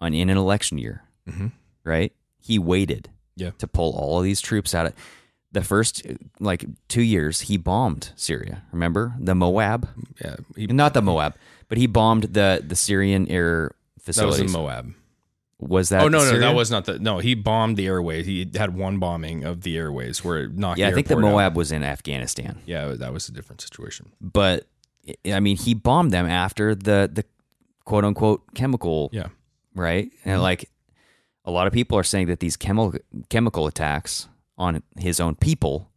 on 0.02 0.12
in 0.12 0.28
an 0.28 0.36
election 0.36 0.76
year. 0.76 1.02
Mhm. 1.28 1.52
Right? 1.84 2.12
He 2.40 2.58
waited 2.58 3.08
Yeah. 3.36 3.50
to 3.58 3.66
pull 3.66 3.92
all 3.94 4.18
of 4.18 4.24
these 4.24 4.40
troops 4.42 4.74
out 4.74 4.84
of 4.86 4.92
the 5.50 5.62
first 5.62 6.02
like 6.40 6.66
two 6.88 7.02
years. 7.02 7.42
He 7.42 7.56
bombed 7.56 8.10
Syria. 8.16 8.62
Remember 8.72 9.14
the 9.18 9.34
Moab? 9.34 9.88
yeah, 10.22 10.36
he- 10.56 10.66
Not 10.66 10.92
the 10.94 11.00
Moab, 11.02 11.34
but 11.68 11.78
he 11.78 11.86
bombed 11.86 12.24
the 12.34 12.62
the 12.66 12.76
Syrian 12.76 13.26
air 13.28 13.72
facilities. 13.98 14.38
that 14.38 14.42
was 14.44 14.54
in 14.54 14.60
Moab. 14.60 14.94
Was 15.62 15.90
that? 15.90 16.02
oh 16.02 16.08
no, 16.08 16.18
no, 16.28 16.38
that 16.40 16.54
was 16.54 16.70
not 16.70 16.86
the. 16.86 16.98
No, 16.98 17.18
he 17.18 17.34
bombed 17.36 17.76
the 17.76 17.86
airways. 17.86 18.26
He 18.26 18.50
had 18.56 18.76
one 18.76 18.98
bombing 18.98 19.44
of 19.44 19.62
the 19.62 19.76
airways 19.76 20.24
where 20.24 20.42
it 20.44 20.56
knocked. 20.56 20.78
Yeah, 20.78 20.88
I 20.88 20.92
think 20.92 21.06
the 21.06 21.14
airport 21.14 21.30
out. 21.30 21.36
Moab 21.36 21.56
was 21.56 21.70
in 21.70 21.84
Afghanistan. 21.84 22.60
Yeah, 22.66 22.86
that 22.88 23.12
was 23.12 23.28
a 23.28 23.32
different 23.32 23.60
situation. 23.60 24.10
but 24.20 24.66
I 25.24 25.40
mean, 25.40 25.56
he 25.56 25.74
bombed 25.74 26.10
them 26.10 26.26
after 26.26 26.74
the 26.74 27.08
the 27.12 27.24
quote 27.84 28.04
unquote 28.04 28.42
chemical, 28.54 29.08
Yeah. 29.12 29.28
right? 29.74 30.10
And 30.24 30.34
mm-hmm. 30.34 30.42
like 30.42 30.68
a 31.44 31.50
lot 31.50 31.66
of 31.66 31.72
people 31.72 31.96
are 31.98 32.04
saying 32.04 32.26
that 32.26 32.40
these 32.40 32.56
chemical 32.56 32.98
chemical 33.28 33.66
attacks 33.66 34.28
on 34.58 34.82
his 34.98 35.20
own 35.20 35.34
people 35.36 35.90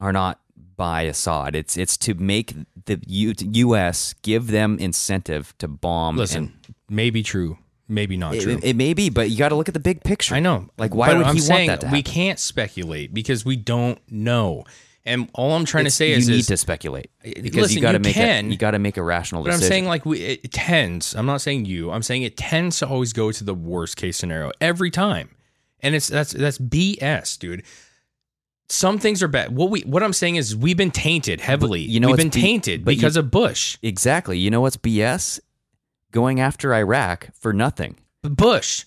are 0.00 0.12
not 0.12 0.40
by 0.76 1.02
Assad. 1.02 1.54
It's 1.56 1.76
it's 1.76 1.96
to 1.98 2.14
make 2.14 2.54
the 2.84 3.00
U- 3.06 3.34
U.S. 3.38 4.14
give 4.22 4.48
them 4.48 4.78
incentive 4.78 5.54
to 5.58 5.68
bomb. 5.68 6.16
Listen, 6.16 6.52
maybe 6.88 7.22
true, 7.22 7.58
maybe 7.88 8.16
not 8.16 8.34
true. 8.36 8.52
it, 8.54 8.64
it 8.64 8.76
may 8.76 8.94
be, 8.94 9.10
but 9.10 9.30
you 9.30 9.36
got 9.38 9.50
to 9.50 9.54
look 9.54 9.68
at 9.68 9.74
the 9.74 9.80
big 9.80 10.02
picture. 10.02 10.34
I 10.34 10.40
know. 10.40 10.68
Like, 10.78 10.94
why 10.94 11.08
But 11.08 11.18
would 11.18 11.26
I'm 11.26 11.34
he 11.34 11.40
saying 11.40 11.68
want 11.70 11.80
that 11.82 11.92
We 11.92 12.02
can't 12.02 12.38
speculate 12.38 13.12
because 13.14 13.44
we 13.44 13.56
don't 13.56 13.98
know. 14.10 14.64
And 15.04 15.28
all 15.34 15.52
I'm 15.52 15.64
trying 15.64 15.82
It's- 15.86 15.92
to 15.94 15.96
say 15.98 16.10
you 16.10 16.16
is, 16.16 16.28
you 16.28 16.34
need 16.34 16.40
is 16.40 16.46
to 16.48 16.56
speculate 16.56 17.10
because 17.22 17.54
listen, 17.54 17.76
you 17.76 17.82
got 17.82 17.92
to 17.92 18.00
make 18.00 18.14
can, 18.14 18.46
a, 18.46 18.48
you 18.48 18.56
got 18.56 18.72
to 18.72 18.80
make 18.80 18.96
a 18.96 19.02
rational 19.04 19.44
But 19.44 19.52
I'm 19.52 19.60
saying 19.60 19.84
like 19.84 20.04
we 20.04 20.18
it 20.20 20.50
tends. 20.50 21.14
I'm 21.14 21.26
not 21.26 21.40
saying 21.40 21.64
you. 21.66 21.92
I'm 21.92 22.02
saying 22.02 22.22
it 22.22 22.36
tends 22.36 22.80
to 22.80 22.88
always 22.88 23.12
go 23.12 23.30
to 23.30 23.44
the 23.44 23.54
worst 23.54 23.96
case 23.96 24.16
scenario 24.16 24.50
every 24.60 24.90
time, 24.90 25.30
and 25.80 25.94
it's 25.94 26.08
that's 26.08 26.32
that's 26.32 26.58
BS, 26.58 27.38
dude. 27.38 27.62
Some 28.68 28.98
things 28.98 29.22
are 29.22 29.28
bad. 29.28 29.54
What 29.54 29.70
we 29.70 29.82
what 29.82 30.02
I'm 30.02 30.12
saying 30.12 30.36
is 30.36 30.56
we've 30.56 30.76
been 30.76 30.90
tainted 30.90 31.40
heavily. 31.40 31.82
you 31.82 32.00
know 32.00 32.08
we've 32.08 32.16
been 32.16 32.30
B- 32.30 32.40
tainted 32.40 32.80
you- 32.80 32.84
because 32.86 33.16
of 33.16 33.30
Bush. 33.30 33.78
exactly. 33.82 34.38
You 34.40 34.50
know 34.50 34.60
what's 34.60 34.76
BS? 34.76 35.38
Going 36.16 36.40
after 36.40 36.72
Iraq 36.72 37.28
for 37.38 37.52
nothing. 37.52 37.96
Bush. 38.22 38.86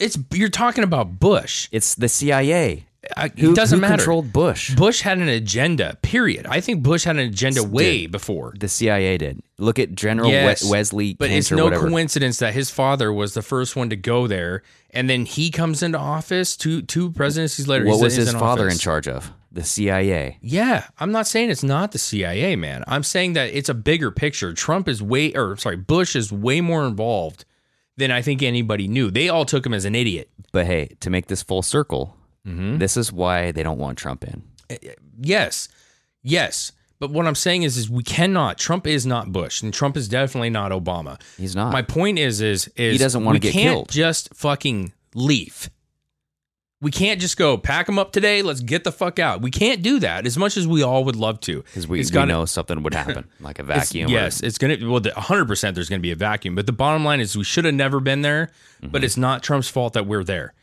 It's 0.00 0.18
you're 0.32 0.48
talking 0.48 0.82
about 0.82 1.20
Bush. 1.20 1.68
It's 1.70 1.94
the 1.94 2.08
CIA. 2.08 2.86
I, 3.16 3.28
Who, 3.38 3.52
it 3.52 3.54
doesn't 3.54 3.76
who 3.76 3.80
matter. 3.82 3.98
controlled 3.98 4.32
Bush? 4.32 4.74
Bush 4.74 5.02
had 5.02 5.18
an 5.18 5.28
agenda. 5.28 5.96
Period. 6.02 6.44
I 6.48 6.58
think 6.60 6.82
Bush 6.82 7.04
had 7.04 7.14
an 7.18 7.22
agenda 7.28 7.62
way 7.62 8.08
before. 8.08 8.52
The 8.58 8.66
CIA 8.66 9.16
did. 9.16 9.42
Look 9.58 9.78
at 9.78 9.94
General 9.94 10.28
We- 10.30 10.54
Wesley 10.68 11.14
But 11.14 11.28
Kent 11.28 11.38
it's 11.38 11.52
no 11.52 11.66
whatever. 11.66 11.88
coincidence 11.88 12.40
that 12.40 12.52
his 12.52 12.68
father 12.68 13.12
was 13.12 13.34
the 13.34 13.42
first 13.42 13.76
one 13.76 13.88
to 13.90 13.96
go 13.96 14.26
there, 14.26 14.64
and 14.90 15.08
then 15.08 15.26
he 15.26 15.52
comes 15.52 15.84
into 15.84 15.98
office 15.98 16.56
two 16.56 16.82
two 16.82 17.12
presidencies 17.12 17.68
later. 17.68 17.84
what 17.86 18.00
was 18.00 18.16
his 18.16 18.32
in 18.32 18.40
father 18.40 18.68
in 18.68 18.78
charge 18.78 19.06
of? 19.06 19.30
The 19.54 19.64
CIA. 19.64 20.38
Yeah, 20.42 20.86
I'm 20.98 21.12
not 21.12 21.26
saying 21.28 21.48
it's 21.50 21.62
not 21.62 21.92
the 21.92 21.98
CIA, 21.98 22.56
man. 22.56 22.82
I'm 22.88 23.02
saying 23.04 23.34
that 23.34 23.54
it's 23.56 23.68
a 23.68 23.74
bigger 23.74 24.10
picture. 24.10 24.52
Trump 24.52 24.88
is 24.88 25.00
way, 25.00 25.32
or 25.32 25.56
sorry, 25.56 25.76
Bush 25.76 26.14
is 26.16 26.30
way 26.32 26.60
more 26.60 26.84
involved 26.86 27.44
than 27.96 28.10
I 28.10 28.20
think 28.20 28.42
anybody 28.42 28.88
knew. 28.88 29.10
They 29.12 29.28
all 29.28 29.44
took 29.44 29.64
him 29.64 29.72
as 29.72 29.84
an 29.84 29.94
idiot. 29.94 30.28
But 30.52 30.66
hey, 30.66 30.88
to 31.00 31.08
make 31.08 31.26
this 31.28 31.42
full 31.42 31.62
circle, 31.62 32.16
Mm-hmm. 32.46 32.76
this 32.76 32.98
is 32.98 33.10
why 33.10 33.52
they 33.52 33.62
don't 33.62 33.78
want 33.78 33.96
Trump 33.96 34.22
in. 34.22 34.42
Yes, 35.18 35.68
yes. 36.22 36.72
But 36.98 37.10
what 37.10 37.26
I'm 37.26 37.34
saying 37.34 37.62
is, 37.62 37.76
is 37.76 37.88
we 37.90 38.02
cannot. 38.02 38.58
Trump 38.58 38.86
is 38.86 39.06
not 39.06 39.32
Bush, 39.32 39.62
and 39.62 39.72
Trump 39.72 39.96
is 39.96 40.08
definitely 40.08 40.50
not 40.50 40.70
Obama. 40.72 41.20
He's 41.38 41.56
not. 41.56 41.72
My 41.72 41.82
point 41.82 42.18
is, 42.18 42.40
is, 42.40 42.68
is 42.76 42.92
He 42.92 42.98
doesn't 42.98 43.24
wanna 43.24 43.38
get 43.38 43.52
can't 43.52 43.74
killed. 43.74 43.88
Just 43.90 44.34
fucking 44.34 44.92
leave. 45.14 45.70
We 46.84 46.90
can't 46.92 47.20
just 47.20 47.36
go 47.36 47.56
pack 47.58 47.86
them 47.86 47.98
up 47.98 48.12
today. 48.12 48.42
Let's 48.42 48.60
get 48.60 48.84
the 48.84 48.92
fuck 48.92 49.18
out. 49.18 49.42
We 49.42 49.50
can't 49.50 49.82
do 49.82 49.98
that 50.00 50.26
as 50.26 50.36
much 50.38 50.56
as 50.56 50.68
we 50.68 50.82
all 50.82 51.02
would 51.04 51.16
love 51.16 51.40
to. 51.40 51.62
Because 51.62 51.88
we, 51.88 51.98
It's 51.98 52.10
we 52.10 52.14
gotta- 52.14 52.28
know 52.28 52.44
something 52.44 52.82
would 52.84 52.94
happen, 52.94 53.24
like 53.40 53.58
a 53.58 53.62
it's- 53.62 53.88
vacuum. 53.88 54.10
or- 54.10 54.12
yes, 54.14 54.40
it's 54.40 54.58
gonna. 54.58 54.76
Be 54.76 54.84
well, 54.86 55.00
the 55.00 55.10
100 55.14 55.46
percent 55.48 55.74
there's 55.74 55.88
gonna 55.88 55.98
be 56.00 56.12
a 56.12 56.16
vacuum. 56.16 56.54
But 56.54 56.66
the 56.66 56.72
bottom 56.72 57.04
line 57.04 57.20
is 57.20 57.36
we 57.36 57.42
should 57.44 57.64
have 57.64 57.74
never 57.74 57.98
been 57.98 58.22
there. 58.22 58.50
Mm-hmm. 58.80 58.92
But 58.92 59.02
it's 59.02 59.16
not 59.16 59.42
Trump's 59.42 59.68
fault 59.68 59.94
that 59.94 60.06
we're 60.06 60.22
there. 60.24 60.54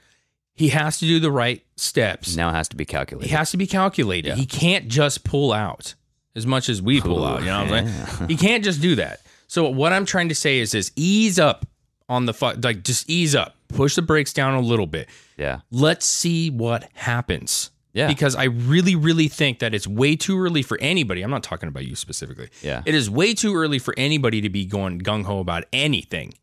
He 0.53 0.69
has 0.69 0.99
to 0.99 1.05
do 1.05 1.19
the 1.19 1.31
right 1.31 1.63
steps. 1.75 2.35
now 2.35 2.49
it 2.49 2.53
has 2.53 2.67
to 2.69 2.75
be 2.75 2.85
calculated. 2.85 3.29
He 3.29 3.35
has 3.35 3.51
to 3.51 3.57
be 3.57 3.65
calculated. 3.67 4.35
He 4.35 4.45
can't 4.45 4.87
just 4.87 5.23
pull 5.23 5.51
out 5.51 5.95
as 6.35 6.45
much 6.45 6.69
as 6.69 6.81
we 6.81 7.01
pull 7.01 7.25
out. 7.25 7.39
You 7.39 7.47
know 7.47 7.63
what 7.63 7.73
I'm 7.73 7.87
saying? 7.87 8.27
he 8.29 8.35
can't 8.37 8.63
just 8.63 8.79
do 8.81 8.95
that. 8.95 9.21
So 9.47 9.67
what 9.69 9.91
I'm 9.91 10.05
trying 10.05 10.29
to 10.29 10.35
say 10.35 10.59
is, 10.59 10.75
is 10.75 10.91
ease 10.95 11.39
up 11.39 11.65
on 12.07 12.25
the 12.25 12.33
fuck, 12.33 12.57
like 12.63 12.83
just 12.83 13.09
ease 13.09 13.33
up, 13.33 13.55
push 13.71 13.95
the 13.95 14.01
brakes 14.01 14.33
down 14.33 14.53
a 14.53 14.61
little 14.61 14.87
bit. 14.87 15.09
yeah. 15.37 15.61
Let's 15.71 16.05
see 16.05 16.49
what 16.49 16.89
happens. 16.93 17.71
Yeah. 17.93 18.07
Because 18.07 18.35
I 18.35 18.45
really, 18.45 18.95
really 18.95 19.27
think 19.27 19.59
that 19.59 19.73
it's 19.73 19.85
way 19.85 20.15
too 20.15 20.39
early 20.39 20.61
for 20.61 20.77
anybody. 20.79 21.21
I'm 21.23 21.29
not 21.29 21.43
talking 21.43 21.67
about 21.67 21.85
you 21.85 21.95
specifically. 21.95 22.49
Yeah. 22.61 22.83
It 22.85 22.95
is 22.95 23.09
way 23.09 23.33
too 23.33 23.53
early 23.55 23.79
for 23.79 23.93
anybody 23.97 24.39
to 24.41 24.49
be 24.49 24.65
going 24.65 25.01
gung 25.01 25.25
ho 25.25 25.39
about 25.39 25.65
anything 25.73 26.33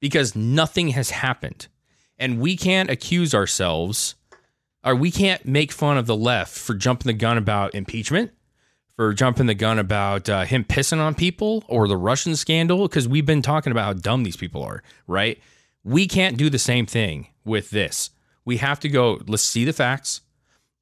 because 0.00 0.34
nothing 0.34 0.88
has 0.88 1.10
happened. 1.10 1.66
And 2.18 2.40
we 2.40 2.56
can't 2.56 2.88
accuse 2.90 3.34
ourselves 3.34 4.14
or 4.82 4.94
we 4.94 5.10
can't 5.10 5.44
make 5.44 5.70
fun 5.70 5.98
of 5.98 6.06
the 6.06 6.16
left 6.16 6.56
for 6.56 6.74
jumping 6.74 7.08
the 7.08 7.12
gun 7.12 7.36
about 7.36 7.74
impeachment, 7.74 8.30
for 8.94 9.12
jumping 9.12 9.46
the 9.46 9.54
gun 9.54 9.78
about 9.78 10.30
uh, 10.30 10.44
him 10.44 10.64
pissing 10.64 10.98
on 10.98 11.14
people 11.14 11.62
or 11.68 11.88
the 11.88 11.96
Russian 11.96 12.36
scandal, 12.36 12.88
because 12.88 13.06
we've 13.06 13.26
been 13.26 13.42
talking 13.42 13.70
about 13.70 13.84
how 13.84 13.92
dumb 13.92 14.22
these 14.22 14.36
people 14.36 14.62
are, 14.62 14.82
right? 15.06 15.38
We 15.86 16.08
can't 16.08 16.36
do 16.36 16.50
the 16.50 16.58
same 16.58 16.84
thing 16.86 17.28
with 17.44 17.70
this. 17.70 18.10
We 18.44 18.56
have 18.56 18.80
to 18.80 18.88
go, 18.88 19.20
let's 19.28 19.42
see 19.44 19.64
the 19.64 19.72
facts, 19.72 20.20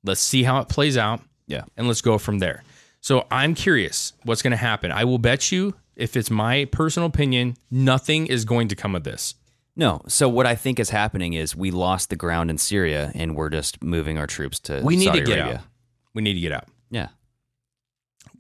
let's 0.03 0.21
see 0.21 0.43
how 0.45 0.61
it 0.61 0.69
plays 0.69 0.97
out, 0.97 1.21
Yeah. 1.47 1.65
and 1.77 1.87
let's 1.87 2.01
go 2.01 2.17
from 2.19 2.39
there. 2.39 2.65
So 3.01 3.27
I'm 3.31 3.55
curious 3.55 4.15
what's 4.25 4.41
going 4.43 4.53
to 4.53 4.57
happen. 4.57 4.91
I 4.91 5.05
will 5.05 5.19
bet 5.19 5.53
you, 5.53 5.75
if 5.95 6.17
it's 6.17 6.31
my 6.31 6.65
personal 6.73 7.07
opinion, 7.07 7.57
nothing 7.71 8.27
is 8.27 8.45
going 8.47 8.69
to 8.69 8.75
come 8.75 8.95
of 8.95 9.05
this. 9.05 9.35
No. 9.77 10.01
So 10.09 10.29
what 10.29 10.47
I 10.47 10.55
think 10.55 10.81
is 10.81 10.89
happening 10.91 11.35
is 11.35 11.55
we 11.55 11.71
lost 11.71 12.09
the 12.09 12.17
ground 12.17 12.49
in 12.51 12.57
Syria 12.59 13.13
and 13.15 13.37
we're 13.37 13.51
just 13.51 13.83
moving 13.83 14.17
our 14.17 14.27
troops 14.27 14.59
to 14.61 14.81
We 14.83 14.97
need 14.97 15.07
Saudi 15.07 15.21
to 15.21 15.27
get 15.27 15.39
Arabia. 15.39 15.55
out. 15.59 15.65
We 16.15 16.23
need 16.23 16.35
to 16.35 16.41
get 16.41 16.53
out. 16.53 16.69
Yeah. 16.91 17.09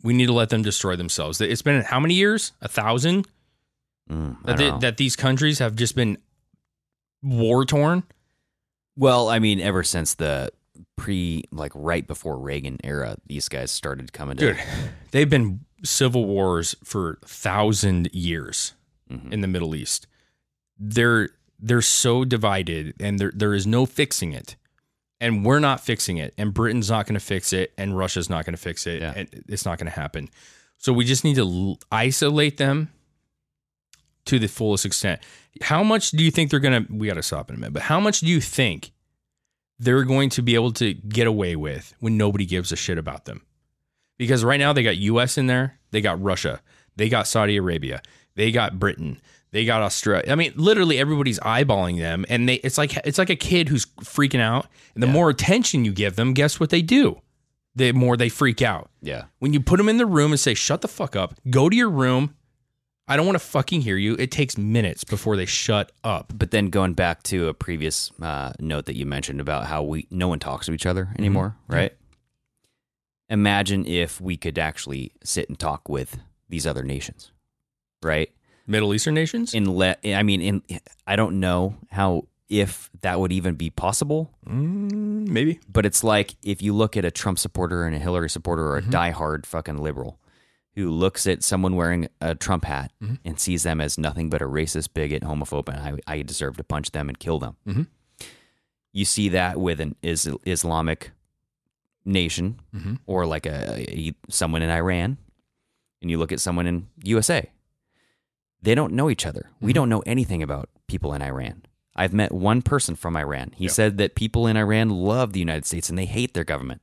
We 0.03 0.15
need 0.15 0.27
to 0.27 0.33
let 0.33 0.49
them 0.51 0.63
destroy 0.63 0.97
themselves. 0.97 1.41
It's 1.41 1.63
been 1.63 1.83
how 1.83 2.01
many 2.01 2.15
years? 2.15 2.53
A 2.63 2.69
thousand 2.69 3.27
Mm, 4.11 4.37
that, 4.45 4.59
they, 4.59 4.71
that 4.81 4.97
these 4.99 5.17
countries 5.17 5.61
have 5.61 5.77
just 5.77 5.97
been 5.97 6.19
war 7.25 7.65
torn. 7.65 8.05
well, 8.97 9.29
I 9.29 9.39
mean, 9.41 9.59
ever 9.61 9.83
since 9.83 10.15
the 10.15 10.51
pre, 10.97 11.43
like 11.51 11.73
right 11.75 12.07
before 12.07 12.39
Reagan 12.39 12.79
era, 12.85 13.17
these 13.27 13.49
guys 13.49 13.73
started 13.73 14.13
coming 14.13 14.37
to. 14.37 14.53
Dude, 14.53 14.63
they've 15.11 15.29
been 15.31 15.61
civil 15.85 16.27
wars 16.27 16.77
for 16.85 17.19
thousand 17.25 18.09
years 18.13 18.75
Mm-hmm. 19.11 19.33
in 19.35 19.41
the 19.43 19.49
Middle 19.49 19.75
East. 19.75 20.07
They're 20.79 21.29
they're 21.61 21.83
so 21.83 22.25
divided 22.25 22.95
and 22.99 23.19
there 23.19 23.31
there 23.35 23.53
is 23.53 23.67
no 23.67 23.85
fixing 23.87 24.33
it. 24.33 24.57
And 25.21 25.45
we're 25.45 25.59
not 25.61 25.81
fixing 25.81 26.17
it. 26.17 26.33
And 26.39 26.53
Britain's 26.55 26.89
not 26.91 27.07
going 27.07 27.15
to 27.15 27.21
fix 27.25 27.53
it. 27.53 27.73
And 27.79 27.97
Russia's 27.97 28.29
not 28.31 28.45
going 28.47 28.55
to 28.57 28.61
fix 28.61 28.87
it. 28.87 29.03
And 29.03 29.29
it's 29.49 29.65
not 29.67 29.79
going 29.79 29.87
to 29.91 29.99
happen. 30.01 30.29
So 30.79 30.93
we 30.93 31.05
just 31.05 31.23
need 31.23 31.37
to 31.37 31.43
l- 31.43 31.79
isolate 31.93 32.57
them 32.57 32.91
to 34.27 34.39
the 34.39 34.49
fullest 34.49 34.85
extent. 34.87 35.21
How 35.63 35.83
much 35.83 36.11
do 36.11 36.25
you 36.25 36.31
think 36.31 36.51
they're 36.51 36.61
going 36.61 36.87
to, 36.87 36.93
we 36.93 37.07
got 37.07 37.15
to 37.15 37.23
stop 37.23 37.51
in 37.51 37.57
a 37.57 37.59
minute, 37.59 37.73
but 37.73 37.83
how 37.83 38.01
much 38.01 38.21
do 38.21 38.27
you 38.27 38.41
think 38.41 38.93
they're 39.79 40.05
going 40.05 40.31
to 40.31 40.43
be 40.43 40.55
able 40.55 40.73
to 40.73 40.95
get 40.95 41.27
away 41.27 41.57
with 41.57 41.95
when 42.01 42.17
nobody 42.17 42.45
gives 42.45 42.73
a 42.73 42.77
shit 42.77 42.99
about 42.99 43.25
them? 43.25 43.43
Because 44.19 44.45
right 44.45 44.59
now 44.59 44.73
they 44.73 44.83
got 44.83 44.97
US 44.97 45.39
in 45.39 45.47
there, 45.47 45.79
they 45.91 46.01
got 46.01 46.23
Russia, 46.23 46.61
they 46.97 47.09
got 47.09 47.27
Saudi 47.27 47.57
Arabia, 47.57 48.03
they 48.35 48.51
got 48.51 48.79
Britain, 48.79 49.21
they 49.51 49.65
got 49.65 49.83
Australia. 49.83 50.33
I 50.33 50.35
mean, 50.35 50.53
literally 50.57 50.99
everybody's 50.99 51.39
eyeballing 51.41 51.99
them 51.99 52.25
and 52.29 52.49
they 52.49 52.55
it's 52.55 52.77
like 52.77 52.97
it's 53.07 53.19
like 53.19 53.31
a 53.31 53.37
kid 53.37 53.69
who's 53.69 53.87
freaking 54.01 54.41
out. 54.41 54.67
And 54.95 55.03
the 55.03 55.07
more 55.07 55.31
attention 55.31 55.85
you 55.85 55.93
give 55.93 56.17
them, 56.17 56.35
guess 56.35 56.59
what 56.59 56.71
they 56.71 56.83
do? 56.83 57.21
The 57.77 57.93
more 57.93 58.17
they 58.17 58.29
freak 58.29 58.63
out. 58.63 58.91
Yeah. 59.01 59.25
When 59.39 59.53
you 59.53 59.61
put 59.61 59.77
them 59.77 59.89
in 59.89 59.97
the 59.97 60.07
room 60.07 60.33
and 60.33 60.41
say, 60.41 60.55
"Shut 60.55 60.81
the 60.81 60.89
fuck 60.89 61.15
up. 61.17 61.35
Go 61.51 61.69
to 61.69 61.77
your 61.77 61.91
room. 61.91 62.35
I 63.07 63.17
don't 63.17 63.27
want 63.27 63.37
to 63.37 63.45
fucking 63.45 63.83
hear 63.83 63.97
you." 63.97 64.15
It 64.19 64.31
takes 64.31 64.57
minutes 64.57 65.05
before 65.05 65.37
they 65.37 65.45
shut 65.47 65.93
up. 66.03 66.33
But 66.37 66.51
then 66.51 66.71
going 66.71 66.95
back 66.95 67.23
to 67.25 67.49
a 67.49 67.55
previous 67.55 68.11
uh, 68.23 68.53
note 68.59 68.87
that 68.87 68.97
you 68.97 69.05
mentioned 69.07 69.41
about 69.41 69.67
how 69.67 69.83
we 69.83 70.07
no 70.11 70.29
one 70.29 70.39
talks 70.39 70.67
to 70.67 70.73
each 70.73 70.87
other 70.87 71.09
anymore, 71.19 71.57
Yeah. 71.71 71.77
right? 71.77 71.93
Imagine 73.31 73.87
if 73.87 74.21
we 74.21 74.37
could 74.37 74.59
actually 74.59 75.13
sit 75.25 75.49
and 75.49 75.59
talk 75.59 75.89
with 75.89 76.19
these 76.49 76.67
other 76.67 76.83
nations, 76.83 77.33
right? 78.03 78.31
Middle 78.67 78.93
Eastern 78.95 79.15
nations? 79.15 79.55
In 79.55 79.71
le- 79.77 79.97
I 80.05 80.23
mean, 80.23 80.41
in 80.41 80.63
I 81.07 81.17
don't 81.17 81.41
know 81.41 81.77
how 81.91 82.29
if 82.51 82.91
that 83.01 83.19
would 83.21 83.33
even 83.33 83.55
be 83.55 83.71
possible. 83.71 84.31
Mm, 84.47 85.27
maybe. 85.29 85.59
But 85.69 85.87
it's 85.87 86.05
like 86.05 86.35
if 86.43 86.61
you 86.63 86.75
look 86.75 86.97
at 86.97 87.05
a 87.05 87.11
Trump 87.11 87.39
supporter 87.39 87.85
and 87.85 87.97
a 87.97 87.99
Hillary 87.99 88.29
supporter 88.31 88.63
or 88.67 88.77
a 88.77 88.83
Mhm. 88.83 88.91
diehard 88.91 89.47
fucking 89.47 89.79
liberal 89.79 90.19
who 90.75 90.91
looks 90.91 91.27
at 91.27 91.43
someone 91.45 91.77
wearing 91.77 92.09
a 92.21 92.35
Trump 92.35 92.65
hat 92.65 92.93
Mhm. 93.03 93.19
and 93.25 93.39
sees 93.39 93.63
them 93.63 93.81
as 93.81 93.97
nothing 93.99 94.29
but 94.29 94.43
a 94.43 94.47
racist, 94.47 94.93
bigot, 94.95 95.23
homophobe, 95.23 95.69
and 95.69 96.01
I, 96.07 96.13
I 96.19 96.23
deserve 96.23 96.57
to 96.57 96.65
punch 96.65 96.91
them 96.91 97.09
and 97.09 97.19
kill 97.19 97.39
them. 97.39 97.57
Mhm. 97.67 97.87
You 98.93 99.05
see 99.05 99.29
that 99.31 99.61
with 99.61 99.81
an 99.81 99.95
is- 100.03 100.29
Islamic 100.47 101.13
nation 102.05 102.61
Mhm. 102.75 102.99
or 103.07 103.27
like 103.27 103.47
a, 103.47 103.85
a 103.91 104.13
someone 104.29 104.63
in 104.63 104.71
Iran, 104.71 105.17
and 106.03 106.11
you 106.11 106.19
look 106.19 106.33
at 106.33 106.41
someone 106.41 106.67
in 106.67 106.89
USA. 107.03 107.51
They 108.63 108.75
don't 108.75 108.93
know 108.95 109.11
each 109.11 109.27
other. 109.27 109.51
We 109.61 109.69
Mm-hmm. 109.71 109.75
don't 109.75 109.89
know 109.89 110.01
anything 110.07 110.43
about 110.43 110.69
people 110.87 111.13
in 111.15 111.23
Iran. 111.23 111.63
I've 111.97 112.13
met 112.13 112.33
one 112.33 112.63
person 112.63 112.97
from 112.97 113.17
Iran. 113.17 113.53
He 113.57 113.65
Yeah. 113.67 113.71
said 113.71 113.99
that 113.99 114.15
people 114.17 114.47
in 114.47 114.57
Iran 114.57 114.91
love 114.91 115.33
the 115.33 115.39
United 115.41 115.65
States 115.67 115.89
and 115.89 115.97
they 115.99 116.07
hate 116.07 116.35
their 116.35 116.45
government. 116.45 116.83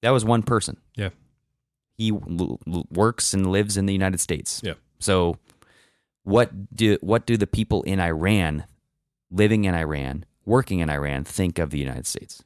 That 0.00 0.10
was 0.10 0.24
one 0.24 0.42
person. 0.42 0.78
Yeah. 0.96 1.10
He 1.98 2.10
l- 2.12 2.58
l- 2.66 2.86
works 2.90 3.34
and 3.34 3.50
lives 3.50 3.76
in 3.76 3.84
the 3.86 3.92
United 3.92 4.20
States. 4.20 4.62
Yeah. 4.64 4.74
So 5.00 5.36
what 6.22 6.74
do 6.74 6.96
what 7.02 7.26
do 7.26 7.36
the 7.36 7.46
people 7.46 7.82
in 7.82 8.00
Iran 8.00 8.64
living 9.30 9.64
in 9.64 9.74
Iran, 9.74 10.24
working 10.46 10.78
in 10.78 10.88
Iran 10.88 11.24
think 11.24 11.58
of 11.58 11.70
the 11.70 11.78
United 11.78 12.06
States? 12.06 12.42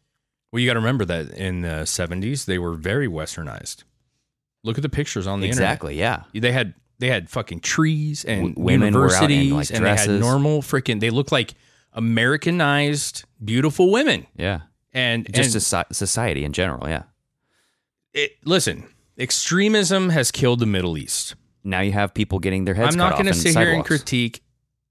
Well, 0.50 0.60
you 0.60 0.66
got 0.66 0.74
to 0.74 0.80
remember 0.80 1.04
that 1.04 1.30
in 1.30 1.60
the 1.62 1.84
70s 1.84 2.46
they 2.46 2.58
were 2.58 2.74
very 2.74 3.08
westernized. 3.08 3.84
Look 4.64 4.78
at 4.78 4.82
the 4.82 4.88
pictures 4.88 5.26
on 5.26 5.40
the 5.40 5.46
Exactly, 5.46 5.94
internet. 5.94 6.18
Exactly, 6.20 6.34
yeah. 6.34 6.40
They 6.40 6.52
had 6.52 6.74
they 6.98 7.08
had 7.08 7.28
fucking 7.30 7.60
trees 7.60 8.24
and 8.24 8.54
W- 8.54 8.64
women 8.66 8.94
were 8.94 9.12
out 9.14 9.30
in, 9.30 9.38
universities 9.48 9.70
like, 9.70 9.76
and 9.76 9.84
they 9.86 10.12
had 10.12 10.20
normal 10.20 10.62
freaking 10.62 11.00
they 11.00 11.10
looked 11.10 11.32
like 11.32 11.54
Americanized 12.26 13.24
beautiful 13.44 13.90
women. 13.90 14.26
Yeah. 14.36 14.60
And 14.92 15.26
Just 15.32 15.54
and 15.54 15.62
soci- 15.88 15.94
society 15.94 16.44
in 16.44 16.52
general, 16.52 16.88
yeah. 16.88 17.04
it, 18.12 18.32
listen, 18.44 18.84
extremism 19.18 20.10
has 20.10 20.30
killed 20.30 20.60
the 20.60 20.66
Middle 20.66 20.96
East. 20.98 21.34
Now 21.64 21.80
you 21.80 21.92
have 21.92 22.12
people 22.14 22.38
getting 22.38 22.64
their 22.64 22.74
heads 22.74 22.94
I'm 22.94 22.98
not 22.98 23.12
going 23.14 23.26
to 23.26 23.34
sit 23.34 23.56
here 23.56 23.72
and 23.72 23.84
critique 23.84 24.42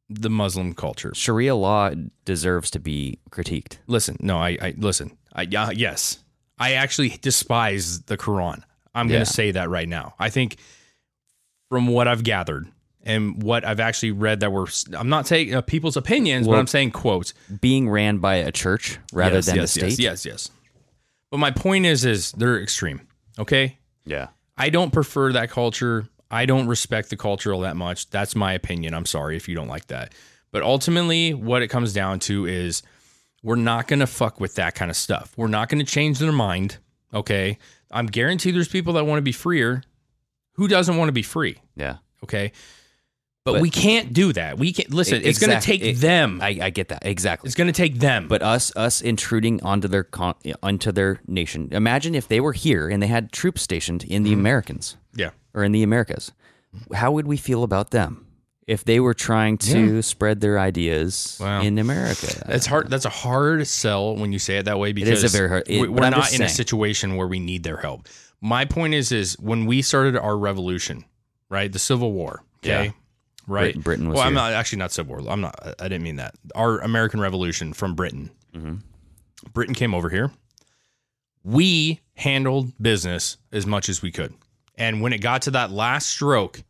the 0.09 0.29
Muslim 0.29 0.73
culture. 0.73 1.13
Sharia 1.15 1.55
law 1.55 1.91
deserves 2.25 2.71
to 2.71 2.79
be 2.79 3.19
critiqued. 3.29 3.77
Listen, 3.87 4.17
no, 4.19 4.37
I, 4.37 4.57
I 4.61 4.73
listen. 4.77 5.17
I 5.33 5.43
yeah, 5.43 5.71
yes, 5.71 6.19
I 6.59 6.73
actually 6.73 7.09
despise 7.21 8.01
the 8.03 8.17
Quran. 8.17 8.63
I'm 8.93 9.07
Yeah. 9.07 9.13
going 9.15 9.25
to 9.25 9.31
say 9.31 9.51
that 9.51 9.69
right 9.69 9.87
now. 9.87 10.15
I 10.19 10.29
think 10.29 10.57
from 11.69 11.87
what 11.87 12.07
I've 12.09 12.23
gathered 12.23 12.67
and 13.03 13.41
what 13.41 13.63
I've 13.65 13.79
actually 13.79 14.11
read 14.11 14.41
that 14.41 14.51
were 14.51 14.67
I'm 14.93 15.09
not 15.09 15.25
taking 15.25 15.55
uh, 15.55 15.61
people's 15.61 15.95
opinions, 15.97 16.47
but 16.47 16.57
I'm 16.59 16.67
saying 16.67 16.91
quotes 16.91 17.33
Being 17.61 17.89
ran 17.89 18.17
by 18.17 18.35
a 18.35 18.51
church 18.51 18.99
rather 19.13 19.35
Yes, 19.35 19.45
than 19.47 19.55
yes, 19.57 19.73
the 19.73 19.79
state. 19.79 19.99
Yes, 19.99 20.25
yes, 20.25 20.25
yes. 20.25 20.51
But 21.31 21.37
my 21.37 21.51
point 21.51 21.85
is, 21.85 22.03
is 22.05 22.33
they're 22.33 22.61
extreme. 22.61 23.07
Okay. 23.39 23.77
Yeah. 24.05 24.27
I 24.57 24.69
don't 24.69 24.91
prefer 24.91 25.33
that 25.33 25.49
culture. 25.49 26.07
I 26.29 26.45
don't 26.45 26.67
respect 26.67 27.09
the 27.09 27.17
culture 27.17 27.53
all 27.53 27.61
that 27.61 27.75
much. 27.75 28.09
That's 28.09 28.35
my 28.35 28.53
opinion. 28.53 28.93
I'm 28.93 29.05
sorry 29.05 29.35
if 29.35 29.49
you 29.49 29.55
don't 29.55 29.67
like 29.67 29.87
that. 29.87 30.13
But 30.51 30.63
ultimately, 30.63 31.33
what 31.33 31.61
it 31.61 31.67
comes 31.67 31.93
down 31.93 32.19
to 32.21 32.45
is 32.45 32.83
we're 33.43 33.55
not 33.55 33.87
going 33.87 33.99
to 33.99 34.07
fuck 34.07 34.39
with 34.39 34.55
that 34.55 34.75
kind 34.75 34.91
of 34.91 34.97
stuff. 34.97 35.33
We're 35.35 35.47
not 35.47 35.69
going 35.69 35.83
to 35.83 35.91
change 35.91 36.19
their 36.19 36.31
mind. 36.31 36.77
Okay. 37.13 37.57
I'm 37.91 38.05
guaranteed 38.05 38.55
there's 38.55 38.67
people 38.67 38.93
that 38.93 39.05
want 39.05 39.17
to 39.17 39.23
be 39.23 39.31
freer. 39.31 39.83
Who 40.53 40.67
doesn't 40.67 40.97
want 40.97 41.09
to 41.09 41.13
be 41.13 41.23
free? 41.23 41.57
Yeah. 41.75 41.97
Okay. 42.23 42.51
But, 43.43 43.53
But- 43.53 43.61
we 43.61 43.71
can't 43.71 44.13
do 44.13 44.33
that. 44.33 44.59
We 44.59 44.71
can't 44.71 44.93
listen. 44.93 45.21
It's 45.23 45.39
going 45.39 45.57
to 45.57 45.65
take 45.65 45.81
it- 45.81 45.97
them. 45.97 46.39
I, 46.43 46.59
I 46.61 46.69
get 46.69 46.89
that 46.89 47.03
exactly. 47.05 47.47
It's 47.47 47.55
going 47.55 47.67
to 47.67 47.73
take 47.73 47.95
them. 47.99 48.27
But 48.27 48.43
us, 48.43 48.71
us 48.75 49.01
intruding 49.01 49.63
onto 49.63 49.87
their 49.87 50.03
con- 50.03 50.35
onto 50.61 50.91
their 50.91 51.21
nation. 51.27 51.69
Imagine 51.71 52.13
if 52.13 52.27
they 52.27 52.39
were 52.39 52.53
here 52.53 52.87
and 52.87 53.01
they 53.01 53.07
had 53.07 53.31
troops 53.31 53.61
stationed 53.63 54.03
in 54.03 54.09
Mm-hmm. 54.09 54.23
the 54.25 54.33
Americans 54.33 54.97
yeah. 55.15 55.31
or 55.55 55.63
in 55.63 55.71
the 55.71 55.81
Americas. 55.81 56.31
How 56.93 57.11
would 57.11 57.25
we 57.25 57.35
feel 57.35 57.63
about 57.63 57.89
them 57.89 58.27
if 58.67 58.83
they 58.85 58.99
were 58.99 59.15
trying 59.15 59.57
to 59.57 59.95
Yeah. 59.95 60.01
spread 60.01 60.39
their 60.39 60.59
ideas 60.59 61.37
Wow. 61.41 61.61
in 61.63 61.79
America? 61.79 62.43
That's 62.45 62.67
hard. 62.67 62.91
That's 62.91 63.05
a 63.05 63.09
hard 63.09 63.65
sell 63.67 64.15
when 64.17 64.31
you 64.31 64.37
say 64.39 64.57
it 64.57 64.65
that 64.65 64.77
way 64.77 64.93
because 64.93 65.23
is 65.23 65.33
a 65.33 65.35
very 65.35 65.49
hard- 65.49 65.63
it- 65.65 65.91
we're 65.91 66.09
not 66.11 66.31
in 66.31 66.43
a 66.43 66.47
situation 66.49 67.15
where 67.15 67.27
we 67.27 67.39
need 67.39 67.63
their 67.63 67.77
help. 67.77 68.07
My 68.39 68.65
point 68.65 68.93
is, 68.93 69.11
is 69.11 69.33
when 69.39 69.65
we 69.65 69.81
started 69.81 70.15
our 70.15 70.37
revolution, 70.37 71.05
right, 71.49 71.71
the 71.71 71.79
Civil 71.79 72.11
War, 72.13 72.43
okay, 72.63 72.85
Yeah. 72.85 72.91
Right, 73.47 73.65
Britain- 73.73 73.81
Britain 73.81 74.09
was 74.09 74.17
well, 74.17 74.27
I'm 74.27 74.33
not 74.33 74.53
actually 74.53 74.79
not 74.79 74.91
Civil 74.91 75.15
War. 75.17 75.31
I'm 75.31 75.41
not. 75.41 75.55
I 75.79 75.83
didn't 75.87 76.03
mean 76.03 76.17
that. 76.17 76.35
Our 76.55 76.79
American 76.79 77.19
Revolution 77.19 77.73
from 77.73 77.95
Britain. 77.95 78.29
Mm-hmm. 78.53 78.75
Britain 79.53 79.75
came 79.75 79.93
over 79.93 80.09
here. 80.09 80.31
We 81.43 82.01
handled 82.15 82.71
business 82.81 83.37
as 83.51 83.65
much 83.65 83.89
as 83.89 84.01
we 84.01 84.11
could, 84.11 84.33
and 84.77 85.01
when 85.01 85.11
it 85.13 85.19
got 85.21 85.41
to 85.43 85.51
that 85.51 85.71
last 85.71 86.09
stroke 86.09 86.63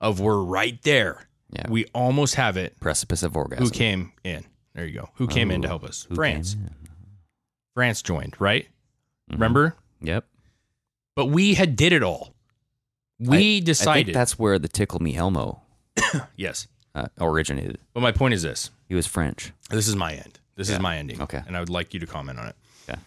of 0.00 0.20
we're 0.20 0.42
right 0.42 0.80
there, 0.82 1.26
Yeah. 1.50 1.70
we 1.70 1.86
almost 1.94 2.34
have 2.34 2.56
it. 2.58 2.78
Precipice 2.80 3.22
of 3.22 3.34
orgasm. 3.36 3.64
Who 3.64 3.70
came 3.70 4.12
in? 4.22 4.44
There 4.74 4.84
you 4.84 4.92
go. 5.00 5.08
Who 5.14 5.26
came 5.26 5.50
in 5.50 5.62
to 5.62 5.68
Oh, 5.68 5.70
help 5.70 5.84
us? 5.84 6.06
France. 6.14 6.56
France 7.72 8.02
joined, 8.02 8.34
right? 8.40 8.68
Mhm. 9.30 9.34
Remember? 9.34 9.76
Yep. 10.02 10.26
But 11.16 11.26
we 11.26 11.54
had 11.54 11.76
did 11.76 11.92
it 11.94 12.02
all. 12.02 12.34
We 13.18 13.58
I 13.58 13.60
decided. 13.60 14.06
think 14.06 14.14
that's 14.14 14.38
where 14.38 14.58
the 14.58 14.68
tickle 14.68 15.00
me 15.00 15.14
Elmo 15.16 15.62
yes. 16.36 16.66
uh, 16.94 17.06
originated. 17.20 17.78
But 17.92 18.00
my 18.00 18.12
point 18.12 18.34
is 18.34 18.42
this. 18.42 18.70
He 18.88 18.94
was 18.94 19.06
French. 19.06 19.52
This 19.70 19.88
is 19.88 19.96
my 19.96 20.12
end. 20.12 20.38
This 20.56 20.68
Yeah. 20.68 20.76
is 20.76 20.80
my 20.80 20.96
ending. 20.96 21.20
Okay. 21.22 21.42
And 21.46 21.56
I 21.56 21.60
would 21.60 21.70
like 21.70 21.92
you 21.94 22.00
to 22.00 22.06
comment 22.06 22.38
on 22.38 22.46
it. 22.48 22.56
Okay. 22.88 23.00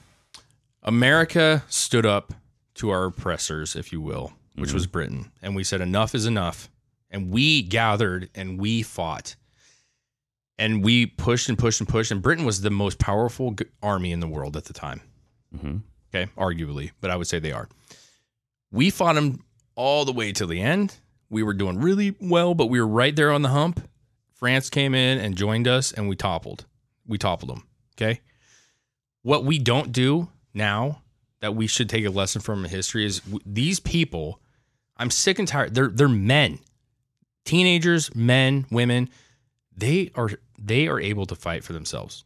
America 0.84 1.64
stood 1.70 2.06
up 2.06 2.34
to 2.76 2.90
our 2.90 3.06
oppressors, 3.06 3.76
if 3.76 3.92
you 3.92 4.02
will, 4.02 4.34
which 4.56 4.70
Mm-hmm. 4.70 4.74
was 4.76 4.88
Britain. 4.88 5.32
And 5.42 5.56
we 5.56 5.64
said, 5.64 5.82
enough 5.82 6.14
is 6.16 6.26
enough. 6.26 6.70
And 7.10 7.32
we 7.32 7.62
gathered 7.62 8.30
and 8.36 8.60
we 8.60 8.84
fought. 8.84 9.36
And 10.60 10.84
we 10.84 11.06
pushed 11.06 11.50
and 11.50 11.58
pushed 11.58 11.80
and 11.80 11.88
pushed. 11.88 12.12
And 12.12 12.22
Britain 12.22 12.44
was 12.46 12.62
the 12.62 12.70
most 12.70 13.00
powerful 13.00 13.52
g- 13.52 13.66
army 13.82 14.12
in 14.12 14.20
the 14.20 14.28
world 14.28 14.58
at 14.58 14.66
the 14.66 14.74
time. 14.74 15.02
Mhm. 15.56 15.82
Okay. 16.14 16.30
Arguably, 16.38 16.92
but 17.00 17.12
I 17.12 17.16
would 17.16 17.28
say 17.28 17.40
they 17.40 17.52
are. 17.52 17.70
We 18.72 18.90
fought 18.90 19.14
them 19.16 19.44
all 19.76 20.04
the 20.04 20.12
way 20.12 20.32
till 20.34 20.48
the 20.48 20.62
end. 20.62 20.96
We 21.30 21.44
were 21.44 21.54
doing 21.54 21.80
really 21.80 22.16
well, 22.20 22.54
but 22.54 22.68
we 22.68 22.80
were 22.80 22.88
right 22.88 23.16
there 23.16 23.32
on 23.32 23.42
the 23.42 23.50
hump. 23.50 23.88
France 24.34 24.70
came 24.70 24.94
in 24.96 25.18
and 25.20 25.36
joined 25.36 25.68
us, 25.68 25.92
and 25.92 26.08
we 26.08 26.16
toppled. 26.16 26.66
We 27.06 27.18
toppled 27.18 27.50
them. 27.52 27.64
Okay. 27.96 28.22
What 29.24 29.44
we 29.44 29.60
don't 29.60 29.92
do 29.92 30.30
now 30.54 31.02
that 31.42 31.56
we 31.56 31.68
should 31.68 31.90
take 31.90 32.06
a 32.06 32.10
lesson 32.10 32.42
from 32.42 32.64
in 32.64 32.70
history 32.72 33.06
is 33.06 33.20
w- 33.22 33.40
these 33.46 33.80
people. 33.80 34.40
I'm 34.96 35.10
sick 35.12 35.38
and 35.40 35.48
tired. 35.48 35.76
They're 35.76 35.90
they're 35.90 36.08
men, 36.08 36.60
teenagers, 37.46 38.14
men, 38.16 38.66
women. 38.72 39.10
They 39.76 40.12
are 40.16 40.30
they 40.58 40.88
are 40.88 41.00
able 41.00 41.26
to 41.28 41.36
fight 41.36 41.64
for 41.64 41.74
themselves. 41.74 42.24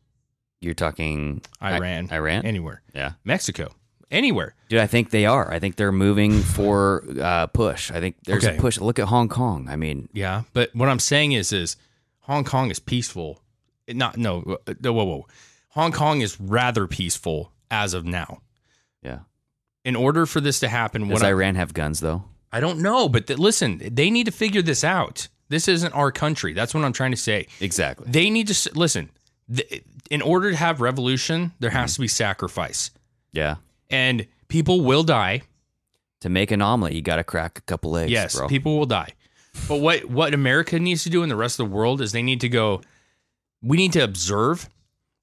You're 0.61 0.73
talking 0.76 1.41
Iran, 1.61 2.10
Iran? 2.11 2.45
anywhere, 2.45 2.82
Yeah. 2.94 3.14
Mexico, 3.23 3.73
anywhere. 4.12 4.54
Dude, 4.70 4.80
I 4.80 4.88
think 4.88 5.10
they 5.10 5.26
are. 5.26 5.52
I 5.52 5.60
think 5.60 5.76
they're 5.76 5.92
moving 5.92 6.42
for 6.42 7.04
uh, 7.20 7.48
push. 7.48 7.92
I 7.92 8.00
think 8.00 8.16
there's 8.26 8.46
Okay. 8.46 8.58
a 8.58 8.62
push. 8.62 8.78
Look 8.80 9.00
at 9.00 9.08
Hong 9.08 9.30
Kong. 9.30 9.68
I 9.70 9.76
mean, 9.76 10.10
Yeah, 10.14 10.44
but 10.54 10.76
what 10.76 10.90
I'm 10.90 11.00
saying 11.00 11.32
is, 11.32 11.52
is 11.54 11.76
Hong 12.22 12.44
Kong 12.44 12.70
is 12.72 12.80
peaceful. 12.80 13.42
not 13.88 14.18
no, 14.18 14.58
uh, 14.68 14.74
whoa, 14.92 15.04
whoa. 15.04 15.28
Hong 15.70 15.92
Kong 15.92 16.22
is 16.22 16.40
rather 16.40 16.86
peaceful 16.88 17.52
as 17.70 17.94
of 17.94 18.06
now. 18.06 18.42
Yeah. 19.02 19.20
In 19.84 19.96
order 19.96 20.26
for 20.26 20.40
this 20.42 20.60
to 20.60 20.68
happen, 20.68 21.04
Does 21.08 21.12
what 21.14 21.24
I, 21.24 21.30
Iran 21.30 21.56
have 21.56 21.74
guns 21.74 22.00
though? 22.02 22.24
I 22.52 22.60
don't 22.60 22.80
know, 22.80 23.08
but 23.10 23.28
th- 23.28 23.40
listen, 23.40 23.82
they 23.92 24.10
need 24.12 24.26
to 24.26 24.32
figure 24.32 24.62
this 24.62 24.84
out. 24.84 25.28
This 25.50 25.68
isn't 25.68 25.94
our 25.94 26.12
country. 26.12 26.54
That's 26.54 26.74
what 26.74 26.84
I'm 26.84 26.94
trying 26.94 27.12
to 27.12 27.18
say. 27.18 27.48
Exactly. 27.60 28.06
They 28.10 28.30
need 28.30 28.48
to 28.48 28.52
s- 28.54 28.68
listen. 28.76 29.10
Th- 29.54 29.84
in 30.10 30.22
order 30.22 30.52
to 30.52 30.58
have 30.58 30.82
revolution, 30.82 31.52
there 31.60 31.70
has 31.72 31.96
to 31.96 32.02
be 32.02 32.08
sacrifice, 32.08 32.92
Yeah. 33.34 33.56
And 33.92 34.26
people 34.48 34.82
will 34.82 35.04
die. 35.04 35.42
To 36.22 36.30
make 36.30 36.52
an 36.52 36.62
omelet, 36.62 36.94
you 36.94 37.02
got 37.02 37.16
to 37.16 37.24
crack 37.24 37.58
a 37.58 37.62
couple 37.62 37.98
eggs. 37.98 38.12
yes, 38.12 38.36
bro. 38.36 38.48
people 38.48 38.78
will 38.78 38.86
die. 38.86 39.10
But 39.68 39.78
what 39.82 40.06
what 40.06 40.34
America 40.34 40.80
needs 40.80 41.04
to 41.04 41.10
do 41.10 41.24
and 41.24 41.32
the 41.32 41.36
rest 41.36 41.60
of 41.60 41.68
the 41.70 41.76
world 41.76 42.00
is 42.02 42.12
they 42.12 42.22
need 42.22 42.42
to 42.42 42.50
go. 42.50 42.82
We 43.64 43.78
need 43.78 43.94
to 43.94 44.00
observe, 44.04 44.70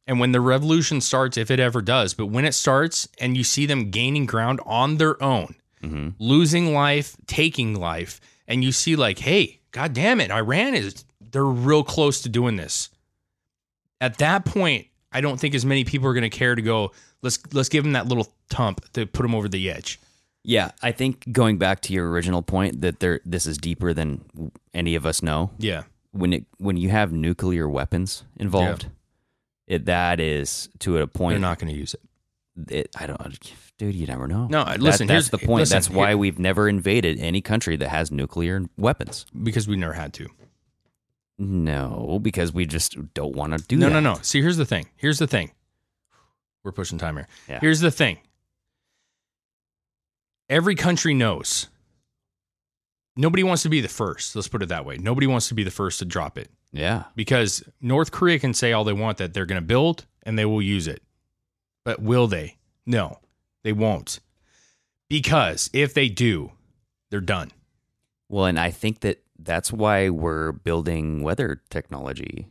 and 0.07 0.21
when 0.21 0.33
the 0.33 0.41
revolution 0.41 1.01
starts, 1.01 1.37
if 1.37 1.51
it 1.51 1.61
ever 1.61 1.81
does, 1.83 2.15
but 2.15 2.27
when 2.27 2.45
it 2.45 2.53
starts 2.55 3.09
and 3.21 3.37
you 3.37 3.45
see 3.45 3.65
them 3.67 3.91
gaining 3.91 4.27
ground 4.27 4.61
on 4.67 4.97
their 4.97 5.21
own, 5.23 5.55
Mm-hmm. 5.83 6.09
losing 6.19 6.75
life, 6.75 7.17
taking 7.29 7.75
life, 7.77 8.21
and 8.49 8.65
you 8.65 8.73
see 8.73 8.97
like, 8.97 9.21
hey, 9.21 9.61
god 9.71 9.93
damn 9.93 10.21
it, 10.21 10.33
Iran 10.33 10.75
is 10.75 11.05
they're 11.21 11.45
real 11.45 11.85
close 11.85 12.21
to 12.23 12.29
doing 12.29 12.57
this. 12.57 12.91
At 14.01 14.19
that 14.19 14.45
point, 14.45 14.89
I 15.13 15.21
don't 15.21 15.39
think 15.39 15.55
as 15.55 15.65
many 15.65 15.85
people 15.85 16.09
are 16.09 16.15
going 16.15 16.29
to 16.29 16.37
care 16.37 16.55
to 16.57 16.63
go. 16.63 16.91
Let's 17.23 17.39
let's 17.53 17.69
give 17.69 17.85
them 17.85 17.93
that 17.95 18.07
little 18.07 18.29
tump 18.49 18.81
to 18.93 19.07
put 19.07 19.23
them 19.23 19.35
over 19.35 19.49
the 19.49 19.71
edge. 19.71 19.99
Yeah, 20.45 20.71
I 20.83 20.93
think 20.93 21.31
going 21.33 21.59
back 21.59 21.81
to 21.83 21.93
your 21.93 22.09
original 22.11 22.43
point 22.43 22.81
that 22.81 23.01
there 23.01 23.21
this 23.25 23.45
is 23.47 23.59
deeper 23.59 23.93
than 23.93 24.53
any 24.73 24.95
of 24.95 25.05
us 25.05 25.23
know. 25.23 25.51
Yeah. 25.59 25.83
When 26.13 26.33
it 26.33 26.47
when 26.59 26.77
you 26.77 26.89
have 26.91 27.13
nuclear 27.13 27.69
weapons 27.69 28.25
involved, 28.37 28.87
it 29.67 29.85
that 29.87 30.21
is 30.21 30.69
to 30.81 30.99
a 30.99 31.07
point. 31.07 31.35
They're 31.35 31.41
not 31.41 31.59
going 31.59 31.73
to 31.73 31.79
use 31.79 31.95
it. 31.95 32.01
It, 32.71 32.91
I 32.99 33.07
don't, 33.07 33.39
dude. 33.79 33.95
You 33.95 34.07
never 34.07 34.27
know. 34.27 34.47
No, 34.49 34.65
That- 34.65 34.81
listen, 34.81 35.07
that's 35.07 35.29
here's- 35.29 35.31
the 35.31 35.39
point. 35.39 35.61
listen, 35.61 35.77
that's 35.77 35.91
why 35.91 36.09
here- 36.09 36.17
we've 36.19 36.39
never 36.39 36.69
invaded 36.69 37.19
any 37.21 37.41
country 37.41 37.77
that 37.77 37.89
has 37.89 38.11
nuclear 38.11 38.65
weapons. 38.77 39.27
because 39.43 39.69
we 39.69 39.77
never 39.77 39.93
had 39.93 40.13
to. 40.15 40.29
No, 41.39 42.19
because 42.21 42.53
we 42.53 42.67
just 42.67 42.97
don't 43.15 43.37
want 43.37 43.57
to 43.57 43.65
do 43.65 43.77
that. 43.77 43.81
no, 43.81 43.95
that. 43.95 44.01
no, 44.01 44.15
no. 44.15 44.19
See, 44.23 44.41
here's 44.41 44.57
the 44.57 44.65
thing. 44.65 44.89
Here's 44.97 45.19
the 45.21 45.29
thing. 45.29 45.53
We're 46.65 46.73
pushing 46.73 46.99
time 46.99 47.17
here. 47.17 47.29
Yeah. 47.49 47.61
Here's 47.61 47.81
the 47.81 47.91
thing. 47.91 48.19
Every 50.49 50.75
country 50.75 51.15
knows. 51.15 51.69
Nobody 53.17 53.43
wants 53.43 53.63
to 53.65 53.69
be 53.69 53.81
the 53.81 53.89
first. 53.89 54.35
Let's 54.37 54.49
put 54.49 54.63
it 54.63 54.69
that 54.69 54.85
way. 54.85 54.97
Nobody 54.97 55.27
wants 55.27 55.49
to 55.49 55.55
be 55.55 55.65
the 55.65 55.71
first 55.71 55.99
to 55.99 56.05
drop 56.05 56.39
it 56.39 56.51
Yeah, 56.73 57.05
because 57.17 57.63
North 57.81 58.13
Korea 58.13 58.39
can 58.39 58.55
say 58.55 58.73
all 58.73 58.85
they 58.85 58.93
want 58.93 59.19
that 59.19 59.35
they're 59.35 59.47
going 59.47 59.61
to 59.61 59.67
build 59.67 60.07
and 60.23 60.39
they 60.39 60.45
will 60.45 60.63
use 60.63 60.87
it. 60.87 61.03
But 61.85 62.01
will 62.01 62.27
they? 62.29 62.57
No, 62.87 63.19
they 63.65 63.73
won't. 63.73 64.21
Because 65.09 65.69
if 65.73 65.95
they 65.95 66.09
do, 66.09 66.53
they're 67.11 67.21
done. 67.21 67.51
Well, 68.29 68.45
and 68.45 68.59
I 68.59 68.71
think 68.71 69.01
that 69.01 69.23
that's 69.39 69.73
why 69.73 70.11
we're 70.11 70.53
building 70.53 71.23
weather 71.23 71.63
technology. 71.71 72.47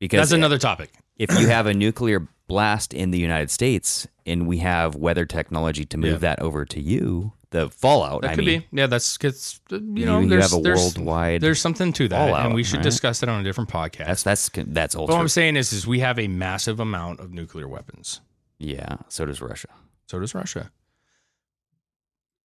Because 0.00 0.18
That's 0.28 0.32
another 0.32 0.58
topic. 0.58 0.90
if 1.16 1.30
you 1.38 1.46
have 1.46 1.66
a 1.66 1.74
nuclear 1.74 2.26
blast 2.46 2.92
in 2.94 3.10
the 3.10 3.18
United 3.18 3.50
States 3.50 4.06
and 4.26 4.46
we 4.46 4.58
have 4.58 4.94
weather 4.94 5.24
technology 5.26 5.84
to 5.86 5.96
move 5.98 6.12
Yeah. 6.12 6.18
that 6.30 6.40
over 6.40 6.64
to 6.66 6.80
you, 6.80 7.32
the 7.50 7.68
fallout. 7.70 8.22
That 8.22 8.32
I 8.32 8.34
could 8.36 8.44
mean, 8.44 8.60
be. 8.60 8.66
Yeah, 8.80 8.86
that's 8.86 9.16
it's, 9.22 9.60
uh, 9.72 9.76
you 9.76 9.92
You- 9.96 10.06
know 10.06 10.20
you 10.20 10.28
there's, 10.28 10.50
have 10.50 10.58
a 10.60 10.62
there's- 10.62 10.80
worldwide 10.96 11.40
There's 11.40 11.60
something 11.60 11.92
to 11.94 12.08
that, 12.08 12.16
fallout, 12.16 12.46
and 12.46 12.54
we 12.54 12.64
should 12.64 12.76
right? 12.78 12.82
discuss 12.82 13.20
that 13.20 13.28
on 13.28 13.40
a 13.40 13.44
different 13.44 13.70
podcast. 13.70 14.06
That's 14.06 14.22
that's 14.22 14.50
that's 14.54 14.94
But 14.94 15.00
ultra. 15.00 15.14
what 15.16 15.20
I'm 15.20 15.28
saying 15.28 15.56
is, 15.56 15.72
is 15.72 15.86
we 15.86 16.00
have 16.00 16.18
a 16.18 16.26
massive 16.28 16.80
amount 16.80 17.20
of 17.20 17.32
nuclear 17.32 17.68
weapons. 17.68 18.20
yeah, 18.58 18.96
so 19.08 19.24
does 19.26 19.40
Russia. 19.40 19.68
So 20.06 20.18
does 20.20 20.34
Russia. 20.34 20.70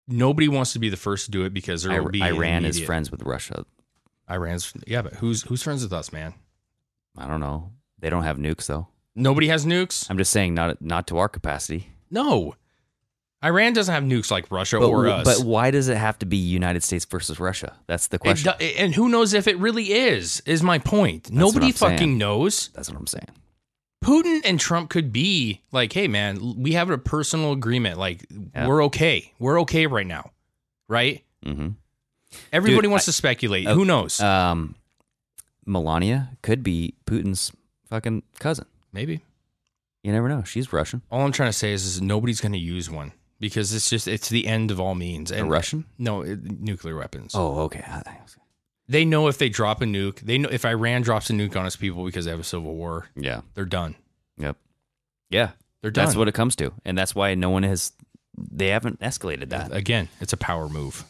Nobody 0.07 0.47
wants 0.47 0.73
to 0.73 0.79
be 0.79 0.89
the 0.89 0.97
first 0.97 1.25
to 1.25 1.31
do 1.31 1.43
it 1.43 1.53
because 1.53 1.83
there 1.83 2.01
will 2.01 2.09
be 2.09 2.21
Iran 2.23 2.65
is 2.65 2.79
friends 2.79 3.11
with 3.11 3.21
Russia. 3.23 3.65
Iran's 4.29 4.73
yeah, 4.87 5.01
but 5.01 5.15
who's 5.15 5.43
who's 5.43 5.61
friends 5.63 5.83
with 5.83 5.93
us, 5.93 6.11
man? 6.11 6.33
I 7.17 7.27
don't 7.27 7.39
know. 7.39 7.71
They 7.99 8.09
don't 8.09 8.23
have 8.23 8.37
nukes 8.37 8.65
though. 8.67 8.87
Nobody 9.15 9.47
has 9.47 9.65
nukes. 9.65 10.09
I'm 10.09 10.17
just 10.17 10.31
saying, 10.31 10.53
not 10.53 10.81
not 10.81 11.07
to 11.07 11.17
our 11.17 11.27
capacity. 11.29 11.89
No, 12.11 12.55
Iran 13.43 13.73
doesn't 13.73 13.93
have 13.93 14.03
nukes 14.03 14.31
like 14.31 14.49
Russia 14.51 14.79
But, 14.79 14.87
or 14.89 15.07
us. 15.07 15.23
but 15.39 15.45
why 15.45 15.71
does 15.71 15.87
it 15.87 15.97
have 15.97 16.17
to 16.19 16.25
be 16.25 16.37
United 16.37 16.83
States 16.83 17.05
versus 17.05 17.39
Russia? 17.39 17.75
That's 17.87 18.07
the 18.07 18.19
question. 18.19 18.53
do- 18.59 18.65
and 18.65 18.93
who 18.95 19.09
knows 19.09 19.33
if 19.33 19.47
it 19.47 19.57
really 19.57 19.91
is? 19.93 20.41
Is 20.45 20.61
my 20.63 20.79
point. 20.79 21.25
what 21.29 21.33
Nobody 21.33 21.67
I'm 21.67 21.71
saying. 21.73 21.91
fucking 21.97 22.17
knows. 22.17 22.69
That's 22.73 22.89
what 22.89 22.97
I'm 22.99 23.07
saying. 23.07 23.27
Putin 24.03 24.41
and 24.45 24.59
Trump 24.59 24.89
could 24.89 25.11
be 25.11 25.61
like, 25.73 25.91
hey 25.93 26.07
man, 26.07 26.55
we 26.57 26.71
have 26.73 26.89
a 26.89 26.97
personal 26.97 27.51
agreement. 27.51 27.97
Like 27.99 28.25
Yeah. 28.55 28.67
we're 28.67 28.83
okay. 28.85 29.33
We're 29.39 29.59
okay 29.61 29.87
right 29.87 30.07
now, 30.07 30.31
right? 30.87 31.23
Mm-hmm. 31.45 31.69
Everybody 32.53 32.83
Dude, 32.83 32.91
wants 32.91 33.05
I- 33.05 33.09
to 33.09 33.13
speculate. 33.13 33.67
uh, 33.67 33.73
Who 33.73 33.85
knows? 33.85 34.19
Um, 34.21 34.75
Melania 35.65 36.29
could 36.41 36.63
be 36.63 36.93
Putin's 37.05 37.51
fucking 37.89 38.23
cousin. 38.39 38.65
Maybe. 38.91 39.21
You 40.03 40.11
never 40.11 40.29
know. 40.29 40.43
She's 40.43 40.71
Russian. 40.71 41.01
All 41.11 41.21
I'm 41.21 41.31
trying 41.31 41.49
to 41.49 41.57
say 41.57 41.73
is, 41.73 41.85
is 41.85 42.01
nobody's 42.01 42.39
going 42.41 42.53
to 42.53 42.57
use 42.57 42.89
one 42.89 43.11
because 43.39 43.73
it's 43.73 43.89
just 43.89 44.07
it's 44.07 44.29
the 44.29 44.47
end 44.47 44.71
of 44.71 44.79
all 44.79 44.95
means. 44.95 45.31
A 45.31 45.43
Russian? 45.43 45.85
No, 45.97 46.21
it, 46.21 46.59
nuclear 46.61 46.95
weapons. 46.95 47.33
Oh, 47.35 47.61
okay. 47.61 47.83
They 48.87 49.05
know 49.05 49.27
if 49.27 49.37
they 49.37 49.49
drop 49.49 49.81
a 49.81 49.85
nuke, 49.85 50.21
they 50.21 50.37
know 50.37 50.49
if 50.49 50.65
Iran 50.65 51.01
drops 51.03 51.29
a 51.29 51.33
nuke 51.33 51.55
on 51.55 51.65
its 51.65 51.75
people 51.75 52.05
because 52.05 52.25
they 52.25 52.31
have 52.31 52.39
a 52.39 52.43
civil 52.45 52.73
war, 52.75 53.07
Yeah. 53.15 53.41
they're 53.53 53.65
done. 53.65 53.95
Yep. 54.37 54.55
Yeah. 55.29 55.49
They're 55.81 55.91
done. 55.91 56.05
That's 56.05 56.17
what 56.17 56.27
it 56.27 56.33
comes 56.33 56.55
to, 56.57 56.73
and 56.83 56.97
that's 56.97 57.15
why 57.15 57.35
no 57.35 57.49
one 57.49 57.63
has. 57.63 57.93
They 58.37 58.67
haven't 58.69 58.99
escalated 58.99 59.49
that. 59.49 59.71
Uh, 59.71 59.75
again, 59.75 60.09
it's 60.19 60.33
a 60.33 60.37
power 60.37 60.67
move. 60.67 61.05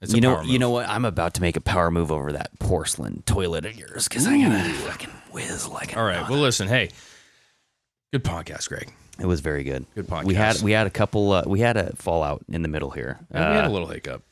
It's 0.00 0.12
a 0.12 0.16
you 0.16 0.20
know, 0.22 0.40
you 0.42 0.58
know 0.58 0.70
what? 0.70 0.88
I'm 0.88 1.04
about 1.04 1.34
to 1.34 1.40
make 1.42 1.56
a 1.56 1.60
power 1.60 1.90
move 1.90 2.10
over 2.10 2.32
that 2.32 2.58
porcelain 2.58 3.22
toilet 3.26 3.66
of 3.66 3.76
yours 3.76 4.08
because 4.08 4.26
I'm 4.26 4.40
gonna 4.42 4.72
fucking 4.72 5.10
whiz 5.32 5.66
like. 5.68 5.94
a 5.94 5.98
All 5.98 6.04
right. 6.06 6.28
Well, 6.28 6.38
listen. 6.40 6.68
Hey, 6.68 6.88
good 8.14 8.22
podcast, 8.24 8.68
Greg. 8.68 8.92
It 9.18 9.26
was 9.26 9.40
very 9.40 9.64
good. 9.64 9.86
Good 9.96 10.06
podcast. 10.06 10.24
We 10.24 10.34
had 10.34 10.62
we 10.62 10.70
had 10.72 10.86
a 10.86 10.90
couple. 10.90 11.32
Uh, 11.32 11.42
we 11.46 11.60
had 11.60 11.76
a 11.76 11.94
fallout 11.96 12.44
in 12.48 12.62
the 12.62 12.68
middle 12.68 12.90
here. 12.90 13.18
And 13.30 13.50
we 13.50 13.56
had 13.56 13.64
Uh, 13.64 13.68
a 13.68 13.72
little 13.72 13.88
hiccup. 13.88 14.22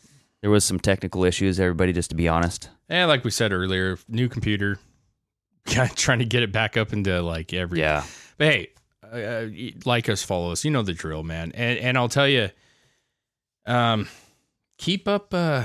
There 0.41 0.51
was 0.51 0.65
some 0.65 0.79
technical 0.79 1.25
issues. 1.25 1.59
Everybody, 1.59 1.93
just 1.93 2.11
to 2.11 2.17
be 2.17 2.29
honest. 2.29 2.69
And 2.89 3.09
like 3.09 3.25
we 3.25 3.31
said 3.31 3.53
earlier, 3.53 3.99
new 4.09 4.29
computer, 4.29 4.79
trying 5.67 6.19
to 6.21 6.25
get 6.25 6.43
it 6.43 6.53
back 6.53 6.77
up 6.77 6.93
into 6.93 7.21
like 7.23 7.53
every. 7.53 7.81
Yeah. 7.81 8.05
But 8.39 8.47
hey, 8.47 8.71
uh, 9.05 9.17
uh, 9.17 9.49
like 9.85 10.09
us, 10.09 10.23
follow 10.23 10.53
us. 10.53 10.65
You 10.65 10.71
know 10.71 10.83
the 10.83 10.93
drill, 10.93 11.23
man. 11.25 11.51
And 11.55 11.79
and 11.79 11.97
I'll 11.99 12.09
tell 12.09 12.29
you, 12.29 12.51
um, 13.67 14.09
keep 14.79 15.07
up, 15.09 15.33
uh, 15.35 15.65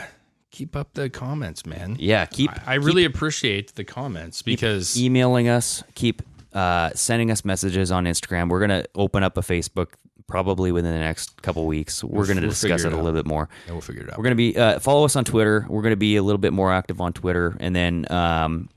keep 0.52 0.76
up 0.76 0.94
the 0.94 1.10
comments, 1.10 1.66
man. 1.66 1.98
Yeah. 2.00 2.26
Keep. 2.26 2.52
I, 2.68 2.74
I 2.74 2.76
really 2.76 3.06
appreciate 3.06 3.76
the 3.76 3.84
comments 3.84 4.42
because 4.42 5.00
emailing 5.00 5.48
us. 5.48 5.84
Keep 5.96 6.22
uh, 6.54 6.92
sending 6.96 7.32
us 7.32 7.44
messages 7.46 7.92
on 7.92 8.06
Instagram. 8.06 8.50
We're 8.50 8.60
gonna 8.62 8.86
open 8.96 9.24
up 9.24 9.38
a 9.38 9.42
Facebook 9.42 9.90
probably 10.28 10.72
within 10.74 10.92
the 10.92 11.00
next 11.00 11.42
couple 11.42 11.66
weeks. 11.66 12.04
We're 12.04 12.18
We'll- 12.20 12.28
gonna 12.28 12.42
we'll 12.42 12.50
discuss 12.50 12.84
it 12.84 12.88
it 12.88 12.94
a 12.94 12.98
little 12.98 13.14
bit 13.14 13.26
more. 13.26 13.48
Yeah, 13.66 13.74
we'll 13.74 13.82
figure 13.82 14.04
it 14.04 14.12
out. 14.12 14.18
We're 14.18 14.24
gonna 14.24 14.36
be 14.36 14.58
uh, 14.58 14.80
follow 14.80 15.06
us 15.06 15.16
on 15.16 15.24
Twitter. 15.26 15.66
We're 15.70 15.82
gonna 15.84 15.96
be 15.96 16.16
a 16.18 16.24
little 16.24 16.38
bit 16.40 16.54
more 16.54 16.72
active 16.74 17.00
on 17.02 17.14
Twitter, 17.14 17.56
and 17.60 17.76
then 17.76 18.06
um, 18.12 18.70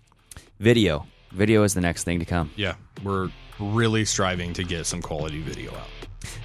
video. 0.58 1.06
Video 1.32 1.62
is 1.62 1.74
the 1.74 1.80
next 1.80 2.04
thing 2.04 2.18
to 2.18 2.24
come. 2.24 2.50
yeah, 2.56 2.74
we're 3.04 3.30
really 3.60 4.04
striving 4.04 4.52
to 4.54 4.64
get 4.64 4.84
some 4.86 5.00
quality 5.00 5.40
video 5.42 5.70
out. 5.74 5.86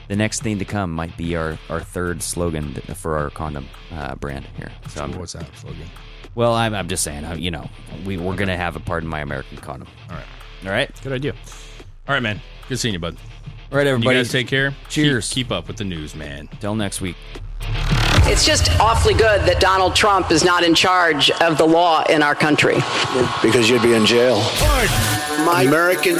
The 0.08 0.16
next 0.16 0.44
thing 0.44 0.60
to 0.60 0.66
come 0.66 0.92
might 0.92 1.18
be 1.18 1.36
our, 1.36 1.58
our 1.70 1.80
third 1.82 2.22
slogan 2.22 2.74
for 2.94 3.18
our 3.18 3.30
condom 3.32 3.66
uh, 3.92 4.14
brand 4.16 4.46
here. 4.58 4.72
So 4.90 5.04
I'm, 5.04 5.12
What's 5.18 5.34
that 5.34 5.48
slogan? 5.58 5.88
well, 6.36 6.54
I'm, 6.54 6.76
I'm 6.76 6.88
just 6.88 7.04
saying, 7.04 7.26
uh, 7.26 7.34
you 7.34 7.50
know, 7.50 7.68
we, 8.06 8.18
we're 8.18 8.36
gonna 8.36 8.56
have 8.58 8.76
a 8.76 8.80
pardon 8.80 9.10
my 9.10 9.22
American 9.22 9.58
condom. 9.58 9.88
All 10.10 10.16
right, 10.18 10.26
All 10.64 10.72
right, 10.72 10.90
good 11.04 11.14
idea. 11.14 11.34
All 12.08 12.14
right, 12.14 12.24
man. 12.24 12.42
Good 12.70 12.80
seeing 12.80 12.94
you, 12.94 13.00
bud. 13.00 13.18
all 13.72 13.78
right, 13.78 13.88
everybody. 13.88 14.16
You 14.18 14.24
guys 14.24 14.32
take 14.32 14.48
care. 14.48 14.74
Cheers. 14.90 15.30
Keep, 15.30 15.48
keep 15.48 15.52
up 15.52 15.68
with 15.68 15.78
the 15.78 15.84
news, 15.84 16.16
man. 16.16 16.48
Till 16.60 16.76
next 16.76 17.02
week. 17.02 17.16
It's 18.28 18.46
just 18.46 18.72
awfully 18.80 19.14
good 19.14 19.42
that 19.42 19.60
Donald 19.60 19.96
Trump 19.96 20.32
is 20.32 20.44
not 20.44 20.64
in 20.64 20.74
charge 20.74 21.30
of 21.32 21.58
the 21.60 21.66
law 21.66 22.04
in 22.10 22.24
our 22.24 22.34
country. 22.34 22.76
Because 23.44 23.70
you'd 23.70 23.84
be 23.84 23.94
in 23.94 24.06
jail. 24.06 24.42
Pardon 24.42 25.46
My 25.46 25.64
American 25.68 26.16